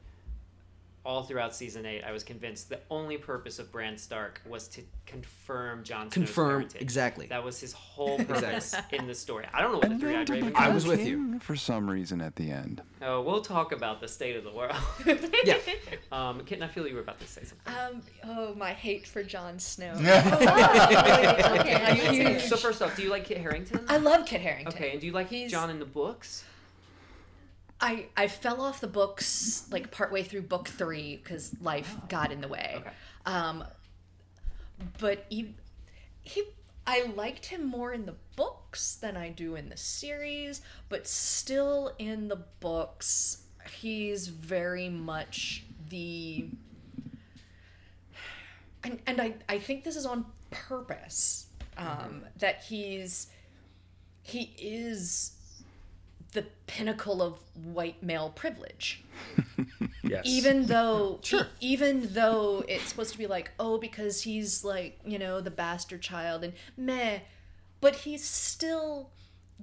All 1.06 1.22
throughout 1.22 1.54
season 1.56 1.86
eight, 1.86 2.04
I 2.04 2.12
was 2.12 2.24
convinced 2.24 2.68
the 2.70 2.80
only 2.90 3.18
purpose 3.18 3.60
of 3.60 3.72
Bran 3.72 3.96
Stark 3.96 4.42
was 4.50 4.68
to 4.70 4.82
confirm 5.06 5.84
Jon 5.84 6.06
Snow's 6.10 6.14
Confirm 6.14 6.50
parentage. 6.62 6.82
exactly. 6.82 7.28
That 7.28 7.44
was 7.44 7.60
his 7.60 7.74
whole 7.74 8.18
purpose 8.26 8.74
in 8.92 9.06
the 9.06 9.14
story. 9.14 9.46
I 9.54 9.62
don't 9.62 9.72
know 9.74 9.78
what 9.78 9.90
the 9.90 10.00
three-eyed 10.00 10.28
raven. 10.32 10.54
I 10.56 10.70
was. 10.70 10.86
was 10.88 10.98
with 10.98 11.08
you. 11.08 11.18
King 11.18 11.40
for 11.40 11.56
some 11.56 11.88
reason 11.88 12.22
at 12.22 12.36
the 12.38 12.50
end. 12.50 12.82
Oh, 13.04 13.22
we'll 13.22 13.42
talk 13.42 13.72
about 13.72 14.02
the 14.02 14.08
state 14.08 14.36
of 14.36 14.44
the 14.44 14.52
world. 14.52 14.76
Yeah. 15.46 15.58
Um, 16.12 16.44
Kitten, 16.46 16.64
I 16.64 16.68
feel 16.70 16.88
you 16.88 16.96
were 16.96 17.02
about 17.02 17.20
to 17.20 17.28
say 17.28 17.44
something. 17.44 17.74
Um, 17.74 18.02
oh, 18.24 18.56
my 18.56 18.72
hate 18.74 19.06
for 19.06 19.22
Jon 19.22 19.60
Snow. 19.60 19.94
Oh, 19.96 21.58
okay, 21.60 21.76
I'm 21.76 21.96
huge. 22.14 22.42
So 22.44 22.56
first 22.58 22.82
off, 22.82 22.96
do 22.96 23.04
you 23.04 23.10
like 23.10 23.26
Kit 23.26 23.38
Harington? 23.40 23.82
I 23.90 23.98
love 23.98 24.26
Kit 24.26 24.40
Harington. 24.42 24.74
Okay, 24.74 24.92
and 24.92 25.02
do 25.02 25.08
you 25.08 25.14
like 25.14 25.30
He's- 25.30 25.52
Jon 25.52 25.70
in 25.70 25.80
the 25.80 25.86
books? 25.86 26.46
I 27.80 28.08
I 28.16 28.28
fell 28.28 28.62
off 28.62 28.82
the 28.82 28.88
books 28.88 29.68
like 29.72 29.92
partway 29.92 30.24
through 30.24 30.44
book 30.44 30.68
three 30.68 31.18
because 31.18 31.56
life 31.62 31.98
got 32.10 32.32
in 32.32 32.42
the 32.42 32.48
way. 32.48 32.76
Okay. 32.78 32.90
Um, 33.26 33.64
but 35.00 35.26
he 35.30 35.56
he 36.22 36.44
I 36.88 37.04
liked 37.16 37.48
him 37.48 37.66
more 37.66 37.94
in 37.94 38.06
the 38.06 38.16
books 38.36 38.96
than 38.96 39.18
I 39.18 39.30
do 39.30 39.56
in 39.56 39.70
the 39.70 39.78
series. 39.78 40.62
But 40.90 41.08
still, 41.08 41.94
in 41.98 42.28
the 42.28 42.44
books, 42.60 43.44
he's 43.80 44.28
very 44.28 44.90
much 44.90 45.64
the 45.90 46.50
and 48.84 49.00
and 49.08 49.22
I 49.22 49.34
I 49.50 49.60
think 49.60 49.84
this 49.84 49.96
is 49.96 50.06
on 50.06 50.26
purpose 50.52 51.48
um, 51.78 52.24
that 52.40 52.64
he's 52.64 53.28
he 54.22 54.54
is 54.58 55.35
the 56.36 56.46
pinnacle 56.68 57.22
of 57.22 57.40
white 57.56 58.02
male 58.04 58.30
privilege 58.30 59.04
Yes. 60.04 60.22
even 60.26 60.68
though 60.68 61.20
e- 61.34 61.42
even 61.60 62.14
though 62.14 62.64
it's 62.68 62.90
supposed 62.90 63.12
to 63.14 63.18
be 63.18 63.26
like 63.28 63.52
oh 63.60 63.78
because 63.80 64.22
he's 64.22 64.64
like 64.64 65.00
you 65.06 65.18
know 65.18 65.42
the 65.42 65.50
bastard 65.50 66.02
child 66.02 66.44
and 66.44 66.54
meh 66.78 67.20
but 67.82 67.96
he's 67.96 68.24
still 68.24 69.10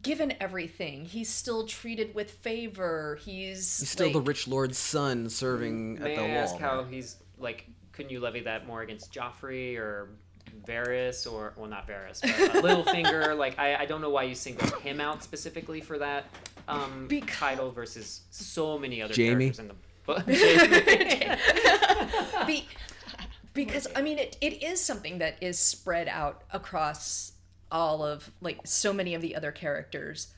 given 0.03 0.35
everything 0.41 1.05
he's 1.05 1.29
still 1.29 1.67
treated 1.67 2.15
with 2.15 2.31
favor 2.31 3.19
he's 3.25 3.79
He's 3.81 3.91
still 3.91 4.11
the 4.11 4.21
rich 4.21 4.49
lord's 4.49 4.79
son 4.79 5.29
serving 5.29 6.01
May 6.01 6.13
at 6.13 6.17
the 6.17 6.23
I 6.25 6.29
wall. 6.29 6.39
ask 6.39 6.57
how 6.59 6.85
he's 6.85 7.17
like? 7.39 7.67
Couldn't 7.93 8.11
you 8.11 8.21
levy 8.21 8.41
that 8.41 8.67
more 8.67 8.81
against 8.81 9.13
Joffrey 9.13 9.77
or 9.77 10.09
Varys 10.67 11.31
or 11.31 11.53
well, 11.57 11.69
not 11.69 11.87
Varys, 11.89 12.21
but 12.23 12.65
Littlefinger? 12.65 13.37
like, 13.39 13.59
I, 13.59 13.77
I 13.77 13.87
don't 13.87 14.01
know 14.01 14.11
why 14.11 14.25
you 14.25 14.35
singled 14.35 14.75
him 14.81 15.01
out 15.01 15.23
specifically 15.23 15.81
for 15.81 15.99
that 15.99 16.27
um, 16.69 17.07
Becau- 17.09 17.39
title 17.39 17.71
versus 17.71 18.23
so 18.31 18.79
many 18.79 19.03
other 19.03 19.15
Jaime? 19.15 19.51
characters 19.51 19.59
in 19.59 19.69
the 19.69 19.75
book. 20.07 20.27
Be- 22.47 22.69
because 23.55 23.87
I 23.95 24.03
mean 24.03 24.19
it, 24.19 24.37
it 24.41 24.63
is 24.63 24.81
something 24.81 25.19
that 25.19 25.37
is 25.41 25.59
spread 25.59 26.09
out 26.09 26.43
across 26.53 27.33
all 27.71 28.05
of 28.05 28.31
like 28.41 28.61
so 28.65 28.93
many 28.93 29.15
of 29.15 29.23
the 29.23 29.37
other 29.37 29.53
characters 29.53 30.29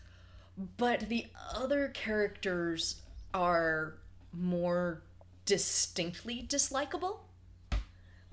but 0.77 1.09
the 1.09 1.27
other 1.55 1.89
characters 1.89 3.01
are 3.33 3.95
more 4.33 5.03
distinctly 5.45 6.45
dislikable 6.49 7.19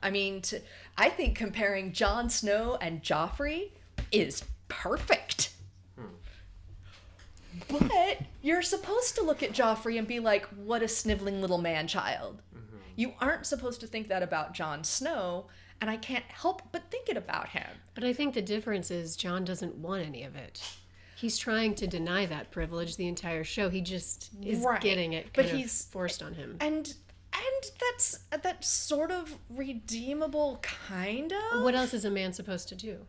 I 0.01 0.09
mean 0.09 0.41
to, 0.43 0.61
I 1.01 1.09
think 1.09 1.35
comparing 1.35 1.93
Jon 1.93 2.29
Snow 2.29 2.77
and 2.79 3.01
Joffrey 3.01 3.71
is 4.11 4.43
perfect 4.67 5.51
but 7.69 8.19
you're 8.41 8.61
supposed 8.61 9.15
to 9.15 9.23
look 9.23 9.43
at 9.43 9.51
Joffrey 9.51 9.97
and 9.97 10.07
be 10.07 10.19
like, 10.19 10.45
what 10.47 10.81
a 10.81 10.87
sniveling 10.87 11.41
little 11.41 11.57
man 11.57 11.87
child. 11.87 12.41
Mm-hmm. 12.55 12.77
You 12.95 13.13
aren't 13.19 13.45
supposed 13.45 13.79
to 13.81 13.87
think 13.87 14.07
that 14.09 14.23
about 14.23 14.53
Jon 14.53 14.83
Snow, 14.83 15.47
and 15.79 15.89
I 15.89 15.97
can't 15.97 16.25
help 16.25 16.61
but 16.71 16.89
think 16.91 17.09
it 17.09 17.17
about 17.17 17.49
him. 17.49 17.67
But 17.93 18.03
I 18.03 18.13
think 18.13 18.33
the 18.33 18.41
difference 18.41 18.91
is 18.91 19.15
Jon 19.15 19.43
doesn't 19.45 19.75
want 19.75 20.05
any 20.05 20.23
of 20.23 20.35
it. 20.35 20.61
He's 21.15 21.37
trying 21.37 21.75
to 21.75 21.87
deny 21.87 22.25
that 22.25 22.51
privilege 22.51 22.95
the 22.97 23.07
entire 23.07 23.43
show. 23.43 23.69
He 23.69 23.81
just 23.81 24.31
is 24.43 24.59
Right. 24.59 24.81
getting 24.81 25.13
it 25.13 25.27
But 25.33 25.45
he's- 25.45 25.85
forced 25.85 26.23
on 26.23 26.33
him. 26.33 26.57
And 26.59 26.93
and 27.33 27.71
that's 27.79 28.19
that's 28.41 28.67
sort 28.67 29.11
of 29.11 29.35
redeemable 29.49 30.59
kind 30.61 31.33
of. 31.53 31.63
What 31.63 31.75
else 31.75 31.93
is 31.93 32.05
a 32.05 32.09
man 32.11 32.33
supposed 32.33 32.67
to 32.69 32.75
do? 32.75 33.05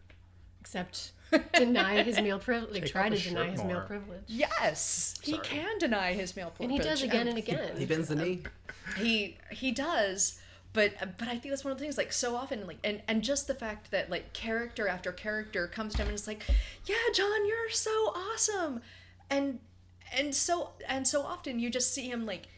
Except 0.60 1.12
deny 1.54 2.02
his 2.02 2.20
male 2.20 2.38
privilege, 2.50 2.72
like 2.82 2.86
try 2.90 3.08
to 3.08 3.16
deny 3.16 3.42
shirt 3.46 3.50
his 3.50 3.64
male 3.64 3.80
privilege. 3.82 4.22
Yes, 4.28 5.14
he 5.22 5.38
can 5.38 5.78
deny 5.78 6.12
his 6.12 6.36
male 6.36 6.50
privilege 6.50 6.64
And 6.64 6.72
he 6.72 6.88
does 6.88 7.02
again 7.02 7.28
and 7.28 7.38
again. 7.38 7.76
He 7.76 7.84
bends 7.86 8.08
the 8.08 8.16
knee. 8.16 8.42
he 8.96 9.38
he 9.50 9.70
does 9.72 10.38
but 10.74 10.92
but 11.18 11.28
i 11.28 11.32
think 11.32 11.50
that's 11.50 11.64
one 11.64 11.70
of 11.72 11.78
the 11.78 11.82
things 11.84 11.96
like 11.98 12.12
so 12.12 12.34
often 12.34 12.66
like 12.66 12.78
and 12.82 13.00
and 13.06 13.22
just 13.22 13.46
the 13.46 13.54
fact 13.54 13.90
that 13.90 14.10
like 14.10 14.32
character 14.32 14.88
after 14.88 15.12
character 15.12 15.66
comes 15.66 15.94
to 15.94 16.02
him 16.02 16.08
and 16.08 16.14
it's 16.14 16.26
like 16.26 16.42
yeah 16.86 16.94
jon 17.14 17.46
you're 17.46 17.70
so 17.70 17.90
awesome 17.90 18.80
and 19.30 19.60
and 20.16 20.34
so 20.34 20.70
and 20.88 21.06
so 21.06 21.22
often 21.22 21.58
you 21.58 21.70
just 21.70 21.92
see 21.92 22.08
him 22.10 22.26
like 22.26 22.48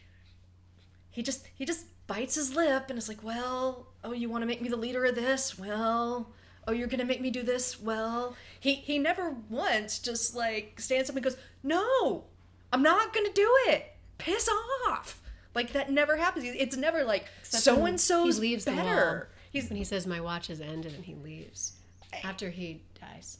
he 1.15 1.23
just 1.23 1.47
he 1.55 1.63
just 1.63 1.85
bites 2.07 2.35
his 2.35 2.53
lip 2.55 2.87
and 2.89 2.99
it's 2.99 3.07
like 3.07 3.23
well 3.23 3.87
oh 4.03 4.11
you 4.11 4.29
want 4.29 4.41
to 4.41 4.45
make 4.45 4.61
me 4.61 4.67
the 4.67 4.75
leader 4.75 5.05
of 5.05 5.15
this? 5.15 5.57
Well 5.57 6.29
oh 6.67 6.73
you're 6.73 6.89
gonna 6.89 7.05
make 7.05 7.21
me 7.21 7.29
do 7.29 7.41
this? 7.41 7.79
Well 7.81 8.35
he 8.59 8.75
he 8.75 8.99
never 8.99 9.33
once 9.49 9.97
just 9.99 10.35
like 10.35 10.79
stands 10.79 11.09
up 11.09 11.15
and 11.15 11.23
goes 11.23 11.37
no 11.63 12.25
i'm 12.73 12.83
not 12.83 13.13
gonna 13.13 13.31
do 13.31 13.49
it. 13.67 13.93
Piss 14.17 14.49
off. 14.89 15.21
Like 15.53 15.71
that 15.71 15.89
never 15.89 16.17
happens. 16.17 16.43
It's 16.45 16.75
never 16.75 17.05
like 17.05 17.27
so 17.43 17.85
and 17.85 17.99
so's 17.99 18.35
he 18.35 18.41
leaves 18.41 18.65
the 18.65 18.71
wall. 18.73 18.83
better 18.83 19.29
he's 19.51 19.69
when 19.69 19.77
he 19.77 19.85
says 19.85 20.05
my 20.05 20.19
watch 20.19 20.47
has 20.47 20.59
ended 20.59 20.93
and 20.93 21.05
he 21.05 21.15
leaves 21.15 21.77
after 22.25 22.49
he 22.49 22.81
dies. 22.99 23.37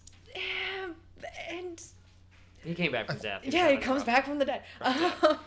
and 1.49 1.81
he 2.63 2.73
came 2.73 2.93
back 2.93 3.07
from 3.07 3.17
uh, 3.17 3.19
death. 3.19 3.41
He's 3.43 3.53
yeah 3.53 3.69
he 3.69 3.77
comes 3.77 4.05
back 4.05 4.25
from 4.25 4.39
the 4.39 4.45
dead 4.45 4.61
um, 4.81 5.37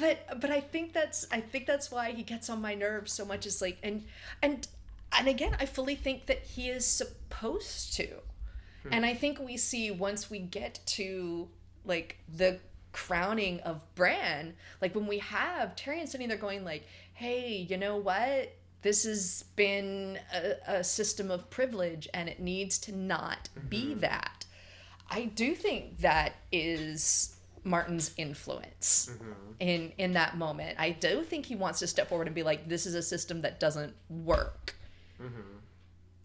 but 0.00 0.40
but 0.40 0.50
i 0.50 0.60
think 0.60 0.92
that's 0.92 1.26
i 1.30 1.40
think 1.40 1.66
that's 1.66 1.90
why 1.90 2.10
he 2.10 2.22
gets 2.22 2.48
on 2.50 2.60
my 2.60 2.74
nerves 2.74 3.12
so 3.12 3.24
much 3.24 3.46
is 3.46 3.60
like 3.60 3.78
and 3.82 4.04
and 4.42 4.66
and 5.18 5.28
again 5.28 5.56
i 5.60 5.66
fully 5.66 5.94
think 5.94 6.26
that 6.26 6.42
he 6.42 6.68
is 6.68 6.86
supposed 6.86 7.94
to. 7.94 8.06
Hmm. 8.82 8.92
And 8.92 9.06
i 9.06 9.14
think 9.14 9.38
we 9.38 9.56
see 9.56 9.90
once 9.90 10.30
we 10.30 10.38
get 10.38 10.80
to 10.86 11.48
like 11.84 12.18
the 12.34 12.58
crowning 12.92 13.60
of 13.60 13.82
bran 13.94 14.54
like 14.82 14.96
when 14.96 15.06
we 15.06 15.18
have 15.18 15.76
tyrion 15.76 16.08
sitting 16.08 16.26
there 16.26 16.36
going 16.36 16.64
like 16.64 16.84
hey 17.20 17.66
you 17.68 17.76
know 17.76 17.98
what? 17.98 18.56
This 18.80 19.04
has 19.04 19.44
been 19.56 20.18
a, 20.32 20.78
a 20.78 20.84
system 20.84 21.30
of 21.30 21.50
privilege 21.50 22.08
and 22.14 22.30
it 22.30 22.40
needs 22.40 22.78
to 22.78 22.96
not 22.96 23.50
be 23.68 23.88
mm-hmm. 23.90 24.00
that. 24.00 24.46
I 25.10 25.24
do 25.26 25.54
think 25.54 25.98
that 25.98 26.32
is 26.50 27.36
Martin's 27.64 28.12
influence 28.16 29.10
mm-hmm. 29.12 29.32
in 29.58 29.92
in 29.98 30.12
that 30.12 30.36
moment. 30.36 30.76
I 30.78 30.90
do 30.90 31.22
think 31.22 31.46
he 31.46 31.56
wants 31.56 31.78
to 31.80 31.86
step 31.86 32.08
forward 32.08 32.26
and 32.26 32.34
be 32.34 32.42
like, 32.42 32.68
"This 32.68 32.86
is 32.86 32.94
a 32.94 33.02
system 33.02 33.42
that 33.42 33.60
doesn't 33.60 33.94
work." 34.08 34.74
Mm-hmm. 35.20 35.58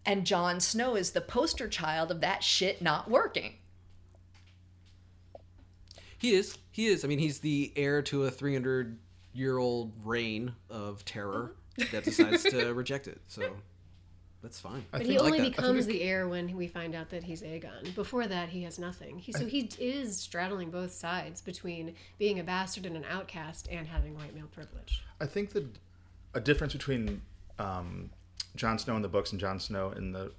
And 0.04 0.24
Jon 0.24 0.60
Snow 0.60 0.94
is 0.94 1.10
the 1.10 1.20
poster 1.20 1.68
child 1.68 2.10
of 2.10 2.20
that 2.20 2.44
shit 2.44 2.80
not 2.80 3.10
working. 3.10 3.54
He 6.18 6.34
is. 6.34 6.56
He 6.70 6.86
is. 6.86 7.04
I 7.04 7.08
mean, 7.08 7.18
he's 7.18 7.40
the 7.40 7.72
heir 7.76 8.02
to 8.02 8.24
a 8.24 8.30
300 8.30 8.98
year 9.34 9.58
old 9.58 9.92
reign 10.04 10.54
of 10.70 11.04
terror 11.04 11.56
mm-hmm. 11.78 11.94
that 11.94 12.04
decides 12.04 12.44
to 12.44 12.72
reject 12.74 13.06
it. 13.08 13.20
So 13.28 13.56
that's 14.42 14.60
fine. 14.60 14.84
But 14.90 14.98
think 15.00 15.10
he 15.12 15.18
only 15.18 15.30
that. 15.32 15.36
I 15.38 15.44
think 15.44 15.56
becomes 15.56 15.86
the 15.86 16.02
heir 16.02 16.28
when 16.28 16.56
we 16.56 16.68
find 16.68 16.94
out 16.94 17.10
that 17.10 17.24
he's 17.24 17.42
Aegon. 17.42 17.94
Before 17.94 18.26
that, 18.26 18.50
he 18.50 18.62
has 18.62 18.78
nothing. 18.78 19.18
He, 19.18 19.32
so 19.32 19.46
he 19.46 19.70
is 19.78 20.16
straddling 20.16 20.70
both 20.70 20.92
sides 20.92 21.40
between 21.40 21.94
being 22.18 22.38
a 22.38 22.44
bastard 22.44 22.86
and 22.86 22.96
an 22.96 23.04
outcast 23.10 23.68
and 23.70 23.86
having 23.86 24.14
white 24.14 24.34
male 24.34 24.48
privilege. 24.52 25.02
I 25.20 25.26
think 25.26 25.50
that 25.52 25.66
a 26.34 26.40
difference 26.40 26.72
between 26.72 27.22
um, 27.58 28.10
Jon 28.54 28.78
Snow 28.78 28.96
in 28.96 29.02
the 29.02 29.08
books 29.08 29.32
and 29.32 29.40
Jon 29.40 29.58
Snow 29.58 29.90
in 29.90 30.12
the, 30.12 30.32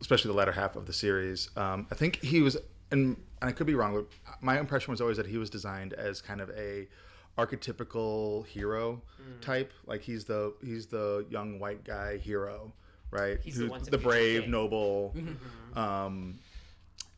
especially 0.00 0.28
the 0.28 0.36
latter 0.36 0.52
half 0.52 0.76
of 0.76 0.86
the 0.86 0.92
series. 0.92 1.50
Um, 1.56 1.86
I 1.90 1.94
think 1.94 2.22
he 2.22 2.42
was, 2.42 2.56
and, 2.90 3.16
and 3.40 3.50
I 3.50 3.52
could 3.52 3.66
be 3.66 3.74
wrong, 3.74 3.94
but 3.94 4.06
my 4.40 4.58
impression 4.58 4.90
was 4.90 5.00
always 5.00 5.16
that 5.16 5.26
he 5.26 5.38
was 5.38 5.48
designed 5.50 5.92
as 5.92 6.20
kind 6.20 6.40
of 6.40 6.50
a 6.50 6.88
archetypical 7.38 8.46
hero 8.46 9.02
type. 9.40 9.72
Like 9.86 10.02
he's 10.02 10.24
the 10.24 10.54
he's 10.62 10.86
the 10.86 11.26
young 11.28 11.58
white 11.58 11.84
guy 11.84 12.18
hero, 12.18 12.72
right? 13.14 13.38
He's 13.42 13.56
the 13.56 13.64
Who- 13.64 13.70
one 13.70 13.80
to 13.82 13.90
the 13.90 13.98
brave, 13.98 14.42
king. 14.42 14.50
noble. 14.50 15.14
Um, 15.76 16.38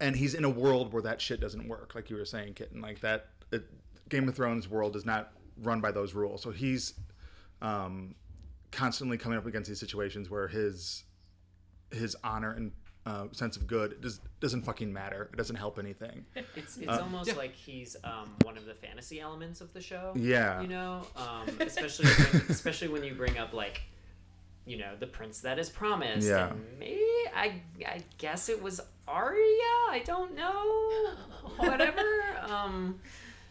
and 0.01 0.17
he's 0.17 0.33
in 0.35 0.45
a 0.45 0.49
world 0.49 0.91
where 0.95 1.03
that 1.03 1.21
shit 1.21 1.41
doesn't 1.41 1.69
work, 1.69 1.95
like 1.95 2.09
you 2.09 2.17
were 2.17 2.25
saying, 2.25 2.55
Kitten. 2.55 2.81
Like 2.81 3.01
that, 3.01 3.27
it, 3.53 3.65
Game 4.09 4.27
of 4.29 4.35
Thrones 4.35 4.67
world 4.67 4.97
is 4.97 5.05
not 5.05 5.33
run 5.63 5.83
by 5.83 5.91
those 5.91 6.15
rules. 6.15 6.41
So 6.43 6.51
he's 6.53 6.95
um, 7.61 8.15
constantly 8.73 9.19
coming 9.19 9.37
up 9.37 9.45
against 9.45 9.69
these 9.69 9.79
situations 9.79 10.31
where 10.31 10.49
his 10.49 11.05
his 11.93 12.17
honor 12.25 12.53
and 12.53 12.73
uh, 13.05 13.27
sense 13.33 13.59
of 13.59 13.67
good 13.67 14.01
does, 14.01 14.21
doesn't 14.41 14.63
fucking 14.63 14.91
matter. 14.91 15.29
It 15.33 15.37
doesn't 15.37 15.57
help 15.57 15.79
anything. 15.79 16.25
It's, 16.57 16.79
Uh, 16.79 16.81
it's 16.81 17.03
almost 17.03 17.37
like 17.37 17.55
he's 17.55 17.95
um, 18.05 18.31
one 18.43 18.57
of 18.57 18.65
the 18.65 18.75
fantasy 18.75 19.21
elements 19.21 19.61
of 19.61 19.73
the 19.75 19.83
show. 19.83 20.13
Yeah. 20.17 20.63
You 20.63 20.69
know, 20.69 21.07
um, 21.15 21.47
especially 21.61 22.07
when, 22.07 22.43
especially 22.49 22.89
when 22.89 23.05
you 23.05 23.15
bring 23.15 23.37
up 23.37 23.53
like, 23.53 23.83
you 24.67 24.77
know, 24.77 24.95
the 24.99 25.07
prince 25.07 25.41
that 25.41 25.59
is 25.59 25.71
promised. 25.71 26.27
Yeah. 26.29 26.51
And 26.51 26.65
maybe 26.79 27.01
I 27.35 27.63
I 27.87 28.03
guess 28.19 28.49
it 28.49 28.61
was 28.63 28.81
Arya. 29.09 29.39
I 29.91 30.03
don't 30.05 30.35
know. 30.35 31.13
Whatever. 31.57 32.03
Um, 32.49 33.01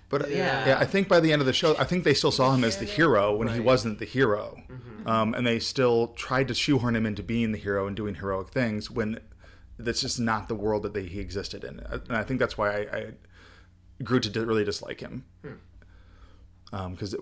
But 0.09 0.30
Yeah. 0.30 0.68
yeah. 0.68 0.78
I 0.80 0.86
think 0.86 1.07
by 1.07 1.20
the 1.20 1.32
end 1.34 1.41
of 1.41 1.45
the 1.45 1.53
show, 1.53 1.76
I 1.80 1.86
think 1.86 2.03
they 2.03 2.13
still 2.13 2.32
saw 2.32 2.53
him 2.53 2.63
as 2.63 2.78
the 2.78 2.86
hero 2.86 3.36
when 3.36 3.47
he 3.47 3.59
wasn't 3.59 3.97
the 3.99 4.05
hero, 4.05 4.61
um, 5.05 5.34
and 5.34 5.47
they 5.47 5.57
still 5.59 6.09
tried 6.09 6.47
to 6.49 6.53
shoehorn 6.53 6.95
him 6.95 7.05
into 7.05 7.24
being 7.24 7.51
the 7.53 7.57
hero 7.57 7.88
and 7.88 7.95
doing 7.95 8.16
heroic 8.16 8.49
things 8.49 8.91
when 8.91 9.20
that's 9.80 10.01
just 10.01 10.20
not 10.20 10.47
the 10.47 10.55
world 10.55 10.84
that 10.84 10.93
they, 10.93 11.03
he 11.03 11.20
existed 11.20 11.63
in. 11.63 11.80
And 11.80 12.01
I 12.16 12.24
think 12.24 12.39
that's 12.39 12.57
why 12.57 12.70
I, 12.84 12.97
I 12.97 13.05
grew 14.03 14.20
to 14.20 14.45
really 14.45 14.63
dislike 14.63 14.99
him. 15.01 15.26
Because, 16.72 17.16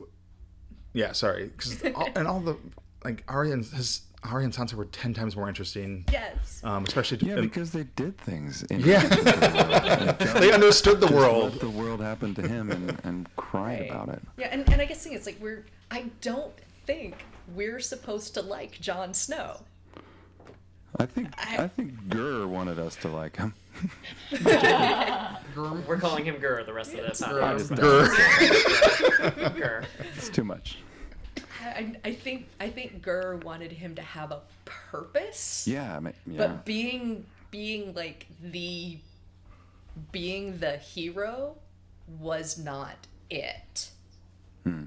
yeah, 0.93 1.11
sorry, 1.13 1.47
because 1.47 1.81
and 1.83 2.27
all 2.27 2.39
the 2.41 2.57
like 3.05 3.23
Arya 3.27 3.53
and 3.53 3.65
his 3.65 4.01
Arya 4.23 4.45
and 4.45 4.53
Sansa 4.53 4.75
were 4.75 4.85
ten 4.85 5.13
times 5.13 5.35
more 5.35 5.47
interesting. 5.49 6.05
Yes. 6.11 6.61
Um, 6.63 6.85
especially 6.85 7.17
Yeah, 7.27 7.33
and- 7.33 7.41
because 7.41 7.71
they 7.71 7.83
did 7.95 8.17
things. 8.17 8.63
In 8.63 8.79
Yeah. 8.79 9.03
they 10.39 10.51
understood 10.53 11.01
the 11.01 11.07
world. 11.13 11.53
Let 11.53 11.53
world. 11.53 11.59
the 11.59 11.69
world 11.69 12.01
happen 12.01 12.33
to 12.35 12.47
him 12.47 12.71
and, 12.71 12.97
and 13.03 13.35
cried 13.35 13.81
Right. 13.81 13.89
about 13.91 14.09
it. 14.09 14.21
Yeah, 14.37 14.47
and, 14.51 14.67
and 14.71 14.81
I 14.81 14.85
guess 14.85 15.03
the 15.03 15.09
thing 15.09 15.17
is 15.17 15.25
like 15.25 15.37
we're 15.41 15.65
I 15.91 16.05
don't 16.21 16.53
think 16.85 17.15
we're 17.55 17.79
supposed 17.81 18.33
to 18.35 18.41
like 18.41 18.79
Jon 18.79 19.13
Snow. 19.13 19.57
I 20.99 21.05
think 21.07 21.29
I- 21.37 21.63
I, 21.63 21.67
think 21.67 22.07
Gurr 22.07 22.47
wanted 22.47 22.77
us 22.79 22.95
to 22.97 23.07
like 23.09 23.35
him. 23.37 23.53
We're 25.55 25.97
calling 25.99 26.25
him 26.25 26.37
Gur 26.39 26.63
the 26.63 26.71
rest 26.73 26.93
of 26.93 27.17
the 27.17 27.25
Gur. 27.25 27.41
podcast. 27.41 27.77
Grr. 29.31 29.57
Gur. 29.57 29.83
It's 30.15 30.29
too 30.29 30.43
much. 30.43 30.77
I, 31.65 31.95
I 32.05 32.13
think 32.13 32.47
I 32.59 32.69
think 32.69 33.01
Gurr 33.01 33.37
wanted 33.37 33.71
him 33.71 33.95
to 33.95 34.01
have 34.01 34.31
a 34.31 34.41
purpose. 34.65 35.65
Yeah, 35.67 35.95
I 35.95 35.99
mean, 35.99 36.13
yeah. 36.27 36.37
But 36.37 36.65
being 36.65 37.25
being 37.51 37.93
like 37.93 38.27
the 38.41 38.97
being 40.11 40.57
the 40.59 40.77
hero 40.77 41.55
was 42.19 42.57
not 42.57 42.95
it. 43.29 43.89
Hmm. 44.63 44.85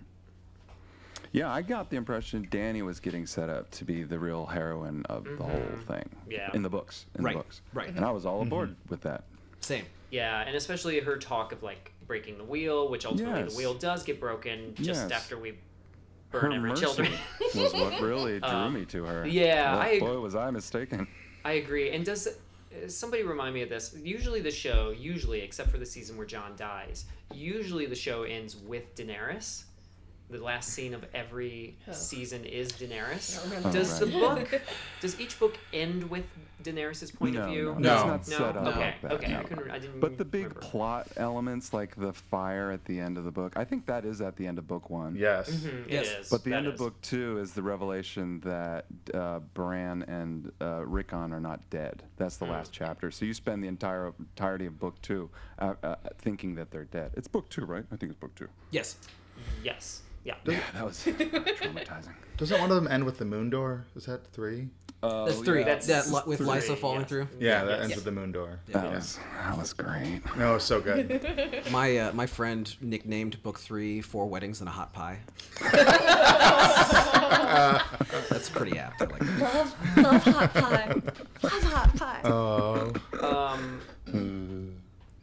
Yeah, 1.33 1.53
I 1.53 1.61
got 1.63 1.91
the 1.91 1.97
impression 1.97 2.47
Dany 2.51 2.83
was 2.83 2.99
getting 2.99 3.27
set 3.27 3.51
up 3.51 3.71
to 3.73 3.85
be 3.85 4.03
the 4.05 4.19
real 4.19 4.47
heroine 4.47 5.05
of 5.07 5.25
the 5.25 5.45
whole 5.45 5.67
thing. 5.87 6.09
Yeah. 6.31 6.51
In 6.55 6.63
the 6.63 6.71
books. 6.71 7.05
In 7.19 7.25
Right, 7.25 7.33
the 7.33 7.39
books. 7.39 7.61
right. 7.75 7.89
And 7.89 8.05
I 8.05 8.11
was 8.11 8.25
all 8.25 8.41
aboard 8.43 8.75
with 8.89 9.03
that. 9.03 9.25
Same. 9.61 9.85
Yeah, 10.11 10.41
and 10.47 10.57
especially 10.57 10.99
her 11.01 11.17
talk 11.19 11.53
of 11.53 11.63
like 11.63 11.93
breaking 12.07 12.39
the 12.39 12.45
wheel, 12.45 12.89
which 12.89 13.05
ultimately 13.05 13.41
Yes. 13.43 13.53
the 13.53 13.59
wheel 13.59 13.75
does 13.75 14.03
get 14.03 14.19
broken 14.21 14.75
just 14.77 15.03
Yes. 15.03 15.11
after 15.11 15.37
we 15.39 15.55
Her 16.31 16.47
every 16.47 16.59
mercy 16.59 16.83
children. 16.83 17.09
was 17.55 17.73
what 17.73 18.01
really 18.01 18.41
drew 18.41 18.49
Um, 18.49 18.75
me 18.75 18.85
to 18.87 19.05
her. 19.05 19.27
yeah, 19.27 19.73
Well, 19.73 19.81
I 19.81 19.99
boy, 20.01 20.19
was 20.21 20.35
I 20.35 20.51
mistaken. 20.51 21.07
I 21.45 21.53
agree. 21.53 21.91
And 21.91 22.05
does 22.05 22.27
uh, 22.27 22.89
somebody 22.89 23.23
remind 23.23 23.55
me 23.55 23.63
of 23.63 23.69
this? 23.69 23.95
Usually 24.03 24.41
the 24.41 24.51
show, 24.51 24.91
usually 24.91 25.41
except 25.41 25.71
for 25.71 25.79
the 25.79 25.87
season 25.87 26.17
where 26.17 26.27
Jon 26.27 26.53
dies, 26.57 27.05
usually 27.33 27.87
the 27.87 27.95
show 27.95 28.25
ends 28.25 28.57
with 28.57 28.95
Daenerys. 28.97 29.65
The 30.29 30.39
last 30.43 30.71
scene 30.71 30.93
of 30.93 31.05
every 31.15 31.77
Oh. 31.89 31.93
season 31.93 32.45
is 32.45 32.73
Daenerys. 32.73 33.39
I 33.39 33.41
don't 33.43 33.49
remember. 33.57 33.79
Does 33.79 33.93
right. 34.03 34.11
the 34.11 34.19
book? 34.19 34.63
Does 35.01 35.21
each 35.21 35.39
book 35.39 35.57
end 35.73 36.11
with 36.11 36.25
Daenerys' 36.65 37.15
point 37.15 37.35
no, 37.37 37.43
of 37.43 37.51
view? 37.51 37.65
No, 37.79 38.05
No. 38.09 38.15
it's 38.15 38.29
not 38.29 38.41
No? 38.41 38.47
set 38.47 38.57
up 38.57 38.67
okay. 38.67 38.81
like 38.81 39.03
that. 39.03 39.13
okay. 39.13 39.33
no. 39.33 39.39
I 39.39 39.43
couldn't. 39.45 39.71
I 39.71 39.79
didn't. 39.79 40.01
But 40.01 40.19
the 40.19 40.25
big 40.25 40.47
remember. 40.49 40.61
plot 40.63 41.07
elements, 41.17 41.73
like 41.73 41.95
the 41.95 42.13
fire 42.13 42.73
at 42.73 42.85
the 42.87 42.99
end 42.99 43.19
of 43.19 43.25
the 43.25 43.31
book, 43.31 43.53
I 43.57 43.65
think 43.65 43.87
that 43.87 44.05
is 44.05 44.21
at 44.21 44.35
the 44.35 44.49
end 44.49 44.59
of 44.59 44.67
book 44.67 44.91
one. 44.91 45.15
Yes. 45.15 45.49
Mhm, 45.49 45.89
Yes. 45.89 46.09
is, 46.09 46.29
But 46.29 46.43
the 46.43 46.51
that 46.51 46.57
end 46.57 46.67
of 46.67 46.77
book 46.77 47.01
two 47.03 47.39
is 47.39 47.53
the 47.53 47.63
revelation 47.63 48.41
that 48.41 48.87
uh, 49.15 49.39
Bran 49.55 50.03
and 50.09 50.51
uh, 50.61 50.85
Rickon 50.85 51.33
are 51.33 51.41
not 51.41 51.71
dead. 51.71 52.03
That's 52.17 52.37
the 52.37 52.47
last 52.47 52.73
chapter. 52.73 53.13
So 53.13 53.25
you 53.27 53.33
spend 53.33 53.63
the 53.63 53.69
entire 53.69 54.13
entirety 54.19 54.67
of 54.67 54.81
book 54.81 55.01
two 55.03 55.31
uh, 55.61 55.75
uh, 55.85 55.95
thinking 56.19 56.57
that 56.57 56.73
they're 56.73 56.85
dead. 56.85 57.13
It's 57.15 57.29
book 57.29 57.49
two, 57.49 57.65
right? 57.65 57.85
I 57.93 57.97
think 57.97 58.11
it's 58.11 58.19
book 58.21 58.35
two. 58.35 58.49
Yes. 58.73 58.97
Yes. 59.63 60.03
Yeah. 60.27 60.35
Yeah, 60.45 60.59
that 60.75 60.85
was 60.85 60.99
traumatizing. 61.07 62.13
Doesn't 62.37 62.61
one 62.61 62.71
of 62.71 62.75
them 62.77 62.89
end 62.89 63.05
with 63.05 63.19
the 63.19 63.25
moon 63.25 63.49
door? 63.49 63.87
Is 63.95 64.07
that 64.07 64.27
three? 64.33 64.69
Oh, 65.03 65.27
That's 65.27 65.39
three. 65.39 65.61
yeah. 65.61 65.67
That's 65.67 65.87
that 65.87 66.09
li- 66.11 66.23
with 66.27 66.39
three, 66.39 66.49
Lysa 66.49 66.77
falling 66.77 67.01
yes. 67.03 67.09
through. 67.09 67.29
Yeah, 67.39 67.63
that 67.65 67.71
yes. 67.71 67.83
ends 67.85 67.95
with 67.97 68.05
the 68.05 68.11
moon 68.13 68.33
door. 68.33 68.59
That 68.69 68.85
Yeah. 68.85 68.95
was 68.95 69.19
that 69.45 69.57
was 69.57 69.73
great. 69.73 70.23
No, 70.37 70.57
it's 70.57 70.65
so 70.65 70.81
good. 70.81 71.63
My 71.71 71.97
uh, 71.99 72.13
my 72.13 72.27
friend 72.27 72.75
nicknamed 72.81 73.41
book 73.45 73.61
three 73.61 74.01
four 74.01 74.27
weddings 74.27 74.59
and 74.61 74.69
a 74.69 74.73
hot 74.73 74.93
pie. 74.93 75.21
That's 78.31 78.49
pretty 78.51 78.79
apt. 78.79 79.03
I 79.03 79.05
like 79.07 79.21
that. 79.21 79.41
love 79.41 79.97
love 79.97 80.23
hot 80.25 80.55
pie. 80.55 80.95
Love 81.43 81.63
hot 81.63 81.97
pie. 81.97 82.21
Oh. 82.25 82.93
Um, 83.23 83.81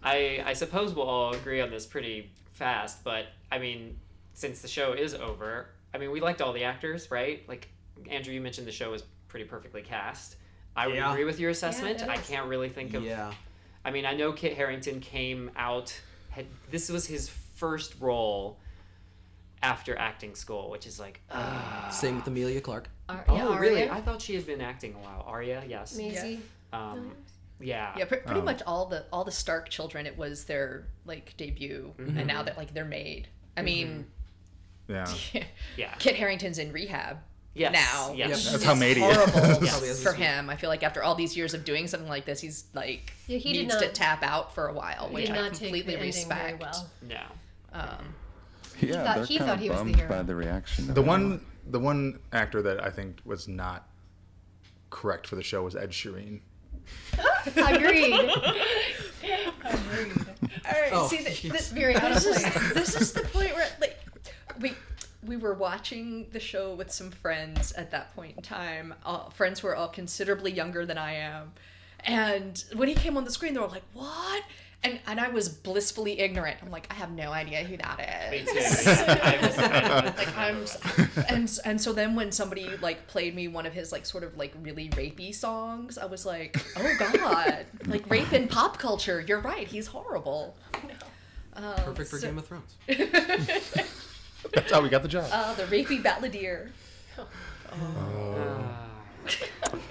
I 0.04 0.44
I 0.46 0.54
suppose 0.54 0.94
we'll 0.94 1.08
all 1.08 1.34
agree 1.34 1.60
on 1.62 1.70
this 1.72 1.86
pretty 1.86 2.32
fast, 2.54 3.04
but 3.04 3.26
I 3.52 3.60
mean, 3.60 3.98
since 4.34 4.62
the 4.62 4.68
show 4.68 4.94
is 4.94 5.14
over, 5.14 5.68
I 5.94 5.98
mean, 5.98 6.12
we 6.12 6.20
liked 6.22 6.42
all 6.42 6.54
the 6.54 6.64
actors, 6.64 7.10
right? 7.12 7.48
Like 7.48 7.70
Andrew, 8.10 8.34
you 8.34 8.42
mentioned 8.42 8.68
the 8.68 8.72
show 8.72 8.92
was 8.92 9.04
pretty 9.28 9.46
perfectly 9.46 9.82
cast. 9.82 10.38
I 10.76 10.88
would 10.88 10.98
agree 10.98 11.24
with 11.26 11.40
your 11.40 11.52
assessment. 11.52 12.02
it 12.02 12.10
I 12.10 12.18
can't 12.18 12.48
really 12.48 12.70
think 12.70 12.94
of. 12.96 13.04
Yeah. 13.04 13.32
I 13.86 13.92
mean, 13.92 14.06
I 14.06 14.14
know 14.16 14.32
Kit 14.32 14.56
Harington 14.56 15.00
came 15.02 15.52
out. 15.56 16.00
Had, 16.30 16.48
this 16.72 16.90
was 16.90 17.06
his 17.06 17.30
first 17.30 17.96
role 18.00 18.58
after 19.62 19.96
acting 19.98 20.36
school, 20.36 20.70
which 20.72 20.88
is 20.88 21.00
like, 21.00 21.22
uh, 21.30 21.90
Same 21.90 22.16
with 22.18 22.28
Emilia 22.28 22.60
Clarke. 22.60 22.90
Ar- 23.08 23.26
oh, 23.28 23.36
yeah, 23.36 23.58
really? 23.60 23.90
I 23.90 24.02
thought 24.02 24.22
she 24.22 24.34
had 24.36 24.46
been 24.48 24.62
acting 24.62 24.94
a 24.96 24.98
while. 24.98 25.24
Arya, 25.28 25.64
yes. 25.68 25.96
Maisie. 25.96 26.40
Um, 26.72 27.12
yeah. 27.60 27.94
Yeah, 27.98 28.06
pre- 28.06 28.20
pretty 28.20 28.40
Um, 28.40 28.46
much 28.46 28.62
all 28.66 28.88
the 28.88 29.06
all 29.14 29.24
the 29.24 29.32
Stark 29.32 29.70
children. 29.70 30.06
It 30.08 30.18
was 30.18 30.46
their 30.46 30.88
like 31.06 31.36
debut, 31.38 31.94
and 31.98 32.26
now 32.28 32.44
that 32.44 32.58
like 32.58 32.74
they're 32.74 32.84
made. 32.84 33.28
I 33.56 33.62
mean, 33.62 34.08
Yeah. 34.90 35.08
Yeah. 35.78 35.94
Kit 36.00 36.16
Harington's 36.16 36.58
in 36.60 36.72
rehab 36.72 37.18
Yes. 37.56 37.72
now. 37.74 38.14
Yes. 38.14 38.30
which 38.30 38.52
That's 38.52 38.64
how 38.64 38.74
Mady 38.74 39.00
horrible 39.00 39.32
Probably 39.68 39.88
has 39.88 40.02
for 40.04 40.12
him. 40.14 40.50
I 40.50 40.56
feel 40.56 40.70
like 40.70 40.84
after 40.84 41.04
all 41.04 41.16
these 41.16 41.38
years 41.38 41.54
of 41.54 41.64
doing 41.66 41.88
something 41.88 42.10
like 42.10 42.26
this, 42.26 42.42
he's 42.42 42.66
like 42.74 43.14
Yeah, 43.28 43.38
he 43.38 43.54
did 43.54 43.62
needs 43.64 43.78
to 43.78 43.86
not- 43.86 43.94
tap 43.96 44.24
out 44.24 44.54
for 44.56 44.68
a 44.68 44.74
while, 44.74 45.10
which 45.12 45.28
did 45.28 45.36
I 45.38 45.42
not 45.42 45.54
take 45.54 45.60
completely 45.72 45.96
the 45.96 46.02
ending 46.02 46.28
very 46.30 46.52
respect. 46.54 46.62
well. 46.62 46.90
No. 47.08 47.22
Um, 47.80 48.16
Yeah, 48.82 49.04
thought- 49.04 49.16
they're 49.16 49.26
he 49.26 49.38
kind 49.38 49.48
thought 49.50 49.56
of 49.58 49.62
he 49.62 49.70
was 49.70 49.78
the 49.80 49.84
bummed 49.86 49.96
hero. 49.96 50.10
by 50.10 50.24
the 50.24 50.36
reaction. 50.36 50.86
The 50.86 50.92
everyone. 50.92 51.30
one, 51.30 51.46
the 51.70 51.80
one 51.80 52.20
actor 52.34 52.62
that 52.64 52.84
I 52.84 52.90
think 52.90 53.20
was 53.24 53.48
not 53.48 53.88
correct 54.90 55.28
for 55.28 55.36
the 55.36 55.44
show 55.44 55.64
was 55.64 55.76
Ed 55.76 55.92
Sheeran. 55.92 56.42
Agreed. 57.56 58.14
Agreed. 59.64 60.12
all 60.66 60.82
right, 60.82 60.90
Oh, 60.92 61.08
see, 61.08 61.18
th- 61.18 61.44
yes. 61.44 61.54
this, 61.54 61.70
Very 61.72 61.96
out 61.96 62.12
of 62.12 62.16
this 62.16 62.26
is 62.26 62.44
place. 62.44 62.74
this 62.74 63.02
is 63.02 63.14
the 63.14 63.22
point 63.22 63.54
where 63.56 63.68
like 63.80 63.98
we 64.60 64.74
we 65.26 65.38
were 65.38 65.54
watching 65.54 66.28
the 66.32 66.40
show 66.40 66.74
with 66.76 66.92
some 66.92 67.10
friends 67.12 67.72
at 67.74 67.92
that 67.92 68.14
point 68.16 68.36
in 68.38 68.44
time. 68.44 68.94
Uh, 69.06 69.30
friends 69.30 69.60
who 69.62 69.68
are 69.68 69.76
all 69.76 69.88
considerably 69.88 70.52
younger 70.52 70.86
than 70.86 70.98
I 70.98 71.14
am, 71.16 71.54
and 72.06 72.64
when 72.76 72.88
he 72.90 72.96
came 72.96 73.16
on 73.18 73.24
the 73.24 73.32
screen, 73.32 73.54
they 73.54 73.60
were 73.60 73.68
like, 73.68 73.84
"What?" 73.94 74.44
And, 74.86 75.00
and 75.08 75.18
I 75.18 75.30
was 75.30 75.48
blissfully 75.48 76.20
ignorant. 76.20 76.58
I'm 76.62 76.70
like, 76.70 76.88
I 76.92 76.96
have 76.96 77.10
no 77.10 77.32
idea 77.32 77.64
who 77.64 77.78
that 77.78 78.34
is. 78.34 78.46
Me 78.46 78.52
too. 78.54 78.60
Yeah, 78.60 79.20
I 79.42 79.48
was 79.48 79.56
kind 79.56 80.08
of- 80.10 80.18
like 80.18 80.38
I'm, 80.38 81.26
and 81.30 81.60
and 81.64 81.80
so 81.80 81.94
then 81.94 82.16
when 82.16 82.34
somebody 82.34 82.68
like 82.82 83.08
played 83.08 83.34
me 83.34 83.48
one 83.48 83.66
of 83.66 83.72
his 83.72 83.94
like 83.94 84.06
sort 84.06 84.26
of 84.26 84.36
like 84.38 84.54
really 84.62 84.90
rapey 84.90 85.34
songs, 85.34 85.98
I 85.98 86.06
was 86.06 86.26
like, 86.26 86.58
oh 86.76 86.96
god, 87.00 87.66
like 87.86 88.10
rape 88.10 88.34
in 88.34 88.50
pop 88.50 88.78
culture. 88.78 89.24
You're 89.26 89.40
right, 89.40 89.66
he's 89.70 89.88
horrible. 89.88 90.58
Um, 91.56 91.76
Perfect 91.78 92.10
for 92.10 92.18
so- 92.20 92.28
Game 92.28 92.38
of 92.40 92.46
Thrones. 92.46 92.76
That's 94.54 94.72
how 94.72 94.82
we 94.82 94.90
got 94.90 95.02
the 95.02 95.08
job. 95.08 95.28
uh, 95.32 95.54
the 95.56 95.64
rapey 95.64 96.02
balladeer. 96.02 96.70
Ah. 97.18 98.53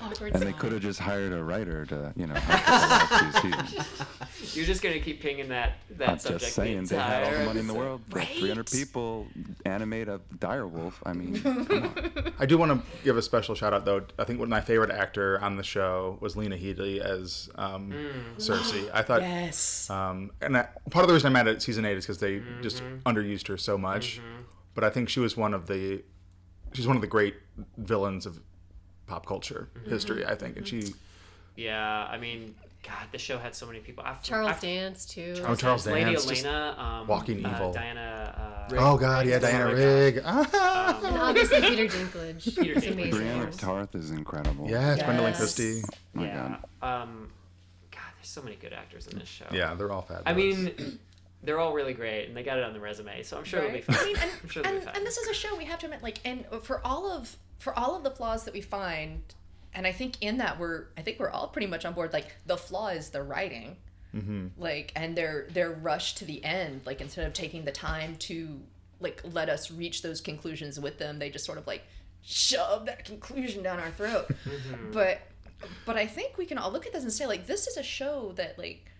Awkward 0.00 0.34
And 0.34 0.42
they 0.42 0.52
could 0.52 0.72
have 0.72 0.82
just 0.82 0.98
hired 1.00 1.32
a 1.32 1.42
writer 1.42 1.86
to, 1.86 2.12
you 2.16 2.26
know, 2.26 2.34
help 2.34 2.64
the 2.64 2.70
last 2.70 3.40
few 3.40 3.50
seasons. 3.52 4.54
You're 4.56 4.66
just 4.66 4.82
gonna 4.82 4.98
keep 5.00 5.20
pinging 5.20 5.48
that 5.48 5.74
that 5.96 6.08
I'm 6.10 6.18
subject. 6.18 6.40
just 6.42 6.54
saying, 6.54 6.82
the 6.84 6.94
they 6.96 7.00
had 7.00 7.24
all 7.24 7.38
the 7.40 7.44
money 7.46 7.60
in 7.60 7.66
the 7.66 7.74
world. 7.74 8.02
Right? 8.10 8.28
300 8.28 8.70
people 8.70 9.26
animate 9.64 10.08
a 10.08 10.20
dire 10.38 10.66
wolf. 10.66 11.02
I 11.06 11.12
mean, 11.14 11.40
come 11.40 11.66
on. 11.70 12.32
I 12.38 12.46
do 12.46 12.58
want 12.58 12.72
to 12.72 12.82
give 13.04 13.16
a 13.16 13.22
special 13.22 13.54
shout 13.54 13.72
out 13.72 13.84
though. 13.84 14.02
I 14.18 14.24
think 14.24 14.38
one 14.38 14.46
of 14.46 14.50
my 14.50 14.60
favorite 14.60 14.90
actor 14.90 15.40
on 15.40 15.56
the 15.56 15.62
show 15.62 16.18
was 16.20 16.36
Lena 16.36 16.56
Headey 16.56 16.98
as 17.00 17.48
um, 17.54 17.92
Cersei. 18.38 18.90
I 18.94 19.02
thought, 19.02 19.22
Yes. 19.22 19.88
um, 19.90 20.30
and 20.40 20.54
that, 20.56 20.88
part 20.90 21.04
of 21.04 21.08
the 21.08 21.14
reason 21.14 21.28
I'm 21.28 21.32
mad 21.32 21.48
at 21.48 21.62
season 21.62 21.84
eight 21.84 21.96
is 21.96 22.04
because 22.04 22.18
they 22.18 22.42
just 22.60 22.82
Mm-hmm. 22.82 23.08
underused 23.08 23.48
her 23.48 23.56
so 23.56 23.78
much. 23.78 24.20
But 24.74 24.84
I 24.84 24.90
think 24.90 25.08
she 25.08 25.20
was 25.20 25.36
one 25.36 25.54
of 25.54 25.66
the, 25.66 26.02
she's 26.72 26.86
one 26.86 26.96
of 26.96 27.02
the 27.02 27.08
great 27.08 27.34
villains 27.76 28.26
of 28.26 28.40
pop 29.12 29.26
culture 29.26 29.68
Mm-hmm. 29.76 29.90
history. 29.90 30.24
I 30.26 30.34
think, 30.34 30.56
and 30.56 30.66
she, 30.66 30.94
Yeah, 31.56 32.08
I 32.10 32.16
mean, 32.18 32.54
God, 32.82 33.06
the 33.12 33.18
show 33.18 33.38
had 33.38 33.54
so 33.54 33.66
many 33.66 33.78
people. 33.80 34.02
I, 34.04 34.14
Charles 34.22 34.56
I, 34.56 34.60
Dance 34.60 35.04
too. 35.06 35.34
Oh, 35.46 35.54
Charles 35.54 35.86
Lady 35.86 36.12
Dance, 36.12 36.24
just 36.26 36.44
Elena, 36.44 36.74
um, 36.78 37.06
walking 37.06 37.44
uh, 37.44 37.50
evil. 37.54 37.72
Diana. 37.72 38.66
Uh, 38.72 38.74
oh 38.78 38.96
god, 38.96 39.26
yeah, 39.26 39.38
Diana 39.38 39.64
Oh 39.64 39.68
my 39.68 39.72
Rigg. 39.74 40.16
and 40.24 40.24
Ah. 40.26 41.28
obviously 41.28 41.60
Peter 41.60 41.86
Dinklage. 41.86 42.44
Peter 42.58 42.74
Dinklage. 42.80 42.92
amazing. 42.92 43.10
Brienne 43.10 43.42
of 43.42 43.56
Tarth 43.60 43.94
is 43.94 44.10
incredible. 44.10 44.68
yes, 44.68 45.00
Gwendoline 45.02 45.28
Yes. 45.28 45.36
Christie. 45.38 45.82
My 46.14 46.24
yeah. 46.26 46.56
God. 46.80 47.02
Um, 47.02 47.28
God, 47.92 48.00
there's 48.16 48.28
so 48.28 48.42
many 48.42 48.56
good 48.56 48.72
actors 48.72 49.06
in 49.08 49.18
this 49.18 49.28
show. 49.28 49.44
Yeah, 49.52 49.74
they're 49.74 49.92
all 49.92 50.02
fabulous. 50.02 50.22
I 50.26 50.32
mean, 50.32 50.98
they're 51.44 51.58
all 51.60 51.72
really 51.74 51.92
great, 51.94 52.26
and 52.28 52.36
they 52.36 52.42
got 52.42 52.58
it 52.58 52.64
on 52.64 52.72
the 52.72 52.80
resume, 52.80 53.22
so 53.22 53.36
I'm 53.36 53.44
sure 53.44 53.60
it'll 53.60 53.70
be 53.72 53.76
Right? 53.76 53.84
fine. 53.84 53.96
I 54.00 54.04
mean, 54.06 54.16
and, 54.22 54.30
I'm 54.42 54.48
sure 54.48 54.60
it'll 54.62 54.72
and, 54.72 54.80
be 54.80 54.86
fine. 54.86 54.96
and 54.96 55.06
this 55.06 55.18
is 55.18 55.28
a 55.28 55.34
show 55.34 55.54
we 55.56 55.66
have 55.66 55.78
to 55.80 55.86
admit, 55.86 56.02
like, 56.02 56.18
and 56.24 56.44
for 56.62 56.80
all 56.84 57.12
of 57.12 57.36
for 57.62 57.78
all 57.78 57.94
of 57.96 58.02
the 58.02 58.10
flaws 58.10 58.44
that 58.44 58.54
we 58.54 58.60
find, 58.60 59.22
and 59.72 59.86
I 59.86 59.92
think 59.92 60.16
in 60.20 60.38
that 60.38 60.58
we're 60.58 60.86
I 60.96 61.02
think 61.02 61.18
we're 61.20 61.30
all 61.30 61.46
pretty 61.48 61.68
much 61.68 61.84
on 61.84 61.92
board. 61.94 62.12
Like 62.12 62.34
the 62.44 62.56
flaw 62.56 62.88
is 62.88 63.10
the 63.10 63.22
writing, 63.22 63.76
Mm-hmm. 64.14 64.48
like, 64.58 64.92
and 64.94 65.16
their 65.16 65.46
their 65.50 65.70
rush 65.70 66.14
to 66.16 66.24
the 66.26 66.44
end, 66.44 66.82
like 66.84 67.00
instead 67.00 67.26
of 67.26 67.32
taking 67.32 67.64
the 67.64 67.72
time 67.72 68.16
to 68.28 68.60
like 69.00 69.22
let 69.24 69.48
us 69.48 69.70
reach 69.70 70.02
those 70.02 70.20
conclusions 70.20 70.78
with 70.78 70.98
them, 70.98 71.18
they 71.18 71.30
just 71.30 71.44
sort 71.46 71.56
of 71.58 71.66
like 71.66 71.82
shove 72.22 72.84
that 72.86 73.04
conclusion 73.04 73.62
down 73.62 73.78
our 73.80 73.90
throat. 73.90 74.26
But 74.92 75.20
but 75.86 75.96
I 75.96 76.06
think 76.06 76.36
we 76.36 76.44
can 76.46 76.58
all 76.58 76.70
look 76.72 76.86
at 76.86 76.92
this 76.92 77.04
and 77.04 77.12
say 77.12 77.26
like 77.26 77.46
this 77.46 77.66
is 77.68 77.76
a 77.76 77.82
show 77.82 78.32
that 78.36 78.58
like 78.58 78.90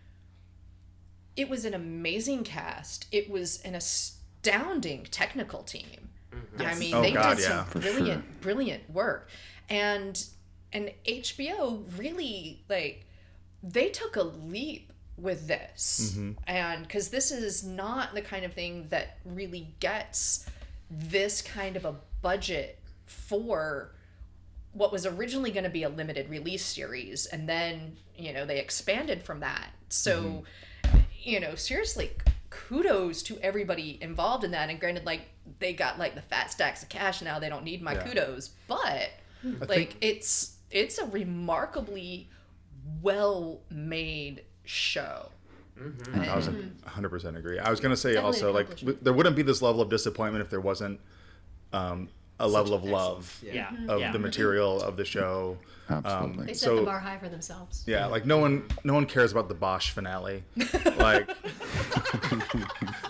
it 1.37 1.49
was 1.49 1.65
an 1.65 1.75
amazing 1.75 2.45
cast. 2.45 3.07
It 3.11 3.29
was 3.29 3.61
an 3.63 3.75
astounding 3.75 5.05
technical 5.11 5.63
team. 5.63 6.09
Mm-hmm. 6.35 6.63
I 6.63 6.75
mean, 6.75 6.95
Oh, 6.95 7.03
they 7.03 7.13
God, 7.13 7.37
did 7.37 7.45
some 7.45 7.57
yeah. 7.57 7.65
For 7.65 7.79
brilliant, 7.81 8.25
sure. 8.25 8.33
brilliant 8.41 8.91
work, 8.91 9.29
and 9.69 10.25
and 10.73 10.91
HBO 11.07 11.85
really 11.99 12.65
like 12.69 13.07
they 13.63 13.91
took 13.91 14.17
a 14.17 14.23
leap 14.23 14.93
with 15.17 15.47
this, 15.47 16.15
mm-hmm. 16.15 16.33
and 16.47 16.83
because 16.83 17.11
this 17.11 17.31
is 17.31 17.63
not 17.65 18.15
the 18.15 18.23
kind 18.23 18.45
of 18.45 18.53
thing 18.53 18.87
that 18.89 19.19
really 19.25 19.75
gets 19.81 20.47
this 20.91 21.43
kind 21.43 21.77
of 21.77 21.85
a 21.85 21.97
budget 22.21 22.79
for 23.07 23.93
what 24.73 24.93
was 24.93 25.05
originally 25.05 25.51
going 25.51 25.65
to 25.65 25.71
be 25.71 25.83
a 25.83 25.89
limited 25.89 26.29
release 26.31 26.65
series 26.65 27.27
and 27.27 27.47
then 27.49 27.97
you 28.17 28.33
know 28.33 28.47
they 28.47 28.59
expanded 28.59 29.23
from 29.23 29.41
that. 29.41 29.71
So 29.89 30.45
mm-hmm. 30.85 30.99
you 31.23 31.41
know 31.41 31.55
seriously 31.55 32.13
kudos 32.51 33.23
to 33.25 33.39
everybody 33.41 33.99
involved 34.01 34.45
in 34.45 34.51
that. 34.53 34.71
And 34.71 34.79
granted 34.79 35.07
like 35.07 35.32
they 35.59 35.73
got 35.73 35.99
like 35.99 36.15
the 36.15 36.23
fat 36.23 36.51
stacks 36.51 36.83
of 36.83 36.89
cash 36.89 37.23
now 37.23 37.39
they 37.39 37.49
don't 37.49 37.65
need 37.65 37.83
my 37.83 37.95
Yeah. 37.95 38.03
kudos. 38.07 38.51
But 38.69 39.11
like 39.61 39.69
think- 39.69 39.97
it's 40.01 40.57
it's 40.71 40.99
a 40.99 41.07
remarkably 41.07 42.29
well 43.03 43.61
made 43.71 44.45
show 44.65 45.31
I 46.15 46.37
was 46.37 46.49
100% 46.49 47.37
agree. 47.37 47.59
I 47.59 47.71
was 47.71 47.81
going 47.81 47.91
to 47.91 47.97
say 47.97 48.13
Definitely 48.15 48.27
also, 48.27 48.53
like, 48.53 48.79
there 49.03 49.13
wouldn't 49.13 49.35
be 49.35 49.43
this 49.43 49.63
level 49.63 49.81
of 49.81 49.89
disappointment 49.89 50.45
if 50.45 50.51
there 50.51 50.61
wasn't 50.61 51.01
um, 51.73 52.09
a 52.43 52.47
level 52.49 52.75
of 52.75 52.85
love 52.85 53.39
Yeah. 53.43 53.53
Yeah. 53.73 53.93
of 53.95 54.01
yeah. 54.01 54.13
the 54.13 54.19
material 54.19 54.83
of 54.83 54.97
the 54.97 55.05
show. 55.05 55.57
Absolutely. 55.89 56.47
They 56.47 56.55
set 56.55 56.65
So- 56.67 56.77
the 56.77 56.83
bar 56.83 57.01
high 57.01 57.19
for 57.19 57.29
themselves. 57.29 57.85
Yeah, 57.87 58.07
like 58.07 58.25
no 58.27 58.39
one, 58.39 58.65
no 58.85 58.95
one 58.95 59.07
cares 59.07 59.33
about 59.33 59.49
the 59.49 59.55
Bosch 59.55 59.91
finale. 59.91 60.45
Like, 60.97 61.29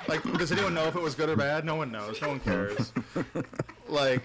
like, 0.08 0.22
does 0.38 0.50
anyone 0.52 0.72
know 0.74 0.86
if 0.86 0.96
it 0.96 1.02
was 1.02 1.14
good 1.14 1.28
or 1.28 1.36
bad? 1.36 1.64
No 1.64 1.74
one 1.76 1.92
knows. 1.92 2.20
No 2.22 2.28
one 2.28 2.40
cares. 2.40 2.92
Like, 3.88 4.22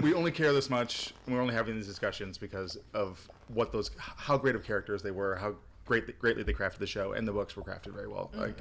we 0.00 0.14
only 0.14 0.30
care 0.30 0.52
this 0.52 0.70
much, 0.70 1.12
and 1.26 1.34
we're 1.34 1.42
only 1.42 1.54
having 1.54 1.74
these 1.76 1.86
discussions 1.86 2.38
because 2.38 2.78
of 2.94 3.28
what 3.48 3.72
those, 3.72 3.90
how 3.98 4.38
great 4.38 4.54
of 4.54 4.64
characters 4.64 5.02
they 5.02 5.10
were, 5.10 5.36
how 5.36 5.54
great, 5.84 6.18
greatly 6.18 6.42
they 6.42 6.52
crafted 6.54 6.78
the 6.78 6.86
show, 6.86 7.12
and 7.12 7.26
the 7.28 7.32
books 7.32 7.54
were 7.56 7.62
crafted 7.62 7.92
very 7.94 8.08
well. 8.08 8.30
Like, 8.34 8.56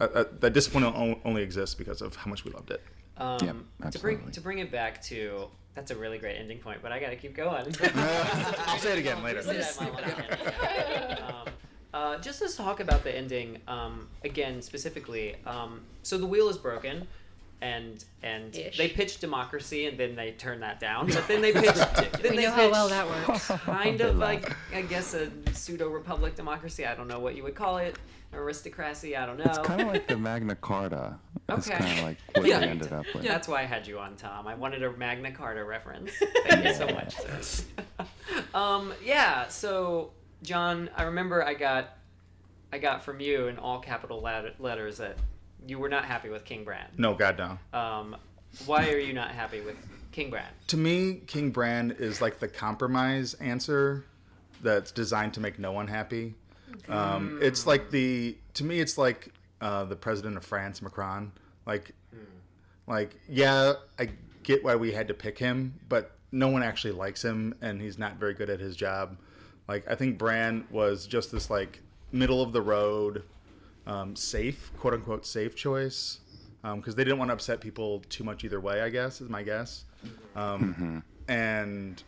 uh, 0.00 0.08
uh, 0.14 0.24
that 0.40 0.52
disappointment 0.52 0.96
on- 0.96 1.20
only 1.24 1.42
exists 1.42 1.74
because 1.74 2.00
of 2.02 2.16
how 2.16 2.28
much 2.30 2.44
we 2.44 2.50
loved 2.50 2.70
it. 2.70 2.82
Um, 3.20 3.66
Yep, 3.82 3.92
to 3.92 3.98
bring 3.98 4.30
to 4.30 4.40
bring 4.40 4.58
it 4.58 4.72
back 4.72 5.02
to 5.02 5.48
that's 5.74 5.90
a 5.90 5.96
really 5.96 6.18
great 6.18 6.36
ending 6.36 6.58
point, 6.58 6.80
but 6.82 6.90
I 6.90 6.98
gotta 6.98 7.16
keep 7.16 7.34
going. 7.36 7.64
I'll 7.94 8.78
say 8.78 8.92
it 8.92 8.98
again 8.98 9.22
later. 9.22 9.42
Say 9.42 9.58
that 9.58 9.80
in 9.80 9.92
my 9.92 10.00
line. 10.00 11.18
um, 11.28 11.52
uh, 11.92 12.18
just 12.18 12.40
to 12.40 12.56
talk 12.56 12.80
about 12.80 13.04
the 13.04 13.16
ending 13.16 13.58
um, 13.68 14.08
again 14.24 14.62
specifically. 14.62 15.36
Um, 15.46 15.82
so 16.02 16.18
the 16.18 16.26
wheel 16.26 16.48
is 16.48 16.58
broken, 16.58 17.06
and 17.62 18.04
and 18.22 18.56
Ish. 18.56 18.76
they 18.78 18.88
pitched 18.88 19.20
democracy, 19.20 19.86
and 19.86 19.98
then 19.98 20.16
they 20.16 20.32
turned 20.32 20.62
that 20.62 20.80
down. 20.80 21.06
But 21.08 21.26
then 21.28 21.40
they 21.42 21.52
pitched. 21.52 21.74
then 21.76 22.10
We 22.22 22.28
they 22.36 22.42
know 22.44 22.50
how 22.52 22.70
well 22.70 22.88
that 22.88 23.06
works. 23.06 23.46
Kind 23.48 24.00
of 24.00 24.16
like 24.16 24.50
I 24.74 24.82
guess 24.82 25.14
a 25.14 25.30
pseudo 25.52 25.88
republic 25.88 26.36
democracy. 26.36 26.86
I 26.86 26.94
don't 26.94 27.08
know 27.08 27.18
what 27.20 27.36
you 27.36 27.42
would 27.42 27.54
call 27.54 27.78
it. 27.78 27.96
Aristocracy. 28.32 29.16
I 29.16 29.26
don't 29.26 29.38
know. 29.38 29.44
It's 29.44 29.58
kind 29.58 29.80
of 29.80 29.88
like 29.88 30.06
the 30.06 30.16
Magna 30.28 30.54
Carta. 30.54 31.16
It's 31.48 31.68
Okay. 31.68 31.76
kind 31.78 31.98
of 31.98 32.04
like 32.04 32.16
what 32.36 32.46
Yeah. 32.46 32.60
they 32.60 32.68
ended 32.68 32.92
up 32.92 33.04
with. 33.12 33.24
That's 33.24 33.48
why 33.48 33.62
I 33.62 33.64
had 33.64 33.86
you 33.88 33.98
on, 33.98 34.14
Tom. 34.16 34.46
I 34.46 34.54
wanted 34.54 34.84
a 34.84 34.92
Magna 34.92 35.32
Carta 35.32 35.64
reference. 35.64 36.12
Thank 36.46 36.64
you 36.64 36.74
so 36.74 36.86
much. 36.86 37.16
Sir. 37.16 37.64
um, 38.54 38.92
yeah. 39.04 39.48
So, 39.48 40.12
John, 40.42 40.90
I 40.96 41.02
remember 41.04 41.44
I 41.44 41.54
got, 41.54 41.96
I 42.72 42.78
got 42.78 43.02
from 43.02 43.18
you 43.18 43.48
in 43.48 43.58
all 43.58 43.80
capital 43.80 44.20
letters 44.22 44.98
that 44.98 45.16
you 45.66 45.78
were 45.78 45.88
not 45.88 46.04
happy 46.04 46.28
with 46.28 46.44
King 46.44 46.64
Bran. 46.64 46.86
No, 46.96 47.14
God, 47.14 47.38
no. 47.38 47.78
Um, 47.78 48.16
why 48.66 48.90
are 48.90 48.98
you 48.98 49.12
not 49.12 49.30
happy 49.30 49.60
with 49.60 49.76
King 50.12 50.30
Bran? 50.30 50.46
to 50.68 50.76
me, 50.76 51.20
King 51.26 51.50
Bran 51.50 51.92
is 51.98 52.20
like 52.20 52.38
the 52.40 52.48
compromise 52.48 53.34
answer 53.34 54.04
that's 54.62 54.92
designed 54.92 55.34
to 55.34 55.40
make 55.40 55.58
no 55.58 55.72
one 55.72 55.86
happy. 55.86 56.34
Um, 56.88 57.38
it's 57.42 57.66
like 57.66 57.90
the 57.90 58.36
to 58.54 58.64
me, 58.64 58.80
it's 58.80 58.98
like 58.98 59.32
uh, 59.60 59.84
the 59.84 59.96
president 59.96 60.36
of 60.36 60.44
France, 60.44 60.82
Macron. 60.82 61.32
Like, 61.66 61.92
like 62.86 63.16
yeah, 63.28 63.74
I 63.98 64.10
get 64.42 64.64
why 64.64 64.76
we 64.76 64.92
had 64.92 65.08
to 65.08 65.14
pick 65.14 65.38
him, 65.38 65.74
but 65.88 66.16
no 66.32 66.48
one 66.48 66.62
actually 66.62 66.92
likes 66.92 67.24
him, 67.24 67.54
and 67.60 67.80
he's 67.80 67.98
not 67.98 68.16
very 68.16 68.34
good 68.34 68.50
at 68.50 68.60
his 68.60 68.76
job. 68.76 69.16
Like, 69.68 69.88
I 69.88 69.94
think 69.94 70.18
Bran 70.18 70.66
was 70.70 71.06
just 71.06 71.30
this 71.32 71.50
like 71.50 71.80
middle 72.12 72.42
of 72.42 72.52
the 72.52 72.62
road, 72.62 73.22
um, 73.90 74.14
safe, 74.16 74.70
quote 74.78 74.94
unquote, 74.94 75.26
safe 75.26 75.54
choice, 75.56 76.20
because 76.62 76.94
they 76.94 77.04
didn't 77.04 77.18
want 77.18 77.28
to 77.30 77.34
upset 77.34 77.60
people 77.60 78.02
too 78.08 78.24
much 78.24 78.44
either 78.44 78.60
way. 78.60 78.80
I 78.82 78.88
guess 78.88 79.20
is 79.20 79.28
my 79.28 79.42
guess. 79.42 79.84
Um, 80.36 81.02
And 81.28 82.02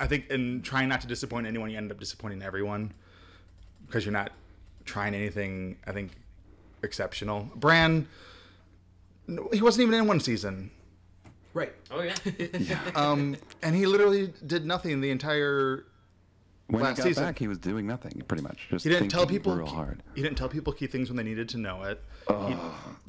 I 0.00 0.06
think 0.06 0.30
in 0.30 0.62
trying 0.62 0.88
not 0.88 1.00
to 1.02 1.06
disappoint 1.06 1.46
anyone, 1.46 1.70
you 1.70 1.76
end 1.76 1.90
up 1.90 2.00
disappointing 2.00 2.42
everyone 2.42 2.92
because 3.86 4.04
you're 4.04 4.12
not 4.12 4.32
trying 4.84 5.14
anything. 5.14 5.76
I 5.86 5.92
think 5.92 6.12
exceptional. 6.82 7.50
Bran, 7.56 8.08
he 9.52 9.60
wasn't 9.62 9.82
even 9.82 9.94
in 10.00 10.06
one 10.06 10.20
season, 10.20 10.70
Right. 11.54 11.74
Oh 11.90 12.00
yeah. 12.02 12.14
um, 12.94 13.36
and 13.62 13.76
he 13.76 13.84
literally 13.84 14.32
did 14.46 14.64
nothing 14.64 15.00
the 15.00 15.10
entire. 15.10 15.84
When 16.68 16.82
last 16.82 16.96
he 16.98 17.02
got 17.02 17.08
season. 17.08 17.24
back, 17.24 17.38
he 17.38 17.48
was 17.48 17.58
doing 17.58 17.86
nothing, 17.86 18.22
pretty 18.28 18.42
much. 18.42 18.66
Just 18.70 18.84
He 18.84 18.90
didn't 18.90 19.08
tell 19.10 19.26
people. 19.26 19.54
real 19.54 19.66
hard. 19.66 20.02
He 20.14 20.22
didn't 20.22 20.36
tell 20.38 20.48
people 20.48 20.72
key 20.72 20.86
things 20.86 21.08
when 21.10 21.16
they 21.16 21.22
needed 21.22 21.48
to 21.50 21.58
know 21.58 21.82
it. 21.82 22.02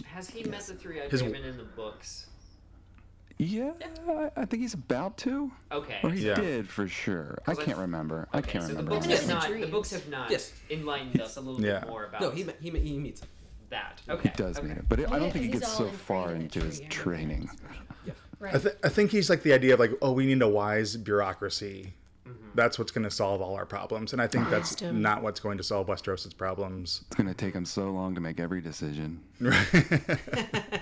Has 0.05 0.29
he 0.29 0.43
met 0.43 0.61
the 0.61 0.73
three-eyed 0.75 1.09
His- 1.11 1.21
raven 1.23 1.43
in 1.43 1.57
the 1.57 1.63
books? 1.63 2.27
Yeah, 3.37 3.71
I, 4.07 4.29
I 4.37 4.45
think 4.45 4.61
he's 4.61 4.75
about 4.75 5.17
to. 5.19 5.51
Okay. 5.71 5.97
Or 6.03 6.11
he 6.11 6.27
Yeah. 6.27 6.35
did 6.35 6.69
for 6.69 6.87
sure. 6.87 7.39
I- 7.47 7.55
can't 7.55 7.77
remember. 7.79 8.27
I 8.31 8.41
can't 8.41 8.63
so 8.63 8.69
the 8.69 8.75
remember. 8.83 8.91
books 8.91 9.05
have 9.07 9.27
the 9.27 9.33
not. 9.33 9.49
The 9.49 9.67
books 9.67 9.91
have 9.91 10.07
not 10.09 10.29
Yes. 10.31 10.53
enlightened 10.69 11.19
us 11.19 11.35
a 11.37 11.41
little 11.41 11.59
Yeah. 11.63 11.79
bit 11.79 11.89
more 11.89 12.05
about 12.05 12.21
No, 12.21 12.29
he 12.29 12.45
he, 12.61 12.69
he 12.79 12.97
meets 12.99 13.23
that. 13.69 14.01
Okay. 14.07 14.29
He 14.29 14.35
does 14.35 14.59
okay. 14.59 14.67
mean 14.67 14.77
it, 14.77 14.85
but 14.87 14.99
it, 14.99 15.11
I 15.11 15.17
don't 15.17 15.31
think 15.31 15.45
he 15.45 15.51
gets 15.51 15.67
all 15.79 15.87
so 15.87 15.89
far 15.89 16.33
into 16.33 16.59
his 16.61 16.79
tree. 16.81 16.87
training. 16.89 17.49
Right. 18.39 18.55
I, 18.55 18.59
th- 18.59 18.75
I 18.83 18.89
think 18.89 19.09
he's 19.11 19.29
like 19.29 19.41
the 19.41 19.53
idea 19.53 19.73
of 19.73 19.79
like, 19.79 19.91
oh, 20.01 20.11
we 20.11 20.25
need 20.27 20.41
a 20.41 20.47
wise 20.47 20.95
bureaucracy. 20.97 21.93
That's 22.55 22.77
what's 22.77 22.91
going 22.91 23.03
to 23.05 23.11
solve 23.11 23.41
all 23.41 23.55
our 23.55 23.65
problems, 23.65 24.13
and 24.13 24.21
I 24.21 24.27
think 24.27 24.49
that's 24.49 24.81
not 24.81 25.23
what's 25.23 25.39
going 25.39 25.57
to 25.57 25.63
solve 25.63 25.87
Westeros's 25.87 26.33
problems. 26.33 27.01
It's 27.07 27.15
gonna 27.15 27.33
take 27.33 27.53
them 27.53 27.65
so 27.65 27.89
long 27.91 28.13
to 28.15 28.21
make 28.21 28.39
every 28.39 28.61
decision. 28.61 29.21
Right. 29.39 30.81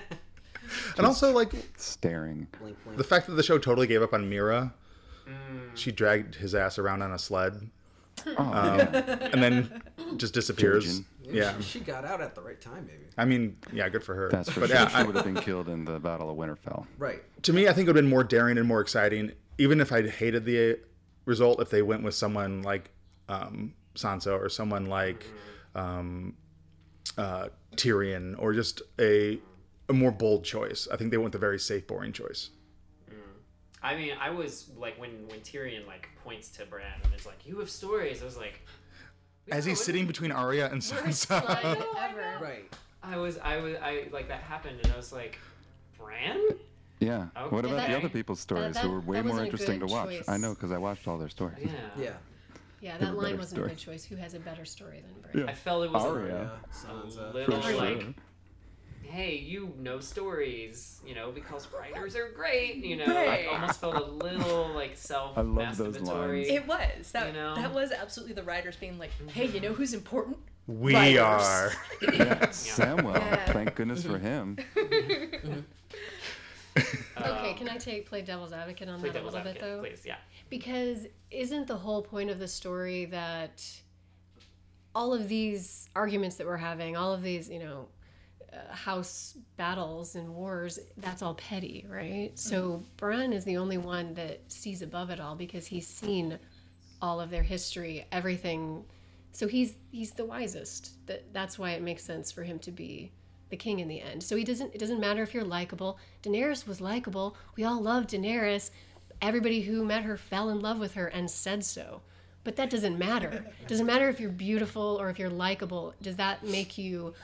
And 0.96 1.06
also, 1.06 1.32
like 1.32 1.52
Staring. 1.76 2.46
Blink, 2.58 2.82
blink. 2.84 2.96
the 2.98 3.04
fact 3.04 3.26
that 3.26 3.34
the 3.34 3.42
show 3.42 3.58
totally 3.58 3.86
gave 3.86 4.02
up 4.02 4.14
on 4.14 4.30
Meera. 4.30 4.72
Mm. 5.28 5.70
She 5.76 5.92
dragged 5.92 6.34
his 6.36 6.54
ass 6.54 6.78
around 6.78 7.02
on 7.02 7.12
a 7.12 7.18
sled 7.18 7.68
Oh, 8.26 8.36
um, 8.38 8.78
and 8.80 9.42
then 9.42 9.82
just 10.16 10.32
disappears. 10.34 10.84
Judging. 10.84 11.06
Yeah, 11.24 11.60
She 11.60 11.80
got 11.80 12.04
out 12.04 12.20
at 12.20 12.34
the 12.34 12.40
right 12.40 12.60
time, 12.60 12.86
maybe. 12.86 13.04
I 13.18 13.24
mean, 13.24 13.56
yeah, 13.72 13.88
good 13.88 14.02
for 14.04 14.14
her. 14.14 14.28
that's 14.30 14.50
for 14.50 14.60
but 14.60 14.68
sure. 14.70 14.76
yeah, 14.78 14.88
she 14.88 14.94
I- 14.96 15.02
would 15.02 15.14
have 15.16 15.24
been 15.24 15.34
killed 15.36 15.68
in 15.68 15.84
the 15.84 15.98
Battle 15.98 16.30
of 16.30 16.36
Winterfell. 16.36 16.86
Right. 16.98 17.22
to 17.42 17.52
me, 17.52 17.68
I 17.68 17.72
think 17.72 17.86
it 17.86 17.90
would 17.90 17.96
have 17.96 18.04
been 18.04 18.10
more 18.10 18.24
daring 18.24 18.56
and 18.58 18.66
more 18.66 18.80
exciting, 18.80 19.32
even 19.58 19.80
if 19.80 19.92
I 19.92 20.06
hated 20.08 20.44
the 20.44 20.78
result, 21.24 21.60
if 21.60 21.70
they 21.70 21.82
went 21.82 22.02
with 22.02 22.14
someone 22.14 22.62
like 22.62 22.90
um, 23.28 23.74
Sansa 23.94 24.38
or 24.38 24.48
someone 24.48 24.86
like 24.86 25.24
um, 25.74 26.34
uh, 27.18 27.48
Tyrion 27.76 28.34
or 28.38 28.52
just 28.52 28.82
a, 28.98 29.38
a 29.88 29.92
more 29.92 30.10
bold 30.10 30.44
choice. 30.44 30.88
I 30.92 30.96
think 30.96 31.10
they 31.10 31.18
went 31.18 31.32
the 31.32 31.38
very 31.38 31.58
safe, 31.58 31.86
boring 31.86 32.12
choice. 32.12 32.50
I 33.84 33.96
mean, 33.96 34.12
I 34.20 34.30
was 34.30 34.70
like 34.76 34.98
when 35.00 35.10
when 35.28 35.40
Tyrion 35.40 35.86
like 35.88 36.08
points 36.22 36.48
to 36.50 36.64
Bran 36.66 36.86
and 37.04 37.12
is 37.14 37.26
like, 37.26 37.44
"You 37.44 37.58
have 37.58 37.68
stories." 37.68 38.22
I 38.22 38.24
was 38.24 38.36
like, 38.36 38.60
As 39.50 39.64
he's 39.64 39.76
what- 39.78 39.84
sitting 39.86 40.06
between 40.06 40.30
Arya 40.30 40.70
and 40.70 40.80
Sansa. 40.80 41.42
ever. 41.98 42.38
Right. 42.40 42.72
I 43.02 43.16
was 43.16 43.38
I 43.38 43.56
was 43.56 43.74
I 43.82 44.04
like 44.12 44.28
that 44.28 44.40
happened 44.42 44.78
and 44.84 44.92
I 44.92 44.96
was 44.96 45.12
like, 45.12 45.36
Bran? 45.98 46.38
Yeah. 47.06 47.26
What 47.48 47.64
Okay. 47.64 47.74
about 47.74 47.88
the 47.88 47.96
other 47.96 48.08
people's 48.08 48.40
stories 48.40 48.74
that- 48.74 48.82
who 48.84 48.90
were 48.90 49.00
way 49.00 49.22
more 49.22 49.42
interesting 49.44 49.80
to 49.80 49.86
watch? 49.86 50.08
choice. 50.10 50.28
I 50.28 50.36
know 50.36 50.54
because 50.54 50.72
I 50.72 50.78
watched 50.78 51.06
all 51.08 51.18
their 51.18 51.28
stories. 51.28 51.68
Yeah. 51.70 52.02
Yeah. 52.04 52.12
Yeah, 52.80 52.98
that 52.98 53.14
line 53.16 53.38
wasn't 53.38 53.58
story. 53.58 53.66
a 53.66 53.68
good 53.70 53.78
choice. 53.78 54.04
Who 54.06 54.16
has 54.16 54.34
a 54.34 54.40
better 54.40 54.64
story 54.64 55.02
than 55.06 55.30
Bran? 55.32 55.48
I 55.48 55.54
felt 55.54 55.84
it 55.84 55.92
was 55.92 56.04
a, 56.04 56.08
a 56.08 57.32
little 57.32 57.60
sure. 57.62 57.76
like, 57.76 58.06
hey, 59.02 59.36
you 59.36 59.72
know 59.78 60.00
stories, 60.00 61.00
you 61.06 61.14
know, 61.14 61.30
because 61.30 61.68
writers 61.72 62.16
are 62.16 62.30
great, 62.30 62.76
you 62.84 62.96
know. 62.96 63.06
Right. 63.06 63.46
I 63.48 63.54
almost 63.54 63.80
felt 63.80 63.94
a 63.94 64.02
little 64.04 64.68
like 64.74 64.96
self 64.96 65.38
I 65.38 65.42
love 65.42 65.76
those 65.76 65.96
masturbatory. 65.98 66.38
lines. 66.38 66.48
It 66.48 66.66
was 66.66 67.12
that. 67.12 67.26
You 67.28 67.32
know? 67.34 67.54
That 67.54 67.72
was 67.72 67.92
absolutely 67.92 68.34
the 68.34 68.42
writers 68.42 68.74
being 68.76 68.98
like, 68.98 69.10
"Hey, 69.28 69.46
you 69.46 69.60
know 69.60 69.74
who's 69.74 69.94
important? 69.94 70.38
We 70.66 70.94
Writers. 70.94 71.20
are. 71.20 71.72
Yeah, 72.12 72.50
Samuel. 72.50 73.12
Yeah. 73.14 73.52
Thank 73.52 73.74
goodness 73.76 74.04
for 74.04 74.18
him. 74.18 74.56
Mm-hmm. 74.74 75.50
Mm-hmm. 75.50 75.60
Okay, 77.16 77.54
can 77.54 77.68
I 77.68 77.76
take 77.76 78.06
play 78.06 78.22
devil's 78.22 78.52
advocate 78.52 78.88
on 78.88 78.98
Play 79.00 79.10
that 79.10 79.22
a 79.22 79.24
little 79.24 79.38
advocate, 79.38 79.60
bit 79.60 79.68
though? 79.68 79.80
please. 79.80 80.02
Yeah. 80.04 80.16
Because 80.50 81.06
isn't 81.30 81.66
the 81.66 81.76
whole 81.76 82.02
point 82.02 82.30
of 82.30 82.38
the 82.38 82.48
story 82.48 83.04
that 83.06 83.64
all 84.94 85.14
of 85.14 85.28
these 85.28 85.88
arguments 85.94 86.36
that 86.36 86.46
we're 86.46 86.56
having, 86.56 86.96
all 86.96 87.12
of 87.12 87.22
these, 87.22 87.48
you 87.48 87.58
know, 87.58 87.88
uh, 88.52 88.74
house 88.74 89.36
battles 89.56 90.14
and 90.14 90.34
wars, 90.34 90.78
that's 90.98 91.22
all 91.22 91.34
petty, 91.34 91.86
right? 91.88 92.32
So 92.34 92.82
Bran 92.96 93.32
is 93.32 93.44
the 93.44 93.56
only 93.56 93.78
one 93.78 94.14
that 94.14 94.40
sees 94.48 94.82
above 94.82 95.10
it 95.10 95.20
all 95.20 95.34
because 95.36 95.66
he's 95.66 95.86
seen 95.86 96.38
all 97.00 97.20
of 97.20 97.30
their 97.30 97.42
history, 97.42 98.06
everything. 98.12 98.84
So 99.32 99.48
he's 99.48 99.76
he's 99.90 100.10
the 100.12 100.24
wisest. 100.24 101.06
That 101.06 101.32
that's 101.32 101.58
why 101.58 101.70
it 101.70 101.82
makes 101.82 102.04
sense 102.04 102.30
for 102.30 102.42
him 102.42 102.58
to 102.60 102.70
be 102.70 103.12
the 103.52 103.56
king 103.58 103.78
in 103.80 103.86
the 103.86 104.00
end. 104.00 104.22
So 104.24 104.34
he 104.34 104.42
doesn't 104.44 104.74
it 104.74 104.78
doesn't 104.78 104.98
matter 104.98 105.22
if 105.22 105.32
you're 105.34 105.44
likable. 105.44 105.98
Daenerys 106.24 106.66
was 106.66 106.80
likable. 106.80 107.36
We 107.54 107.62
all 107.62 107.80
loved 107.80 108.10
Daenerys. 108.10 108.70
Everybody 109.20 109.60
who 109.60 109.84
met 109.84 110.02
her 110.02 110.16
fell 110.16 110.50
in 110.50 110.58
love 110.60 110.80
with 110.80 110.94
her 110.94 111.06
and 111.06 111.30
said 111.30 111.64
so. 111.64 112.00
But 112.44 112.56
that 112.56 112.70
doesn't 112.70 112.98
matter. 112.98 113.44
It 113.60 113.68
doesn't 113.68 113.86
matter 113.86 114.08
if 114.08 114.18
you're 114.18 114.30
beautiful 114.30 114.98
or 115.00 115.10
if 115.10 115.18
you're 115.18 115.30
likable. 115.30 115.94
Does 116.02 116.16
that 116.16 116.44
make 116.44 116.76
you 116.76 117.14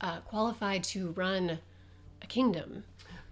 uh, 0.00 0.20
qualified 0.20 0.82
to 0.84 1.10
run 1.12 1.58
a 2.22 2.26
kingdom? 2.26 2.82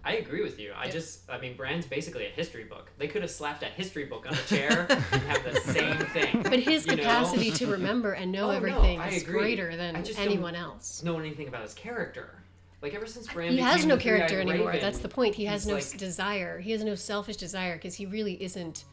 I 0.05 0.15
agree 0.17 0.43
with 0.43 0.59
you. 0.59 0.73
I 0.75 0.89
just, 0.89 1.29
I 1.29 1.39
mean, 1.39 1.55
Bran's 1.55 1.85
basically 1.85 2.25
a 2.25 2.29
history 2.29 2.65
book. 2.65 2.91
They 2.97 3.07
could 3.07 3.21
have 3.21 3.31
slapped 3.31 3.63
a 3.63 3.67
history 3.67 4.03
book 4.03 4.25
on 4.27 4.33
a 4.33 4.43
chair 4.43 4.85
and 5.11 5.21
have 5.23 5.43
the 5.45 5.59
same 5.61 5.97
thing. 5.97 6.41
But 6.43 6.59
his 6.59 6.85
you 6.85 6.97
know? 6.97 7.03
capacity 7.03 7.51
to 7.51 7.67
remember 7.67 8.11
and 8.11 8.29
know 8.29 8.47
Oh, 8.49 8.51
everything 8.51 8.99
I 8.99 9.09
is 9.11 9.23
agree. 9.23 9.39
greater 9.39 9.77
than 9.77 9.95
anyone 10.17 10.55
else. 10.55 11.03
know 11.03 11.17
anything 11.19 11.47
about 11.47 11.61
his 11.63 11.73
character. 11.73 12.35
Like 12.83 12.93
ever 12.93 13.07
since 13.07 13.31
Bran 13.31 13.53
He 13.53 13.59
has 13.59 13.85
no 13.85 13.95
character 13.95 14.41
anymore. 14.41 14.67
Raven, 14.67 14.81
That's 14.81 14.99
the 14.99 15.07
point. 15.07 15.35
He 15.35 15.45
has 15.45 15.65
no 15.65 15.75
like- 15.75 15.97
desire. 15.97 16.59
He 16.59 16.71
has 16.71 16.83
no 16.83 16.95
selfish 16.95 17.37
desire 17.37 17.75
because 17.75 17.95
he 17.95 18.05
really 18.05 18.43
isn't 18.43 18.83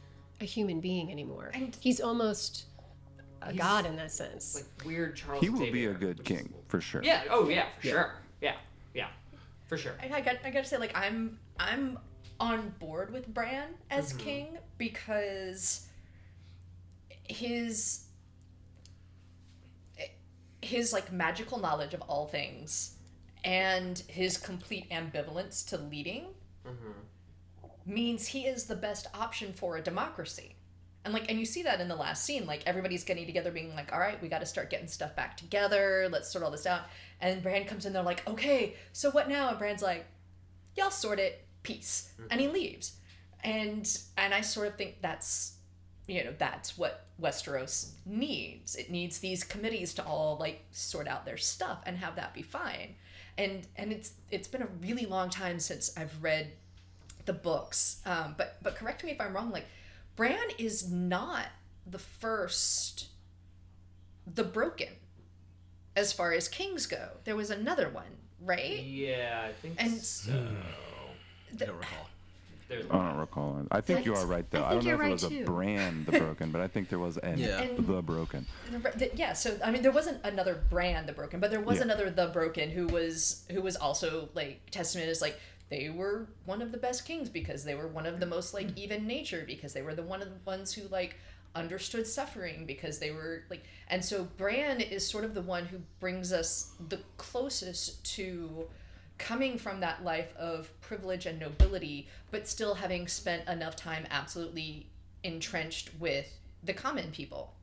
a 0.40 0.44
human 0.44 0.80
being 0.80 1.10
anymore. 1.10 1.50
And- 1.52 1.76
he's 1.80 2.00
almost 2.00 2.66
a 3.42 3.50
He's 3.50 3.60
god 3.60 3.86
in 3.86 3.96
that 3.96 4.12
sense. 4.12 4.54
like 4.54 4.86
weird 4.86 5.16
Charles. 5.16 5.42
He 5.42 5.50
will 5.50 5.72
be 5.72 5.86
a 5.86 5.92
good 5.92 6.18
which 6.18 6.30
is- 6.30 6.38
king 6.38 6.54
for 6.68 6.80
sure. 6.80 7.02
Yeah. 7.02 7.24
Oh 7.30 7.48
yeah, 7.48 7.66
for 7.80 7.86
sure. 7.88 8.14
Yeah. 8.40 8.54
Yeah. 8.94 9.08
For 9.66 9.76
sure. 9.76 9.96
I, 10.00 10.18
I 10.18 10.20
got 10.20 10.36
I 10.44 10.50
gotta 10.50 10.66
say 10.66 10.76
like 10.76 10.96
I'm 10.96 11.40
I'm 11.58 11.98
on 12.38 12.72
board 12.78 13.12
with 13.12 13.26
Bran 13.34 13.70
as 13.90 14.12
mm-hmm. 14.12 14.22
king 14.22 14.58
because 14.78 15.88
his 17.24 18.04
his 20.62 20.92
like 20.92 21.10
magical 21.10 21.58
knowledge 21.58 21.92
of 21.92 22.02
all 22.02 22.26
things 22.26 22.94
and 23.44 23.98
his 24.08 24.36
complete 24.36 24.90
ambivalence 24.90 25.66
to 25.68 25.78
leading 25.78 26.26
mm-hmm. 26.66 26.92
means 27.86 28.26
he 28.26 28.46
is 28.46 28.64
the 28.64 28.76
best 28.76 29.06
option 29.14 29.52
for 29.52 29.76
a 29.76 29.82
democracy. 29.82 30.56
And 31.04 31.14
like 31.14 31.30
and 31.30 31.38
you 31.38 31.46
see 31.46 31.62
that 31.62 31.80
in 31.80 31.88
the 31.88 31.96
last 31.96 32.24
scene, 32.24 32.46
like 32.46 32.62
everybody's 32.66 33.04
getting 33.04 33.24
together 33.24 33.50
being 33.50 33.74
like, 33.74 33.92
all 33.92 33.98
right, 33.98 34.20
we 34.20 34.28
gotta 34.28 34.44
start 34.44 34.68
getting 34.68 34.88
stuff 34.88 35.16
back 35.16 35.36
together, 35.36 36.08
let's 36.10 36.30
sort 36.30 36.44
all 36.44 36.50
this 36.50 36.66
out. 36.66 36.82
And 37.20 37.42
Bran 37.42 37.64
comes 37.64 37.86
in, 37.86 37.92
they're 37.92 38.02
like, 38.02 38.26
okay, 38.28 38.74
so 38.92 39.10
what 39.10 39.28
now? 39.28 39.48
And 39.48 39.58
Bran's 39.58 39.82
like, 39.82 40.06
Y'all 40.76 40.90
sort 40.90 41.18
it, 41.18 41.44
peace. 41.62 42.12
And 42.30 42.40
he 42.40 42.46
mm-hmm. 42.46 42.54
leaves. 42.54 42.92
And 43.42 43.98
and 44.18 44.34
I 44.34 44.42
sort 44.42 44.68
of 44.68 44.76
think 44.76 44.96
that's 45.00 45.54
you 46.06 46.24
know, 46.24 46.34
that's 46.36 46.76
what 46.76 47.06
Westeros 47.22 47.92
needs. 48.04 48.74
It 48.74 48.90
needs 48.90 49.18
these 49.18 49.44
committees 49.44 49.94
to 49.94 50.04
all 50.04 50.36
like 50.38 50.64
sort 50.72 51.06
out 51.06 51.24
their 51.24 51.36
stuff 51.36 51.82
and 51.86 51.96
have 51.98 52.16
that 52.16 52.34
be 52.34 52.42
fine. 52.42 52.96
And 53.38 53.66
and 53.76 53.92
it's 53.92 54.12
it's 54.30 54.48
been 54.48 54.62
a 54.62 54.68
really 54.80 55.06
long 55.06 55.30
time 55.30 55.58
since 55.60 55.92
I've 55.96 56.22
read 56.22 56.52
the 57.26 57.32
books. 57.32 58.00
Um, 58.06 58.34
but 58.36 58.58
but 58.62 58.76
correct 58.76 59.02
me 59.04 59.10
if 59.12 59.20
I'm 59.20 59.34
wrong. 59.34 59.50
Like 59.50 59.66
Bran 60.16 60.48
is 60.58 60.90
not 60.90 61.46
the 61.86 61.98
first, 61.98 63.08
the 64.26 64.44
broken, 64.44 64.88
as 65.96 66.12
far 66.12 66.32
as 66.32 66.48
kings 66.48 66.86
go. 66.86 67.08
There 67.24 67.36
was 67.36 67.50
another 67.50 67.88
one, 67.88 68.16
right? 68.40 68.80
Yeah, 68.82 69.46
I 69.48 69.52
think 69.52 69.76
And- 69.82 70.00
so. 70.00 70.32
I 71.52 71.56
don't 71.56 71.76
recall. 71.76 72.08
There's 72.70 72.86
I 72.88 73.08
don't 73.08 73.16
recall. 73.18 73.66
I 73.72 73.80
think 73.80 74.06
you 74.06 74.14
are 74.14 74.24
right 74.26 74.48
though. 74.48 74.64
I, 74.64 74.70
think 74.70 74.84
don't 74.84 74.84
know 74.84 74.90
you're 74.90 75.02
if 75.02 75.08
it 75.08 75.12
was 75.12 75.28
too. 75.28 75.42
a 75.42 75.44
bran 75.44 76.04
the 76.04 76.18
broken, 76.18 76.52
but 76.52 76.60
I 76.60 76.68
think 76.68 76.88
there 76.88 77.00
was 77.00 77.18
an 77.18 77.38
Yeah. 77.38 77.60
And- 77.60 77.84
the 77.84 78.00
broken. 78.00 78.46
The- 78.70 79.10
yeah 79.14 79.32
so 79.32 79.58
i 79.64 79.70
mean 79.70 79.82
there 79.82 79.90
wasn't 79.90 80.24
another 80.24 80.62
bran 80.70 81.06
the 81.06 81.12
broken 81.12 81.40
but 81.40 81.50
there 81.50 81.60
was 81.60 81.78
Yeah. 81.78 81.84
another 81.84 82.10
the 82.10 82.28
broken 82.28 82.70
who 82.70 82.86
was 82.86 83.44
who 83.50 83.60
was 83.60 83.74
also 83.76 84.28
like 84.34 84.60
testament 84.70 85.08
is 85.08 85.20
like 85.20 85.38
they 85.68 85.90
were 85.90 86.28
one 86.44 86.62
of 86.62 86.70
the 86.72 86.78
best 86.78 87.04
kings 87.04 87.28
because 87.28 87.64
they 87.64 87.74
were 87.74 87.88
one 87.88 88.06
of 88.06 88.20
the 88.20 88.26
most 88.26 88.54
like 88.54 88.68
mm-hmm. 88.68 88.78
even 88.78 89.06
natured 89.06 89.46
because 89.46 89.72
they 89.72 89.82
were 89.82 89.94
the 89.94 90.02
one 90.02 90.22
of 90.22 90.28
the 90.28 90.38
ones 90.44 90.72
who 90.72 90.86
like 90.88 91.16
understood 91.54 92.06
suffering 92.06 92.64
because 92.66 93.00
they 93.00 93.10
were 93.10 93.42
like 93.50 93.64
and 93.88 94.04
so 94.04 94.28
bran 94.36 94.80
is 94.80 95.04
sort 95.04 95.24
of 95.24 95.34
the 95.34 95.42
one 95.42 95.66
who 95.66 95.78
brings 95.98 96.32
us 96.32 96.72
the 96.88 97.00
closest 97.16 98.04
to 98.04 98.68
coming 99.20 99.58
from 99.58 99.80
that 99.80 100.02
life 100.02 100.34
of 100.36 100.68
privilege 100.80 101.26
and 101.26 101.38
nobility 101.38 102.08
but 102.30 102.48
still 102.48 102.74
having 102.74 103.06
spent 103.06 103.46
enough 103.48 103.76
time 103.76 104.06
absolutely 104.10 104.86
entrenched 105.22 105.90
with 106.00 106.38
the 106.64 106.72
common 106.72 107.10
people. 107.10 107.54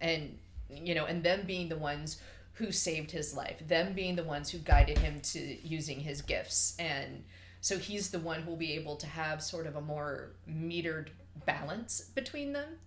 And 0.00 0.38
you 0.70 0.94
know 0.94 1.04
and 1.04 1.22
them 1.22 1.42
being 1.46 1.68
the 1.68 1.76
ones 1.76 2.20
who 2.54 2.72
saved 2.72 3.10
his 3.10 3.34
life 3.34 3.56
them 3.68 3.92
being 3.92 4.16
the 4.16 4.24
ones 4.24 4.48
who 4.48 4.56
guided 4.58 4.96
him 4.98 5.20
to 5.20 5.38
using 5.66 6.00
his 6.00 6.22
gifts. 6.22 6.74
And 6.78 7.24
so 7.60 7.78
he's 7.78 8.10
the 8.10 8.18
one 8.18 8.42
who 8.42 8.50
will 8.50 8.56
be 8.56 8.72
able 8.72 8.96
to 8.96 9.06
have 9.06 9.42
sort 9.42 9.66
of 9.66 9.76
a 9.76 9.80
more 9.80 10.30
metered 10.48 11.08
balance 11.46 12.00
between 12.14 12.52
them 12.52 12.78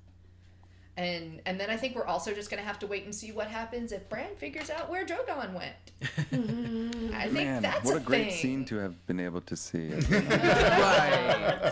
and 0.98 1.42
and 1.46 1.60
then 1.60 1.70
I 1.70 1.78
think 1.78 1.96
we're 1.96 2.06
also 2.06 2.34
just 2.34 2.50
gonna 2.50 2.62
have 2.62 2.80
to 2.80 2.88
wait 2.88 3.04
and 3.06 3.14
see 3.14 3.32
what 3.32 3.48
happens 3.48 3.92
if 3.92 4.08
Bran 4.10 4.36
figures 4.36 4.70
out 4.70 4.90
where 4.90 5.06
Drogon 5.06 5.54
went. 5.54 5.76
I 7.14 7.24
think 7.28 7.34
Man, 7.34 7.62
that's 7.62 7.86
what 7.86 7.96
a, 7.96 7.98
a 7.98 8.00
great 8.02 8.30
thing. 8.32 8.38
scene 8.42 8.66
to 8.66 8.78
have 8.78 9.06
been 9.08 9.20
able 9.20 9.42
to 9.42 9.56
see. 9.56 9.90
right. 10.10 11.72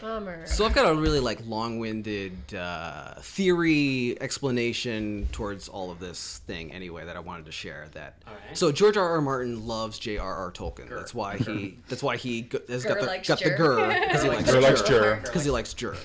Bummer. 0.00 0.46
So 0.46 0.64
I've 0.64 0.74
got 0.74 0.90
a 0.90 0.94
really 0.94 1.20
like 1.20 1.40
long-winded 1.46 2.54
uh, 2.54 3.14
theory 3.20 4.16
explanation 4.20 5.28
towards 5.32 5.68
all 5.68 5.90
of 5.90 5.98
this 6.00 6.38
thing 6.46 6.72
anyway 6.72 7.04
that 7.04 7.16
I 7.16 7.20
wanted 7.20 7.46
to 7.46 7.52
share. 7.52 7.88
That 7.92 8.22
All 8.26 8.34
right. 8.34 8.56
so 8.56 8.72
George 8.72 8.96
R. 8.96 9.08
R. 9.10 9.20
Martin 9.20 9.66
loves 9.66 9.98
J.R.R. 9.98 10.50
Tolkien. 10.52 10.88
That's 10.88 11.14
why 11.14 11.36
he. 11.36 11.78
That's 11.88 12.02
why 12.02 12.16
he 12.16 12.42
g- 12.42 12.58
has 12.68 12.84
got 12.84 13.00
the 13.00 13.06
likes 13.06 13.28
got 13.28 13.38
the 13.38 13.50
Jur. 13.50 13.56
gur 13.56 14.00
because 14.06 14.22
he 14.22 14.28
likes 14.28 14.50
Gur 14.52 14.60
likes 14.60 14.82
Jur. 14.82 14.88
Jur. 15.00 15.20
Because 15.22 15.44
he 15.44 15.50
likes 15.50 15.74
Jur. 15.74 15.96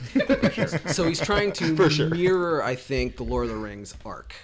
So 0.88 1.06
he's 1.08 1.20
trying 1.20 1.52
to 1.54 1.76
For 1.76 1.90
sure. 1.90 2.10
mirror, 2.10 2.47
I 2.64 2.76
think, 2.76 3.18
the 3.18 3.24
Lord 3.24 3.46
of 3.46 3.52
the 3.52 3.58
Rings 3.58 3.94
arc 4.06 4.36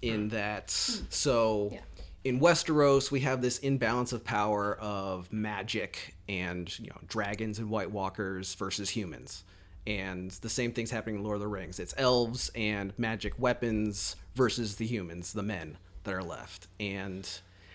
in 0.00 0.22
hmm. 0.24 0.28
that. 0.28 0.70
Hmm. 0.70 1.04
So 1.10 1.70
Yeah. 1.72 1.80
in 2.24 2.40
Westeros, 2.40 3.10
we 3.10 3.20
have 3.20 3.40
this 3.42 3.58
imbalance 3.58 4.12
of 4.12 4.24
power 4.24 4.76
of 4.76 5.32
magic 5.32 6.14
and 6.28 6.76
you 6.78 6.88
know 6.88 6.98
dragons 7.08 7.58
and 7.58 7.70
White 7.70 7.90
Walkers 7.90 8.54
versus 8.54 8.90
humans. 8.90 9.44
And 9.86 10.30
the 10.30 10.48
same 10.48 10.72
thing's 10.72 10.92
happening 10.92 11.16
in 11.16 11.24
Lord 11.24 11.36
of 11.36 11.40
the 11.40 11.48
Rings. 11.48 11.80
It's 11.80 11.94
elves 11.96 12.50
and 12.54 12.92
magic 12.98 13.36
weapons 13.38 14.14
versus 14.36 14.76
the 14.76 14.86
humans, 14.86 15.32
the 15.32 15.42
men 15.42 15.76
that 16.04 16.14
are 16.14 16.22
left. 16.22 16.68
And 16.78 17.28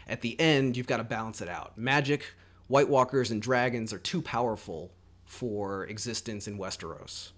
at 0.08 0.22
the 0.22 0.40
end, 0.40 0.78
you've 0.78 0.88
got 0.88 0.98
to 0.98 1.04
balance 1.04 1.42
it 1.42 1.50
out. 1.50 1.78
Magic, 1.78 2.34
White 2.68 2.88
Walkers, 2.88 3.30
and 3.30 3.42
dragons 3.42 3.92
are 3.92 4.00
too 4.00 4.22
powerful 4.22 4.92
for 5.26 5.86
existence 5.88 6.48
in 6.48 6.58
Westeros. 6.58 7.32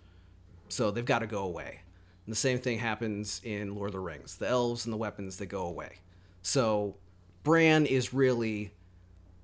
So 0.67 0.91
they've 0.91 1.03
got 1.03 1.19
to 1.19 1.27
go 1.27 1.43
away. 1.43 1.81
And 2.29 2.31
the 2.35 2.39
same 2.39 2.59
thing 2.59 2.77
happens 2.77 3.41
in 3.43 3.73
Lord 3.73 3.87
of 3.87 3.93
the 3.93 3.99
Rings. 3.99 4.35
The 4.35 4.47
elves 4.47 4.85
and 4.85 4.93
the 4.93 4.97
weapons 4.97 5.37
they 5.37 5.47
go 5.47 5.65
away. 5.65 5.95
So 6.43 6.95
Bran 7.41 7.87
is 7.87 8.13
really 8.13 8.71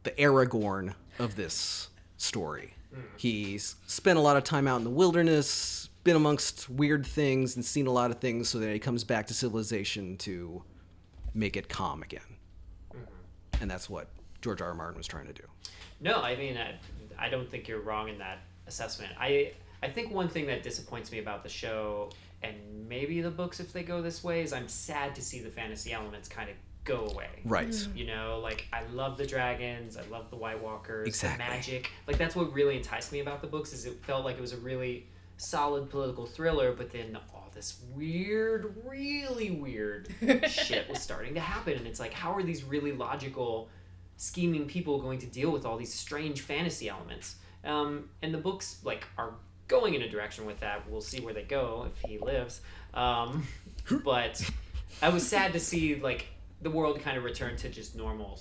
the 0.03 0.11
Aragorn 0.11 0.93
of 1.17 1.35
this 1.35 1.89
story. 2.17 2.75
Hmm. 2.93 3.01
He's 3.17 3.77
spent 3.87 4.19
a 4.19 4.21
lot 4.21 4.37
of 4.37 4.43
time 4.43 4.67
out 4.67 4.75
in 4.75 4.83
the 4.83 4.91
wilderness, 4.91 5.89
been 6.03 6.15
amongst 6.15 6.69
weird 6.69 7.07
things 7.07 7.55
and 7.55 7.65
seen 7.65 7.87
a 7.87 7.91
lot 7.91 8.11
of 8.11 8.19
things 8.19 8.49
so 8.49 8.59
that 8.59 8.71
he 8.71 8.77
comes 8.77 9.03
back 9.03 9.25
to 9.25 9.33
civilization 9.33 10.15
to 10.17 10.61
make 11.33 11.57
it 11.57 11.67
calm 11.67 12.03
again. 12.03 12.37
Hmm. 12.91 12.99
And 13.61 13.71
that's 13.71 13.89
what 13.89 14.09
George 14.43 14.61
R. 14.61 14.67
R. 14.67 14.73
Martin 14.75 14.97
was 14.97 15.07
trying 15.07 15.25
to 15.25 15.33
do. 15.33 15.47
No, 16.01 16.21
I 16.21 16.35
mean, 16.35 16.55
I, 16.55 16.75
I 17.17 17.29
don't 17.29 17.49
think 17.49 17.67
you're 17.67 17.81
wrong 17.81 18.09
in 18.09 18.19
that 18.19 18.41
assessment. 18.67 19.11
I 19.19 19.53
I 19.85 19.89
think 19.89 20.11
one 20.11 20.27
thing 20.27 20.47
that 20.47 20.63
disappoints 20.63 21.11
me 21.11 21.19
about 21.19 21.43
the 21.43 21.49
show, 21.49 22.09
and 22.45 22.87
maybe 22.87 23.21
the 23.21 23.31
books 23.31 23.59
if 23.59 23.73
they 23.73 23.83
go 23.83 24.01
this 24.01 24.23
way, 24.23 24.41
is 24.41 24.53
I'm 24.53 24.67
sad 24.67 25.15
to 25.15 25.21
see 25.21 25.39
the 25.39 25.49
fantasy 25.49 25.91
elements 25.93 26.27
kind 26.29 26.49
of 26.49 26.55
go 26.83 27.07
away. 27.07 27.29
Right. 27.43 27.73
You 27.95 28.05
know, 28.05 28.39
like 28.43 28.67
I 28.71 28.83
love 28.93 29.17
the 29.17 29.25
dragons, 29.25 29.97
I 29.97 30.03
love 30.11 30.29
the 30.29 30.35
White 30.35 30.61
Walkers, 30.61 31.07
Exactly. 31.07 31.43
the 31.45 31.51
magic. 31.51 31.91
Like 32.07 32.17
that's 32.17 32.35
what 32.35 32.53
really 32.53 32.77
enticed 32.77 33.11
me 33.11 33.19
about 33.21 33.41
the 33.41 33.47
books 33.47 33.73
is 33.73 33.85
it 33.85 34.03
felt 34.05 34.23
like 34.23 34.37
it 34.37 34.41
was 34.41 34.53
a 34.53 34.57
really 34.57 35.07
solid 35.37 35.89
political 35.89 36.25
thriller, 36.25 36.73
but 36.73 36.91
then 36.91 37.17
all 37.33 37.49
this 37.53 37.81
weird, 37.93 38.75
really 38.85 39.51
weird 39.51 40.09
shit 40.47 40.87
was 40.89 41.01
starting 41.01 41.33
to 41.33 41.39
happen, 41.39 41.73
and 41.73 41.87
it's 41.87 41.99
like, 41.99 42.13
how 42.13 42.33
are 42.33 42.43
these 42.43 42.63
really 42.63 42.91
logical, 42.91 43.69
scheming 44.17 44.65
people 44.65 45.01
going 45.01 45.19
to 45.19 45.25
deal 45.25 45.51
with 45.51 45.65
all 45.65 45.77
these 45.77 45.93
strange 45.93 46.41
fantasy 46.41 46.87
elements? 46.89 47.35
Um, 47.63 48.09
and 48.21 48.33
the 48.33 48.37
books 48.37 48.79
like 48.83 49.05
are 49.17 49.33
going 49.67 49.93
in 49.95 50.01
a 50.01 50.09
direction 50.09 50.45
with 50.45 50.59
that. 50.59 50.89
We'll 50.89 51.01
see 51.01 51.19
where 51.21 51.33
they 51.33 51.43
go 51.43 51.87
if 51.91 52.09
he 52.09 52.17
lives. 52.17 52.61
Um, 52.93 53.47
but 54.03 54.41
I 55.01 55.09
was 55.09 55.27
sad 55.27 55.53
to 55.53 55.59
see 55.59 55.95
like 55.95 56.27
the 56.61 56.69
world 56.69 56.99
kind 57.01 57.17
of 57.17 57.23
return 57.23 57.55
to 57.57 57.69
just 57.69 57.95
normal 57.95 58.39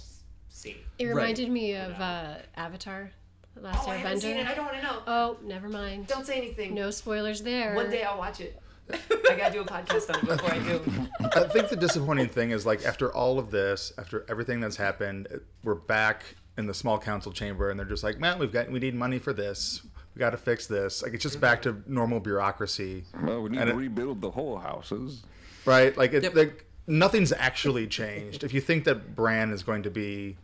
scene. 0.48 0.76
It 0.98 1.06
Right. 1.06 1.14
reminded 1.14 1.50
me 1.50 1.74
of 1.74 1.92
uh, 2.00 2.36
Avatar, 2.56 3.10
The 3.54 3.60
Last 3.62 3.86
Airbender. 3.88 4.54
don't 4.54 4.64
want 4.66 4.76
to 4.76 4.82
know. 4.82 5.02
Oh, 5.06 5.36
never 5.42 5.68
mind. 5.68 6.06
Don't 6.06 6.26
say 6.26 6.36
anything. 6.36 6.74
No 6.74 6.90
spoilers 6.90 7.42
there. 7.42 7.74
One 7.74 7.90
day 7.90 8.02
I'll 8.04 8.18
watch 8.18 8.40
it. 8.40 8.60
I 8.90 9.34
gotta 9.34 9.52
do 9.52 9.62
a 9.62 9.64
podcast 9.64 10.10
on 10.10 10.16
it 10.20 10.26
before 10.26 10.52
I 10.52 10.58
do. 10.58 10.80
I 11.40 11.48
think 11.48 11.70
the 11.70 11.76
disappointing 11.76 12.28
thing 12.28 12.50
is 12.50 12.66
like 12.66 12.84
after 12.84 13.10
all 13.14 13.38
of 13.38 13.50
this, 13.50 13.94
after 13.96 14.26
everything 14.28 14.60
that's 14.60 14.76
happened, 14.76 15.26
we're 15.62 15.74
back 15.74 16.22
in 16.58 16.66
the 16.66 16.74
small 16.74 16.98
council 16.98 17.32
chamber, 17.32 17.70
and 17.70 17.78
they're 17.80 17.86
just 17.86 18.04
like, 18.04 18.18
"Man, 18.18 18.38
we've 18.38 18.52
got 18.52 18.70
we 18.70 18.78
need 18.78 18.94
money 18.94 19.18
for 19.18 19.32
this. 19.32 19.80
We 20.14 20.20
got 20.20 20.30
to 20.30 20.36
fix 20.36 20.66
this." 20.66 21.02
Like 21.02 21.14
it's 21.14 21.22
just 21.22 21.40
back 21.40 21.62
to 21.62 21.82
normal 21.86 22.20
bureaucracy, 22.20 23.04
Well, 23.22 23.42
we 23.42 23.50
need 23.50 23.60
And 23.60 23.68
to 23.70 23.74
it- 23.74 23.78
rebuild 23.78 24.20
the 24.20 24.30
whole 24.30 24.58
houses. 24.58 25.22
right? 25.66 25.96
Like 25.96 26.12
it, 26.12 26.22
Yep. 26.22 26.34
like 26.34 26.64
nothing's 26.86 27.32
actually 27.32 27.86
changed. 27.86 28.44
If 28.44 28.52
you 28.54 28.60
think 28.60 28.84
that 28.84 29.14
Bran 29.16 29.50
is 29.52 29.62
going 29.62 29.82
to 29.84 29.90
be 29.90 30.36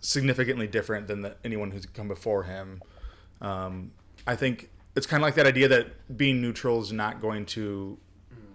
significantly 0.00 0.66
different 0.66 1.06
than 1.08 1.22
the, 1.22 1.36
anyone 1.44 1.70
who's 1.70 1.86
come 1.86 2.08
before 2.08 2.44
him, 2.44 2.82
um, 3.40 3.92
I 4.26 4.36
think 4.36 4.70
it's 4.96 5.06
kind 5.06 5.22
of 5.22 5.26
like 5.26 5.34
that 5.36 5.46
idea 5.46 5.68
that 5.68 6.16
being 6.16 6.40
neutral 6.40 6.80
is 6.80 6.92
not 6.92 7.20
going 7.20 7.46
to. 7.46 7.98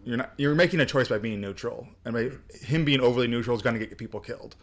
You're 0.03 0.17
not. 0.17 0.33
You're 0.37 0.53
making 0.53 0.79
a 0.81 0.85
choice 0.85 1.07
by 1.07 1.17
being 1.17 1.41
neutral, 1.41 1.87
and 2.03 2.13
by 2.13 2.29
him 2.61 2.85
being 2.85 3.01
overly 3.01 3.27
neutral 3.27 3.55
is 3.55 3.63
going 3.63 3.79
to 3.79 3.83
get 3.83 3.97
people 3.97 4.19
killed 4.19 4.55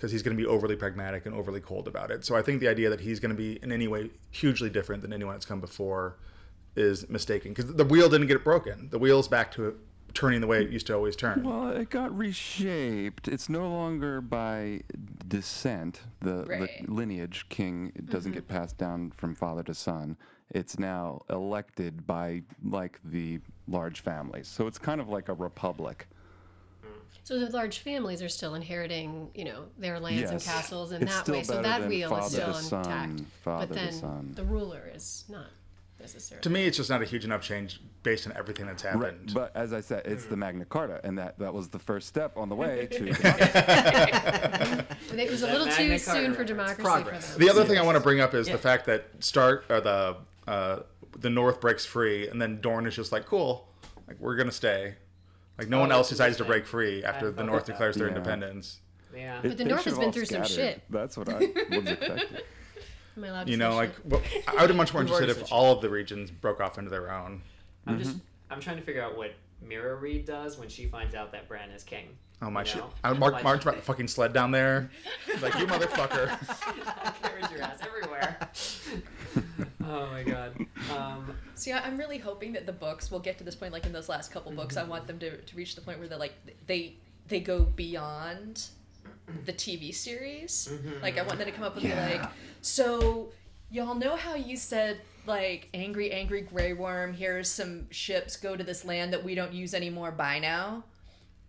because 0.00 0.10
he's 0.10 0.22
going 0.22 0.34
to 0.34 0.42
be 0.42 0.48
overly 0.48 0.76
pragmatic 0.76 1.26
and 1.26 1.34
overly 1.34 1.60
cold 1.60 1.86
about 1.86 2.10
it. 2.10 2.24
So 2.24 2.34
I 2.34 2.40
think 2.40 2.60
the 2.60 2.68
idea 2.68 2.88
that 2.88 3.00
he's 3.00 3.20
going 3.20 3.32
to 3.32 3.36
be 3.36 3.58
in 3.62 3.70
any 3.70 3.86
way 3.86 4.08
hugely 4.30 4.70
different 4.70 5.02
than 5.02 5.12
anyone 5.12 5.34
that's 5.34 5.44
come 5.44 5.60
before 5.60 6.16
is 6.74 7.06
mistaken 7.10 7.52
because 7.52 7.74
the 7.74 7.84
wheel 7.84 8.08
didn't 8.08 8.28
get 8.28 8.42
broken. 8.42 8.88
The 8.90 8.98
wheel's 8.98 9.28
back 9.28 9.52
to 9.56 9.78
turning 10.14 10.40
the 10.40 10.46
way 10.46 10.62
it 10.62 10.70
used 10.70 10.86
to 10.86 10.94
always 10.94 11.16
turn. 11.16 11.42
Well, 11.42 11.68
it 11.68 11.90
got 11.90 12.16
reshaped. 12.16 13.28
It's 13.28 13.50
no 13.50 13.68
longer 13.68 14.22
by 14.22 14.80
descent. 15.28 16.00
The, 16.22 16.46
Right. 16.46 16.86
the 16.86 16.92
lineage 16.92 17.44
king 17.50 17.92
doesn't 18.06 18.32
get 18.32 18.48
mm-hmm. 18.48 18.56
passed 18.56 18.78
down 18.78 19.10
from 19.10 19.34
father 19.34 19.62
to 19.64 19.74
son. 19.74 20.16
It's 20.48 20.78
now 20.78 21.20
elected 21.28 22.06
by 22.06 22.42
like 22.64 23.00
the 23.04 23.40
large 23.68 24.00
families. 24.00 24.48
So 24.48 24.66
it's 24.66 24.78
kind 24.78 25.00
of 25.02 25.10
like 25.10 25.28
a 25.28 25.34
republic. 25.34 26.08
So 27.30 27.38
the 27.38 27.48
large 27.50 27.78
families 27.78 28.22
are 28.22 28.28
still 28.28 28.56
inheriting, 28.56 29.30
you 29.36 29.44
know, 29.44 29.66
their 29.78 30.00
lands 30.00 30.32
and 30.32 30.42
castles 30.42 30.90
in 30.90 31.04
It's 31.04 31.14
that 31.14 31.28
way. 31.28 31.44
So 31.44 31.62
that 31.62 31.82
than 31.82 31.88
wheel 31.88 32.16
is 32.16 32.32
still 32.32 32.52
to 32.52 32.76
intact. 32.76 33.20
father 33.44 33.66
but 33.68 33.72
to 33.72 33.80
then 33.84 33.92
son. 33.92 34.32
the 34.34 34.42
ruler 34.42 34.90
is 34.92 35.26
not 35.28 35.46
necessarily. 36.00 36.42
To 36.42 36.50
me, 36.50 36.64
it's 36.64 36.76
just 36.76 36.90
not 36.90 37.02
a 37.02 37.04
huge 37.04 37.24
enough 37.24 37.40
change 37.40 37.80
based 38.02 38.26
on 38.26 38.32
everything 38.36 38.66
that's 38.66 38.82
happened. 38.82 39.02
Right. 39.02 39.32
But 39.32 39.52
as 39.54 39.72
I 39.72 39.80
said, 39.80 40.06
it's 40.06 40.24
the 40.24 40.36
Magna 40.36 40.64
Carta, 40.64 41.00
and 41.04 41.16
that, 41.18 41.38
that 41.38 41.54
was 41.54 41.68
the 41.68 41.78
first 41.78 42.08
step 42.08 42.36
on 42.36 42.48
the 42.48 42.56
way 42.56 42.88
to. 42.90 43.06
it 45.16 45.30
was 45.30 45.44
a 45.44 45.46
little 45.46 45.68
too 45.68 45.82
Magna 45.82 45.98
soon 46.00 46.14
Carta 46.14 46.34
for 46.34 46.42
democracy 46.42 46.82
Progress. 46.82 47.26
for 47.26 47.38
them. 47.38 47.46
The 47.46 47.52
other 47.52 47.64
thing 47.64 47.78
I 47.78 47.82
want 47.82 47.94
to 47.94 48.02
bring 48.02 48.18
up 48.20 48.34
is 48.34 48.48
Yeah. 48.48 48.54
the 48.54 48.60
fact 48.60 48.86
that 48.86 49.04
Stark 49.20 49.66
or 49.70 49.80
the 49.80 50.16
uh, 50.48 50.80
the 51.20 51.30
North 51.30 51.60
breaks 51.60 51.86
free, 51.86 52.26
and 52.26 52.42
then 52.42 52.60
Dorne 52.60 52.88
is 52.88 52.96
just 52.96 53.12
like, 53.12 53.24
"Cool, 53.24 53.68
like 54.08 54.18
we're 54.18 54.34
gonna 54.34 54.50
stay." 54.50 54.96
Like 55.60 55.68
no 55.68 55.76
Oh, 55.76 55.80
one 55.80 55.92
else 55.92 56.08
decides 56.08 56.38
to 56.38 56.44
break 56.44 56.66
free 56.66 57.04
after 57.04 57.30
the 57.30 57.44
North 57.44 57.64
about 57.64 57.66
that. 57.66 57.72
declares 57.72 57.96
their 57.96 58.08
Yeah. 58.08 58.14
independence. 58.16 58.80
Yeah. 59.14 59.40
But 59.42 59.58
the 59.58 59.64
North 59.66 59.84
has 59.84 59.94
been 59.98 60.06
all 60.06 60.12
through 60.12 60.24
some 60.24 60.44
shit. 60.44 60.80
That's 60.88 61.18
what 61.18 61.28
I 61.28 61.34
was 61.34 61.42
expecting. 61.86 62.38
Am 63.18 63.24
I 63.24 63.26
allowed 63.26 63.44
to 63.44 63.50
You 63.50 63.58
know, 63.58 63.74
like 63.74 63.92
well, 64.04 64.22
I 64.48 64.62
would 64.62 64.68
be 64.68 64.74
much 64.74 64.94
more 64.94 65.02
interested 65.02 65.28
if 65.28 65.36
said 65.36 65.48
all 65.50 65.74
of 65.74 65.82
the 65.82 65.90
regions 65.90 66.30
broke 66.30 66.60
off 66.62 66.78
into 66.78 66.90
their 66.90 67.12
own. 67.12 67.42
I'm 67.86 67.98
just 67.98 68.12
mm-hmm. 68.12 68.52
I'm 68.52 68.60
trying 68.60 68.76
to 68.76 68.82
figure 68.82 69.02
out 69.02 69.18
what 69.18 69.34
Meera 69.62 70.00
Reed 70.00 70.24
does 70.24 70.56
when 70.56 70.70
she 70.70 70.86
finds 70.86 71.14
out 71.14 71.30
that 71.32 71.46
Bran 71.46 71.68
is 71.70 71.82
king. 71.82 72.16
Oh 72.40 72.48
my 72.48 72.60
You 72.62 72.66
shit! 72.66 72.82
I 73.04 73.08
would 73.08 73.12
And 73.16 73.18
mark 73.20 73.34
like- 73.34 73.44
march 73.44 73.62
about 73.62 73.76
the 73.76 73.82
fucking 73.82 74.08
sled 74.08 74.32
down 74.32 74.50
there, 74.52 74.90
like 75.42 75.52
you 75.58 75.66
motherfucker. 75.66 76.28
Carries 77.22 77.50
your 77.50 77.60
ass 77.62 77.80
everywhere. 77.82 78.38
oh 79.84 80.06
my 80.10 80.22
god. 80.22 80.54
Um, 80.96 81.34
See, 81.54 81.72
I- 81.72 81.80
I'm 81.80 81.96
really 81.96 82.18
hoping 82.18 82.52
that 82.54 82.66
the 82.66 82.72
books 82.72 83.10
will 83.10 83.18
get 83.20 83.38
to 83.38 83.44
this 83.44 83.54
point, 83.54 83.72
like 83.72 83.86
in 83.86 83.92
those 83.92 84.08
last 84.08 84.32
couple 84.32 84.52
books. 84.52 84.76
I 84.76 84.84
want 84.84 85.06
them 85.06 85.18
to, 85.20 85.36
to 85.40 85.56
reach 85.56 85.74
the 85.74 85.80
point 85.80 85.98
where 85.98 86.08
they're 86.08 86.18
like 86.18 86.34
they 86.66 86.94
they 87.28 87.40
go 87.40 87.60
beyond 87.62 88.68
the 89.44 89.52
TV 89.52 89.94
series. 89.94 90.68
Like 91.02 91.18
I 91.18 91.22
want 91.22 91.38
them 91.38 91.46
to 91.46 91.52
come 91.52 91.64
up 91.64 91.74
with 91.74 91.84
be 91.84 91.90
like, 91.94 92.22
so 92.62 93.30
y'all 93.70 93.94
know 93.94 94.16
how 94.16 94.34
you 94.34 94.56
said 94.56 95.00
like 95.26 95.68
angry, 95.74 96.10
angry 96.10 96.40
Grey 96.40 96.72
Worm. 96.72 97.12
Here's 97.14 97.48
some 97.48 97.88
ships. 97.90 98.36
Go 98.36 98.56
to 98.56 98.64
this 98.64 98.84
land 98.84 99.12
that 99.12 99.22
we 99.22 99.34
don't 99.34 99.52
use 99.52 99.74
anymore. 99.74 100.10
Bye 100.10 100.38
now. 100.40 100.84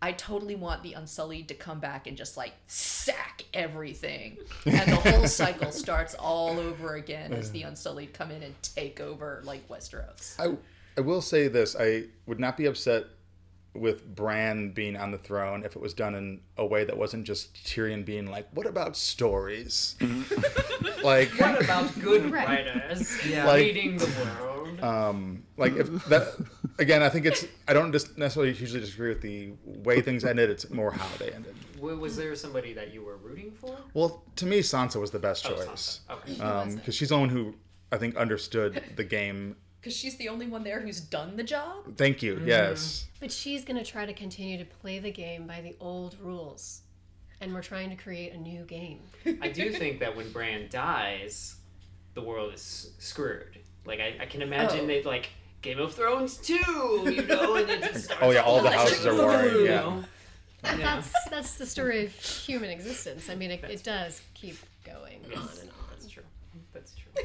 I 0.02 0.14
totally 0.14 0.56
want 0.56 0.82
the 0.82 0.94
Unsullied 0.94 1.48
to 1.50 1.54
come 1.54 1.80
back 1.80 2.08
and 2.08 2.18
just 2.18 2.36
like 2.36 2.54
sack 2.68 3.46
everything. 3.54 4.38
And 4.66 4.92
the 4.92 4.96
whole 4.96 5.28
cycle 5.42 5.72
starts 5.72 6.16
all 6.16 6.60
over 6.60 6.96
again 6.96 7.34
as 7.34 7.52
the 7.52 7.62
Unsullied 7.64 8.14
come 8.14 8.32
in 8.32 8.42
and 8.42 8.56
take 8.64 9.00
over 9.00 9.42
like 9.46 9.68
Westeros. 9.70 10.40
I 10.40 10.58
I 10.98 11.02
will 11.02 11.22
say 11.22 11.48
this: 11.48 11.76
I 11.80 12.06
would 12.26 12.40
not 12.40 12.58
be 12.58 12.66
upset 12.66 13.06
with 13.74 14.16
Bran 14.16 14.72
being 14.72 14.98
on 14.98 15.12
the 15.12 15.18
throne 15.18 15.64
if 15.64 15.76
it 15.78 15.82
was 15.82 15.94
done 15.94 16.14
in 16.16 16.42
a 16.58 16.66
way 16.66 16.84
that 16.84 16.98
wasn't 16.98 17.24
just 17.26 17.54
Tyrion 17.64 18.04
being 18.04 18.26
like, 18.26 18.48
"What 18.54 18.66
about 18.66 18.98
stories?" 18.98 19.96
Mm-hmm. 20.00 21.04
like, 21.06 21.30
what 21.40 21.64
about 21.64 21.98
good 22.02 22.30
writers 22.32 23.18
Yeah. 23.26 23.46
Like- 23.46 23.62
leading 23.62 23.98
the 23.98 24.08
world? 24.08 24.51
Um, 24.84 25.44
like 25.58 25.74
if 25.76 25.88
that 26.06 26.34
again, 26.80 27.02
I 27.04 27.10
think 27.10 27.26
it's 27.26 27.46
I 27.68 27.74
don't 27.74 27.92
just 27.92 28.18
necessarily 28.18 28.54
usually 28.54 28.80
disagree 28.82 29.10
with 29.10 29.22
the 29.22 29.54
way 29.66 30.02
things 30.02 30.24
ended. 30.26 30.50
It's 30.50 30.70
more 30.70 30.92
how 30.92 31.08
they 31.18 31.32
ended. 31.32 31.56
Was 31.80 32.16
there 32.16 32.36
somebody 32.36 32.74
that 32.74 32.94
you 32.94 33.04
were 33.04 33.18
rooting 33.18 33.52
for? 33.52 33.76
Well, 33.94 34.24
to 34.36 34.46
me, 34.46 34.60
Sansa 34.60 35.00
was 35.02 35.10
the 35.12 35.20
best 35.20 35.46
Oh, 35.48 35.56
choice 35.56 36.02
Sansa. 36.08 36.62
Okay. 36.70 36.76
because 36.76 36.96
she's 36.96 37.10
the 37.10 37.18
one 37.18 37.30
who 37.30 37.56
I 37.92 37.98
think 37.98 38.16
understood 38.16 38.84
the 38.96 39.04
game. 39.04 39.56
Because 39.82 39.98
she's 39.98 40.16
the 40.18 40.30
only 40.30 40.46
one 40.46 40.64
there 40.64 40.80
who's 40.80 41.00
done 41.02 41.38
the 41.38 41.44
job. 41.44 41.98
Thank 41.98 42.22
you. 42.22 42.40
Yes. 42.46 43.08
But 43.20 43.32
she's 43.32 43.66
going 43.66 43.84
to 43.84 43.84
try 43.84 44.06
to 44.06 44.14
continue 44.14 44.60
to 44.60 44.66
play 44.66 45.00
the 45.00 45.10
game 45.10 45.48
by 45.48 45.62
the 45.62 45.76
old 45.80 46.16
rules. 46.22 46.84
And 47.40 47.52
we're 47.52 47.64
trying 47.64 47.90
to 47.90 47.96
create 47.96 48.32
a 48.32 48.38
new 48.38 48.64
game. 48.66 49.00
I 49.42 49.48
do 49.48 49.72
think 49.72 50.00
that 50.02 50.16
when 50.16 50.32
Bran 50.32 50.68
dies, 50.70 51.56
the 52.14 52.22
world 52.22 52.54
is 52.54 52.92
screwed. 53.00 53.58
Like 53.86 54.00
I, 54.00 54.16
I 54.22 54.26
can 54.26 54.42
imagine 54.42 54.82
Oh. 54.82 54.88
they 54.88 55.04
like 55.04 55.30
Game 55.62 55.80
of 55.80 55.94
Thrones 55.94 56.38
too, 56.38 56.56
you 57.06 57.24
know, 57.26 57.56
and 57.56 57.70
it 57.70 57.82
just 57.84 58.06
starts 58.06 58.22
Oh, 58.24 58.32
yeah, 58.32 58.42
all 58.42 58.62
the 58.62 58.72
houses 58.72 59.06
again, 59.06 59.20
are 59.20 59.24
warring, 59.24 59.54
you 59.56 59.64
yeah. 59.66 59.76
know? 59.82 60.04
Yeah. 60.64 60.78
That's 60.78 61.14
that's 61.30 61.54
the 61.56 61.66
story 61.66 62.06
of 62.06 62.12
human 62.14 62.70
existence. 62.70 63.30
I 63.30 63.36
mean, 63.36 63.50
it, 63.52 63.64
it 63.64 63.84
does 63.84 64.22
keep 64.36 64.58
going 64.86 65.20
on 65.26 65.32
and 65.34 65.70
on. 65.70 65.88
That's 65.92 66.08
true. 66.08 66.24
That's 66.74 66.94
true. 66.96 67.24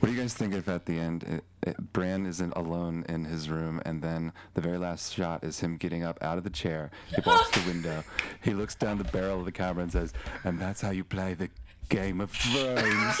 What 0.00 0.08
do 0.08 0.14
you 0.14 0.20
guys 0.20 0.32
think 0.32 0.54
if 0.54 0.68
at 0.68 0.86
the 0.86 0.98
end 0.98 1.24
it, 1.24 1.44
it, 1.66 1.92
Bran 1.92 2.24
isn't 2.24 2.52
alone 2.56 3.04
in 3.08 3.24
his 3.24 3.50
room, 3.50 3.82
and 3.84 4.00
then 4.00 4.32
the 4.54 4.60
very 4.60 4.78
last 4.78 5.12
shot 5.12 5.42
is 5.44 5.58
him 5.60 5.76
getting 5.76 6.04
up 6.04 6.16
out 6.22 6.38
of 6.38 6.44
the 6.44 6.50
chair. 6.50 6.90
He 7.08 7.20
walks 7.26 7.50
to 7.50 7.60
the 7.60 7.66
window. 7.66 8.04
He 8.42 8.54
looks 8.54 8.74
down 8.76 8.96
the 8.98 9.04
barrel 9.04 9.40
of 9.40 9.44
the 9.44 9.52
camera 9.52 9.82
and 9.82 9.92
says, 9.92 10.12
"And 10.44 10.58
that's 10.58 10.80
how 10.80 10.90
you 10.90 11.02
play 11.04 11.34
the 11.34 11.50
Game 11.88 12.20
of 12.20 12.30
Thrones." 12.30 13.20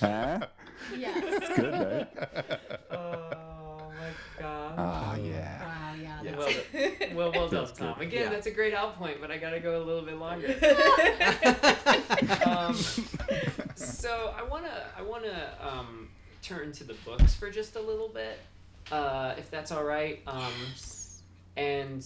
huh? 0.00 0.40
Yes. 0.96 1.48
Good, 1.56 1.72
right? 1.72 2.08
Oh 2.90 3.92
my 3.98 4.10
god. 4.40 4.74
Oh 4.78 5.22
yeah. 5.22 5.64
Wow, 5.64 5.94
yeah. 6.00 6.22
Yeah. 6.22 6.30
that's- 6.36 7.14
Well, 7.14 7.30
well, 7.30 7.32
well 7.32 7.48
done, 7.48 7.64
That's 7.64 7.78
good. 7.78 7.84
Tom. 7.94 8.00
Again, 8.00 8.22
Yeah. 8.24 8.30
that's 8.30 8.46
a 8.46 8.50
great 8.50 8.74
out 8.74 8.96
point, 8.98 9.20
but 9.20 9.30
I 9.30 9.38
gotta 9.38 9.60
go 9.60 9.82
a 9.82 9.84
little 9.84 10.02
bit 10.02 10.16
longer. 10.16 10.48
um, 12.46 12.74
so 13.74 14.34
I 14.36 14.42
wanna, 14.42 14.86
I 14.96 15.02
wanna 15.02 15.52
um, 15.60 16.08
turn 16.42 16.72
to 16.72 16.84
the 16.84 16.94
books 17.04 17.34
for 17.34 17.50
just 17.50 17.76
a 17.76 17.80
little 17.80 18.08
bit, 18.08 18.38
uh, 18.90 19.34
if 19.36 19.50
that's 19.50 19.70
all 19.72 19.84
right. 19.84 20.20
Um, 20.26 20.52
and 21.56 22.04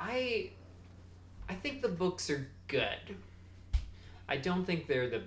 I, 0.00 0.50
I 1.48 1.54
think 1.54 1.82
the 1.82 1.88
books 1.88 2.28
are 2.30 2.48
good. 2.68 3.16
I 4.28 4.36
don't 4.36 4.64
think 4.64 4.86
they're 4.86 5.08
the 5.08 5.22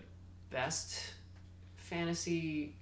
best 0.52 1.14
fantasy 1.76 2.74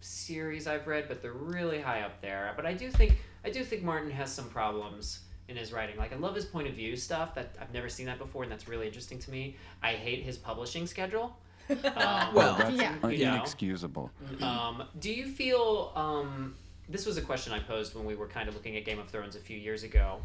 series 0.00 0.66
I've 0.66 0.86
read, 0.86 1.08
but 1.08 1.20
they're 1.22 1.32
really 1.32 1.80
high 1.80 2.00
up 2.02 2.20
there. 2.22 2.52
But 2.56 2.66
I 2.66 2.72
do 2.74 2.90
think 2.90 3.18
I 3.44 3.50
do 3.50 3.64
think 3.64 3.82
Martin 3.82 4.10
has 4.10 4.32
some 4.32 4.48
problems 4.48 5.20
in 5.48 5.56
his 5.56 5.72
writing. 5.72 5.96
Like 5.96 6.12
I 6.12 6.16
love 6.16 6.34
his 6.34 6.44
point 6.44 6.68
of 6.68 6.74
view 6.74 6.96
stuff. 6.96 7.34
That 7.34 7.54
I've 7.60 7.72
never 7.74 7.88
seen 7.88 8.06
that 8.06 8.18
before, 8.18 8.42
and 8.44 8.52
that's 8.52 8.68
really 8.68 8.86
interesting 8.86 9.18
to 9.18 9.30
me. 9.30 9.56
I 9.82 9.92
hate 9.92 10.22
his 10.22 10.38
publishing 10.38 10.86
schedule. 10.86 11.36
Um, 11.70 12.34
Well, 12.34 12.56
that's 12.58 12.74
yeah. 12.74 12.96
un- 13.00 13.12
inexcusable. 13.12 14.10
um, 14.42 14.82
do 14.98 15.12
you 15.12 15.28
feel 15.28 15.92
um, 15.94 16.56
this 16.88 17.06
was 17.06 17.16
a 17.16 17.22
question 17.22 17.52
I 17.52 17.60
posed 17.60 17.94
when 17.94 18.04
we 18.04 18.16
were 18.16 18.26
kind 18.26 18.48
of 18.48 18.56
looking 18.56 18.76
at 18.76 18.84
Game 18.84 18.98
of 18.98 19.08
Thrones 19.08 19.36
a 19.36 19.38
few 19.38 19.56
years 19.56 19.84
ago? 19.84 20.18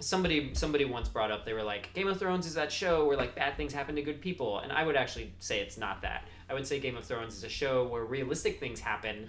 Somebody 0.00 0.54
somebody 0.54 0.84
once 0.84 1.08
brought 1.08 1.30
up 1.30 1.44
they 1.44 1.52
were 1.52 1.62
like 1.62 1.92
Game 1.92 2.08
of 2.08 2.18
Thrones 2.18 2.46
is 2.46 2.54
that 2.54 2.72
show 2.72 3.06
where 3.06 3.16
like 3.16 3.34
bad 3.34 3.56
things 3.56 3.72
happen 3.72 3.94
to 3.96 4.02
good 4.02 4.20
people, 4.20 4.58
and 4.60 4.72
I 4.72 4.82
would 4.84 4.96
actually 4.96 5.32
say 5.38 5.60
it's 5.60 5.76
not 5.76 6.02
that. 6.02 6.24
I 6.48 6.54
would 6.54 6.66
say 6.66 6.80
Game 6.80 6.96
of 6.96 7.04
Thrones 7.04 7.36
is 7.36 7.44
a 7.44 7.48
show 7.48 7.86
where 7.86 8.04
realistic 8.04 8.58
things 8.58 8.80
happen. 8.80 9.28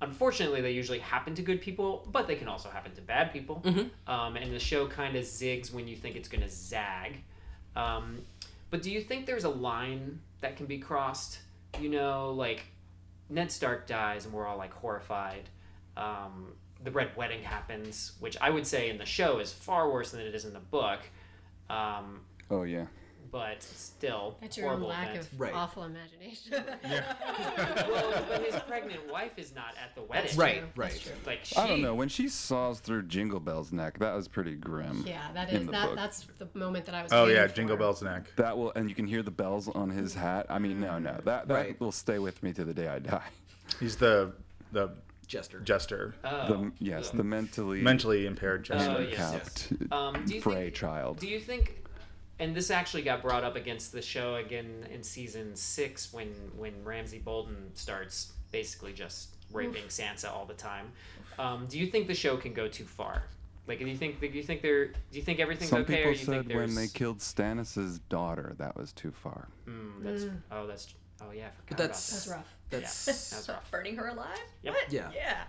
Unfortunately, 0.00 0.60
they 0.60 0.72
usually 0.72 0.98
happen 0.98 1.34
to 1.34 1.42
good 1.42 1.60
people, 1.60 2.06
but 2.12 2.26
they 2.26 2.36
can 2.36 2.48
also 2.48 2.68
happen 2.68 2.94
to 2.94 3.00
bad 3.00 3.32
people. 3.32 3.62
Um, 4.06 4.36
and 4.36 4.52
the 4.52 4.58
show 4.58 4.86
kind 4.86 5.16
of 5.16 5.24
zigs 5.24 5.72
when 5.72 5.88
you 5.88 5.96
think 5.96 6.16
it's 6.16 6.28
going 6.28 6.42
to 6.42 6.50
zag. 6.50 7.22
Um, 7.74 8.18
but 8.70 8.82
do 8.82 8.90
you 8.90 9.00
think 9.00 9.26
there's 9.26 9.44
a 9.44 9.48
line 9.50 10.20
that 10.40 10.56
can 10.56 10.66
be 10.66 10.78
crossed? 10.78 11.38
You 11.80 11.88
know, 11.88 12.30
like 12.32 12.64
Ned 13.30 13.50
Stark 13.50 13.86
dies 13.86 14.24
and 14.24 14.34
we're 14.34 14.46
all 14.46 14.58
like 14.58 14.72
horrified. 14.72 15.48
Um, 15.96 16.52
the 16.84 16.90
Red 16.90 17.16
Wedding 17.16 17.42
happens, 17.42 18.12
which 18.20 18.36
I 18.40 18.50
would 18.50 18.66
say 18.66 18.90
in 18.90 18.98
the 18.98 19.06
show 19.06 19.38
is 19.38 19.52
far 19.52 19.90
worse 19.90 20.10
than 20.12 20.20
it 20.20 20.34
is 20.34 20.44
in 20.44 20.52
the 20.52 20.60
book. 20.60 21.00
Um, 21.68 22.20
Oh 22.50 22.62
yeah. 22.62 22.86
but 23.32 23.60
still, 23.62 24.36
That's 24.40 24.56
your 24.56 24.66
own 24.68 24.80
horrible 24.80 24.88
lack 24.88 25.08
event. 25.16 25.32
of 25.32 25.40
Right. 25.40 25.52
awful 25.52 25.82
imagination. 25.82 26.52
yeah. 26.84 27.14
well, 27.88 28.24
but 28.28 28.42
his 28.44 28.54
pregnant 28.62 29.10
wife 29.10 29.32
is 29.36 29.52
not 29.54 29.74
at 29.82 29.94
the 29.96 30.02
wedding. 30.02 30.36
Right, 30.36 30.58
true. 30.60 30.68
right. 30.76 30.90
That's 30.92 31.02
true. 31.02 31.12
Like 31.26 31.44
she, 31.44 31.56
I 31.56 31.66
don't 31.66 31.82
know. 31.82 31.94
When 31.94 32.08
she 32.08 32.28
saws 32.28 32.78
through 32.78 33.02
Jingle 33.04 33.40
Bell's 33.40 33.72
neck, 33.72 33.98
that 33.98 34.14
was 34.14 34.28
pretty 34.28 34.54
grim. 34.54 35.02
yeah, 35.06 35.26
that 35.34 35.50
in 35.50 35.62
is 35.62 35.66
the 35.66 35.72
that. 35.72 35.86
book. 35.88 35.96
That's 35.96 36.26
the 36.38 36.48
moment 36.54 36.84
that 36.86 36.94
I 36.94 37.02
was. 37.02 37.12
Oh 37.12 37.24
waiting 37.24 37.36
yeah, 37.36 37.46
for. 37.48 37.54
Jingle 37.56 37.76
Bell's 37.76 38.02
neck. 38.02 38.30
That 38.36 38.56
will, 38.56 38.72
and 38.76 38.88
you 38.88 38.94
can 38.94 39.06
hear 39.08 39.22
the 39.24 39.30
bells 39.32 39.68
on 39.68 39.90
his 39.90 40.14
hat. 40.14 40.46
I 40.48 40.60
mean, 40.60 40.80
no, 40.80 40.98
no, 41.00 41.18
that 41.24 41.48
that 41.48 41.54
Right. 41.54 41.80
will 41.80 41.90
stay 41.92 42.20
with 42.20 42.40
me 42.44 42.52
to 42.52 42.64
the 42.64 42.74
day 42.74 42.86
I 42.86 43.00
die. 43.00 43.26
He's 43.80 43.96
the 43.96 44.32
the 44.70 44.90
Jester. 45.26 45.60
jester, 45.60 46.14
Oh. 46.24 46.46
The 46.48 46.72
yes, 46.78 47.10
the 47.10 47.24
mentally 47.24 47.80
mentally 47.82 48.26
impaired 48.26 48.64
jester. 48.64 48.96
Oh, 48.98 49.00
yes, 49.00 49.18
handicapped 49.18 49.92
Um, 49.92 50.24
do 50.24 50.34
you 50.34 50.40
Frey 50.40 50.64
think, 50.64 50.74
child. 50.74 51.18
Do 51.18 51.26
you 51.28 51.40
think? 51.40 51.82
And 52.38 52.54
this 52.54 52.70
actually 52.70 53.02
got 53.02 53.22
brought 53.22 53.44
up 53.44 53.56
against 53.56 53.92
the 53.92 54.02
show 54.02 54.36
again 54.36 54.86
in 54.92 55.02
season 55.02 55.56
six 55.56 56.12
when 56.12 56.28
when 56.56 56.84
Ramsay 56.84 57.18
Bolton 57.18 57.70
starts 57.74 58.32
basically 58.52 58.92
just 58.92 59.30
raping 59.52 59.84
Sansa 59.84 60.30
all 60.30 60.44
the 60.46 60.54
time. 60.54 60.92
Um, 61.38 61.66
do 61.68 61.78
you 61.78 61.86
think 61.86 62.06
the 62.06 62.14
show 62.14 62.36
can 62.36 62.52
go 62.52 62.68
too 62.68 62.84
far? 62.84 63.24
Like, 63.66 63.80
do 63.80 63.86
you 63.86 63.96
think 63.96 64.20
do 64.20 64.26
you 64.26 64.42
think 64.42 64.62
they're 64.62 64.86
do 64.86 64.94
you 65.12 65.22
think 65.22 65.40
everything's 65.40 65.70
Some 65.70 65.82
okay, 65.82 66.04
or 66.04 66.12
people 66.12 66.12
you 66.12 66.24
said 66.42 66.48
there's 66.48 66.56
when 66.68 66.74
they 66.74 66.88
killed 66.88 67.18
Stannis' 67.18 68.00
daughter, 68.08 68.54
that 68.58 68.76
was 68.76 68.92
too 68.92 69.10
far. 69.10 69.48
Mm, 69.68 70.02
that's 70.04 70.24
oh 70.52 70.66
that's 70.66 70.94
oh 71.22 71.30
yeah, 71.32 71.46
I 71.46 71.50
forgot 71.50 71.68
But 71.68 71.78
that's 71.78 72.10
That's 72.10 72.28
rough. 72.28 72.54
That's, 72.70 73.04
That's 73.04 73.32
yeah, 73.32 73.36
that's 73.36 73.48
rough. 73.48 73.70
Burning 73.70 73.96
her 73.96 74.08
alive? 74.08 74.38
Yep. 74.62 74.74
What? 74.74 74.92
Yeah. 74.92 75.10
Yeah. 75.14 75.42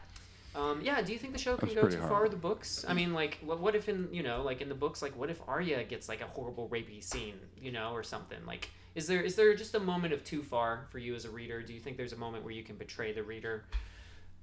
Um, 0.56 0.82
yeah, 0.82 1.02
do 1.02 1.14
you 1.14 1.20
think 1.20 1.34
the 1.34 1.40
show 1.40 1.56
can 1.56 1.68
That's 1.68 1.76
go 1.76 1.82
pretty 1.82 1.96
too 1.98 2.02
far 2.02 2.10
horrible. 2.10 2.24
with 2.32 2.42
the 2.42 2.48
books? 2.48 2.86
I 2.88 2.94
mean, 2.94 3.14
like, 3.14 3.38
what, 3.44 3.60
what 3.60 3.76
if 3.76 3.88
in 3.90 4.10
you 4.12 4.24
know, 4.24 4.42
like 4.44 4.62
in 4.62 4.70
the 4.70 4.76
books, 4.76 5.02
like, 5.02 5.16
what 5.16 5.30
if 5.30 5.40
Arya 5.48 5.84
gets 5.84 6.10
like 6.10 6.22
a 6.22 6.26
horrible 6.26 6.68
rapey 6.70 7.04
scene, 7.04 7.36
you 7.62 7.72
know, 7.72 7.92
or 7.92 8.02
something? 8.02 8.40
Like, 8.46 8.70
is 8.96 9.06
there 9.08 9.22
is 9.22 9.36
there 9.36 9.54
just 9.56 9.76
a 9.76 9.80
moment 9.80 10.14
of 10.14 10.24
too 10.24 10.42
far 10.42 10.88
for 10.90 10.98
you 11.00 11.14
as 11.16 11.26
a 11.26 11.30
reader? 11.30 11.62
Do 11.62 11.74
you 11.74 11.80
think 11.80 11.98
there's 11.98 12.14
a 12.14 12.18
moment 12.18 12.44
where 12.44 12.54
you 12.54 12.64
can 12.64 12.76
betray 12.76 13.12
the 13.14 13.22
reader, 13.24 13.66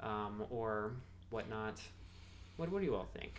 um, 0.00 0.44
or 0.50 0.92
whatnot? 1.30 1.80
What 2.56 2.70
what 2.70 2.78
do 2.80 2.84
you 2.84 2.94
all 2.94 3.08
think? 3.18 3.32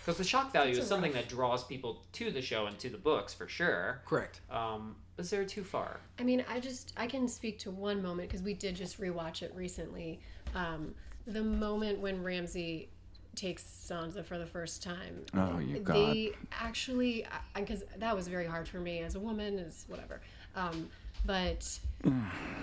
Because 0.00 0.18
the 0.18 0.24
shock 0.24 0.52
value 0.52 0.74
That's 0.74 0.84
is 0.84 0.88
something 0.88 1.12
rough- 1.12 1.22
that 1.22 1.28
draws 1.28 1.64
people 1.64 2.02
to 2.12 2.30
the 2.30 2.42
show 2.42 2.66
and 2.66 2.78
to 2.78 2.88
the 2.88 2.98
books 2.98 3.34
for 3.34 3.48
sure. 3.48 4.00
Correct. 4.06 4.40
Um, 4.50 4.96
is 5.18 5.30
there 5.30 5.44
too 5.44 5.64
far? 5.64 6.00
I 6.18 6.22
mean, 6.22 6.44
I 6.48 6.60
just 6.60 6.92
I 6.96 7.06
can 7.06 7.28
speak 7.28 7.58
to 7.60 7.70
one 7.70 8.02
moment 8.02 8.28
because 8.28 8.42
we 8.42 8.54
did 8.54 8.76
just 8.76 9.00
rewatch 9.00 9.42
it 9.42 9.52
recently. 9.54 10.20
Um, 10.54 10.94
the 11.26 11.42
moment 11.42 11.98
when 11.98 12.22
Ramsay 12.22 12.88
takes 13.34 13.62
Sansa 13.62 14.24
for 14.24 14.38
the 14.38 14.46
first 14.46 14.82
time. 14.82 15.24
Oh, 15.34 15.58
you 15.58 15.78
God. 15.78 15.94
They 15.96 16.32
actually, 16.52 17.26
because 17.54 17.84
that 17.98 18.14
was 18.14 18.26
very 18.28 18.46
hard 18.46 18.66
for 18.66 18.80
me 18.80 19.00
as 19.00 19.14
a 19.14 19.20
woman, 19.20 19.58
as 19.58 19.84
whatever. 19.88 20.20
Um, 20.56 20.88
but 21.24 21.78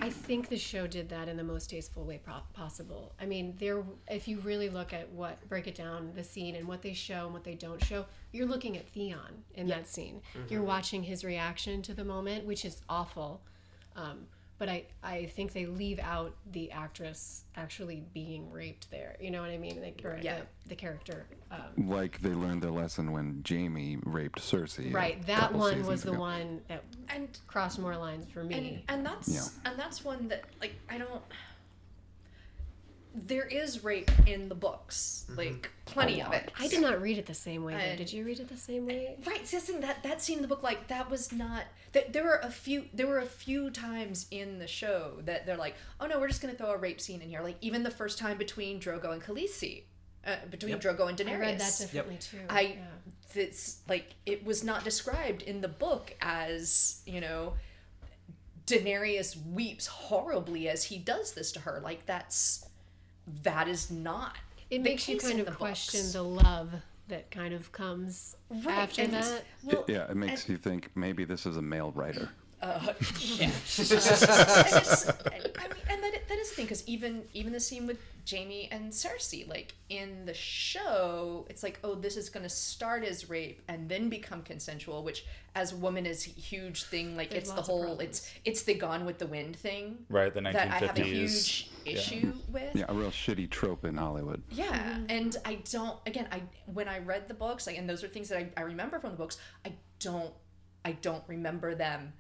I 0.01 0.09
think 0.09 0.49
the 0.49 0.57
show 0.57 0.87
did 0.87 1.09
that 1.09 1.27
in 1.27 1.35
the 1.37 1.43
most 1.43 1.69
tasteful 1.69 2.03
way 2.05 2.19
pro- 2.23 2.35
possible. 2.53 3.13
I 3.19 3.25
mean, 3.25 3.53
there. 3.59 3.83
If 4.09 4.27
you 4.27 4.39
really 4.39 4.69
look 4.69 4.93
at 4.93 5.09
what 5.11 5.47
break 5.49 5.67
it 5.67 5.75
down, 5.75 6.11
the 6.15 6.23
scene 6.23 6.55
and 6.55 6.67
what 6.67 6.81
they 6.81 6.93
show 6.93 7.25
and 7.25 7.33
what 7.33 7.43
they 7.43 7.55
don't 7.55 7.83
show, 7.83 8.05
you're 8.31 8.47
looking 8.47 8.77
at 8.77 8.87
Theon 8.89 9.43
in 9.55 9.67
that 9.67 9.87
scene. 9.87 10.21
You're 10.49 10.63
watching 10.63 11.03
his 11.03 11.23
reaction 11.23 11.81
to 11.83 11.93
the 11.93 12.05
moment, 12.05 12.45
which 12.45 12.65
is 12.65 12.81
awful. 12.87 13.41
Um, 13.95 14.27
but 14.57 14.69
I, 14.69 14.85
I 15.03 15.25
think 15.25 15.51
they 15.53 15.65
leave 15.65 15.99
out 15.99 16.33
the 16.51 16.71
actress 16.71 17.43
actually 17.57 18.03
being 18.13 18.49
raped 18.51 18.89
there. 18.89 19.17
You 19.19 19.31
know 19.31 19.41
what 19.41 19.49
I 19.49 19.57
mean? 19.57 19.81
Like, 19.81 20.01
or 20.05 20.17
Yeah. 20.21 20.37
the, 20.63 20.69
the 20.69 20.75
character. 20.75 21.25
Um, 21.51 21.87
Like 21.89 22.21
they 22.21 22.29
learned 22.29 22.61
their 22.63 22.71
lesson 22.71 23.11
when 23.11 23.43
Jaime 23.47 23.97
raped 24.05 24.39
Cersei. 24.39 24.93
right. 24.93 25.25
That 25.27 25.53
one 25.53 25.69
seasons 25.71 25.87
was 25.87 26.03
the 26.03 26.13
one 26.13 26.61
that 26.69 26.83
And 27.09 27.27
crossed 27.47 27.79
more 27.79 27.97
lines 27.97 28.27
for 28.31 28.41
and 28.41 28.49
me. 28.49 28.85
and 28.87 29.05
that's 29.05 29.27
Yeah. 29.27 29.69
and 29.69 29.77
that's 29.79 30.03
one 30.03 30.27
that 30.29 30.43
like 30.61 30.75
I 30.89 30.97
don't. 30.97 31.21
There 33.15 33.45
is 33.45 33.83
rape 33.83 34.11
in 34.27 34.49
the 34.49 34.55
books, 34.55 35.25
like 35.35 35.71
plenty 35.85 36.21
of 36.21 36.33
it. 36.33 36.51
I 36.59 36.67
did 36.67 36.81
not 36.81 37.01
read 37.01 37.17
it 37.17 37.25
the 37.25 37.33
same 37.33 37.63
way. 37.63 37.73
Though. 37.73 37.97
Did 37.97 38.11
you 38.11 38.25
read 38.25 38.41
it 38.41 38.49
the 38.49 38.57
same 38.57 38.85
way? 38.85 39.15
Right, 39.25 39.47
so 39.47 39.57
that's 39.57 39.71
that 39.79 40.03
that 40.03 40.21
scene 40.21 40.37
in 40.37 40.41
the 40.41 40.47
book, 40.49 40.63
like 40.63 40.89
that 40.89 41.09
was 41.09 41.31
not. 41.31 41.63
That 41.93 42.11
there 42.11 42.25
were 42.25 42.41
a 42.43 42.51
few. 42.51 42.85
There 42.93 43.07
were 43.07 43.19
a 43.19 43.25
few 43.25 43.69
times 43.69 44.27
in 44.31 44.59
the 44.59 44.67
show 44.67 45.13
that 45.23 45.45
they're 45.45 45.55
like, 45.55 45.75
oh 46.01 46.07
no, 46.07 46.19
we're 46.19 46.27
just 46.27 46.41
gonna 46.41 46.55
throw 46.55 46.71
a 46.71 46.77
rape 46.77 46.99
scene 46.99 47.21
in 47.21 47.29
here. 47.29 47.41
Like 47.41 47.55
even 47.61 47.83
the 47.83 47.91
first 47.91 48.19
time 48.19 48.37
between 48.37 48.81
Drogo 48.81 49.13
and 49.13 49.23
Khaleesi, 49.23 49.83
uh, 50.25 50.35
between 50.49 50.77
Drogo 50.79 51.07
and 51.07 51.17
Daenerys. 51.17 51.35
I 51.35 51.39
read 51.39 51.59
that 51.59 51.77
differently 51.79 52.17
too. 52.17 52.39
I 52.49 52.61
yeah. 52.61 52.85
that's 53.33 53.79
like 53.87 54.15
it 54.25 54.43
was 54.43 54.63
not 54.63 54.83
described 54.83 55.41
in 55.41 55.61
the 55.61 55.67
book 55.67 56.13
as 56.21 57.01
you 57.05 57.21
know 57.21 57.53
Daenerys 58.65 59.37
weeps 59.51 59.87
horribly 59.87 60.67
as 60.67 60.85
he 60.85 60.97
does 60.97 61.33
this 61.33 61.51
to 61.53 61.59
her 61.61 61.79
like 61.83 62.05
that's 62.05 62.65
that 63.43 63.67
is 63.67 63.89
not 63.91 64.35
It 64.69 64.77
the 64.79 64.83
makes 64.83 65.07
you 65.09 65.17
kind 65.19 65.39
of 65.39 65.45
the 65.47 65.51
question 65.51 66.01
books. 66.01 66.13
the 66.13 66.23
love 66.23 66.71
that 67.07 67.29
kind 67.31 67.53
of 67.53 67.71
comes 67.71 68.35
Right, 68.49 68.77
after 68.77 69.03
and- 69.03 69.13
that. 69.13 69.43
well, 69.63 69.85
Yeah, 69.87 70.09
it 70.09 70.15
makes 70.17 70.49
you 70.49 70.57
think 70.57 70.89
maybe 70.95 71.23
this 71.25 71.45
is 71.45 71.55
a 71.57 71.61
male 71.61 71.91
writer. 71.91 72.29
Uh, 72.61 72.93
yeah. 73.19 73.45
and 73.45 73.53
I 75.59 75.67
mean, 75.67 75.77
and 75.89 76.03
that, 76.03 76.27
that 76.29 76.37
is 76.39 76.49
the 76.49 76.55
thing 76.55 76.65
because 76.65 76.87
even 76.87 77.23
even 77.33 77.53
the 77.53 77.59
scene 77.59 77.85
with 77.85 77.99
Jaime 78.29 78.69
and 78.71 78.91
Cersei, 78.91 79.47
like 79.47 79.75
in 79.89 80.25
the 80.25 80.33
show, 80.33 81.45
it's 81.49 81.61
like, 81.63 81.79
oh, 81.83 81.95
this 81.95 82.17
is 82.17 82.29
going 82.29 82.43
to 82.43 82.49
start 82.49 83.03
as 83.03 83.29
rape 83.29 83.61
and 83.67 83.87
then 83.89 84.09
become 84.09 84.41
consensual, 84.41 85.03
which 85.03 85.25
as 85.53 85.73
a 85.73 85.75
woman 85.75 86.05
is 86.05 86.25
a 86.25 86.29
huge 86.29 86.83
thing. 86.83 87.15
Like 87.15 87.29
There's 87.29 87.43
it's 87.43 87.51
the 87.51 87.61
whole, 87.61 87.99
it's 87.99 88.31
it's 88.45 88.63
the 88.63 88.73
Gone 88.73 89.05
with 89.05 89.19
the 89.19 89.27
Wind 89.27 89.55
thing 89.55 90.05
Right, 90.09 90.33
the 90.33 90.39
1950s. 90.39 90.53
that 90.53 90.71
I 90.71 90.77
have 90.85 90.97
a 90.97 91.01
1950s. 91.01 91.05
huge 91.05 91.69
Yeah. 91.85 91.93
issue 91.93 92.33
with. 92.51 92.75
Yeah, 92.75 92.85
a 92.87 92.93
real 92.93 93.11
shitty 93.11 93.49
trope 93.49 93.85
in 93.85 93.97
Hollywood. 93.97 94.41
Yeah, 94.49 94.97
and 95.09 95.35
I 95.45 95.55
don't. 95.71 95.97
Again, 96.07 96.27
I 96.31 96.41
when 96.73 96.87
I 96.87 96.99
read 96.99 97.27
the 97.27 97.35
books, 97.35 97.67
like, 97.67 97.77
and 97.77 97.87
those 97.87 98.03
are 98.03 98.07
things 98.07 98.29
that 98.29 98.37
I, 98.39 98.49
I 98.57 98.61
remember 98.61 98.99
from 98.99 99.11
the 99.11 99.17
books. 99.17 99.37
I 99.65 99.73
don't, 99.99 100.33
I 100.83 100.93
don't 100.93 101.23
remember 101.27 101.75
them 101.75 102.13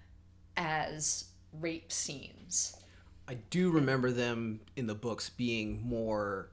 as 0.57 1.25
rape 1.59 1.91
scenes. 1.91 2.75
I 3.27 3.35
do 3.49 3.71
remember 3.71 4.11
them 4.11 4.59
in 4.75 4.87
the 4.87 4.95
books 4.95 5.29
being 5.29 5.81
more 5.83 6.49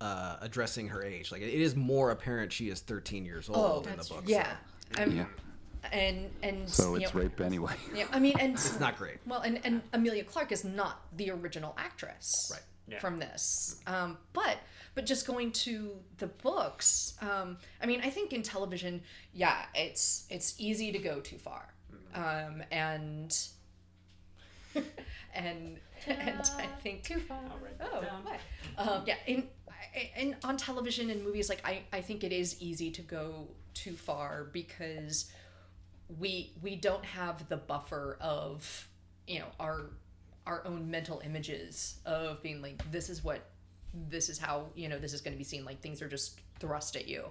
uh, 0.00 0.36
addressing 0.40 0.88
her 0.88 1.02
age. 1.02 1.32
Like 1.32 1.42
it 1.42 1.48
is 1.48 1.74
more 1.76 2.10
apparent 2.10 2.52
she 2.52 2.68
is 2.68 2.80
13 2.80 3.24
years 3.24 3.48
old 3.48 3.86
in 3.86 3.92
the 3.92 3.96
books. 3.98 4.12
Oh, 4.12 4.22
Yeah, 4.26 4.52
I'm, 4.96 5.16
Yeah. 5.16 5.26
and 5.92 6.30
and 6.42 6.68
So 6.68 6.94
you 6.96 7.02
it's 7.04 7.14
know, 7.14 7.20
rape 7.22 7.40
anyway. 7.40 7.74
Yeah, 7.94 8.06
I 8.12 8.18
mean, 8.18 8.38
and 8.38 8.52
It's 8.54 8.78
not 8.80 8.96
great. 8.98 9.18
well, 9.26 9.40
and 9.40 9.60
and 9.64 9.82
Emilia 9.92 10.24
Clarke 10.24 10.52
is 10.52 10.64
not 10.64 11.02
the 11.16 11.30
original 11.30 11.74
actress 11.78 12.50
Right. 12.52 12.62
Yeah. 12.86 12.98
from 12.98 13.18
this. 13.18 13.80
Um, 13.86 14.18
but 14.32 14.58
but 14.94 15.06
just 15.06 15.26
going 15.26 15.52
to 15.52 15.92
the 16.18 16.26
books, 16.26 17.14
um, 17.22 17.56
I 17.80 17.86
mean, 17.86 18.00
I 18.02 18.10
think 18.10 18.32
in 18.32 18.42
television, 18.42 19.02
yeah, 19.32 19.66
it's 19.74 20.26
it's 20.28 20.54
easy 20.58 20.92
to 20.92 20.98
go 20.98 21.20
too 21.20 21.38
far, 21.38 21.72
um, 22.14 22.62
and 22.70 23.36
and 25.34 25.78
and 26.06 26.50
I 26.58 26.66
think 26.82 27.02
Too 27.04 27.20
far. 27.20 27.38
I'll 27.50 27.58
write 27.58 27.78
that 27.78 28.40
Oh, 28.78 28.94
Um, 28.96 29.02
yeah, 29.06 29.16
in, 29.26 29.48
in 30.16 30.36
on 30.44 30.56
television 30.56 31.10
and 31.10 31.22
movies, 31.24 31.48
like 31.48 31.60
I, 31.64 31.82
I 31.92 32.00
think 32.00 32.24
it 32.24 32.32
is 32.32 32.60
easy 32.60 32.90
to 32.92 33.02
go 33.02 33.48
too 33.74 33.94
far 33.94 34.48
because 34.52 35.30
we 36.18 36.52
we 36.62 36.76
don't 36.76 37.04
have 37.04 37.48
the 37.48 37.56
buffer 37.56 38.16
of 38.20 38.88
you 39.26 39.38
know 39.40 39.46
our 39.60 39.90
our 40.46 40.66
own 40.66 40.90
mental 40.90 41.20
images 41.24 41.98
of 42.06 42.42
being 42.42 42.60
like 42.62 42.90
this 42.90 43.08
is 43.08 43.22
what 43.22 43.40
this 44.08 44.28
is 44.28 44.38
how 44.38 44.66
you 44.74 44.88
know 44.88 44.98
this 44.98 45.12
is 45.12 45.20
going 45.20 45.34
to 45.34 45.38
be 45.38 45.44
seen. 45.44 45.64
Like 45.64 45.80
things 45.80 46.00
are 46.02 46.08
just 46.08 46.40
thrust 46.58 46.96
at 46.96 47.08
you 47.08 47.24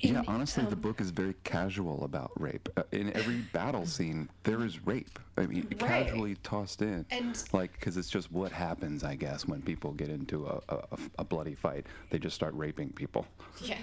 Yeah, 0.00 0.20
In- 0.20 0.24
honestly, 0.28 0.64
the 0.64 0.72
um, 0.72 0.80
book 0.80 1.00
is 1.00 1.10
very 1.10 1.34
casual 1.44 2.04
about 2.04 2.30
rape. 2.40 2.68
Uh, 2.76 2.82
in 2.92 3.12
every 3.16 3.38
battle 3.52 3.86
scene, 3.96 4.28
there 4.42 4.62
is 4.64 4.84
rape. 4.86 5.18
I 5.36 5.46
mean, 5.46 5.66
Right. 5.80 6.06
casually 6.06 6.36
tossed 6.42 6.82
in. 6.82 7.04
And- 7.10 7.42
like, 7.52 7.72
because 7.72 7.96
it's 7.96 8.08
just 8.10 8.30
what 8.32 8.52
happens, 8.52 9.02
I 9.04 9.14
guess, 9.16 9.46
when 9.46 9.62
people 9.62 9.92
get 9.92 10.08
into 10.08 10.46
a, 10.46 10.60
a, 10.68 10.76
a- 10.92 10.98
a 11.20 11.24
bloody 11.24 11.54
fight. 11.54 11.86
They 12.10 12.18
just 12.18 12.34
start 12.34 12.54
raping 12.54 12.90
people. 12.90 13.26
Yeah, 13.62 13.78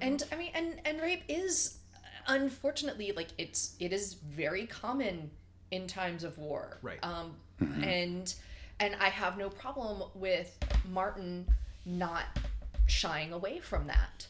and 0.00 0.22
I 0.32 0.36
mean, 0.36 0.50
and 0.54 0.80
and 0.84 1.00
rape 1.00 1.22
is 1.28 1.78
unfortunately 2.26 3.12
like 3.12 3.28
it's 3.38 3.74
it 3.80 3.92
is 3.92 4.14
very 4.14 4.66
common 4.66 5.30
in 5.70 5.86
times 5.86 6.24
of 6.24 6.38
war. 6.38 6.78
Right. 6.82 6.98
Um, 7.02 7.34
and 7.82 8.32
and 8.80 8.96
I 9.00 9.08
have 9.08 9.36
no 9.38 9.50
problem 9.50 10.08
with 10.14 10.56
Martin 10.90 11.46
not 11.84 12.24
shying 12.86 13.32
away 13.32 13.58
from 13.60 13.86
that. 13.86 14.26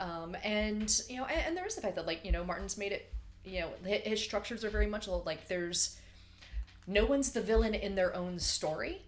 Um, 0.00 0.36
and 0.42 1.02
you 1.08 1.16
know, 1.16 1.24
and, 1.24 1.46
and 1.48 1.56
there 1.56 1.66
is 1.66 1.74
the 1.74 1.80
fact 1.80 1.96
that 1.96 2.06
like 2.06 2.24
you 2.24 2.32
know 2.32 2.44
Martin's 2.44 2.76
made 2.76 2.92
it. 2.92 3.12
You 3.44 3.60
know, 3.60 3.68
his 3.84 4.22
structures 4.22 4.64
are 4.64 4.70
very 4.70 4.86
much 4.86 5.06
like 5.06 5.48
there's 5.48 5.98
no 6.86 7.04
one's 7.04 7.32
the 7.32 7.42
villain 7.42 7.74
in 7.74 7.94
their 7.94 8.14
own 8.16 8.38
story. 8.38 9.02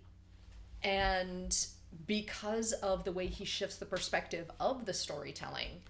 And 0.83 1.57
because 2.07 2.73
of 2.73 3.05
the 3.05 3.13
way 3.13 3.27
he 3.27 3.47
shifts 3.47 3.77
the 3.77 3.87
perspective 3.87 4.51
of 4.61 4.85
the 4.85 4.93
storytelling 4.93 5.81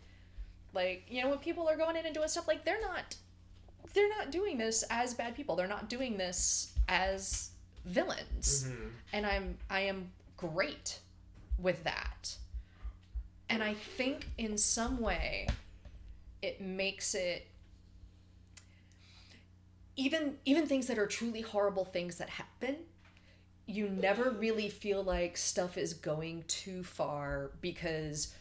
like 0.72 1.04
you 1.08 1.20
know 1.20 1.30
when 1.30 1.38
people 1.38 1.68
are 1.68 1.76
going 1.76 1.96
in 1.96 2.06
and 2.06 2.14
doing 2.14 2.28
stuff 2.28 2.46
like 2.46 2.64
they're 2.64 2.80
not 2.80 3.16
they're 3.94 4.08
not 4.10 4.30
doing 4.30 4.58
this 4.58 4.84
as 4.90 5.14
bad 5.14 5.34
people. 5.34 5.56
They're 5.56 5.66
not 5.66 5.88
doing 5.88 6.16
this 6.18 6.72
as 6.88 7.50
villains. 7.86 8.66
And 9.12 9.24
i'm 9.26 9.56
i 9.70 9.80
am 9.80 10.10
great 10.36 10.98
with 11.58 11.82
that 11.84 12.36
and 13.48 13.62
i 13.62 13.74
think 13.74 14.26
in 14.38 14.56
some 14.56 15.00
way 15.00 15.46
it 16.42 16.60
makes 16.60 17.14
it 17.14 17.46
even 19.96 20.36
even 20.44 20.66
things 20.66 20.86
that 20.86 20.98
are 20.98 21.06
truly 21.06 21.40
horrible 21.40 21.84
things 21.84 22.18
that 22.18 22.28
happen 22.28 22.76
you 23.66 23.88
never 23.88 24.30
really 24.30 24.68
feel 24.68 25.02
like 25.02 25.36
stuff 25.36 25.76
is 25.76 25.92
going 25.92 26.44
too 26.46 26.84
far 26.84 27.50
because 27.60 28.32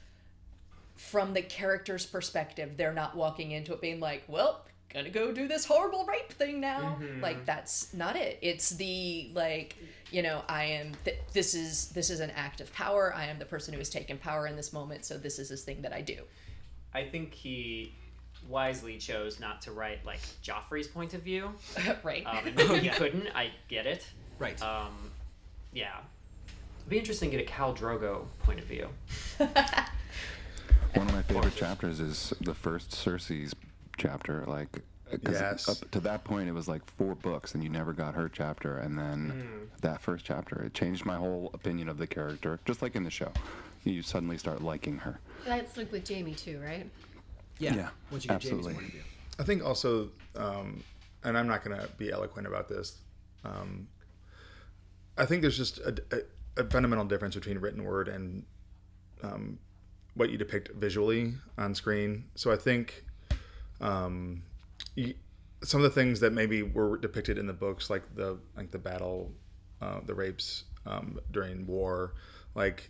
from 0.96 1.34
the 1.34 1.42
character's 1.42 2.06
perspective 2.06 2.78
they're 2.78 2.94
not 2.94 3.16
walking 3.16 3.52
into 3.52 3.74
it 3.74 3.82
being 3.82 4.00
like 4.00 4.24
well 4.28 4.66
gonna 4.96 5.10
go 5.10 5.32
do 5.32 5.48
this 5.48 5.66
horrible 5.66 6.06
rape 6.06 6.32
thing 6.34 6.60
now 6.60 6.98
like 7.22 7.46
that's 7.46 7.94
not 7.94 8.16
it 8.16 8.40
it's 8.42 8.70
the 8.72 9.30
like 9.34 9.76
you 10.10 10.24
know 10.24 10.42
i 10.48 10.64
am 10.64 10.94
th- 11.04 11.20
this 11.34 11.54
is 11.54 11.90
this 11.90 12.10
is 12.10 12.20
an 12.22 12.32
act 12.32 12.62
of 12.62 12.72
power 12.74 13.14
i 13.16 13.26
am 13.26 13.38
the 13.38 13.46
person 13.46 13.74
who 13.74 13.80
has 13.80 13.90
taken 13.90 14.18
power 14.18 14.48
in 14.48 14.56
this 14.56 14.72
moment 14.74 15.04
so 15.06 15.18
this 15.18 15.38
is 15.38 15.50
this 15.50 15.64
thing 15.64 15.82
that 15.82 15.94
i 15.94 16.02
do 16.02 16.18
I 16.94 17.04
think 17.04 17.34
he 17.34 17.94
wisely 18.48 18.98
chose 18.98 19.38
not 19.38 19.62
to 19.64 19.74
write 19.74 20.06
like 20.06 20.22
Joffrey's 20.42 20.88
point 20.88 21.14
of 21.14 21.24
view. 21.24 21.52
right 22.04 22.26
Um, 22.26 22.48
and 22.48 22.58
he 22.82 22.88
couldn't. 22.88 23.28
I 23.36 23.52
get 23.68 23.86
it. 23.86 24.08
Right. 24.40 24.62
Um, 24.62 25.12
yeah. 25.74 25.98
It'd 26.78 26.90
be 26.90 26.98
interesting 26.98 27.32
to 27.32 27.38
get 27.38 27.50
a 27.50 27.52
Khal 27.52 27.76
Drogo 27.78 28.28
point 28.44 28.60
of 28.60 28.66
view. 28.66 28.88
One 29.38 31.08
of 31.08 31.14
my 31.14 31.22
favorite 31.24 31.56
chapters 31.58 32.00
is 32.00 32.34
the 32.40 32.54
first 32.54 32.92
Cersei's 32.92 33.54
chapter. 33.98 34.44
Like, 34.46 34.82
'cause 35.10 35.20
Yes. 35.40 35.70
up 35.70 35.90
to 35.92 36.00
that 36.02 36.24
point, 36.24 36.50
it 36.50 36.54
was 36.54 36.68
like 36.68 36.86
four 36.86 37.16
books, 37.16 37.54
and 37.54 37.64
you 37.64 37.70
never 37.70 37.94
got 37.94 38.16
her 38.16 38.28
chapter. 38.30 38.78
And 38.78 38.98
then 38.98 39.70
that 39.82 40.02
first 40.02 40.26
chapter, 40.26 40.62
it 40.64 40.74
changed 40.74 41.06
my 41.06 41.16
whole 41.16 41.50
opinion 41.54 41.90
of 41.90 41.98
the 41.98 42.08
character. 42.08 42.60
Just 42.66 42.82
like 42.82 42.96
in 42.96 43.04
the 43.04 43.12
show, 43.12 43.32
you 43.84 44.02
suddenly 44.02 44.38
start 44.38 44.62
liking 44.62 44.98
her. 45.00 45.20
That's 45.46 45.78
like 45.78 45.92
with 45.92 46.08
Jaime 46.08 46.34
too, 46.34 46.60
right? 46.62 46.90
yeah. 47.60 47.74
yeah, 47.76 47.90
Once 48.12 48.26
you 48.26 48.30
get 48.30 48.36
absolutely. 48.36 48.74
Jaime's 48.74 48.76
point 48.76 48.88
of 48.88 48.94
view. 48.94 49.04
I 49.40 49.44
think 49.44 49.64
also, 49.64 50.12
um, 50.36 50.84
and 51.24 51.38
I'm 51.38 51.48
not 51.48 51.64
going 51.64 51.80
to 51.80 51.88
be 51.98 52.12
eloquent 52.12 52.48
about 52.48 52.68
this. 52.68 52.98
Um, 53.46 53.88
I 55.18 55.26
think 55.26 55.42
there's 55.42 55.56
just 55.58 55.78
a, 55.78 55.96
a, 56.58 56.62
a 56.64 56.70
fundamental 56.70 57.06
difference 57.06 57.36
between 57.36 57.58
written 57.60 57.84
word 57.86 58.10
and 58.10 58.44
um, 59.24 59.60
what 60.16 60.30
you 60.32 60.38
depict 60.38 60.72
visually 60.74 61.36
on 61.58 61.74
screen. 61.76 62.26
So 62.36 62.52
I 62.52 62.58
think 62.58 63.05
um, 63.82 64.44
some 65.64 65.84
of 65.84 65.84
the 65.84 66.02
things 66.02 66.20
that 66.20 66.34
maybe 66.34 66.64
were 66.64 66.98
depicted 66.98 67.38
in 67.38 67.48
the 67.48 67.54
books, 67.54 67.90
like 67.90 68.04
the 68.16 68.38
like 68.56 68.72
the 68.72 68.78
battle, 68.78 69.32
uh, 69.82 70.00
the 70.06 70.14
rapes 70.14 70.66
um, 70.86 71.20
during 71.32 71.66
war, 71.66 72.14
like 72.54 72.90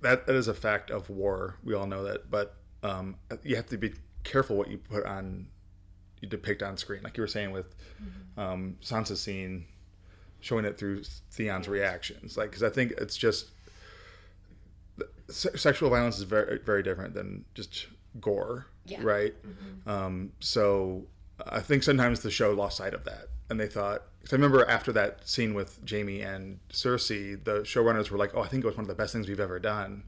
that 0.00 0.26
that 0.26 0.36
is 0.36 0.48
a 0.48 0.54
fact 0.54 0.90
of 0.90 1.10
war. 1.10 1.56
We 1.62 1.74
all 1.74 1.86
know 1.86 2.04
that, 2.04 2.30
but 2.30 2.56
um, 2.82 3.16
you 3.42 3.56
have 3.56 3.66
to 3.66 3.76
be 3.78 3.92
careful 4.24 4.56
what 4.56 4.68
you 4.70 4.78
put 4.78 5.04
on, 5.04 5.46
you 6.20 6.28
depict 6.28 6.62
on 6.62 6.76
screen. 6.76 7.02
Like 7.02 7.16
you 7.16 7.22
were 7.22 7.28
saying 7.28 7.52
with 7.52 7.74
um, 8.36 8.76
Sansa's 8.82 9.20
scene, 9.20 9.66
showing 10.40 10.64
it 10.64 10.78
through 10.78 11.02
Theon's 11.32 11.68
reactions. 11.68 12.36
Like 12.36 12.50
because 12.50 12.62
I 12.62 12.70
think 12.70 12.92
it's 12.92 13.16
just 13.16 13.50
sexual 15.28 15.90
violence 15.90 16.16
is 16.18 16.24
very 16.24 16.58
very 16.58 16.82
different 16.82 17.14
than 17.14 17.44
just 17.54 17.86
gore, 18.20 18.66
Yeah. 18.90 19.00
right? 19.02 19.34
Um, 19.86 20.32
so 20.40 21.04
I 21.46 21.60
think 21.60 21.82
sometimes 21.82 22.20
the 22.20 22.30
show 22.30 22.52
lost 22.52 22.76
sight 22.76 22.94
of 22.94 23.04
that, 23.04 23.28
and 23.48 23.58
they 23.60 23.66
thought. 23.68 24.02
Because 24.20 24.34
I 24.34 24.36
remember 24.36 24.68
after 24.68 24.92
that 24.92 25.26
scene 25.26 25.54
with 25.54 25.80
Jaime 25.88 26.20
and 26.20 26.58
Cersei, 26.70 27.42
the 27.42 27.60
showrunners 27.62 28.10
were 28.10 28.18
like, 28.18 28.32
"Oh, 28.34 28.42
I 28.42 28.48
think 28.48 28.64
it 28.64 28.66
was 28.66 28.76
one 28.76 28.84
of 28.84 28.88
the 28.88 28.94
best 28.94 29.12
things 29.14 29.28
we've 29.28 29.40
ever 29.40 29.58
done." 29.58 30.02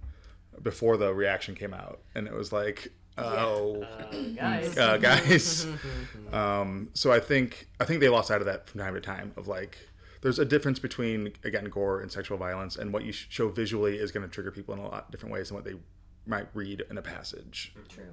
Before 0.62 0.98
the 0.98 1.14
reaction 1.14 1.54
came 1.54 1.72
out, 1.72 2.00
and 2.14 2.26
it 2.26 2.34
was 2.34 2.52
like, 2.52 2.88
"Oh, 3.16 3.82
Uh, 3.82 4.12
guys. 4.36 4.76
uh, 4.76 4.98
guys." 4.98 5.66
um, 6.32 6.90
so 6.92 7.10
I 7.10 7.20
think 7.20 7.68
I 7.80 7.84
think 7.86 8.00
they 8.00 8.10
lost 8.10 8.28
sight 8.28 8.40
of 8.42 8.46
that 8.46 8.68
from 8.68 8.80
time 8.80 8.92
to 8.94 9.00
time. 9.00 9.32
Of 9.36 9.48
like, 9.48 9.78
there's 10.20 10.38
a 10.38 10.44
difference 10.44 10.78
between 10.78 11.32
again 11.42 11.64
gore 11.64 12.00
and 12.00 12.12
sexual 12.12 12.36
violence, 12.36 12.76
and 12.76 12.92
what 12.92 13.04
you 13.04 13.12
show 13.12 13.48
visually 13.48 13.96
is 13.96 14.12
going 14.12 14.28
to 14.28 14.32
trigger 14.32 14.50
people 14.50 14.74
in 14.74 14.80
a 14.80 14.86
lot 14.86 15.10
different 15.10 15.32
ways 15.32 15.48
than 15.48 15.54
what 15.54 15.64
they 15.64 15.74
might 16.26 16.48
read 16.52 16.84
in 16.90 16.98
a 16.98 17.02
passage. 17.02 17.74
True. 17.88 18.04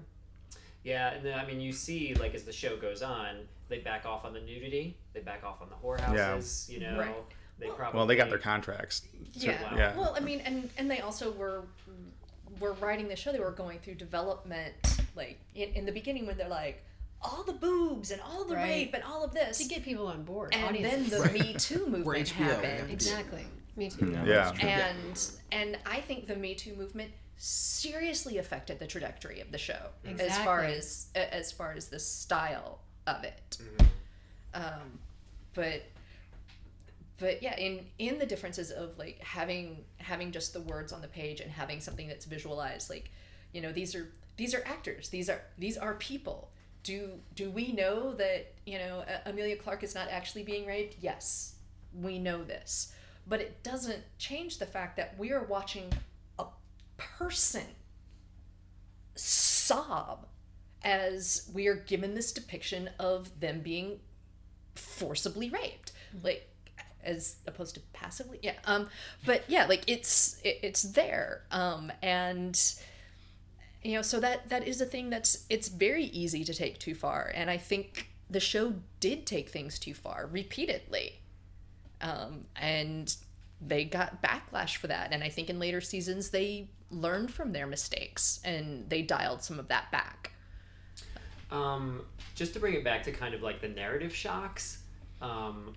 Yeah, 0.84 1.12
and 1.12 1.26
then 1.26 1.38
I 1.38 1.46
mean, 1.46 1.60
you 1.60 1.72
see, 1.74 2.14
like 2.16 2.34
as 2.36 2.44
the 2.44 2.54
show 2.54 2.78
goes 2.78 3.02
on, 3.02 3.36
they 3.68 3.80
back 3.80 4.06
off 4.06 4.26
on 4.26 4.34
the 4.34 4.42
nudity, 4.42 4.98
they 5.14 5.20
back 5.20 5.44
off 5.44 5.62
on 5.62 5.70
the 5.70 5.76
whorehouses. 5.76 6.70
You 6.70 6.80
know, 6.80 6.98
Right. 7.00 7.16
they 7.60 7.68
Well- 7.68 7.76
probably 7.76 7.98
Well, 7.98 8.08
they 8.08 8.16
got 8.16 8.30
their 8.30 8.40
contracts. 8.40 9.04
yeah. 9.34 9.62
wow. 9.72 9.78
Yeah. 9.78 9.98
Well, 9.98 10.14
I 10.16 10.22
mean, 10.22 10.40
and 10.42 10.70
and 10.78 10.90
they 10.90 11.02
also 11.02 11.32
were 11.32 11.64
were 12.60 12.74
writing 12.74 13.08
the 13.08 13.16
show. 13.16 13.32
They 13.32 13.40
were 13.40 13.52
going 13.52 13.80
through 13.80 13.96
development, 13.96 14.74
like 15.16 15.40
in, 15.56 15.70
in 15.76 15.86
the 15.86 15.92
beginning 15.92 16.26
when 16.26 16.38
they're 16.38 16.48
like 16.50 16.84
all 17.22 17.44
the 17.44 17.54
boobs 17.54 18.12
and 18.12 18.22
all 18.22 18.46
the 18.46 18.56
Right. 18.56 18.64
rape 18.70 18.94
and 18.94 19.04
all 19.04 19.24
of 19.24 19.34
this, 19.34 19.58
To 19.60 19.66
get 19.66 19.84
people 19.84 20.08
on 20.08 20.24
board. 20.24 20.54
and 20.54 20.64
then 20.78 20.86
audiences. 21.04 21.24
the 21.24 21.32
Me 21.32 21.54
Too 21.54 21.80
movement 21.86 22.06
We're 22.06 22.16
HBO, 22.16 22.40
yeah. 22.40 22.46
happened. 22.70 22.92
exactly. 22.92 23.46
Me 23.76 23.90
too. 23.90 24.12
Yeah, 24.12 24.24
Yeah. 24.26 24.44
that's 24.52 24.60
true. 24.60 24.70
and 24.70 25.74
and 25.76 25.78
I 25.86 26.02
think 26.02 26.28
the 26.28 26.36
Me 26.36 26.56
Too 26.56 26.76
movement 26.76 27.12
seriously 27.40 28.38
affected 28.38 28.80
the 28.80 28.86
trajectory 28.86 29.40
of 29.40 29.50
the 29.52 29.58
show 29.58 29.80
as 30.20 30.38
far 30.40 30.62
as 30.64 31.08
as 31.16 31.52
far 31.52 31.72
as 31.72 31.88
the 31.88 32.00
style 32.00 32.80
of 33.08 33.24
it. 33.24 33.58
Um, 34.54 35.00
but 35.54 35.84
but 37.18 37.42
yeah, 37.42 37.58
in 37.58 37.86
in 37.98 38.20
the 38.20 38.26
differences 38.26 38.72
of 38.72 38.98
like 38.98 39.20
having 39.24 39.86
having 39.98 40.32
just 40.32 40.54
the 40.54 40.62
words 40.62 40.92
on 40.92 41.02
the 41.02 41.08
page 41.08 41.40
and 41.40 41.50
having 41.50 41.80
something 41.80 42.08
that's 42.08 42.26
visualized, 42.26 42.90
like 42.90 43.10
you 43.54 43.62
know 43.62 43.72
these 43.72 43.96
are 43.96 44.10
these 44.36 44.54
are 44.54 44.64
actors, 44.66 45.08
these 45.10 45.30
are 45.30 45.42
these 45.58 45.78
are 45.78 45.94
people. 45.96 46.52
Do 46.84 47.12
do 47.36 47.50
we 47.52 47.72
know 47.72 48.14
that 48.16 48.54
you 48.66 48.78
know 48.80 49.04
Emilia 49.26 49.56
Clarke 49.56 49.84
is 49.84 49.96
not 49.96 50.10
actually 50.10 50.44
being 50.44 50.66
raped? 50.66 50.98
Yes, 51.00 51.56
we 51.94 52.20
know 52.20 52.44
this, 52.44 52.94
but 53.28 53.40
it 53.40 53.64
doesn't 53.64 54.04
change 54.18 54.58
the 54.58 54.66
fact 54.66 54.98
that 54.98 55.18
we 55.18 55.32
are 55.32 55.44
watching 55.44 55.90
a 55.92 56.09
person 57.18 57.66
sob 59.16 60.26
as 60.84 61.50
we 61.54 61.68
are 61.68 61.76
given 61.76 62.16
this 62.16 62.32
depiction 62.32 62.90
of 63.00 63.40
them 63.40 63.62
being 63.62 64.00
forcibly 64.76 65.50
raped 65.50 65.92
like 66.24 66.48
as 67.04 67.38
opposed 67.48 67.76
to 67.76 67.82
passively 67.94 68.40
yeah 68.42 68.54
um 68.66 68.88
but 69.26 69.44
yeah 69.48 69.66
like 69.66 69.84
it's 69.88 70.40
it, 70.44 70.60
it's 70.62 70.84
there 70.84 71.44
um 71.52 71.92
and 72.02 72.76
you 73.84 73.94
know 73.94 74.02
so 74.02 74.20
that 74.20 74.48
that 74.50 74.68
is 74.68 74.82
a 74.82 74.86
thing 74.86 75.10
that's 75.10 75.46
it's 75.50 75.68
very 75.68 76.06
easy 76.06 76.44
to 76.44 76.54
take 76.54 76.78
too 76.80 76.96
far 76.96 77.32
and 77.34 77.50
i 77.50 77.58
think 77.58 78.10
the 78.30 78.40
show 78.40 78.74
did 79.00 79.26
take 79.26 79.50
things 79.50 79.80
too 79.80 79.94
far 79.94 80.28
repeatedly 80.32 81.20
um 82.02 82.46
and 82.56 83.16
they 83.62 83.84
got 83.84 84.22
backlash 84.22 84.76
for 84.78 84.88
that 84.88 85.12
and 85.12 85.24
i 85.24 85.30
think 85.30 85.50
in 85.50 85.60
later 85.60 85.82
seasons 85.82 86.30
they 86.30 86.70
learned 86.92 87.32
from 87.32 87.52
their 87.52 87.68
mistakes 87.68 88.40
and 88.44 88.90
they 88.90 89.02
dialed 89.02 89.42
some 89.44 89.60
of 89.60 89.68
that 89.68 89.92
back 89.92 90.32
Um, 91.52 92.02
just 92.36 92.54
to 92.54 92.60
bring 92.60 92.74
it 92.76 92.84
back 92.84 93.04
to 93.04 93.12
kind 93.12 93.34
of 93.34 93.42
like 93.42 93.60
the 93.62 93.68
narrative 93.70 94.16
shocks, 94.16 94.84
um, 95.22 95.76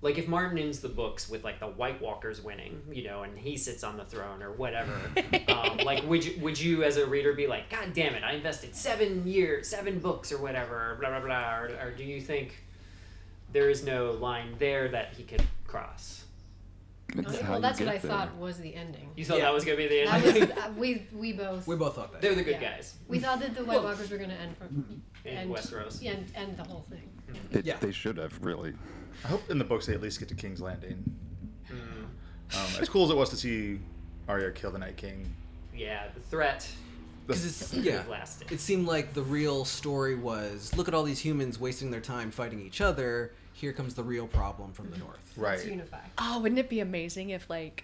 like 0.00 0.16
if 0.16 0.28
Martin 0.28 0.58
ends 0.58 0.80
the 0.80 0.88
books 0.88 1.28
with 1.28 1.42
like 1.44 1.58
the 1.60 1.66
White 1.66 2.00
Walkers 2.00 2.40
winning, 2.40 2.80
you 2.92 3.02
know, 3.04 3.22
and 3.24 3.36
he 3.38 3.56
sits 3.56 3.82
on 3.82 3.96
the 3.96 4.04
throne 4.04 4.42
or 4.42 4.52
whatever, 4.52 4.92
um, 5.48 5.78
like, 5.78 6.04
would 6.08 6.24
you 6.24 6.40
would 6.40 6.58
you 6.58 6.84
as 6.84 6.96
a 6.96 7.06
reader 7.06 7.32
be 7.32 7.46
like, 7.46 7.68
God 7.68 7.92
damn 7.94 8.14
it, 8.14 8.22
I 8.22 8.32
invested 8.34 8.74
seven 8.76 9.26
years, 9.26 9.68
seven 9.68 9.98
books 9.98 10.30
or 10.32 10.38
whatever, 10.38 10.96
blah 11.00 11.10
blah 11.10 11.20
blah, 11.20 11.56
or, 11.58 11.66
or 11.82 11.90
do 11.96 12.04
you 12.04 12.20
think 12.20 12.62
there 13.52 13.68
is 13.70 13.84
no 13.84 14.12
line 14.12 14.54
there 14.58 14.88
that 14.88 15.14
he 15.16 15.22
could 15.24 15.42
cross? 15.66 16.24
It's 17.16 17.40
how 17.40 17.48
well, 17.52 17.58
you 17.58 17.62
that's 17.62 17.80
what 17.80 17.86
get 17.86 17.94
I 17.94 17.98
there. 17.98 18.10
thought 18.10 18.36
was 18.36 18.58
the 18.58 18.74
ending. 18.74 19.08
You 19.16 19.24
thought 19.24 19.38
Yeah. 19.38 19.44
that 19.44 19.54
was 19.54 19.64
gonna 19.64 19.78
be 19.78 19.88
the 19.88 20.04
That 20.04 20.24
end? 20.26 20.40
was 20.40 20.50
uh, 20.58 20.72
we 20.76 21.06
we 21.12 21.32
both 21.32 21.66
We 21.66 21.74
both 21.76 21.94
thought 21.94 22.12
that. 22.12 22.20
They're 22.20 22.34
the 22.34 22.42
good 22.42 22.60
Yeah. 22.60 22.76
guys 22.76 22.94
we 23.08 23.18
thought 23.18 23.40
that 23.40 23.54
the 23.54 23.64
White 23.64 23.82
Walkers 23.82 24.10
were 24.10 24.18
going 24.18 24.28
to 24.30 24.36
end 24.36 24.56
from 24.58 25.02
in 25.24 25.32
end, 25.36 25.50
Westeros. 25.50 26.02
Yeah, 26.02 26.12
and 26.12 26.26
end 26.34 26.56
the 26.58 26.64
whole 26.64 26.84
thing. 26.90 27.08
It, 27.50 27.64
Yeah. 27.64 27.76
They 27.78 27.92
should 27.92 28.18
have 28.18 28.38
really. 28.44 28.74
I 29.24 29.28
hope 29.28 29.50
in 29.50 29.58
the 29.58 29.64
books 29.64 29.86
they 29.86 29.94
at 29.94 30.02
least 30.02 30.18
get 30.18 30.28
to 30.28 30.34
King's 30.34 30.60
Landing. 30.60 31.02
Mm. 31.70 31.74
Um, 31.74 32.80
as 32.80 32.88
cool 32.88 33.04
as 33.04 33.10
it 33.10 33.16
was 33.16 33.30
to 33.30 33.36
see 33.36 33.80
Arya 34.28 34.52
kill 34.52 34.70
the 34.70 34.78
Night 34.78 34.96
King, 34.98 35.34
Yeah, 35.74 36.08
the 36.14 36.20
threat 36.20 36.68
Because 37.26 37.44
it's 37.44 37.72
yeah, 37.74 38.04
lasted. 38.08 38.52
it 38.52 38.60
seemed 38.60 38.86
like 38.86 39.14
the 39.14 39.22
real 39.22 39.64
story 39.64 40.14
was 40.14 40.74
look 40.76 40.88
at 40.88 40.94
all 40.94 41.02
these 41.04 41.18
humans 41.20 41.58
wasting 41.58 41.90
their 41.90 42.00
time 42.02 42.30
fighting 42.30 42.60
each 42.60 42.80
other. 42.82 43.32
Here 43.58 43.72
comes 43.72 43.94
the 43.94 44.04
real 44.04 44.28
problem 44.28 44.72
from 44.72 44.88
the 44.92 44.98
north. 44.98 45.18
Let's 45.36 45.62
right? 45.64 45.70
unify. 45.72 45.98
Oh, 46.16 46.40
wouldn't 46.40 46.60
it 46.60 46.68
be 46.68 46.78
amazing 46.78 47.30
if 47.30 47.50
like 47.50 47.82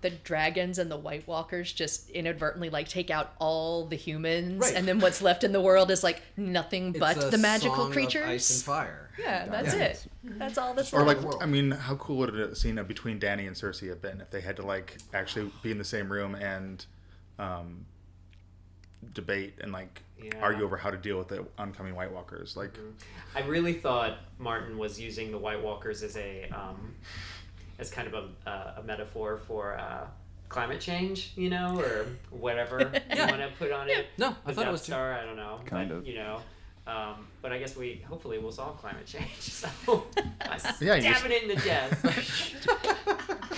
the 0.00 0.10
dragons 0.10 0.80
and 0.80 0.90
the 0.90 0.96
White 0.96 1.28
Walkers 1.28 1.72
just 1.72 2.10
inadvertently 2.10 2.70
like 2.70 2.88
take 2.88 3.08
out 3.08 3.32
all 3.38 3.86
the 3.86 3.94
humans, 3.94 4.58
Right. 4.60 4.74
and 4.74 4.84
then 4.88 4.98
what's 4.98 5.22
left 5.22 5.44
in 5.44 5.52
the 5.52 5.60
world 5.60 5.92
is 5.92 6.02
like 6.02 6.22
nothing 6.36 6.88
It's 6.88 6.98
but 6.98 7.22
a 7.22 7.30
the 7.30 7.38
magical 7.38 7.76
song 7.76 7.86
of 7.86 7.92
creatures. 7.92 8.24
ice 8.26 8.50
and 8.56 8.64
fire. 8.64 9.10
Yeah, 9.16 9.46
that's 9.46 9.72
Yeah. 9.74 9.82
it. 9.84 10.06
That's 10.24 10.58
all 10.58 10.74
that's 10.74 10.92
Or 10.92 11.04
left. 11.04 11.22
like, 11.22 11.40
I 11.40 11.46
mean, 11.46 11.70
how 11.70 11.94
cool 11.94 12.16
would 12.16 12.34
a 12.34 12.56
scene 12.56 12.78
of 12.78 12.88
between 12.88 13.20
Dany 13.20 13.46
and 13.46 13.54
Cersei 13.54 13.90
have 13.90 14.02
been 14.02 14.20
if 14.20 14.30
they 14.30 14.40
had 14.40 14.56
to 14.56 14.62
like 14.66 14.96
actually 15.14 15.52
be 15.62 15.70
in 15.70 15.78
the 15.78 15.84
same 15.84 16.10
room 16.10 16.34
and 16.34 16.84
um, 17.38 17.86
debate 19.14 19.54
and 19.60 19.70
like 19.70 20.02
Yeah. 20.22 20.40
argue 20.42 20.64
over 20.64 20.76
how 20.76 20.90
to 20.90 20.96
deal 20.96 21.18
with 21.18 21.28
the 21.28 21.44
oncoming 21.58 21.94
White 21.94 22.12
Walkers? 22.12 22.56
Like, 22.56 22.78
I 23.34 23.40
really 23.42 23.72
thought 23.74 24.18
Martin 24.38 24.78
was 24.78 25.00
using 25.00 25.30
the 25.30 25.38
White 25.38 25.62
Walkers 25.62 26.02
as 26.02 26.16
a 26.16 26.48
um, 26.50 26.94
as 27.78 27.90
kind 27.90 28.06
of 28.12 28.14
a, 28.14 28.48
uh, 28.50 28.74
a 28.78 28.82
metaphor 28.82 29.38
for 29.46 29.76
uh, 29.78 30.06
climate 30.48 30.80
change, 30.80 31.32
you 31.36 31.50
know, 31.50 31.78
or 31.80 32.06
whatever 32.30 32.78
you 33.14 33.20
want 33.20 33.38
to 33.40 33.50
put 33.58 33.72
on 33.72 33.88
it. 33.88 34.06
No, 34.18 34.28
I 34.28 34.50
The 34.50 34.54
thought 34.54 34.60
it 34.62 34.64
Death 34.64 34.72
was 34.72 34.86
too. 34.86 34.94
I 34.94 35.24
don't 35.24 35.36
know, 35.36 35.60
Kind 35.64 35.88
but, 35.88 35.96
of. 35.98 36.06
you 36.06 36.14
know. 36.14 36.40
Um, 36.84 37.28
but 37.40 37.52
I 37.52 37.58
guess 37.58 37.76
we 37.76 38.02
hopefully 38.08 38.38
we'll 38.38 38.50
solve 38.50 38.76
climate 38.78 39.06
change. 39.06 39.28
So 39.40 39.68
I 40.40 40.58
Yeah, 40.80 40.96
you 40.96 41.02
stabbing 41.14 41.30
it 41.32 41.42
in 41.44 41.48
the 41.50 41.54
chest. 41.56 42.66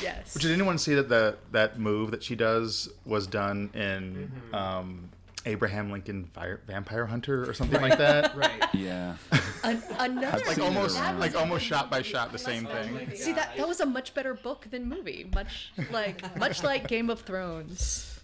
yes. 0.03 0.35
Did 0.35 0.51
anyone 0.53 0.77
see 0.79 0.95
that 0.95 1.09
the 1.09 1.37
that 1.53 1.79
move 1.79 2.11
that 2.11 2.23
she 2.23 2.35
does 2.37 2.89
was 3.05 3.27
done 3.27 3.71
in 3.75 4.31
Mm-hmm. 4.53 4.55
um, 4.55 5.09
Abraham 5.47 5.91
Lincoln 5.91 6.25
Fire, 6.33 6.61
Vampire 6.67 7.07
Hunter 7.07 7.49
or 7.49 7.55
something 7.55 7.81
like 7.81 7.99
that? 7.99 8.35
Right. 8.37 8.75
Yeah. 8.75 9.17
An- 9.63 9.83
another 9.99 10.43
Like 10.47 10.59
almost 10.59 10.99
like 10.99 11.35
almost 11.37 11.65
shot 11.65 11.91
by 11.91 12.03
shot 12.03 12.33
the 12.33 12.39
same 12.39 12.67
thing. 12.67 12.95
my 12.95 13.15
See 13.15 13.33
that 13.33 13.57
that 13.57 13.69
was 13.69 13.81
a 13.81 13.87
much 13.87 14.15
better 14.15 14.35
book 14.35 14.67
than 14.71 14.89
movie. 14.89 15.29
Much 15.35 15.73
like 15.91 16.37
much 16.39 16.63
like 16.63 16.89
Game 16.89 17.11
of 17.11 17.21
Thrones. 17.21 18.21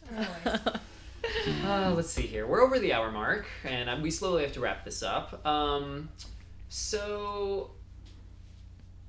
Uh, 1.64 1.92
let's 1.94 2.10
see 2.10 2.22
here. 2.22 2.46
We're 2.46 2.62
over 2.62 2.78
the 2.78 2.92
hour 2.92 3.12
mark, 3.12 3.46
and 3.64 3.88
um, 3.90 4.02
we 4.02 4.10
slowly 4.10 4.42
have 4.42 4.52
to 4.52 4.60
wrap 4.60 4.84
this 4.84 5.02
up. 5.02 5.44
Um, 5.46 6.08
so, 6.68 7.72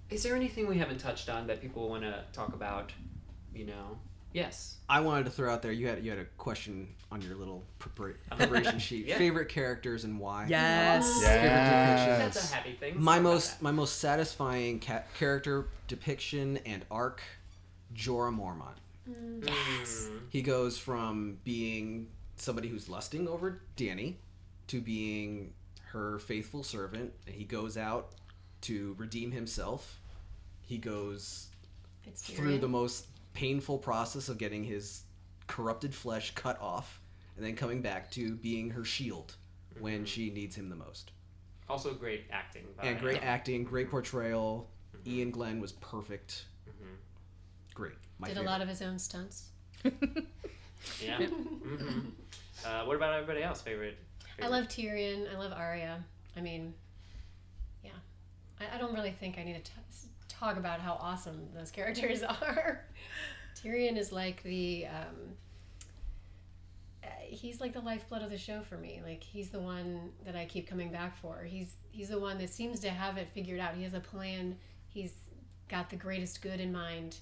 is 0.10 0.22
there 0.24 0.36
anything 0.36 0.68
we 0.68 0.78
haven't 0.78 1.00
touched 1.00 1.30
on 1.30 1.48
that 1.48 1.62
people 1.62 1.90
want 1.90 2.04
to 2.04 2.24
talk 2.34 2.54
about? 2.54 2.92
You 3.56 3.66
know, 3.68 3.98
yes. 4.34 4.78
I 4.90 5.00
wanted 5.00 5.26
to 5.26 5.32
throw 5.32 5.52
out 5.54 5.62
there. 5.62 5.72
You 5.72 5.88
had 5.88 6.04
you 6.04 6.10
had 6.12 6.20
a 6.20 6.26
question 6.38 6.88
on 7.12 7.22
your 7.22 7.36
little 7.36 7.64
preparation 7.80 8.80
sheet. 8.80 9.06
Yeah. 9.08 9.18
Favorite 9.18 9.48
characters 9.50 10.04
and 10.04 10.20
why? 10.20 10.48
Yes. 10.50 11.20
yes. 11.22 12.08
That's 12.20 12.36
Yes. 12.36 12.52
a 12.52 12.56
happy 12.56 12.74
thing. 12.74 13.02
My 13.02 13.20
most 13.20 13.52
that. 13.60 13.62
my 13.64 13.72
most 13.72 14.00
satisfying 14.00 14.80
ca- 14.80 15.04
character 15.18 15.68
depiction 15.88 16.58
and 16.66 16.84
arc, 16.92 17.22
Jorah 17.96 18.36
Mormont. 18.36 18.78
Mm. 19.10 19.50
He 20.30 20.42
goes 20.42 20.78
from 20.78 21.38
being 21.44 22.08
somebody 22.36 22.68
who's 22.68 22.88
lusting 22.90 23.28
over 23.28 23.62
Dany 23.78 24.16
to 24.68 24.82
being 24.82 25.54
her 25.92 26.20
faithful 26.20 26.64
servant. 26.64 27.14
And 27.26 27.36
he 27.36 27.44
goes 27.44 27.78
out 27.78 28.12
to 28.62 28.96
redeem 28.98 29.32
himself. 29.32 30.00
He 30.62 30.78
goes 30.78 31.48
through 32.16 32.60
the 32.60 32.68
most 32.68 33.06
painful 33.34 33.78
process 33.78 34.30
of 34.30 34.38
getting 34.38 34.64
his 34.64 35.04
corrupted 35.48 35.94
flesh 35.94 36.34
cut 36.36 36.60
off 36.62 37.02
and 37.36 37.46
then 37.46 37.56
coming 37.56 37.82
back 37.82 38.12
to 38.12 38.36
being 38.36 38.70
her 38.72 38.84
shield 38.84 39.36
when 39.80 40.06
she 40.06 40.30
needs 40.30 40.56
him 40.56 40.70
the 40.70 40.76
most. 40.76 41.12
Also, 41.70 41.94
great 41.94 42.26
acting. 42.32 42.64
By 42.78 42.88
And 42.88 43.00
great 43.00 43.18
him. 43.18 43.24
acting, 43.26 43.64
great 43.64 43.90
portrayal. 43.90 44.70
Iain 45.08 45.32
Glen 45.32 45.60
was 45.62 45.72
perfect. 45.74 46.46
Great. 47.74 47.94
My 48.20 48.28
Did 48.28 48.36
favorite. 48.36 48.50
a 48.50 48.52
lot 48.52 48.62
of 48.62 48.68
his 48.68 48.82
own 48.82 49.00
stunts. 49.00 49.50
Yeah. 51.04 51.18
hmm 51.28 52.00
Uh, 52.66 52.84
what 52.86 52.96
about 52.96 53.14
everybody 53.14 53.44
else? 53.44 53.62
Favorite? 53.62 53.98
I 54.42 54.48
love 54.48 54.68
Tyrion. 54.68 55.32
I 55.32 55.38
love 55.38 55.52
Arya. 55.54 56.04
I 56.36 56.42
mean, 56.42 56.74
yeah. 57.84 57.92
I, 58.60 58.76
I 58.76 58.78
don't 58.80 58.94
really 58.94 59.12
think 59.12 59.38
I 59.38 59.44
need 59.44 59.54
to 59.64 59.72
t- 59.72 59.78
talk 60.42 60.58
about 60.58 60.82
how 60.82 60.98
awesome 61.00 61.48
those 61.56 61.72
characters 61.72 62.24
are. 62.42 62.84
Tyrion 63.56 63.98
is 63.98 64.12
like 64.12 64.44
the. 64.44 64.88
Um, 64.88 65.36
uh, 67.04 67.08
he's 67.28 67.60
like 67.62 67.74
the 67.74 67.82
lifeblood 67.82 68.22
of 68.22 68.30
the 68.30 68.38
show 68.38 68.62
for 68.62 68.78
me. 68.78 69.02
Like 69.04 69.24
he's 69.24 69.50
the 69.50 69.60
one 69.60 70.12
that 70.26 70.36
I 70.36 70.46
keep 70.46 70.68
coming 70.68 70.92
back 70.92 71.18
for. 71.18 71.44
He's 71.44 71.76
he's 71.92 72.10
the 72.10 72.20
one 72.20 72.38
that 72.40 72.50
seems 72.50 72.80
to 72.82 72.90
have 72.90 73.18
it 73.18 73.30
figured 73.34 73.60
out. 73.60 73.76
He 73.76 73.84
has 73.84 73.94
a 73.94 74.00
plan. 74.00 74.58
He's 74.88 75.14
got 75.70 75.90
the 75.90 75.96
greatest 75.96 76.42
good 76.42 76.60
in 76.60 76.72
mind. 76.72 77.18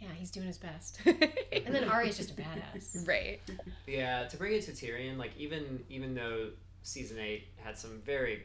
Yeah, 0.00 0.08
he's 0.14 0.32
doing 0.32 0.48
his 0.48 0.58
best. 0.58 1.00
and 1.06 1.72
then 1.72 1.84
Arya's 1.84 2.16
just 2.16 2.32
a 2.32 2.34
badass. 2.34 3.06
Right. 3.06 3.40
Yeah, 3.86 4.26
to 4.26 4.36
bring 4.36 4.52
it 4.52 4.62
to 4.62 4.72
Tyrion, 4.72 5.16
like 5.16 5.30
even 5.38 5.84
even 5.88 6.14
though 6.14 6.50
season 6.82 7.18
eight 7.20 7.46
had 7.62 7.78
some 7.78 8.02
very 8.04 8.42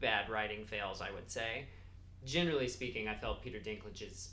bad 0.00 0.28
writing 0.28 0.64
fails, 0.66 1.00
I 1.00 1.12
would 1.12 1.30
say. 1.30 1.66
Generally 2.24 2.68
speaking, 2.68 3.08
I 3.08 3.14
felt 3.14 3.42
Peter 3.42 3.58
Dinklage's 3.58 4.30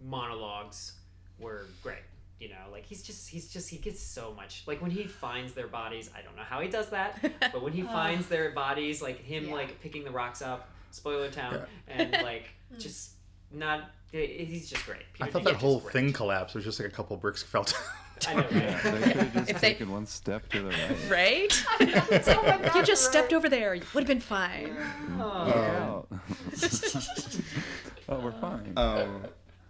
monologues 0.00 0.92
were 1.38 1.66
great. 1.82 2.02
You 2.38 2.48
know, 2.48 2.72
like 2.72 2.84
he's 2.84 3.02
just 3.02 3.28
he's 3.28 3.48
just 3.52 3.70
he 3.70 3.76
gets 3.78 4.02
so 4.02 4.34
much 4.36 4.64
like 4.66 4.82
when 4.82 4.90
he 4.90 5.04
finds 5.04 5.52
their 5.52 5.68
bodies. 5.68 6.10
I 6.16 6.22
don't 6.22 6.34
know 6.34 6.42
how 6.42 6.60
he 6.60 6.68
does 6.68 6.88
that, 6.90 7.20
but 7.52 7.62
when 7.62 7.72
he 7.72 7.82
uh. 7.82 7.86
finds 7.86 8.26
their 8.26 8.50
bodies, 8.50 9.00
like 9.00 9.22
him 9.22 9.46
Yeah. 9.46 9.54
like 9.54 9.80
picking 9.80 10.02
the 10.02 10.10
rocks 10.10 10.42
up, 10.42 10.68
spoiler 10.90 11.30
town, 11.30 11.60
and 11.86 12.10
like 12.22 12.48
just 12.78 13.12
not. 13.52 13.90
He's 14.10 14.68
just 14.68 14.84
great. 14.84 15.02
I 15.20 15.26
Peter 15.26 15.30
thought 15.30 15.44
that 15.44 15.54
whole 15.56 15.80
thing 15.80 16.12
collapsed. 16.12 16.54
It 16.54 16.58
was 16.58 16.64
just 16.64 16.80
like 16.80 16.88
a 16.88 16.92
couple 16.92 17.16
bricks 17.16 17.42
fell 17.42 17.62
down. 17.62 17.80
I 18.28 18.34
know, 18.34 18.40
right? 18.40 18.52
Yeah, 18.52 18.80
they 18.98 19.00
could 19.12 19.16
have 19.16 19.32
just 19.34 19.50
If 19.50 19.60
they- 19.60 19.72
taken 19.72 19.90
one 19.90 20.06
step 20.06 20.48
to 20.50 20.62
the 20.62 20.68
right. 20.70 20.96
Right? 21.10 21.64
It's 21.80 22.26
like, 22.26 22.38
oh 22.38 22.42
my 22.42 22.74
you 22.74 22.82
just 22.84 22.88
you're 22.88 22.96
stepped 22.96 23.32
over 23.32 23.48
there. 23.48 23.74
You 23.74 23.82
would 23.94 24.02
have 24.02 24.08
been 24.08 24.20
fine. 24.20 24.76
Oh. 25.18 26.06
Look 26.10 26.20
oh, 28.08 28.20
we're 28.20 28.32
fine. 28.32 28.72
Um, 28.76 29.22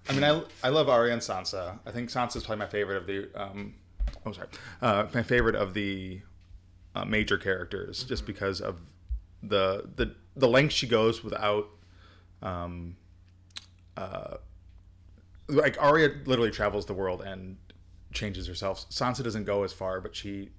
I 0.08 0.12
mean, 0.12 0.24
I, 0.24 0.42
I 0.64 0.68
love 0.70 0.88
Arya 0.88 1.12
and 1.12 1.22
Sansa. 1.22 1.78
I 1.86 1.90
think 1.90 2.08
Sansa 2.10 2.36
is 2.36 2.44
probably 2.44 2.64
my 2.64 2.70
favorite 2.70 2.96
of 2.96 3.06
the. 3.06 3.28
Um, 3.40 3.74
oh, 4.26 4.32
sorry, 4.32 4.48
uh, 4.80 5.06
my 5.14 5.22
favorite 5.22 5.54
of 5.54 5.74
the 5.74 6.20
uh, 6.94 7.04
major 7.04 7.38
characters, 7.38 8.02
just 8.04 8.26
because 8.26 8.60
of 8.60 8.80
the 9.42 9.88
the 9.96 10.14
the 10.36 10.48
length 10.48 10.72
she 10.74 10.86
goes 10.86 11.22
without. 11.22 11.68
Um, 12.42 12.96
uh, 13.96 14.38
like 15.48 15.76
Arya 15.80 16.10
literally 16.24 16.50
travels 16.50 16.86
the 16.86 16.94
world 16.94 17.20
and 17.20 17.56
changes 18.12 18.46
herself. 18.46 18.88
Sansa 18.90 19.22
doesn't 19.22 19.44
go 19.44 19.62
as 19.64 19.72
far, 19.72 20.00
but 20.00 20.14
she 20.14 20.50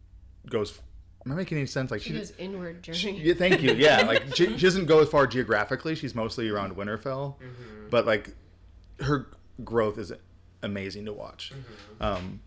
goes. 0.50 0.80
Am 1.26 1.32
I 1.32 1.36
making 1.36 1.58
any 1.58 1.68
sense? 1.68 1.90
Like 1.90 2.02
She 2.02 2.12
goes 2.14 2.34
inward 2.38 2.84
journey. 2.84 3.18
yeah, 3.22 3.34
thank 3.34 3.62
you. 3.62 3.74
Yeah, 3.74 4.02
like 4.08 4.36
she, 4.36 4.58
she 4.58 4.66
doesn't 4.66 4.88
go 4.88 5.00
as 5.00 5.10
far 5.10 5.26
geographically. 5.26 5.96
She's 5.96 6.14
mostly 6.14 6.50
around 6.50 6.72
mm-hmm. 6.72 6.82
Winterfell, 6.82 7.36
mm-hmm. 7.38 7.90
but 7.90 8.06
like 8.06 8.36
her 9.00 9.28
growth 9.64 9.98
is 9.98 10.12
amazing 10.62 11.06
to 11.06 11.14
watch. 11.14 11.54
Mm-hmm. 11.54 12.04
Um, 12.04 12.42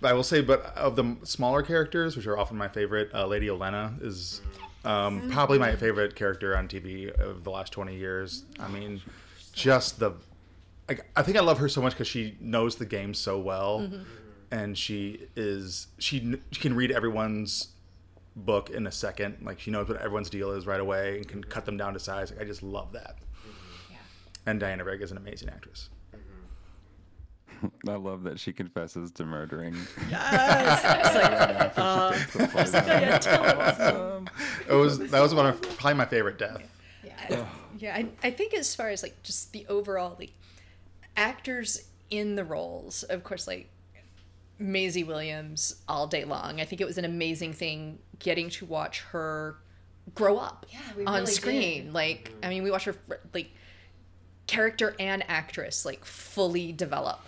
but 0.00 0.10
I 0.10 0.14
will 0.14 0.22
say, 0.22 0.40
but 0.40 0.64
of 0.76 0.96
the 0.96 1.16
smaller 1.24 1.62
characters, 1.62 2.16
which 2.16 2.26
are 2.26 2.38
often 2.38 2.56
my 2.56 2.68
favorite, 2.68 3.10
uh, 3.14 3.26
Lady 3.26 3.48
Olenna 3.48 4.00
is 4.02 4.40
um, 4.84 5.30
probably 5.30 5.58
my 5.58 5.74
favorite 5.74 6.14
character 6.14 6.56
on 6.56 6.68
TV 6.68 7.10
of 7.10 7.44
the 7.44 7.50
last 7.50 7.72
twenty 7.72 7.96
years. 7.96 8.44
I 8.60 8.66
oh, 8.66 8.68
mean, 8.68 9.00
just 9.52 9.98
the. 9.98 10.12
Like, 10.88 11.06
I 11.14 11.22
think 11.22 11.36
I 11.36 11.40
love 11.40 11.58
her 11.58 11.68
so 11.68 11.82
much 11.82 11.92
because 11.92 12.08
she 12.08 12.36
knows 12.40 12.76
the 12.76 12.86
game 12.86 13.12
so 13.12 13.38
well, 13.38 13.90
and 14.50 14.76
she 14.76 15.28
is 15.36 15.88
she, 15.98 16.38
she 16.52 16.60
can 16.60 16.74
read 16.74 16.90
everyone's 16.90 17.68
book 18.44 18.70
in 18.70 18.86
a 18.86 18.92
second. 18.92 19.38
Like 19.42 19.60
she 19.60 19.70
knows 19.70 19.88
what 19.88 19.98
everyone's 19.98 20.30
deal 20.30 20.52
is 20.52 20.66
right 20.66 20.80
away 20.80 21.18
and 21.18 21.28
can 21.28 21.44
cut 21.44 21.64
them 21.64 21.76
down 21.76 21.94
to 21.94 22.00
size. 22.00 22.30
Like 22.30 22.40
I 22.40 22.44
just 22.44 22.62
love 22.62 22.92
that. 22.92 23.16
Mm-hmm. 23.16 23.94
And 24.46 24.60
Diana 24.60 24.84
Rigg 24.84 25.02
is 25.02 25.10
an 25.10 25.16
amazing 25.16 25.48
actress. 25.48 25.90
Mm-hmm. 26.14 27.88
I 27.90 27.96
love 27.96 28.22
that 28.24 28.38
she 28.38 28.52
confesses 28.52 29.10
to 29.12 29.24
murdering. 29.24 29.76
It 34.68 34.74
was 34.74 34.98
that 34.98 35.20
was 35.20 35.34
one 35.34 35.46
of 35.46 35.60
probably 35.60 35.94
my 35.94 36.06
favorite 36.06 36.38
death. 36.38 36.62
Yeah, 37.04 37.46
Yeah. 37.78 37.96
I, 37.96 38.08
I 38.22 38.30
think 38.30 38.54
as 38.54 38.74
far 38.74 38.88
as 38.90 39.02
like 39.02 39.22
just 39.22 39.52
the 39.52 39.66
overall 39.68 40.16
like 40.18 40.32
actors 41.16 41.88
in 42.10 42.36
the 42.36 42.44
roles, 42.44 43.02
of 43.04 43.24
course, 43.24 43.46
like 43.46 43.68
Maisie 44.58 45.04
Williams 45.04 45.76
all 45.88 46.06
day 46.06 46.24
long. 46.24 46.60
I 46.60 46.64
think 46.64 46.80
it 46.80 46.86
was 46.86 46.98
an 46.98 47.04
amazing 47.04 47.52
thing 47.52 47.98
getting 48.18 48.50
to 48.50 48.64
watch 48.66 49.00
her 49.12 49.56
grow 50.14 50.38
up 50.38 50.66
Yeah, 50.72 50.78
we 50.96 51.04
on 51.04 51.20
really 51.20 51.26
screen. 51.32 51.84
did. 51.86 51.92
Like, 51.92 52.32
I 52.42 52.48
mean, 52.48 52.62
we 52.62 52.70
watch 52.70 52.84
her 52.84 52.96
like 53.34 53.50
character 54.46 54.94
and 54.98 55.22
actress 55.28 55.84
like 55.84 56.04
fully 56.04 56.72
develop 56.72 57.20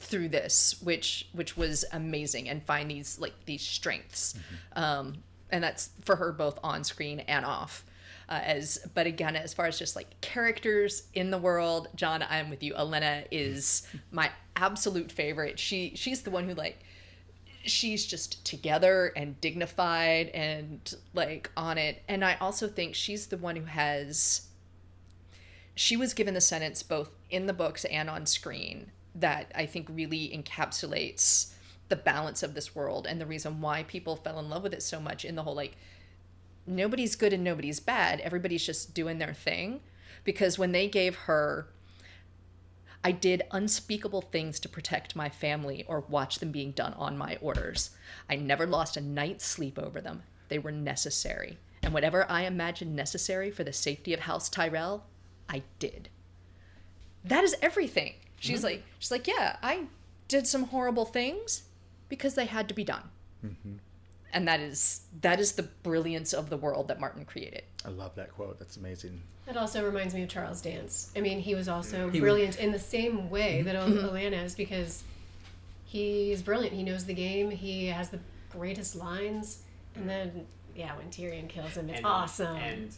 through 0.00 0.28
this, 0.28 0.76
which 0.82 1.28
which 1.32 1.56
was 1.56 1.84
amazing, 1.92 2.48
and 2.48 2.62
find 2.62 2.90
these 2.90 3.18
like 3.18 3.32
these 3.46 3.62
strengths, 3.62 4.34
um, 4.74 5.14
and 5.50 5.62
that's 5.64 5.90
for 6.04 6.16
her 6.16 6.32
both 6.32 6.58
on 6.62 6.84
screen 6.84 7.20
and 7.20 7.44
off. 7.46 7.84
Uh, 8.28 8.40
as 8.42 8.78
but 8.94 9.06
again, 9.06 9.36
as 9.36 9.54
far 9.54 9.66
as 9.66 9.78
just 9.78 9.94
like 9.94 10.20
characters 10.20 11.04
in 11.14 11.30
the 11.30 11.38
world, 11.38 11.88
John, 11.94 12.24
I'm 12.28 12.50
with 12.50 12.62
you. 12.62 12.74
Olenna 12.74 13.24
is 13.30 13.86
my 14.10 14.30
absolute 14.56 15.12
favorite. 15.12 15.58
She 15.58 15.92
she's 15.94 16.22
the 16.22 16.30
one 16.30 16.48
who 16.48 16.54
like 16.54 16.82
she's 17.64 18.06
just 18.06 18.44
together 18.44 19.12
and 19.16 19.40
dignified 19.40 20.28
and 20.28 20.94
like 21.14 21.50
on 21.56 21.78
it. 21.78 22.02
And 22.08 22.24
I 22.24 22.36
also 22.40 22.68
think 22.68 22.94
she's 22.94 23.26
the 23.26 23.36
one 23.36 23.56
who 23.56 23.64
has 23.64 24.48
she 25.74 25.96
was 25.96 26.14
given 26.14 26.34
the 26.34 26.40
sentence 26.40 26.82
both 26.82 27.10
in 27.30 27.46
the 27.46 27.52
books 27.52 27.84
and 27.84 28.08
on 28.08 28.26
screen 28.26 28.90
that 29.14 29.52
I 29.54 29.66
think 29.66 29.88
really 29.90 30.30
encapsulates 30.30 31.52
the 31.88 31.96
balance 31.96 32.42
of 32.42 32.54
this 32.54 32.74
world 32.74 33.06
and 33.06 33.20
the 33.20 33.26
reason 33.26 33.60
why 33.60 33.84
people 33.84 34.16
fell 34.16 34.38
in 34.38 34.48
love 34.48 34.62
with 34.62 34.74
it 34.74 34.82
so 34.82 34.98
much 34.98 35.24
in 35.24 35.36
the 35.36 35.42
whole 35.42 35.54
like 35.54 35.76
nobody's 36.66 37.16
good 37.16 37.32
and 37.32 37.44
nobody's 37.44 37.80
bad. 37.80 38.20
Everybody's 38.20 38.64
just 38.64 38.94
doing 38.94 39.18
their 39.18 39.34
thing. 39.34 39.80
Because 40.24 40.58
when 40.58 40.72
they 40.72 40.88
gave 40.88 41.14
her 41.14 41.68
I 43.06 43.12
did 43.12 43.44
unspeakable 43.52 44.20
things 44.20 44.58
to 44.58 44.68
protect 44.68 45.14
my 45.14 45.28
family 45.28 45.84
or 45.86 46.00
watch 46.08 46.40
them 46.40 46.50
being 46.50 46.72
done 46.72 46.92
on 46.94 47.16
my 47.16 47.38
orders. 47.40 47.90
I 48.28 48.34
never 48.34 48.66
lost 48.66 48.96
a 48.96 49.00
night's 49.00 49.46
sleep 49.46 49.78
over 49.78 50.00
them. 50.00 50.24
They 50.48 50.58
were 50.58 50.72
necessary. 50.72 51.58
And 51.84 51.94
whatever 51.94 52.28
I 52.28 52.42
imagined 52.46 52.96
necessary 52.96 53.52
for 53.52 53.62
the 53.62 53.72
safety 53.72 54.12
of 54.12 54.18
House 54.18 54.48
Tyrell, 54.48 55.04
I 55.48 55.62
did. 55.78 56.08
That 57.24 57.44
is 57.44 57.54
everything. 57.62 58.14
She's 58.40 58.56
mm-hmm. 58.56 58.64
like, 58.64 58.82
she's 58.98 59.12
like, 59.12 59.28
yeah, 59.28 59.58
I 59.62 59.84
did 60.26 60.48
some 60.48 60.64
horrible 60.64 61.04
things 61.04 61.62
because 62.08 62.34
they 62.34 62.46
had 62.46 62.66
to 62.66 62.74
be 62.74 62.82
done. 62.82 63.10
Mm-hmm. 63.44 63.74
And 64.36 64.46
that 64.48 64.60
is 64.60 65.00
that 65.22 65.40
is 65.40 65.52
the 65.52 65.62
brilliance 65.62 66.34
of 66.34 66.50
the 66.50 66.58
world 66.58 66.88
that 66.88 67.00
Martin 67.00 67.24
created. 67.24 67.62
I 67.86 67.88
love 67.88 68.14
that 68.16 68.32
quote. 68.32 68.58
That's 68.58 68.76
amazing. 68.76 69.22
That 69.46 69.56
also 69.56 69.82
reminds 69.82 70.12
me 70.12 70.24
of 70.24 70.28
Charles 70.28 70.60
Dance. 70.60 71.10
I 71.16 71.22
mean, 71.22 71.40
he 71.40 71.54
was 71.54 71.68
also 71.68 72.10
He 72.10 72.20
brilliant 72.20 72.58
in 72.58 72.70
the 72.70 72.78
same 72.78 73.30
way 73.30 73.62
mm-hmm. 73.64 73.66
that 73.66 73.76
mm-hmm. 73.76 74.06
Olenna 74.06 74.44
is 74.44 74.54
because 74.54 75.04
he's 75.86 76.42
brilliant. 76.42 76.74
He 76.74 76.82
knows 76.82 77.06
the 77.06 77.14
game. 77.14 77.50
He 77.50 77.86
has 77.86 78.10
the 78.10 78.18
greatest 78.50 78.94
lines. 78.94 79.62
And 79.94 80.06
then, 80.06 80.46
yeah, 80.74 80.94
when 80.96 81.06
Tyrion 81.06 81.48
kills 81.48 81.74
him, 81.74 81.88
it's 81.88 81.98
and, 81.98 82.06
awesome. 82.06 82.56
And 82.56 82.94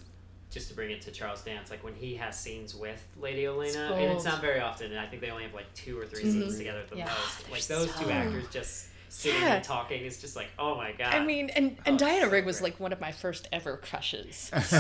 just 0.51 0.69
to 0.71 0.75
bring 0.75 0.91
it 0.91 1.03
to 1.03 1.13
Charles 1.13 1.43
Dance, 1.43 1.71
like 1.71 1.85
when 1.85 1.95
he 1.95 2.17
has 2.17 2.37
scenes 2.37 2.75
with 2.75 3.07
Lady 3.21 3.45
Olenna, 3.45 3.67
It's 3.67 3.77
and 3.77 4.13
it's 4.13 4.25
not 4.25 4.41
very 4.41 4.59
often, 4.59 4.91
and 4.91 4.99
I 4.99 5.07
think 5.07 5.23
they 5.23 5.31
only 5.31 5.45
have 5.45 5.55
like 5.55 5.73
two 5.75 5.97
or 6.01 6.05
3 6.05 6.21
mm-hmm. 6.21 6.33
scenes 6.33 6.59
together 6.59 6.81
at 6.81 6.89
the 6.89 6.97
Yeah. 6.97 7.05
most. 7.05 7.49
Like 7.49 7.63
They're 7.63 7.79
those 7.79 7.95
two 7.95 8.11
actors 8.11 8.47
just 8.51 8.89
sitting 9.09 9.41
Yeah. 9.41 9.55
and 9.57 9.65
talking 9.65 10.03
is 10.05 10.21
just 10.21 10.37
like, 10.37 10.49
oh 10.59 10.75
my 10.77 10.93
god. 10.93 11.15
I 11.15 11.25
mean, 11.25 11.51
and, 11.51 11.77
and 11.87 11.97
Oh, 11.97 11.99
Diana 12.07 12.27
so 12.27 12.31
Rigg 12.31 12.45
was 12.47 12.61
great. 12.61 12.73
like 12.73 12.81
one 12.81 12.93
of 12.93 13.01
my 13.01 13.13
first 13.13 13.49
ever 13.53 13.77
crushes. 13.79 14.51
So, 14.65 14.77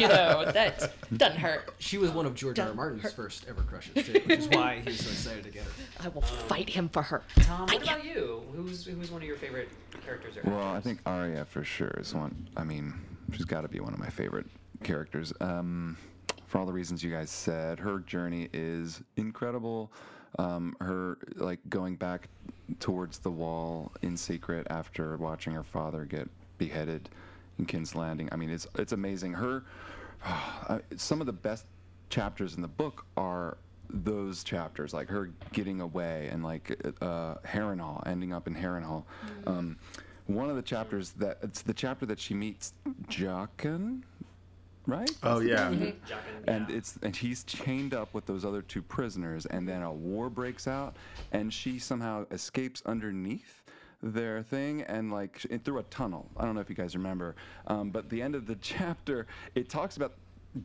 you 0.00 0.08
know, 0.08 0.50
that 0.52 0.92
doesn't 1.16 1.38
hurt. 1.38 1.74
She 1.78 1.98
was 1.98 2.10
one 2.10 2.26
of 2.26 2.34
George 2.34 2.58
R. 2.58 2.68
R. 2.68 2.74
Martin's 2.74 3.02
hurt. 3.02 3.12
first 3.14 3.46
ever 3.48 3.62
crushes 3.62 4.06
too, 4.06 4.12
which 4.26 4.38
is 4.40 4.48
why 4.48 4.82
he's 4.84 5.04
so 5.04 5.10
excited 5.10 5.44
to 5.44 5.50
get 5.50 5.62
her. 5.64 5.70
I 6.04 6.08
will 6.08 6.22
fight 6.22 6.70
him 6.70 6.88
for 6.88 7.02
her. 7.02 7.22
Tom, 7.40 7.66
what 7.66 7.82
about 7.82 8.04
you? 8.04 8.42
Who's 8.54 8.84
who's 8.86 9.10
one 9.10 9.22
of 9.22 9.26
your 9.28 9.36
favorite 9.36 9.68
characters 10.04 10.36
or 10.36 10.42
Well, 10.50 10.68
I 10.74 10.80
think 10.80 11.00
Arya 11.06 11.44
for 11.46 11.64
sure 11.64 11.92
is 11.98 12.14
one. 12.14 12.48
I 12.56 12.64
mean, 12.64 12.94
she's 13.32 13.44
got 13.44 13.62
to 13.62 13.68
be 13.68 13.80
one 13.80 13.92
of 13.92 13.98
my 13.98 14.08
favorite 14.10 14.46
characters. 14.84 15.32
Um, 15.40 15.96
for 16.46 16.58
all 16.58 16.66
the 16.66 16.72
reasons 16.72 17.02
you 17.02 17.10
guys 17.10 17.30
said, 17.30 17.78
her 17.80 17.98
journey 17.98 18.48
is 18.52 19.02
incredible. 19.16 19.92
Um, 20.38 20.76
her 20.80 21.18
like 21.34 21.58
going 21.68 21.96
back 21.96 22.28
towards 22.78 23.18
the 23.18 23.30
wall 23.30 23.92
in 24.02 24.16
secret 24.16 24.66
after 24.70 25.16
watching 25.16 25.52
her 25.52 25.64
father 25.64 26.04
get 26.04 26.28
beheaded 26.58 27.08
in 27.58 27.66
King's 27.66 27.94
Landing. 27.94 28.28
I 28.30 28.36
mean, 28.36 28.50
it's 28.50 28.66
it's 28.76 28.92
amazing. 28.92 29.32
Her 29.34 29.64
uh, 30.68 30.78
some 30.96 31.20
of 31.20 31.26
the 31.26 31.32
best 31.32 31.66
chapters 32.10 32.54
in 32.54 32.62
the 32.62 32.68
book 32.68 33.04
are 33.16 33.58
those 33.90 34.44
chapters, 34.44 34.92
like 34.92 35.08
her 35.08 35.30
getting 35.52 35.80
away 35.80 36.28
and 36.30 36.44
like 36.44 36.78
uh, 37.00 37.36
Harrenhal, 37.46 38.06
ending 38.06 38.32
up 38.32 38.46
in 38.46 38.54
Harrenhal. 38.54 39.04
Um, 39.46 39.78
one 40.26 40.50
of 40.50 40.56
the 40.56 40.62
chapters 40.62 41.12
that 41.12 41.38
it's 41.42 41.62
the 41.62 41.72
chapter 41.72 42.04
that 42.06 42.20
she 42.20 42.34
meets 42.34 42.74
Jaqen, 43.08 44.02
right? 44.88 45.10
Oh 45.22 45.38
yeah. 45.38 45.70
Jaqen, 45.70 45.94
and 46.48 46.68
it's 46.70 46.98
and 47.04 47.14
he's 47.14 47.44
chained 47.44 47.94
up 47.94 48.12
with 48.14 48.26
those 48.26 48.44
other 48.44 48.62
two 48.62 48.82
prisoners 48.82 49.46
and 49.46 49.68
then 49.68 49.82
a 49.82 49.92
war 49.92 50.28
breaks 50.30 50.66
out 50.66 50.96
and 51.30 51.52
she 51.52 51.78
somehow 51.78 52.26
escapes 52.32 52.82
underneath 52.86 53.62
their 54.02 54.42
thing 54.42 54.82
and 54.82 55.12
like 55.12 55.38
sh- 55.40 55.46
through 55.64 55.78
a 55.78 55.82
tunnel 55.84 56.28
i 56.36 56.44
don't 56.44 56.54
know 56.54 56.60
if 56.60 56.70
you 56.70 56.76
guys 56.76 56.94
remember 56.94 57.34
um, 57.66 57.90
but 57.90 58.08
the 58.10 58.22
end 58.22 58.36
of 58.36 58.46
the 58.46 58.54
chapter 58.60 59.26
it 59.56 59.68
talks 59.68 59.96
about 59.96 60.14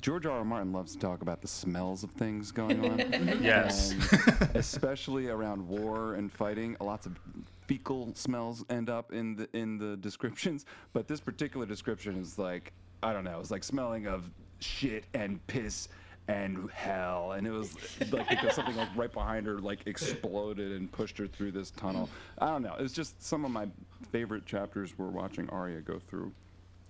george 0.01 0.27
r 0.27 0.37
r 0.37 0.45
martin 0.45 0.71
loves 0.71 0.93
to 0.93 0.99
talk 0.99 1.23
about 1.23 1.41
the 1.41 1.47
smells 1.47 2.03
of 2.03 2.11
things 2.11 2.51
going 2.51 2.87
on 2.91 2.99
Yes. 3.41 3.91
and 3.91 4.55
especially 4.55 5.29
around 5.29 5.67
war 5.67 6.13
and 6.13 6.31
fighting 6.31 6.77
lots 6.79 7.07
of 7.07 7.19
fecal 7.67 8.11
smells 8.13 8.63
end 8.69 8.87
up 8.87 9.11
in 9.11 9.35
the 9.35 9.49
in 9.57 9.79
the 9.79 9.97
descriptions 9.97 10.65
but 10.93 11.07
this 11.07 11.19
particular 11.19 11.65
description 11.65 12.15
is 12.21 12.37
like 12.37 12.71
i 13.03 13.13
don't 13.13 13.23
know 13.23 13.39
it's 13.39 13.51
like 13.51 13.63
smelling 13.63 14.07
of 14.07 14.29
shit 14.59 15.05
and 15.13 15.45
piss 15.47 15.87
and 16.27 16.69
hell 16.71 17.33
and 17.33 17.45
it 17.45 17.51
was 17.51 17.75
like 18.11 18.29
because 18.29 18.55
something 18.55 18.75
like 18.77 18.87
right 18.95 19.11
behind 19.11 19.45
her 19.45 19.59
like 19.59 19.85
exploded 19.87 20.71
and 20.71 20.91
pushed 20.91 21.17
her 21.17 21.27
through 21.27 21.51
this 21.51 21.71
tunnel. 21.71 22.09
I 22.37 22.47
don't 22.47 22.61
know 22.61 22.75
it's 22.79 22.93
just 22.93 23.21
some 23.21 23.43
of 23.43 23.51
my 23.51 23.67
favorite 24.11 24.45
chapters 24.45 24.97
were 24.97 25.09
watching 25.09 25.49
Arya 25.49 25.81
go 25.81 25.99
through 25.99 26.31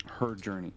her 0.08 0.36
journey. 0.36 0.74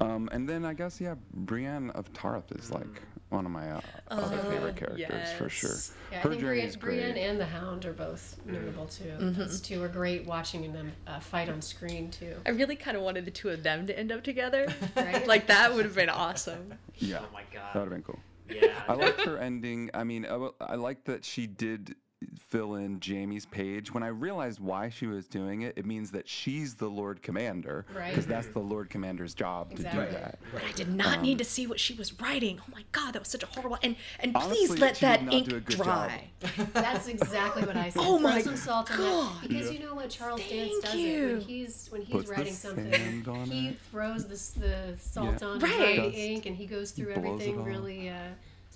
Um, 0.00 0.28
and 0.32 0.48
then 0.48 0.64
I 0.64 0.74
guess 0.74 1.00
yeah, 1.00 1.14
Brienne 1.32 1.90
of 1.90 2.12
Tarth 2.12 2.50
is 2.52 2.70
like 2.72 3.02
one 3.30 3.46
of 3.46 3.52
my 3.52 3.70
uh, 3.70 3.80
other 4.08 4.38
favorite 4.38 4.76
characters 4.76 5.32
for 5.38 5.48
sure. 5.48 5.70
yes. 5.70 5.92
yeah, 6.12 6.18
I 6.18 6.22
think 6.22 6.34
journey 6.34 6.46
Brienne, 6.46 6.66
is 6.66 6.76
great. 6.76 7.00
Brienne 7.00 7.16
and 7.16 7.40
the 7.40 7.46
Hound 7.46 7.86
are 7.86 7.92
both 7.92 8.36
notable 8.44 8.86
too. 8.86 9.04
Mm-hmm. 9.04 9.40
Those 9.40 9.60
two 9.60 9.82
are 9.82 9.88
great 9.88 10.26
watching 10.26 10.72
them 10.72 10.92
uh, 11.06 11.20
fight 11.20 11.48
on 11.48 11.62
screen 11.62 12.10
too. 12.10 12.34
I 12.44 12.50
really 12.50 12.76
kind 12.76 12.96
of 12.96 13.02
wanted 13.02 13.24
the 13.24 13.30
two 13.30 13.48
of 13.48 13.62
them 13.62 13.86
to 13.86 13.98
end 13.98 14.12
up 14.12 14.22
together. 14.22 14.66
Right? 14.96 15.26
like, 15.26 15.46
that 15.46 15.72
would 15.74 15.84
have 15.84 15.94
been 15.94 16.08
awesome. 16.10 16.74
yeah, 16.96 17.20
oh 17.20 17.32
my 17.32 17.42
god. 17.54 17.72
that 17.72 17.78
would 17.78 17.80
have 17.80 17.90
been 17.90 18.02
cool. 18.02 18.18
yeah. 18.50 18.82
I 18.88 18.94
like 18.94 19.18
her 19.20 19.38
ending. 19.38 19.90
I 19.94 20.04
mean, 20.04 20.26
I 20.60 20.74
like 20.74 21.04
that 21.04 21.24
she 21.24 21.46
did 21.46 21.94
fill 22.50 22.74
in 22.74 23.00
Jaime's 23.04 23.46
page. 23.46 23.94
When 23.94 24.02
I 24.02 24.08
realized 24.08 24.58
why 24.58 24.88
she 24.88 25.06
was 25.06 25.26
doing 25.28 25.62
it, 25.62 25.74
it 25.76 25.86
means 25.86 26.10
that 26.10 26.28
she's 26.28 26.74
the 26.74 26.88
Lord 26.88 27.22
Commander, 27.22 27.86
Right. 27.94 28.10
Because 28.10 28.26
that's 28.26 28.48
the 28.48 28.58
Lord 28.58 28.90
Commander's 28.90 29.34
job 29.34 29.68
Exactly. 29.70 30.00
to 30.00 30.06
do 30.06 30.12
that. 30.18 30.38
But 30.52 30.64
I 30.64 30.72
did 30.72 30.88
not 30.92 31.22
need 31.22 31.38
to 31.38 31.44
see 31.44 31.66
what 31.68 31.78
she 31.78 31.94
was 31.94 32.18
writing. 32.20 32.58
Oh 32.60 32.72
my 32.74 32.82
god, 32.90 33.12
that 33.14 33.20
was 33.20 33.28
such 33.28 33.44
a 33.44 33.46
horrible. 33.46 33.78
And 33.84 33.94
and 34.18 34.34
Honestly, 34.36 34.66
please 34.66 34.78
let 34.80 34.96
she 34.96 35.06
that 35.06 35.24
not 35.24 35.30
do 35.44 35.54
a 35.54 35.58
ink 35.58 35.66
dry. 35.66 36.30
That's 36.72 37.06
exactly 37.06 37.62
what 37.62 37.76
I 37.76 37.88
said. 37.90 38.00
Oh 38.10 38.18
Throw 38.18 38.28
my 38.30 38.40
some 38.42 38.56
salt 38.56 38.90
on 38.90 38.96
God. 38.98 39.42
that 39.42 39.48
because 39.48 39.70
you 39.72 39.78
know 39.78 39.94
what 39.94 40.10
Charles 40.10 40.40
Dance 40.40 40.72
Thank 40.72 40.84
does 40.84 40.94
it 40.94 41.32
when 41.32 41.40
he's 41.42 41.88
when 41.90 42.02
he's 42.02 42.12
Puts 42.12 42.30
writing 42.30 42.52
something. 42.54 42.92
He 43.46 43.68
it. 43.68 43.78
throws 43.90 44.24
the 44.24 44.60
the 44.60 44.96
salt 44.98 45.36
Yeah. 45.40 45.46
on 45.48 45.58
Right. 45.60 45.78
right. 45.78 46.12
The 46.12 46.18
ink 46.18 46.46
and 46.46 46.56
he 46.56 46.66
goes 46.66 46.90
through 46.90 47.14
Blows 47.14 47.40
everything 47.40 47.62
really 47.64 48.08
uh, 48.08 48.14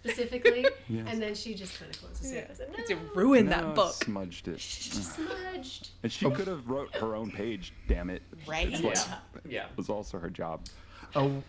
specifically, 0.04 0.66
Yes. 0.88 1.06
and 1.08 1.20
then 1.22 1.34
she 1.34 1.54
just 1.54 1.78
kind 1.78 1.90
of 1.94 2.00
closes 2.00 2.32
it. 2.32 2.58
and 2.66 2.76
goes, 2.76 2.86
To 2.88 2.94
"No." 2.94 3.00
ruin 3.14 3.46
No, 3.46 3.50
that 3.50 3.74
book. 3.74 3.92
smudged 3.94 4.48
it. 4.48 4.60
smudged. 4.60 5.90
And 6.02 6.12
she 6.12 6.30
could 6.30 6.46
have 6.46 6.68
wrote 6.68 6.94
her 6.96 7.14
own 7.14 7.30
page. 7.30 7.72
Damn 7.88 8.10
it! 8.10 8.22
Right. 8.46 8.68
It's 8.72 8.82
what 8.82 8.96
Yeah. 9.48 9.50
Yeah. 9.50 9.66
was 9.76 9.88
also 9.88 10.18
her 10.18 10.30
job. 10.30 10.66
Oh, 11.16 11.42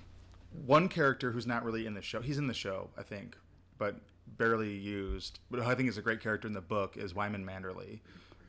one 0.65 0.87
character 0.87 1.31
who's 1.31 1.47
not 1.47 1.63
really 1.65 1.85
in 1.85 1.93
the 1.93 2.01
show. 2.01 2.21
He's 2.21 2.37
in 2.37 2.47
the 2.47 2.53
show, 2.53 2.89
I 2.97 3.03
think, 3.03 3.35
but 3.77 3.95
barely 4.37 4.73
used. 4.73 5.39
But 5.51 5.59
who 5.61 5.69
I 5.69 5.75
think 5.75 5.89
is 5.89 5.97
a 5.97 6.01
great 6.01 6.21
character 6.21 6.47
in 6.47 6.53
the 6.53 6.61
book 6.61 6.97
is 6.97 7.13
Wyman 7.13 7.45
Manderley. 7.45 7.99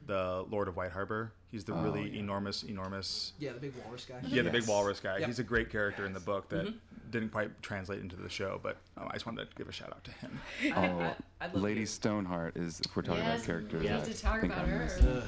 The 0.07 0.45
Lord 0.51 0.69
of 0.69 0.77
White 0.77 0.93
Harbor. 0.93 1.33
He's 1.51 1.65
the 1.65 1.73
really 1.73 2.19
enormous, 2.19 2.63
enormous. 2.65 3.33
Yeah, 3.39 3.53
the 3.53 3.61
big 3.61 3.73
walrus 3.85 4.05
guy. 4.05 4.17
Yeah, 4.27 4.43
the 4.43 4.51
big 4.51 4.67
walrus 4.67 5.01
guy. 5.01 5.19
Yep. 5.19 5.27
He's 5.29 5.39
a 5.39 5.45
great 5.45 5.71
character 5.71 6.05
in 6.07 6.13
the 6.13 6.21
book 6.21 6.49
that 6.51 6.73
didn't 7.11 7.31
quite 7.31 7.63
translate 7.63 8.01
into 8.01 8.17
the 8.17 8.29
show, 8.29 8.61
but 8.63 8.77
um, 8.99 9.07
I 9.09 9.13
just 9.15 9.27
wanted 9.27 9.49
to 9.51 9.57
give 9.57 9.69
a 9.69 9.73
shout 9.73 9.89
out 9.91 10.05
to 10.05 10.11
him. 10.13 10.39
Oh, 10.77 11.01
I- 11.01 11.15
I'd 11.41 11.55
love 11.55 11.63
Lady 11.63 11.81
to- 11.81 11.87
Stoneheart 11.87 12.57
is 12.57 12.81
if 12.81 12.95
we're 12.97 13.03
talking 13.03 13.23
Yes, 13.23 13.37
about 13.39 13.47
characters. 13.47 13.81
we 13.83 13.89
Yeah. 13.89 13.97
need 13.97 14.05
to 14.07 14.15
talk 14.21 14.43
about 14.43 14.59
I 14.59 14.67
her. 14.69 14.79
missed 14.85 15.03
Ugh, 15.03 15.23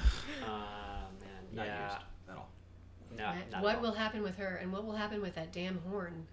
Ah, 0.45 1.01
man. 1.21 1.29
not 1.53 1.67
Yeah. 1.67 1.85
used 1.93 2.03
at 2.31 2.37
all. 2.37 2.49
No, 3.17 3.25
Right? 3.25 3.51
not 3.51 3.59
at 3.59 3.63
what 3.65 3.77
all. 3.77 3.83
will 3.83 3.93
happen 3.93 4.23
with 4.23 4.37
her, 4.37 4.57
and 4.57 4.73
what 4.73 4.85
will 4.85 4.97
happen 4.97 5.21
with 5.23 5.35
that 5.37 5.53
damn 5.53 5.79
horn? 5.89 6.27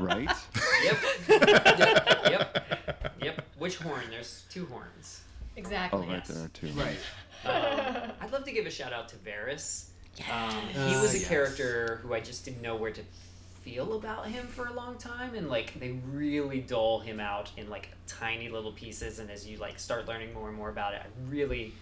Right? 0.00 0.30
Yep. 0.84 0.98
yep. 1.28 2.20
Yep. 2.30 3.12
Yep. 3.22 3.42
Which 3.58 3.76
horn? 3.78 4.02
There's 4.10 4.44
two 4.50 4.66
horns. 4.66 5.22
Exactly. 5.56 5.98
Oh, 5.98 6.02
right 6.06 6.22
Yes. 6.26 6.28
there 6.28 6.48
too. 6.48 6.66
Right. 6.78 6.98
Um, 7.44 8.12
I'd 8.20 8.30
love 8.32 8.44
to 8.44 8.52
give 8.52 8.66
a 8.66 8.70
shout 8.70 8.92
out 8.92 9.08
to 9.10 9.16
Varys. 9.16 9.86
Um, 10.30 10.68
he 10.68 10.94
Uh, 10.94 11.02
was 11.02 11.14
a 11.14 11.18
yes. 11.18 11.28
character 11.28 12.00
who 12.02 12.14
I 12.14 12.20
just 12.20 12.44
didn't 12.44 12.62
know 12.62 12.76
where 12.76 12.92
to 12.92 13.02
feel 13.62 13.94
about 13.94 14.26
him 14.28 14.46
for 14.46 14.66
a 14.66 14.72
long 14.72 14.96
time, 14.96 15.34
and 15.34 15.48
like 15.50 15.78
they 15.80 15.98
really 16.12 16.60
dole 16.60 17.00
him 17.00 17.20
out 17.20 17.50
in 17.56 17.68
like 17.68 17.90
tiny 18.06 18.48
little 18.48 18.72
pieces. 18.72 19.18
And 19.18 19.30
as 19.30 19.46
you 19.46 19.58
like 19.58 19.78
start 19.78 20.06
learning 20.08 20.32
more 20.32 20.48
and 20.48 20.56
more 20.56 20.70
about 20.70 20.94
it, 20.94 21.02
I 21.02 21.06
really 21.30 21.74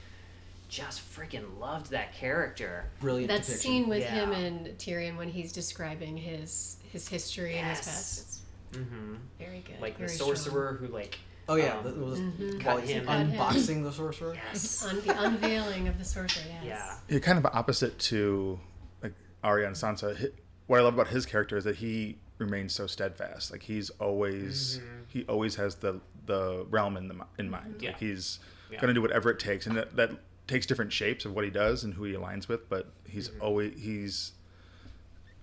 just 0.68 1.02
freaking 1.16 1.58
loved 1.60 1.90
that 1.90 2.14
character. 2.14 2.86
Brilliant 3.00 3.28
That 3.28 3.42
depiction. 3.42 3.58
scene 3.60 3.88
with 3.88 4.02
him 4.04 4.32
and 4.32 4.66
Tyrion 4.78 5.16
when 5.16 5.28
he's 5.28 5.52
describing 5.52 6.16
his 6.16 6.78
his 6.90 7.06
history 7.08 7.58
and 7.58 7.68
his 7.68 7.78
Yes. 7.78 7.86
past. 7.86 8.18
It's 8.20 8.40
Mm-hmm. 8.78 9.14
very 9.38 9.60
good. 9.60 9.80
Like 9.80 9.92
the 9.94 10.06
very 10.06 10.08
strong. 10.16 10.34
sorcerer 10.34 10.76
who 10.80 10.88
like 10.88 11.18
Oh 11.48 11.56
yeah, 11.56 11.76
um, 11.78 11.84
that 11.84 11.96
was 11.96 12.18
Mhm. 12.20 12.64
while 12.64 12.74
cut 12.76 12.80
he's 12.84 12.90
him. 12.90 13.04
Cut 13.06 13.18
him. 13.18 13.32
unboxing 13.32 13.82
the 13.82 13.92
sorcerer. 13.92 14.34
yes. 14.52 14.84
Un- 14.88 15.00
the 15.06 15.22
unveiling 15.22 15.88
of 15.88 15.98
the 15.98 16.04
sorcerer. 16.04 16.44
Yes. 16.48 16.62
Yeah. 16.64 16.98
You're 17.08 17.20
kind 17.20 17.38
of 17.38 17.46
opposite 17.46 17.98
to 18.00 18.58
like 19.02 19.12
Arya 19.42 19.66
and 19.66 19.76
Sansa. 19.76 20.30
What 20.66 20.80
I 20.80 20.82
love 20.82 20.94
about 20.94 21.08
his 21.08 21.26
character 21.26 21.56
is 21.56 21.64
that 21.64 21.76
he 21.76 22.18
remains 22.38 22.72
so 22.74 22.86
steadfast. 22.86 23.50
Like 23.52 23.62
he's 23.62 23.90
always 23.90 24.80
he 25.08 25.24
always 25.26 25.56
has 25.56 25.76
the 25.76 26.00
the 26.26 26.64
realm 26.70 26.96
in 26.96 27.08
the 27.08 27.16
in 27.38 27.50
mind. 27.50 27.76
Yeah. 27.80 27.90
Like 27.90 28.00
he's 28.00 28.38
Yeah. 28.70 28.80
going 28.80 28.88
to 28.88 28.94
do 28.94 29.02
whatever 29.02 29.30
it 29.30 29.38
takes, 29.38 29.66
and 29.66 29.76
that, 29.76 29.94
that 29.96 30.10
takes 30.46 30.64
different 30.66 30.92
shapes 30.92 31.24
of 31.26 31.34
what 31.34 31.44
he 31.44 31.50
does 31.50 31.84
and 31.84 31.92
who 31.94 32.04
he 32.04 32.14
aligns 32.14 32.48
with. 32.48 32.68
But 32.70 32.88
he's 33.06 33.30
always 33.40 33.78
he's. 33.78 34.32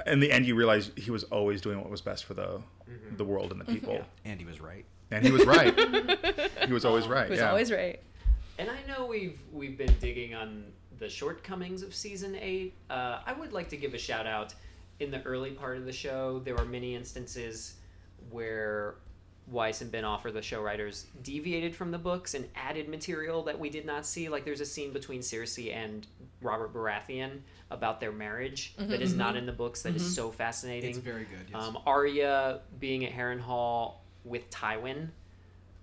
In 0.08 0.20
the 0.20 0.32
end, 0.32 0.48
you 0.48 0.56
realize 0.56 0.90
he 0.98 1.12
was 1.12 1.24
always 1.26 1.62
doing 1.62 1.80
what 1.80 1.90
was 1.92 2.02
best 2.02 2.26
for 2.26 2.34
the 2.34 2.62
the 3.16 3.24
world 3.24 3.52
and 3.52 3.62
the 3.62 3.66
people, 3.66 4.04
And 4.26 4.40
he 4.40 4.46
was 4.46 4.60
right. 4.60 4.84
And 5.12 5.26
he 5.26 5.32
was 5.32 5.46
right. 5.46 5.78
he 6.66 6.74
was 6.74 6.86
always 6.86 7.08
right. 7.08 7.28
Who's 7.28 7.40
yeah. 7.40 7.50
always 7.50 7.72
right. 7.72 8.02
And 8.58 8.70
I 8.70 8.78
know 8.88 9.06
we've 9.06 9.40
we've 9.52 9.78
been 9.78 9.96
digging 10.00 10.34
on 10.34 10.66
the 11.00 11.10
shortcomings 11.10 11.84
of 11.84 11.94
season 11.94 12.36
eight. 12.40 12.74
Uh, 12.90 13.20
I 13.26 13.34
would 13.34 13.54
like 13.54 13.70
to 13.70 13.78
give 13.78 13.94
a 13.94 13.98
shout 13.98 14.28
out. 14.28 14.54
In 15.00 15.10
the 15.10 15.22
early 15.24 15.50
part 15.50 15.78
of 15.78 15.86
the 15.86 15.92
show, 15.92 16.40
there 16.46 16.56
were 16.56 16.66
many 16.66 16.96
instances 16.96 17.74
where 18.30 18.98
Weiss 19.48 19.82
and 19.82 19.92
Benioff, 19.92 20.32
the 20.32 20.42
show 20.44 20.62
writers, 20.62 21.08
deviated 21.24 21.76
from 21.76 21.90
the 21.90 21.98
books 21.98 22.36
and 22.36 22.48
added 22.56 22.88
material 22.88 23.42
that 23.44 23.60
we 23.60 23.70
did 23.70 23.86
not 23.86 24.06
see. 24.06 24.30
Like 24.30 24.46
there's 24.46 24.62
a 24.62 24.66
scene 24.66 24.94
between 24.94 25.22
Cersei 25.22 25.76
and 25.76 26.06
Robert 26.42 26.74
Baratheon 26.74 27.40
about 27.72 28.00
their 28.00 28.12
marriage 28.12 28.76
that 28.78 29.02
is 29.02 29.16
not 29.16 29.36
in 29.36 29.46
the 29.46 29.52
books 29.52 29.82
that 29.82 29.96
is 29.96 30.16
so 30.16 30.30
fascinating. 30.30 30.92
It's 30.92 31.00
very 31.00 31.24
good. 31.26 31.48
Yes. 31.52 31.64
Um, 31.64 31.80
Arya 31.86 32.62
being 32.80 33.06
at 33.06 33.12
Harrenhal 33.12 33.96
with 34.24 34.50
Tywin 34.50 35.10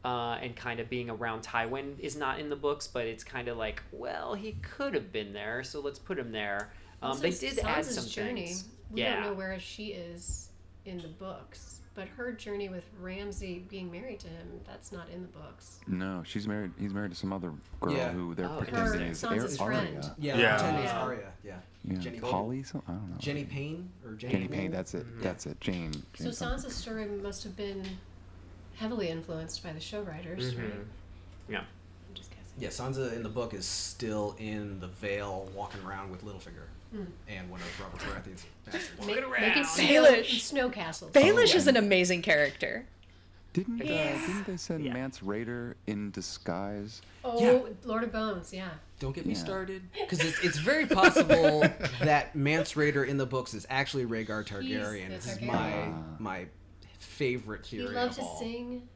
uh, 0.05 0.39
and 0.40 0.55
kind 0.55 0.81
of 0.81 0.89
being 0.89 1.10
around 1.10 1.43
Tywin 1.43 1.98
is 1.98 2.16
not 2.16 2.39
in 2.39 2.48
the 2.48 2.56
books, 2.56 2.86
but 2.86 3.06
it's 3.06 3.24
kind 3.24 3.48
of 3.48 3.56
like, 3.56 3.82
well, 3.93 4.35
he 4.35 4.52
could 4.62 4.94
have 4.94 5.12
been 5.12 5.32
there, 5.32 5.62
so 5.65 5.81
let's 5.81 5.98
put 5.98 6.19
him 6.19 6.31
there. 6.32 6.70
Um, 7.02 7.10
Also, 7.10 7.23
they 7.23 7.31
did 7.31 7.59
add 7.60 7.85
Sansa's 7.85 7.94
some 7.97 8.06
journey. 8.09 8.47
things. 8.47 8.65
We 8.90 9.02
yeah. 9.02 9.15
don't 9.15 9.23
know 9.24 9.35
where 9.35 9.59
she 9.60 9.89
is 9.89 10.48
in 10.86 10.98
the 10.98 11.09
books, 11.09 11.81
but 11.94 12.09
her 12.09 12.32
journey 12.32 12.69
with 12.69 12.85
Ramsay 13.01 13.65
being 13.69 13.90
married 13.90 14.20
to 14.20 14.28
him, 14.28 14.60
that's 14.66 14.93
not 14.93 15.09
in 15.10 15.20
the 15.23 15.28
books. 15.28 15.81
No, 15.89 16.23
she's 16.24 16.47
married. 16.48 16.70
He's 16.78 16.94
married 16.94 17.10
to 17.10 17.16
some 17.16 17.32
other 17.32 17.52
girl 17.81 17.93
Yeah. 17.93 18.12
who 18.12 18.35
they're 18.35 18.48
Oh, 18.48 18.59
pretending 18.59 19.01
Her- 19.01 19.06
is 19.10 19.20
Sansa's 19.23 19.59
Ar- 19.60 19.66
friend. 19.66 19.97
Arya. 20.05 20.15
yeah, 20.19 20.36
Yeah. 20.39 20.52
pretending 20.56 20.82
it's 20.85 20.93
Yeah. 20.93 21.01
Arya. 21.02 21.32
Yeah. 21.44 21.56
Yeah, 21.85 21.98
Jenny 21.98 22.19
Golden. 22.19 22.39
Holly. 22.39 22.62
So, 22.62 22.82
I 22.89 22.93
don't 22.93 23.10
know. 23.10 23.16
Jenny 23.19 23.44
Payne 23.44 23.90
or 24.05 24.12
Jenny, 24.12 24.32
Jenny 24.35 24.48
Payne. 24.48 24.70
That's 24.70 24.94
it. 24.94 25.06
That's 25.20 25.47
it. 25.47 25.60
Jane. 25.60 25.93
So 25.93 26.24
Jane 26.24 26.32
something. 26.32 26.70
Sansa's 26.70 26.77
story 26.77 27.06
must 27.06 27.44
have 27.44 27.56
been 27.56 27.85
heavily 28.79 29.09
influenced 29.09 29.63
by 29.63 29.73
the 29.73 29.81
show 29.81 30.03
writers, 30.03 30.55
Mhm. 30.55 30.59
right? 30.63 30.73
Yeah. 31.49 31.59
I'm 31.61 32.15
just 32.15 32.31
guessing. 32.31 32.53
Yeah, 32.59 32.69
Sansa 32.69 33.13
in 33.15 33.23
the 33.23 33.29
book 33.29 33.55
is 33.55 33.67
still 33.67 34.37
in 34.39 34.81
the 34.81 34.89
veil, 34.89 35.51
walking 35.55 35.83
around 35.85 36.11
with 36.11 36.25
Littlefinger 36.25 36.67
Hmm. 36.93 37.05
and 37.29 37.51
one 37.51 37.61
of 37.61 37.81
Robert 37.81 38.01
Baratheon's 38.01 38.47
bastards. 38.65 38.91
Ma- 38.99 39.07
Walking 39.07 39.31
making 39.31 39.53
around. 39.63 39.65
snow, 39.67 39.85
Baelish. 40.05 40.41
snow 40.41 40.71
castles. 40.71 41.13
Baelish 41.13 41.55
is 41.55 41.67
an 41.67 41.77
amazing 41.77 42.23
character. 42.23 42.87
Didn't 43.55 43.81
uh, 43.81 43.85
didn't 43.85 44.47
they 44.47 44.57
send 44.57 44.85
Yeah. 44.85 44.93
Mance 44.93 45.21
Rayder 45.21 45.75
in 45.87 46.11
disguise? 46.13 47.01
Oh, 47.25 47.41
Yeah. 47.41 47.61
Lord 47.85 48.05
of 48.05 48.13
Bones, 48.13 48.53
yeah. 48.53 48.71
Don't 49.01 49.15
get 49.15 49.27
me 49.27 49.33
Yeah. 49.33 49.39
started, 49.41 49.83
because 49.93 50.21
it's, 50.21 50.39
it's 50.45 50.59
very 50.59 50.87
possible 51.01 51.61
that 52.01 52.37
Mance 52.37 52.75
Rayder 52.75 53.07
in 53.07 53.17
the 53.17 53.27
books 53.27 53.55
is 53.55 53.67
actually 53.71 54.05
Rhaegar 54.05 54.47
Targaryen. 54.47 55.09
the 55.09 55.15
This 55.15 55.27
is 55.27 55.39
Targaryen. 55.39 55.47
my 55.47 55.83
Ah. 55.83 56.03
my 56.19 56.47
favorite 57.19 57.66
He 57.66 57.78
theory 57.78 57.95
loved 57.95 58.12
of 58.12 58.16
to 58.16 58.23
all. 58.23 58.39
sing. 58.39 58.89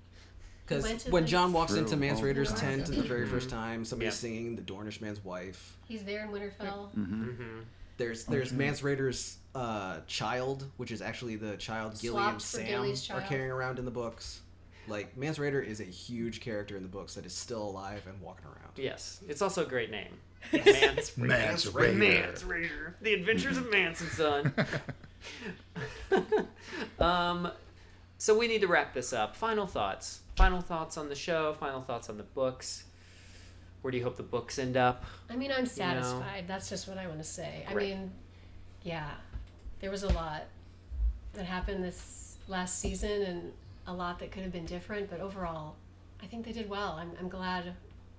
Because 0.64 0.84
when 1.10 1.24
the- 1.24 1.28
Jon 1.28 1.52
walks 1.52 1.72
True. 1.72 1.80
into 1.80 1.96
Mance 1.96 2.20
Oh, 2.20 2.24
Rayder's 2.24 2.50
yeah. 2.50 2.56
tent 2.56 2.86
the 2.86 3.02
very 3.02 3.26
first 3.26 3.50
time, 3.50 3.84
somebody's 3.84 4.14
Yeah. 4.14 4.28
singing 4.30 4.56
the 4.56 4.62
Dornish 4.62 5.00
man's 5.00 5.22
wife. 5.24 5.76
He's 5.88 6.04
there 6.04 6.22
in 6.24 6.30
Winterfell. 6.30 6.94
Mm-hmm. 6.96 7.24
Mm-hmm. 7.24 7.58
There's 7.98 8.24
there's 8.24 8.52
Mance 8.52 8.80
Rayder's 8.80 9.36
uh, 9.54 10.00
child, 10.06 10.64
which 10.76 10.90
is 10.92 11.02
actually 11.02 11.36
the 11.36 11.56
child 11.56 12.00
Gilly 12.00 12.16
and 12.22 12.40
Swapped 12.40 12.94
for 12.94 12.98
Sam 13.06 13.16
are 13.16 13.20
carrying 13.28 13.50
around 13.50 13.78
in 13.78 13.84
the 13.84 13.90
books. 13.90 14.40
Like 14.88 15.16
Mance 15.16 15.38
Rayder 15.38 15.64
is 15.64 15.80
a 15.80 15.84
huge 15.84 16.40
character 16.40 16.76
in 16.76 16.82
the 16.82 16.88
books 16.88 17.14
that 17.14 17.26
is 17.26 17.34
still 17.34 17.62
alive 17.62 18.02
and 18.08 18.20
walking 18.20 18.46
around. 18.46 18.72
Yes. 18.76 19.20
It's 19.28 19.42
also 19.42 19.62
a 19.64 19.68
great 19.68 19.90
name. 19.90 20.12
Mance 20.52 21.10
Rayder. 21.12 21.16
Mance 21.28 21.66
Rayder. 21.66 21.72
Rayder. 21.72 21.96
Mance 21.98 22.42
Rayder. 22.44 22.94
The 23.02 23.14
Adventures 23.14 23.58
of 23.58 23.70
Mance 23.70 24.00
and 24.00 24.10
Son. 24.10 24.54
um, 26.98 27.50
so 28.22 28.38
we 28.38 28.46
need 28.46 28.60
to 28.60 28.68
wrap 28.68 28.94
this 28.94 29.12
up. 29.12 29.34
Final 29.34 29.66
thoughts. 29.66 30.20
Final 30.36 30.60
thoughts 30.60 30.96
on 30.96 31.08
the 31.08 31.14
show. 31.16 31.54
Final 31.54 31.82
thoughts 31.82 32.08
on 32.08 32.18
the 32.18 32.22
books. 32.22 32.84
Where 33.80 33.90
do 33.90 33.98
you 33.98 34.04
hope 34.04 34.16
the 34.16 34.22
books 34.22 34.60
end 34.60 34.76
up? 34.76 35.04
I 35.28 35.34
mean, 35.34 35.50
I'm 35.50 35.66
satisfied. 35.66 36.44
That's 36.46 36.68
just 36.68 36.86
what 36.86 36.98
I 36.98 37.08
want 37.08 37.18
to 37.18 37.24
say. 37.24 37.66
I 37.68 37.74
mean, 37.74 38.12
yeah, 38.84 39.10
there 39.80 39.90
was 39.90 40.04
a 40.04 40.08
lot 40.10 40.44
that 41.32 41.46
happened 41.46 41.82
this 41.82 42.36
last 42.46 42.78
season 42.78 43.22
and 43.22 43.52
a 43.88 43.92
lot 43.92 44.20
that 44.20 44.30
could 44.30 44.44
have 44.44 44.52
been 44.52 44.66
different, 44.66 45.10
but 45.10 45.18
overall, 45.18 45.74
I 46.22 46.26
think 46.26 46.46
they 46.46 46.52
did 46.52 46.70
well. 46.70 46.92
I'm, 47.00 47.10
I'm 47.18 47.28
glad. 47.28 47.74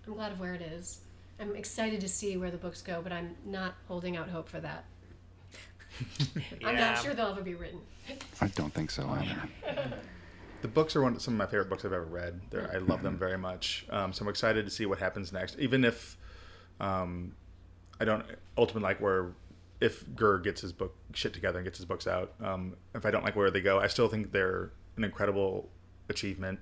I'm 0.06 0.16
glad 0.16 0.34
of 0.34 0.40
where 0.42 0.54
it 0.54 0.62
is. 0.62 1.00
I'm 1.40 1.56
excited 1.56 2.02
to 2.02 2.10
see 2.10 2.36
where 2.36 2.52
the 2.52 2.58
books 2.58 2.82
go, 2.82 3.00
but 3.02 3.14
I'm 3.14 3.38
not 3.46 3.76
holding 3.88 4.18
out 4.18 4.28
hope 4.28 4.50
for 4.50 4.60
that. 4.60 4.84
I'm 6.66 6.76
not 6.76 7.02
sure 7.02 7.14
they'll 7.14 7.28
ever 7.28 7.42
be 7.42 7.56
written. 7.56 7.80
I 8.42 8.48
don't 8.48 8.74
think 8.74 8.92
so 8.92 9.10
either. 9.10 9.94
The 10.62 10.68
books 10.68 10.96
are 10.96 11.02
one 11.02 11.20
some 11.20 11.34
of 11.34 11.38
my 11.38 11.46
favorite 11.46 11.70
books 11.70 11.84
I've 11.84 11.94
ever 11.94 12.06
read. 12.06 12.40
They're, 12.50 12.72
I 12.74 12.78
love 12.78 13.04
them 13.04 13.18
very 13.18 13.38
much. 13.38 13.86
Um, 13.90 14.14
so 14.14 14.24
I'm 14.24 14.30
excited 14.30 14.66
to 14.66 14.72
see 14.72 14.86
what 14.86 14.98
happens 14.98 15.34
next. 15.34 15.60
Even 15.60 15.84
if 15.84 16.18
um, 16.80 17.36
I 18.00 18.06
don't 18.06 18.26
ultimately 18.58 18.88
like 18.88 19.02
where 19.02 19.34
if 19.82 20.06
Gurr 20.16 20.40
gets 20.40 20.62
his 20.62 20.72
book 20.72 20.96
shit 21.14 21.34
together 21.34 21.60
and 21.60 21.66
gets 21.66 21.78
his 21.78 21.86
books 21.86 22.08
out. 22.08 22.34
Um, 22.42 22.78
if 22.96 23.06
I 23.06 23.12
don't 23.12 23.26
like 23.26 23.36
where 23.36 23.52
they 23.52 23.60
go, 23.60 23.80
I 23.80 23.88
still 23.88 24.08
think 24.08 24.32
they're 24.32 24.72
an 24.96 25.04
incredible 25.04 25.70
achievement. 26.08 26.60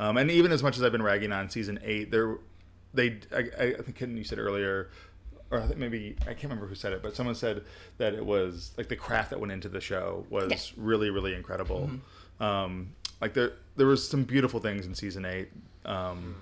Um, 0.00 0.16
and 0.16 0.30
even 0.30 0.52
as 0.52 0.62
much 0.62 0.78
as 0.78 0.82
I've 0.82 0.92
been 0.92 1.02
ragging 1.02 1.32
on 1.32 1.50
season 1.50 1.78
eight, 1.84 2.10
they're 2.10 2.38
they 2.94 3.20
I, 3.34 3.38
I 3.58 3.64
I 3.78 3.82
think 3.82 3.96
Ken, 3.96 4.16
you 4.16 4.24
said 4.24 4.38
earlier 4.38 4.90
or 5.52 5.60
I 5.60 5.66
think 5.66 5.78
maybe 5.78 6.16
I 6.22 6.32
can't 6.34 6.44
remember 6.44 6.66
who 6.66 6.74
said 6.74 6.92
it, 6.92 7.02
but 7.02 7.14
someone 7.14 7.34
said 7.36 7.62
that 7.98 8.14
it 8.14 8.24
was 8.24 8.72
like 8.76 8.88
the 8.88 8.96
craft 8.96 9.30
that 9.30 9.38
went 9.38 9.52
into 9.52 9.68
the 9.68 9.80
show 9.80 10.26
was 10.30 10.50
Yeah. 10.50 10.58
really, 10.76 11.10
really 11.10 11.34
incredible. 11.34 11.90
Um, 12.40 12.94
like 13.20 13.34
there, 13.34 13.52
there 13.76 13.86
was 13.86 14.08
some 14.08 14.24
beautiful 14.24 14.58
things 14.58 14.86
in 14.86 14.94
season 14.94 15.24
eight. 15.24 15.48
Um, 15.84 16.34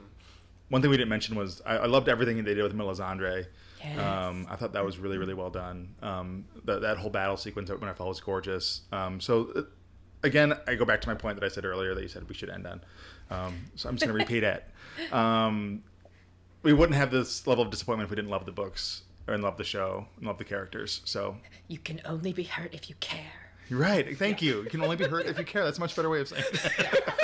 one 0.70 0.80
thing 0.80 0.90
we 0.90 0.96
didn't 0.96 1.10
mention 1.10 1.34
was 1.36 1.60
I, 1.66 1.78
I 1.78 1.86
loved 1.86 2.08
everything 2.08 2.36
they 2.44 2.54
did 2.54 2.62
with 2.62 2.74
Melisandre. 2.74 3.46
Um, 3.98 4.46
I 4.50 4.56
thought 4.56 4.72
that 4.74 4.84
was 4.84 4.98
really, 4.98 5.18
really 5.18 5.34
well 5.34 5.50
done. 5.50 5.94
Um, 6.02 6.44
that 6.66 6.82
that 6.82 6.98
whole 6.98 7.10
battle 7.10 7.36
sequence 7.36 7.70
when 7.70 7.82
I 7.82 7.92
Winterfell 7.92 8.08
was 8.08 8.20
gorgeous. 8.20 8.82
Um, 8.92 9.20
so 9.20 9.50
uh, 9.56 9.62
again, 10.22 10.52
I 10.68 10.74
go 10.74 10.84
back 10.84 11.00
to 11.00 11.08
my 11.08 11.14
point 11.14 11.40
that 11.40 11.44
I 11.44 11.48
said 11.48 11.64
earlier 11.64 11.94
that 11.94 12.02
you 12.02 12.08
said 12.08 12.28
we 12.28 12.34
should 12.34 12.50
end 12.50 12.66
on. 12.66 12.80
Um, 13.30 13.54
so 13.74 13.88
I'm 13.88 13.96
just 13.96 14.06
going 14.06 14.16
to 14.18 14.22
repeat 14.24 14.42
it. 14.44 14.64
We 16.62 16.72
wouldn't 16.72 16.96
have 16.96 17.10
this 17.10 17.46
level 17.46 17.64
of 17.64 17.70
disappointment 17.70 18.06
if 18.06 18.10
we 18.10 18.16
didn't 18.16 18.30
love 18.30 18.44
the 18.46 18.52
books 18.52 19.02
or 19.26 19.36
love 19.38 19.56
the 19.56 19.64
show 19.64 20.06
and 20.18 20.26
love 20.26 20.38
the 20.38 20.44
characters. 20.44 21.00
So 21.04 21.36
You 21.68 21.78
can 21.78 22.00
only 22.04 22.32
be 22.32 22.42
hurt 22.44 22.74
if 22.74 22.88
you 22.90 22.96
care. 23.00 23.32
you're 23.68 23.78
right. 23.78 24.16
Thank 24.18 24.42
you. 24.42 24.62
You 24.62 24.68
can 24.70 24.82
only 24.82 24.96
be 24.96 25.04
hurt 25.04 25.26
if 25.26 25.38
you 25.38 25.44
care. 25.44 25.64
That's 25.64 25.78
a 25.78 25.80
much 25.80 25.96
better 25.96 26.10
way 26.10 26.20
of 26.20 26.28
saying 26.28 26.44
it. 26.52 27.04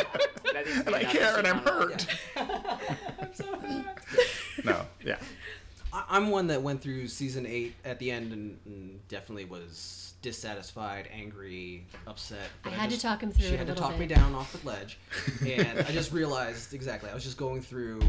That 0.53 0.67
is 0.69 0.79
and 0.87 0.95
I 0.95 1.05
care 1.05 1.37
and 1.37 1.47
I'm 1.47 1.63
genre. 1.63 1.73
hurt. 1.89 2.07
I'm 3.21 3.35
so 3.35 3.45
hurt. 3.59 3.99
No, 4.65 4.87
yeah. 5.05 5.19
I, 5.93 6.05
I'm 6.09 6.31
one 6.31 6.47
that 6.47 6.63
went 6.63 6.81
through 6.81 7.09
season 7.09 7.45
eight 7.45 7.75
at 7.85 7.99
the 7.99 8.11
end 8.11 8.33
and, 8.33 8.59
and 8.65 9.07
definitely 9.09 9.45
was 9.45 10.15
dissatisfied, 10.23 11.11
angry, 11.13 11.85
upset. 12.07 12.39
I 12.65 12.71
had 12.71 12.85
to 12.89 12.97
just- 12.97 13.03
talk 13.03 13.23
him 13.23 13.33
through 13.33 13.49
She 13.49 13.53
it 13.53 13.55
a 13.57 13.59
had 13.59 13.67
to 13.67 13.73
little 13.75 13.91
talk 13.91 13.99
me 13.99 14.07
down 14.07 14.35
off 14.35 14.51
the 14.59 14.67
ledge, 14.67 14.99
and 15.47 15.81
I 15.81 15.93
just 15.93 16.11
realized 16.21 16.73
exactly. 16.73 17.11
I 17.11 17.15
was 17.15 17.25
just 17.25 17.37
going 17.37 17.61
through 17.61 18.01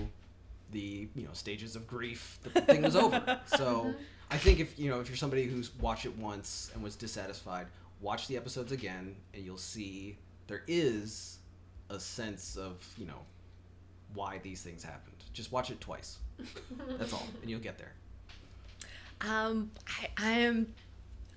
the 0.71 1.07
you 1.15 1.23
know 1.23 1.33
stages 1.33 1.75
of 1.75 1.87
grief. 1.87 2.39
The 2.43 2.61
thing 2.61 2.81
was 2.81 2.95
over. 2.95 3.39
So 3.57 3.93
I 4.29 4.37
think 4.37 4.59
if 4.59 4.77
you 4.77 4.89
know 4.89 4.99
if 4.99 5.07
you're 5.09 5.17
somebody 5.17 5.45
who's 5.45 5.73
watched 5.75 6.05
it 6.05 6.17
once 6.17 6.71
and 6.73 6.83
was 6.83 6.95
dissatisfied, 6.95 7.67
watch 8.01 8.27
the 8.27 8.37
episodes 8.37 8.71
again, 8.71 9.15
and 9.33 9.43
you'll 9.43 9.57
see 9.57 10.17
there 10.47 10.63
is 10.67 11.39
a 11.89 11.99
sense 11.99 12.57
of 12.57 12.85
you 12.97 13.05
know 13.05 13.19
why 14.13 14.39
these 14.39 14.61
things 14.61 14.83
happened. 14.83 15.15
Just 15.33 15.51
watch 15.51 15.69
it 15.71 15.79
twice. 15.79 16.17
That's 16.97 17.13
all, 17.13 17.27
and 17.41 17.49
you'll 17.49 17.59
get 17.59 17.77
there. 17.77 17.93
Um, 19.21 19.71
I, 19.87 20.09
I 20.17 20.31
am, 20.31 20.73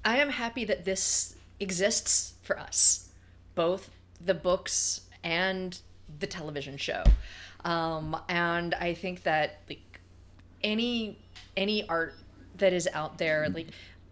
I 0.05 0.19
am 0.19 0.29
happy 0.29 0.65
that 0.67 0.85
this 0.85 1.35
exists 1.59 2.35
for 2.43 2.59
us, 2.59 3.09
both 3.55 3.91
the 4.21 4.35
books 4.35 5.03
and 5.25 5.79
the 6.19 6.27
television 6.27 6.77
show, 6.77 7.03
um, 7.65 8.17
and 8.29 8.75
I 8.75 8.95
think 8.95 9.23
that 9.25 9.61
like 9.69 10.01
any 10.63 11.19
any 11.57 11.89
art 11.89 12.15
that 12.57 12.73
is 12.73 12.89
out 12.93 13.19
there, 13.19 13.49
like 13.49 13.69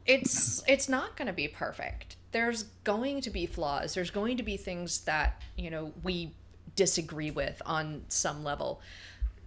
it's 0.07 0.63
it's 0.67 0.89
not 0.89 1.17
going 1.17 1.27
to 1.27 1.33
be 1.33 1.49
perfect. 1.49 2.17
There's 2.33 2.65
going 2.85 3.21
to 3.23 3.31
be 3.31 3.47
flaws. 3.47 3.95
There's 3.95 4.11
going 4.11 4.37
to 4.37 4.43
be 4.43 4.57
things 4.57 5.01
that 5.01 5.43
you 5.57 5.71
know 5.71 5.93
we 6.03 6.35
disagree 6.77 7.31
with 7.31 7.61
on 7.67 8.03
some 8.09 8.45
level. 8.45 8.81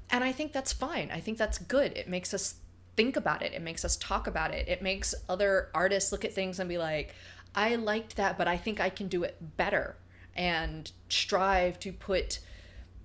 And 0.09 0.23
I 0.23 0.33
think 0.33 0.51
that's 0.51 0.73
fine. 0.73 1.09
I 1.11 1.21
think 1.21 1.37
that's 1.37 1.57
good. 1.57 1.93
It 1.95 2.09
makes 2.09 2.33
us 2.33 2.55
think 2.97 3.15
about 3.15 3.41
it. 3.41 3.53
It 3.53 3.61
makes 3.61 3.85
us 3.85 3.95
talk 3.95 4.27
about 4.27 4.53
it. 4.53 4.67
It 4.67 4.81
makes 4.81 5.15
other 5.29 5.69
artists 5.73 6.11
look 6.11 6.25
at 6.25 6.33
things 6.33 6.59
and 6.59 6.67
be 6.67 6.77
like, 6.77 7.15
I 7.55 7.75
liked 7.75 8.17
that, 8.17 8.37
but 8.37 8.47
I 8.47 8.57
think 8.57 8.81
I 8.81 8.89
can 8.89 9.07
do 9.07 9.23
it 9.23 9.37
better 9.57 9.95
and 10.35 10.91
strive 11.09 11.79
to 11.79 11.93
put 11.93 12.39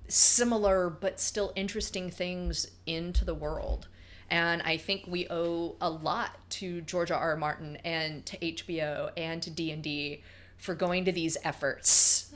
similar 0.08 0.90
but 0.90 1.20
still 1.20 1.52
interesting 1.56 2.10
things 2.10 2.68
into 2.86 3.24
the 3.24 3.34
world. 3.34 3.88
And 4.28 4.60
I 4.62 4.76
think 4.76 5.04
we 5.06 5.28
owe 5.30 5.76
a 5.80 5.88
lot 5.88 6.36
to 6.50 6.80
George 6.80 7.10
R. 7.10 7.20
R. 7.20 7.36
Martin 7.36 7.76
and 7.84 8.26
to 8.26 8.36
HBO 8.38 9.10
and 9.16 9.40
to 9.42 9.50
D&D 9.50 10.22
for 10.58 10.74
going 10.74 11.04
to 11.04 11.12
these 11.12 11.36
efforts 11.44 12.32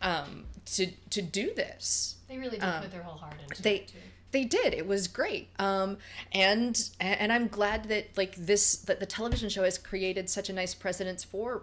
um, 0.00 0.44
to 0.66 0.86
to 1.10 1.20
do 1.22 1.52
this 1.54 2.16
They 2.28 2.38
really 2.38 2.58
did 2.58 2.82
put 2.82 2.92
their 2.92 3.02
whole 3.02 3.18
heart 3.18 3.34
into 3.42 3.60
they 3.62 3.76
it 3.76 3.88
too. 3.88 3.98
they 4.30 4.44
did 4.44 4.72
it 4.74 4.86
was 4.86 5.08
great 5.08 5.48
um 5.58 5.98
and 6.32 6.90
and 7.00 7.32
i'm 7.32 7.48
glad 7.48 7.84
that 7.88 8.16
like 8.16 8.34
this 8.36 8.76
that 8.76 9.00
the 9.00 9.06
television 9.06 9.48
show 9.48 9.64
has 9.64 9.76
created 9.76 10.30
such 10.30 10.48
a 10.48 10.52
nice 10.52 10.74
precedence 10.74 11.24
for 11.24 11.62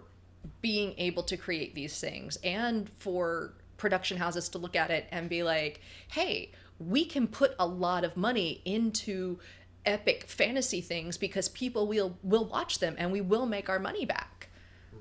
being 0.60 0.94
able 0.98 1.22
to 1.22 1.36
create 1.36 1.74
these 1.74 1.98
things 1.98 2.36
and 2.44 2.90
for 2.98 3.54
production 3.82 4.16
houses 4.16 4.48
to 4.48 4.58
look 4.58 4.76
at 4.76 4.92
it 4.92 5.08
and 5.10 5.28
be 5.28 5.42
like 5.42 5.80
hey 6.12 6.52
we 6.78 7.04
can 7.04 7.26
put 7.26 7.52
a 7.58 7.66
lot 7.66 8.04
of 8.04 8.16
money 8.16 8.62
into 8.64 9.40
epic 9.84 10.22
fantasy 10.28 10.80
things 10.80 11.18
because 11.18 11.48
people 11.48 11.88
will 11.88 12.16
will 12.22 12.44
watch 12.44 12.78
them 12.78 12.94
and 12.96 13.10
we 13.10 13.20
will 13.20 13.44
make 13.44 13.68
our 13.68 13.80
money 13.80 14.06
back 14.06 14.48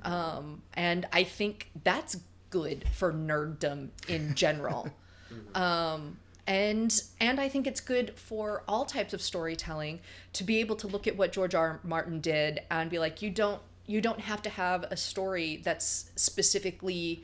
um 0.02 0.64
and 0.74 1.08
i 1.14 1.24
think 1.24 1.70
that's 1.84 2.18
good 2.50 2.84
for 2.92 3.14
nerddom 3.14 3.90
in 4.08 4.34
general 4.34 4.90
um, 5.56 6.18
and 6.48 7.04
and 7.20 7.40
I 7.40 7.48
think 7.48 7.68
it's 7.68 7.80
good 7.80 8.18
for 8.18 8.64
all 8.68 8.84
types 8.84 9.14
of 9.14 9.22
storytelling 9.22 10.00
to 10.34 10.44
be 10.44 10.58
able 10.58 10.76
to 10.78 10.88
look 10.88 11.08
at 11.08 11.16
what 11.16 11.32
George 11.32 11.54
R. 11.54 11.68
R. 11.68 11.80
Martin 11.84 12.20
did 12.20 12.62
and 12.72 12.90
be 12.90 12.98
like, 12.98 13.22
you 13.22 13.30
don't 13.30 13.62
you 13.86 14.02
don't 14.02 14.20
have 14.20 14.42
to 14.42 14.50
have 14.50 14.84
a 14.86 14.98
story 14.98 15.62
that's 15.64 16.12
specifically 16.16 17.24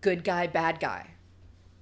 good 0.00 0.24
guy 0.24 0.46
bad 0.46 0.80
guy. 0.80 1.10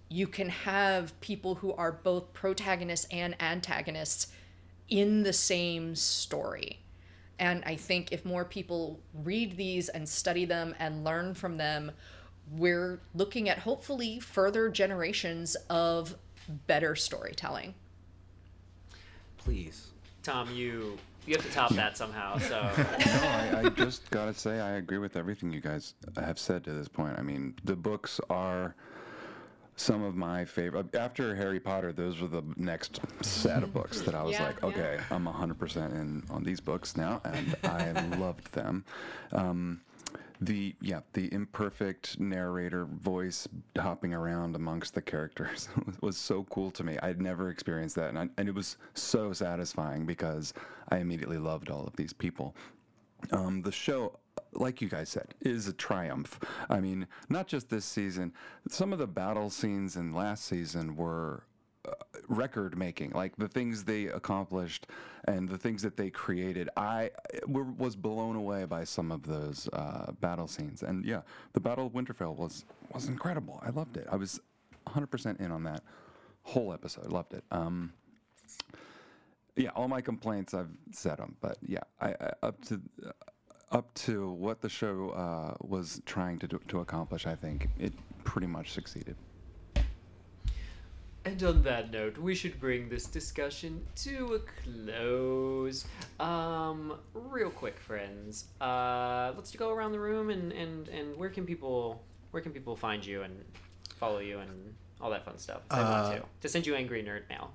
You 0.09 0.27
can 0.27 0.49
have 0.49 1.19
people 1.21 1.57
who 1.57 1.73
are 1.73 1.93
both 1.93 2.33
protagonists 2.33 3.07
and 3.11 3.35
antagonists 3.41 4.29
in 4.89 5.23
the 5.23 5.33
same 5.33 5.95
story. 5.97 6.81
And 7.39 7.65
I 7.65 7.75
think 7.77 8.13
if 8.13 8.25
more 8.25 8.45
people 8.45 9.01
read 9.13 9.57
these 9.57 9.89
and 9.89 10.09
study 10.09 10.45
them 10.45 10.75
and 10.79 11.05
learn 11.05 11.35
from 11.35 11.57
them, 11.57 11.93
we're 12.53 13.01
looking 13.15 13.49
at 13.49 13.59
hopefully 13.59 14.21
further 14.21 14.69
generations 14.69 15.57
of 15.69 16.17
better 16.67 16.95
storytelling. 16.95 17.75
Please. 19.39 19.89
Tom, 20.23 20.51
you 20.55 20.99
you 21.27 21.35
have 21.37 21.45
to 21.45 21.53
top 21.53 21.71
that 21.75 21.97
somehow. 21.97 22.39
So 22.39 22.61
No, 22.77 22.85
I, 23.59 23.63
I 23.65 23.69
just 23.71 24.11
gotta 24.11 24.35
say 24.35 24.61
I 24.61 24.73
agree 24.73 24.99
with 24.99 25.17
everything 25.17 25.51
you 25.53 25.61
guys 25.61 25.95
have 26.17 26.39
said 26.39 26.65
to 26.65 26.73
this 26.73 26.89
point. 26.89 27.19
I 27.19 27.23
mean, 27.23 27.55
the 27.65 27.77
books 27.77 28.21
are 28.31 28.75
some 29.77 30.03
of 30.05 30.15
my 30.15 30.45
favorite. 30.45 30.95
After 30.95 31.35
Harry 31.35 31.59
Potter, 31.59 31.93
those 31.93 32.21
were 32.21 32.29
the 32.29 32.43
next 32.57 33.01
set 33.23 33.63
of 33.65 33.73
books 33.73 34.03
that 34.03 34.15
I 34.15 34.23
was 34.23 34.33
Yeah, 34.39 34.47
like, 34.47 34.61
yeah. 34.61 34.67
okay, 34.69 34.99
I'm 35.11 35.25
100% 35.27 35.77
in 35.93 36.23
on 36.31 36.45
these 36.45 36.61
books 36.61 36.97
now, 36.97 37.21
and 37.25 37.57
I 37.65 37.91
loved 38.17 38.53
them. 38.53 38.85
Um, 39.33 39.81
the 40.45 40.75
yeah, 40.81 41.01
the 41.13 41.33
imperfect 41.33 42.19
narrator 42.21 42.85
voice 42.85 43.49
hopping 43.79 44.13
around 44.13 44.57
amongst 44.57 44.95
the 44.95 45.03
characters 45.03 45.69
was, 46.01 46.17
so 46.17 46.45
cool 46.45 46.71
to 46.73 46.85
me. 46.85 46.99
I'd 47.03 47.21
never 47.21 47.51
experienced 47.51 47.97
that, 47.97 48.09
and, 48.11 48.19
I, 48.19 48.29
and 48.39 48.49
it 48.49 48.55
was 48.55 48.77
so 48.95 49.33
satisfying 49.33 50.07
because 50.07 50.55
I 50.89 50.99
immediately 50.99 51.39
loved 51.39 51.71
all 51.71 51.87
of 51.87 51.97
these 51.97 52.13
people. 52.13 52.55
Um, 53.33 53.63
the 53.63 53.73
show, 53.73 54.19
like 54.53 54.81
you 54.81 54.89
guys 54.89 55.09
said, 55.09 55.35
is 55.41 55.67
a 55.69 55.73
triumph. 55.73 56.39
I 56.69 56.81
mean, 56.81 57.07
not 57.29 57.47
just 57.47 57.69
this 57.71 57.85
season. 57.85 58.33
Some 58.69 58.93
of 58.93 58.99
the 58.99 59.07
battle 59.07 59.51
scenes 59.51 59.97
in 59.97 60.13
last 60.13 60.45
season 60.45 60.97
were 60.97 61.45
record 62.29 62.77
making. 62.77 63.11
Like 63.11 63.37
the 63.37 63.49
things 63.49 63.85
they 63.85 64.07
accomplished 64.07 64.87
and 65.27 65.49
the 65.49 65.59
things 65.59 65.83
that 65.83 65.97
they 65.97 66.11
created. 66.11 66.69
I 66.77 67.11
was 67.47 67.97
blown 67.97 68.37
away 68.37 68.65
by 68.65 68.85
some 68.85 69.11
of 69.11 69.23
those 69.25 69.69
uh, 69.73 70.13
battle 70.21 70.49
scenes. 70.49 70.83
And 70.83 71.05
yeah, 71.05 71.23
the 71.53 71.61
Battle 71.61 71.87
of 71.87 71.93
Winterfell 71.93 72.37
was 72.37 72.65
was 72.93 73.09
incredible. 73.09 73.61
I 73.65 73.71
loved 73.71 73.97
it. 73.97 74.07
I 74.11 74.17
was 74.17 74.41
100% 74.87 75.41
in 75.41 75.51
on 75.51 75.65
that 75.65 75.83
whole 76.43 76.73
episode. 76.73 77.07
Loved 77.07 77.35
it. 77.35 77.45
Um, 77.51 77.93
yeah, 79.57 79.71
all 79.71 79.89
my 79.89 80.01
complaints 80.01 80.53
I've 80.53 80.71
said 80.91 81.19
them, 81.19 81.37
but 81.41 81.59
yeah, 81.63 81.81
I, 82.01 82.09
I 82.09 82.33
up 82.43 82.65
to 82.67 82.81
uh, 83.07 83.11
up 83.71 83.93
to 83.95 84.31
what 84.31 84.61
the 84.61 84.69
show 84.69 85.11
uh, 85.11 85.55
was 85.61 86.01
trying 86.07 86.39
to 86.39 86.47
do, 86.47 86.61
to 86.69 86.81
accomplish, 86.81 87.27
I 87.27 87.35
think 87.35 87.69
it 87.79 87.93
pretty 88.23 88.47
much 88.47 88.73
succeeded. 88.73 89.17
And 91.27 91.43
on 91.43 91.63
that 91.63 91.91
note, 91.91 92.19
we 92.19 92.35
should 92.35 92.61
bring 92.61 92.91
this 92.91 93.07
discussion 93.07 93.87
to 93.97 94.35
a 94.35 94.39
close. 94.63 95.87
Um, 96.21 96.99
real 97.15 97.49
quick, 97.49 97.79
friends. 97.81 98.45
Uh, 98.61 99.33
let's 99.35 99.51
go 99.57 99.71
around 99.71 99.93
the 99.93 100.01
room 100.01 100.29
and, 100.29 100.53
and, 100.53 100.89
and 100.89 101.17
where 101.17 101.31
can 101.31 101.47
people 101.47 102.03
where 102.31 102.43
can 102.43 102.53
people 102.53 102.77
find 102.77 103.05
you 103.07 103.23
and 103.23 103.35
follow 103.97 104.19
you 104.19 104.41
and 104.41 104.75
all 105.01 105.09
that 105.11 105.25
fun 105.25 105.39
stuff? 105.39 105.63
If 105.71 105.77
they 105.77 105.83
Uh, 105.83 105.91
want 106.11 106.17
to 106.17 106.29
to 106.43 106.49
send 106.49 106.67
you 106.67 106.75
angry 106.75 107.03
nerd 107.03 107.23
mail. 107.31 107.53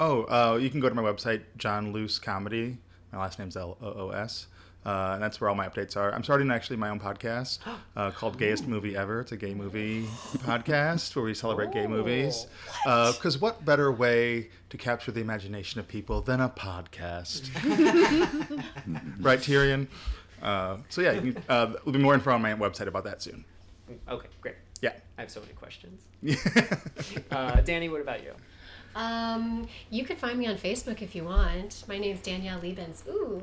Oh, 0.00 0.24
uh, 0.24 0.56
you 0.56 0.70
can 0.70 0.80
go 0.80 0.88
to 0.88 0.94
my 0.94 1.02
website, 1.02 1.42
John 1.58 1.92
Loos 1.92 2.18
Comedy. 2.18 2.78
My 3.12 3.18
last 3.20 3.38
name's 3.38 3.56
L 3.56 3.76
O 3.80 3.86
O 3.86 4.10
S. 4.10 4.46
Uh, 4.84 5.12
and 5.14 5.22
that's 5.22 5.40
where 5.40 5.48
all 5.48 5.54
my 5.54 5.68
updates 5.68 5.96
are. 5.96 6.12
I'm 6.12 6.24
starting 6.24 6.50
actually 6.50 6.76
my 6.76 6.88
own 6.88 6.98
podcast 6.98 7.58
uh, 7.96 8.10
called 8.10 8.38
Gayest 8.38 8.66
Movie 8.66 8.96
Ever. 8.96 9.20
It's 9.20 9.32
a 9.32 9.36
gay 9.36 9.54
movie 9.54 10.06
podcast 10.38 11.14
where 11.14 11.24
we 11.24 11.34
celebrate 11.34 11.72
gay 11.72 11.86
movies. 11.86 12.46
Because 12.84 13.40
what 13.40 13.64
better 13.64 13.92
way 13.92 14.50
to 14.70 14.76
capture 14.76 15.12
the 15.12 15.20
imagination 15.20 15.78
of 15.78 15.86
people 15.86 16.20
than 16.20 16.40
a 16.40 16.48
podcast? 16.48 17.50
right, 19.20 19.38
Tyrion? 19.38 19.86
Uh, 20.42 20.78
so 20.88 21.00
yeah, 21.00 21.12
you, 21.12 21.36
uh, 21.48 21.66
there'll 21.66 21.92
be 21.92 21.98
more 21.98 22.14
info 22.14 22.32
on 22.32 22.42
my 22.42 22.52
website 22.54 22.88
about 22.88 23.04
that 23.04 23.22
soon. 23.22 23.44
Okay, 24.08 24.28
great. 24.40 24.56
Yeah. 24.80 24.92
I 25.16 25.22
have 25.22 25.30
so 25.30 25.40
many 25.40 25.52
questions. 25.52 26.02
Uh, 27.30 27.60
Danny, 27.62 27.88
what 27.88 28.00
about 28.00 28.22
you? 28.22 28.32
Um, 28.94 29.66
you 29.90 30.04
can 30.04 30.16
find 30.16 30.38
me 30.38 30.46
on 30.46 30.56
Facebook 30.56 31.00
if 31.02 31.14
you 31.14 31.24
want. 31.24 31.84
My 31.88 31.98
name's 31.98 32.20
Danielle 32.20 32.60
Liebens. 32.60 33.06
Ooh. 33.08 33.42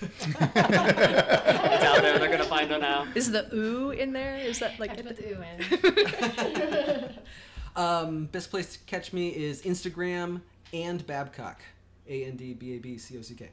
It's 0.00 0.26
out 0.34 2.02
there. 2.02 2.18
They're 2.18 2.30
gonna 2.30 2.44
find 2.44 2.70
it 2.70 2.80
now. 2.80 3.06
Is 3.14 3.30
the 3.30 3.48
ooh 3.54 3.90
in 3.90 4.12
there? 4.12 4.36
Is 4.36 4.58
that 4.60 4.78
like 4.80 4.90
Have 4.96 4.98
to 4.98 5.04
put 5.04 5.16
the 5.16 5.32
ooh 5.32 7.08
in. 7.08 7.14
Um, 7.74 8.26
best 8.26 8.50
place 8.50 8.74
to 8.74 8.78
catch 8.80 9.14
me 9.14 9.28
is 9.30 9.62
Instagram 9.62 10.42
and 10.74 11.06
Babcock. 11.06 11.62
A 12.06 12.24
N 12.24 12.36
D 12.36 12.52
B 12.52 12.74
A 12.76 12.78
B 12.78 12.98
C 12.98 13.16
O 13.16 13.22
C 13.22 13.34
K. 13.34 13.48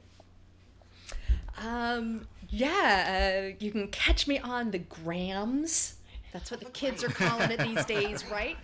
Um, 1.58 2.26
yeah, 2.50 3.52
uh, 3.52 3.56
you 3.58 3.70
can 3.70 3.88
catch 3.88 4.26
me 4.26 4.38
on 4.38 4.72
the 4.72 4.78
grams. 4.78 5.94
That's 6.32 6.50
what 6.50 6.60
the 6.60 6.66
kids 6.66 7.02
are 7.02 7.08
calling 7.08 7.50
it 7.50 7.60
these 7.60 7.84
days, 7.86 8.24
right? 8.30 8.56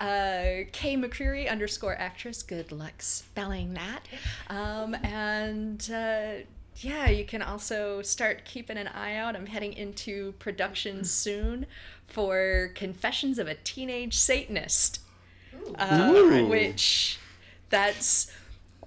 uh, 0.00 0.64
Kay 0.72 0.96
McCreary 0.96 1.50
underscore 1.50 1.94
actress. 1.96 2.42
Good 2.42 2.72
luck 2.72 2.94
spelling 3.02 3.74
that. 3.74 4.00
Um, 4.48 4.94
and 4.94 5.90
uh, 5.92 6.44
yeah, 6.84 7.08
you 7.08 7.24
can 7.24 7.42
also 7.42 8.02
start 8.02 8.44
keeping 8.44 8.76
an 8.76 8.88
eye 8.88 9.16
out. 9.16 9.36
I'm 9.36 9.46
heading 9.46 9.72
into 9.72 10.32
production 10.38 11.04
soon 11.04 11.66
for 12.06 12.70
Confessions 12.74 13.38
of 13.38 13.46
a 13.48 13.54
Teenage 13.54 14.14
Satanist, 14.14 15.00
uh, 15.76 16.12
Ooh. 16.14 16.46
which 16.46 17.18
that's 17.70 18.30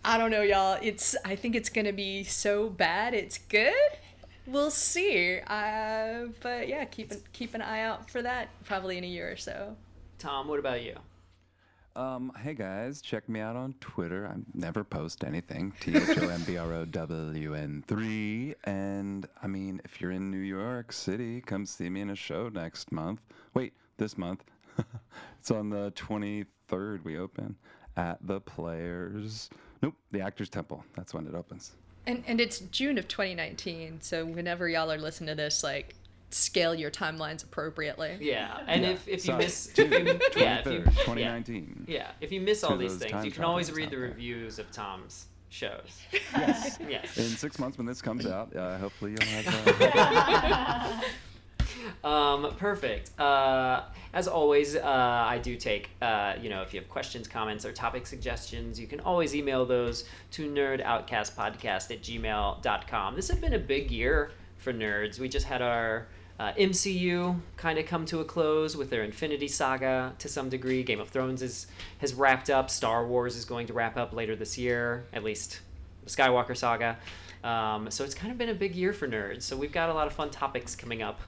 I 0.03 0.17
don't 0.17 0.29
know, 0.29 0.43
y'all. 0.43 0.77
It's 0.81 1.15
I 1.25 1.35
think 1.35 1.55
it's 1.55 1.69
gonna 1.69 1.93
be 1.93 2.23
so 2.23 2.69
bad. 2.69 3.13
It's 3.13 3.37
good. 3.37 3.73
We'll 4.45 4.71
see. 4.71 5.39
Uh, 5.47 6.27
but 6.41 6.67
yeah, 6.67 6.85
keep 6.85 7.11
an, 7.11 7.21
keep 7.33 7.55
an 7.55 7.61
eye 7.61 7.81
out 7.81 8.09
for 8.09 8.21
that. 8.21 8.49
Probably 8.63 8.97
in 8.97 9.03
a 9.03 9.07
year 9.07 9.31
or 9.31 9.37
so. 9.37 9.75
Tom, 10.19 10.47
what 10.47 10.59
about 10.59 10.83
you? 10.83 10.95
Um, 11.95 12.33
hey 12.43 12.53
guys, 12.53 13.01
check 13.01 13.29
me 13.29 13.39
out 13.39 13.55
on 13.55 13.73
Twitter. 13.79 14.27
I 14.27 14.35
never 14.53 14.83
post 14.83 15.23
anything. 15.23 15.71
T 15.79 15.95
H 15.95 16.17
O 16.17 16.27
M 16.27 16.43
B 16.43 16.57
R 16.57 16.73
O 16.73 16.83
W 16.83 17.53
N 17.53 17.85
three. 17.87 18.53
And 18.65 19.25
I 19.41 19.47
mean, 19.47 19.79
if 19.85 20.01
you're 20.01 20.11
in 20.11 20.29
New 20.29 20.37
York 20.37 20.91
City, 20.91 21.39
come 21.39 21.65
see 21.65 21.89
me 21.89 22.01
in 22.01 22.09
a 22.09 22.15
show 22.15 22.49
next 22.49 22.91
month. 22.91 23.21
Wait, 23.53 23.71
this 23.95 24.17
month. 24.17 24.43
it's 25.39 25.51
on 25.51 25.69
the 25.69 25.91
23rd. 25.91 27.05
We 27.05 27.17
open 27.17 27.55
at 27.95 28.17
the 28.21 28.41
Players. 28.41 29.49
Nope, 29.81 29.95
the 30.11 30.19
Actors 30.19 30.49
Temple. 30.49 30.83
That's 30.97 31.13
when 31.13 31.25
it 31.25 31.33
opens. 31.33 31.71
And 32.05 32.25
and 32.27 32.41
it's 32.41 32.59
June 32.59 32.97
of 32.97 33.07
2019. 33.07 34.01
So 34.01 34.25
whenever 34.25 34.67
y'all 34.67 34.91
are 34.91 34.97
listening 34.97 35.29
to 35.29 35.35
this, 35.35 35.63
like 35.63 35.95
scale 36.35 36.75
your 36.75 36.91
timelines 36.91 37.43
appropriately. 37.43 38.17
Yeah, 38.19 38.59
and 38.67 38.83
Yeah, 38.83 38.89
if, 38.89 39.07
if 39.07 39.25
you 39.25 39.33
miss, 39.35 39.67
June 39.73 39.93
if 39.93 40.35
you, 40.35 40.41
yeah, 40.41 40.59
if 40.59 40.65
you, 40.65 40.79
23rd, 40.81 40.85
yeah, 40.85 41.03
2019. 41.05 41.85
yeah, 41.87 42.11
if 42.19 42.31
you 42.31 42.41
miss 42.41 42.63
all 42.63 42.75
these 42.75 42.97
things, 42.97 43.23
you 43.23 43.31
can 43.31 43.45
always 43.45 43.71
read 43.71 43.89
the 43.89 43.97
reviews 43.97 44.59
of 44.59 44.69
Tom's 44.71 45.27
shows. 45.49 46.01
Yes. 46.37 46.77
Yes. 46.87 47.17
In 47.17 47.23
six 47.23 47.57
months 47.57 47.77
when 47.77 47.87
this 47.87 48.01
comes 48.01 48.25
out, 48.25 48.53
uh, 48.55 48.77
hopefully 48.77 49.11
you'll 49.11 49.29
have. 49.29 49.95
Uh, 49.95 51.01
Um, 52.03 52.51
perfect. 52.57 53.17
Uh, 53.19 53.83
as 54.13 54.27
always, 54.27 54.75
uh, 54.75 54.81
I 54.83 55.37
do 55.39 55.55
take, 55.55 55.89
uh, 56.01 56.33
you 56.41 56.49
know, 56.49 56.61
if 56.63 56.73
you 56.73 56.79
have 56.79 56.89
questions, 56.89 57.27
comments, 57.27 57.63
or 57.65 57.71
topic 57.71 58.07
suggestions, 58.07 58.79
you 58.79 58.87
can 58.87 58.99
always 59.01 59.35
email 59.35 59.65
those 59.65 60.05
to 60.31 60.49
nerdoutcastpodcast 60.49 61.91
at 61.91 62.01
gmail.com. 62.01 63.15
This 63.15 63.29
has 63.29 63.37
been 63.39 63.53
a 63.53 63.59
big 63.59 63.91
year 63.91 64.31
for 64.57 64.73
nerds. 64.73 65.19
We 65.19 65.29
just 65.29 65.45
had 65.45 65.61
our 65.61 66.07
uh, 66.39 66.51
MCU 66.53 67.39
kind 67.55 67.79
of 67.79 67.85
come 67.85 68.05
to 68.07 68.19
a 68.19 68.25
close 68.25 68.75
with 68.75 68.89
their 68.89 69.03
Infinity 69.03 69.47
Saga 69.47 70.13
to 70.19 70.27
some 70.27 70.49
degree. 70.49 70.83
Game 70.83 70.99
of 70.99 71.09
Thrones 71.09 71.41
is, 71.41 71.67
has 71.99 72.13
wrapped 72.13 72.49
up. 72.49 72.69
Star 72.69 73.07
Wars 73.07 73.35
is 73.35 73.45
going 73.45 73.67
to 73.67 73.73
wrap 73.73 73.95
up 73.95 74.13
later 74.13 74.35
this 74.35 74.57
year, 74.57 75.05
at 75.13 75.23
least 75.23 75.61
the 76.03 76.09
Skywalker 76.09 76.55
Saga. 76.55 76.97
Um, 77.43 77.89
so 77.89 78.03
it's 78.03 78.15
kind 78.15 78.31
of 78.31 78.37
been 78.37 78.49
a 78.49 78.55
big 78.55 78.75
year 78.75 78.91
for 78.91 79.07
nerds. 79.07 79.43
So 79.43 79.55
we've 79.55 79.71
got 79.71 79.89
a 79.89 79.93
lot 79.93 80.07
of 80.07 80.13
fun 80.13 80.29
topics 80.29 80.75
coming 80.75 81.01
up 81.01 81.21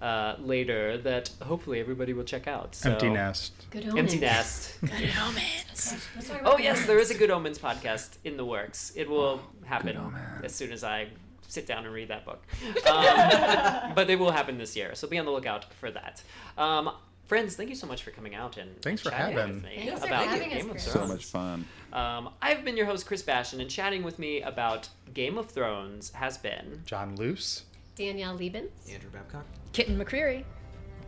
uh, 0.00 0.36
later 0.38 0.98
that 0.98 1.30
hopefully 1.42 1.80
everybody 1.80 2.12
will 2.12 2.24
check 2.24 2.46
out. 2.46 2.74
So, 2.74 2.92
Empty 2.92 3.10
Nest. 3.10 3.52
Good 3.70 3.84
omens. 3.84 3.98
Empty 3.98 4.18
Nest. 4.18 4.78
Good 4.80 5.10
omens. 5.22 5.96
Oh 6.44 6.58
yes, 6.58 6.86
there 6.86 6.98
is 6.98 7.10
a 7.10 7.14
Good 7.14 7.30
Omens 7.30 7.58
podcast 7.58 8.16
in 8.24 8.36
the 8.36 8.44
works. 8.44 8.92
It 8.94 9.08
will 9.08 9.40
happen 9.64 9.98
as 10.42 10.54
soon 10.54 10.72
as 10.72 10.84
I 10.84 11.08
sit 11.48 11.66
down 11.66 11.84
and 11.84 11.92
read 11.94 12.08
that 12.08 12.24
book. 12.24 12.42
Um, 12.86 13.92
but 13.94 14.08
it 14.10 14.18
will 14.18 14.30
happen 14.32 14.58
this 14.58 14.76
year, 14.76 14.94
so 14.94 15.06
be 15.08 15.18
on 15.18 15.24
the 15.24 15.30
lookout 15.30 15.72
for 15.74 15.90
that. 15.90 16.22
Um, 16.58 16.90
friends, 17.26 17.56
thank 17.56 17.68
you 17.68 17.74
so 17.74 17.86
much 17.86 18.02
for 18.02 18.10
coming 18.10 18.34
out 18.34 18.56
and 18.56 18.80
Thanks 18.82 19.02
for 19.02 19.10
chatting 19.10 19.36
having. 19.36 19.54
with 19.56 19.64
me 19.64 19.82
Thanks 19.86 20.00
for 20.00 20.06
about 20.06 20.26
having 20.26 20.50
us, 20.52 20.56
Game 20.58 20.66
of 20.66 20.70
Chris. 20.72 20.84
so 20.92 21.06
much 21.06 21.24
fun. 21.24 21.64
Um, 21.92 22.30
I've 22.42 22.64
been 22.64 22.76
your 22.76 22.86
host 22.86 23.06
Chris 23.06 23.22
Bastion, 23.22 23.60
and 23.60 23.70
chatting 23.70 24.02
with 24.02 24.18
me 24.18 24.42
about 24.42 24.88
Game 25.14 25.38
of 25.38 25.50
Thrones 25.50 26.10
has 26.12 26.38
been 26.38 26.82
John 26.86 27.16
Loos. 27.16 27.64
Danielle 27.94 28.36
Liebens. 28.38 28.70
Andrew 28.92 29.10
Babcock. 29.10 29.44
Kitten 29.72 29.98
McCreary. 29.98 30.44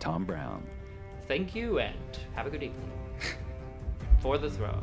Tom 0.01 0.25
Brown. 0.25 0.65
thank 1.27 1.55
you 1.55 1.79
and 1.81 1.95
have 2.35 2.47
a 2.47 2.51
good 2.51 2.63
evening. 2.63 2.91
For 4.21 4.39
the 4.39 4.49
throne. 4.51 4.83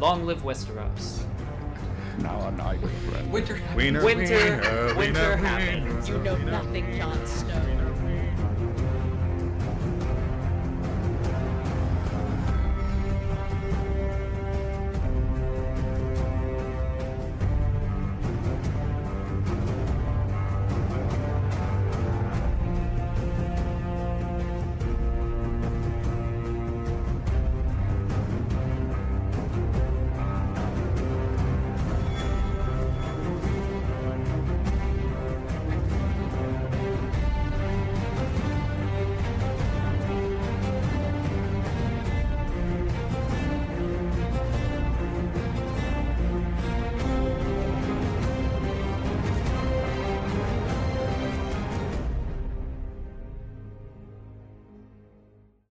Long 0.00 0.24
live 0.26 0.42
Westeros. 0.42 1.22
Now 2.18 2.48
a 2.48 2.50
night, 2.52 2.80
friend. 2.80 3.32
Winter. 3.32 3.60
Wiener, 3.74 4.04
Winter, 4.04 4.24
wiener, 4.36 4.94
winter 4.94 4.96
wiener, 4.96 5.36
happened. 5.36 5.84
wiener, 5.84 6.06
You 6.06 6.18
know 6.24 6.34
wiener. 6.34 6.50
nothing, 6.50 6.96
Jon 6.96 7.26
Snow. 7.26 7.85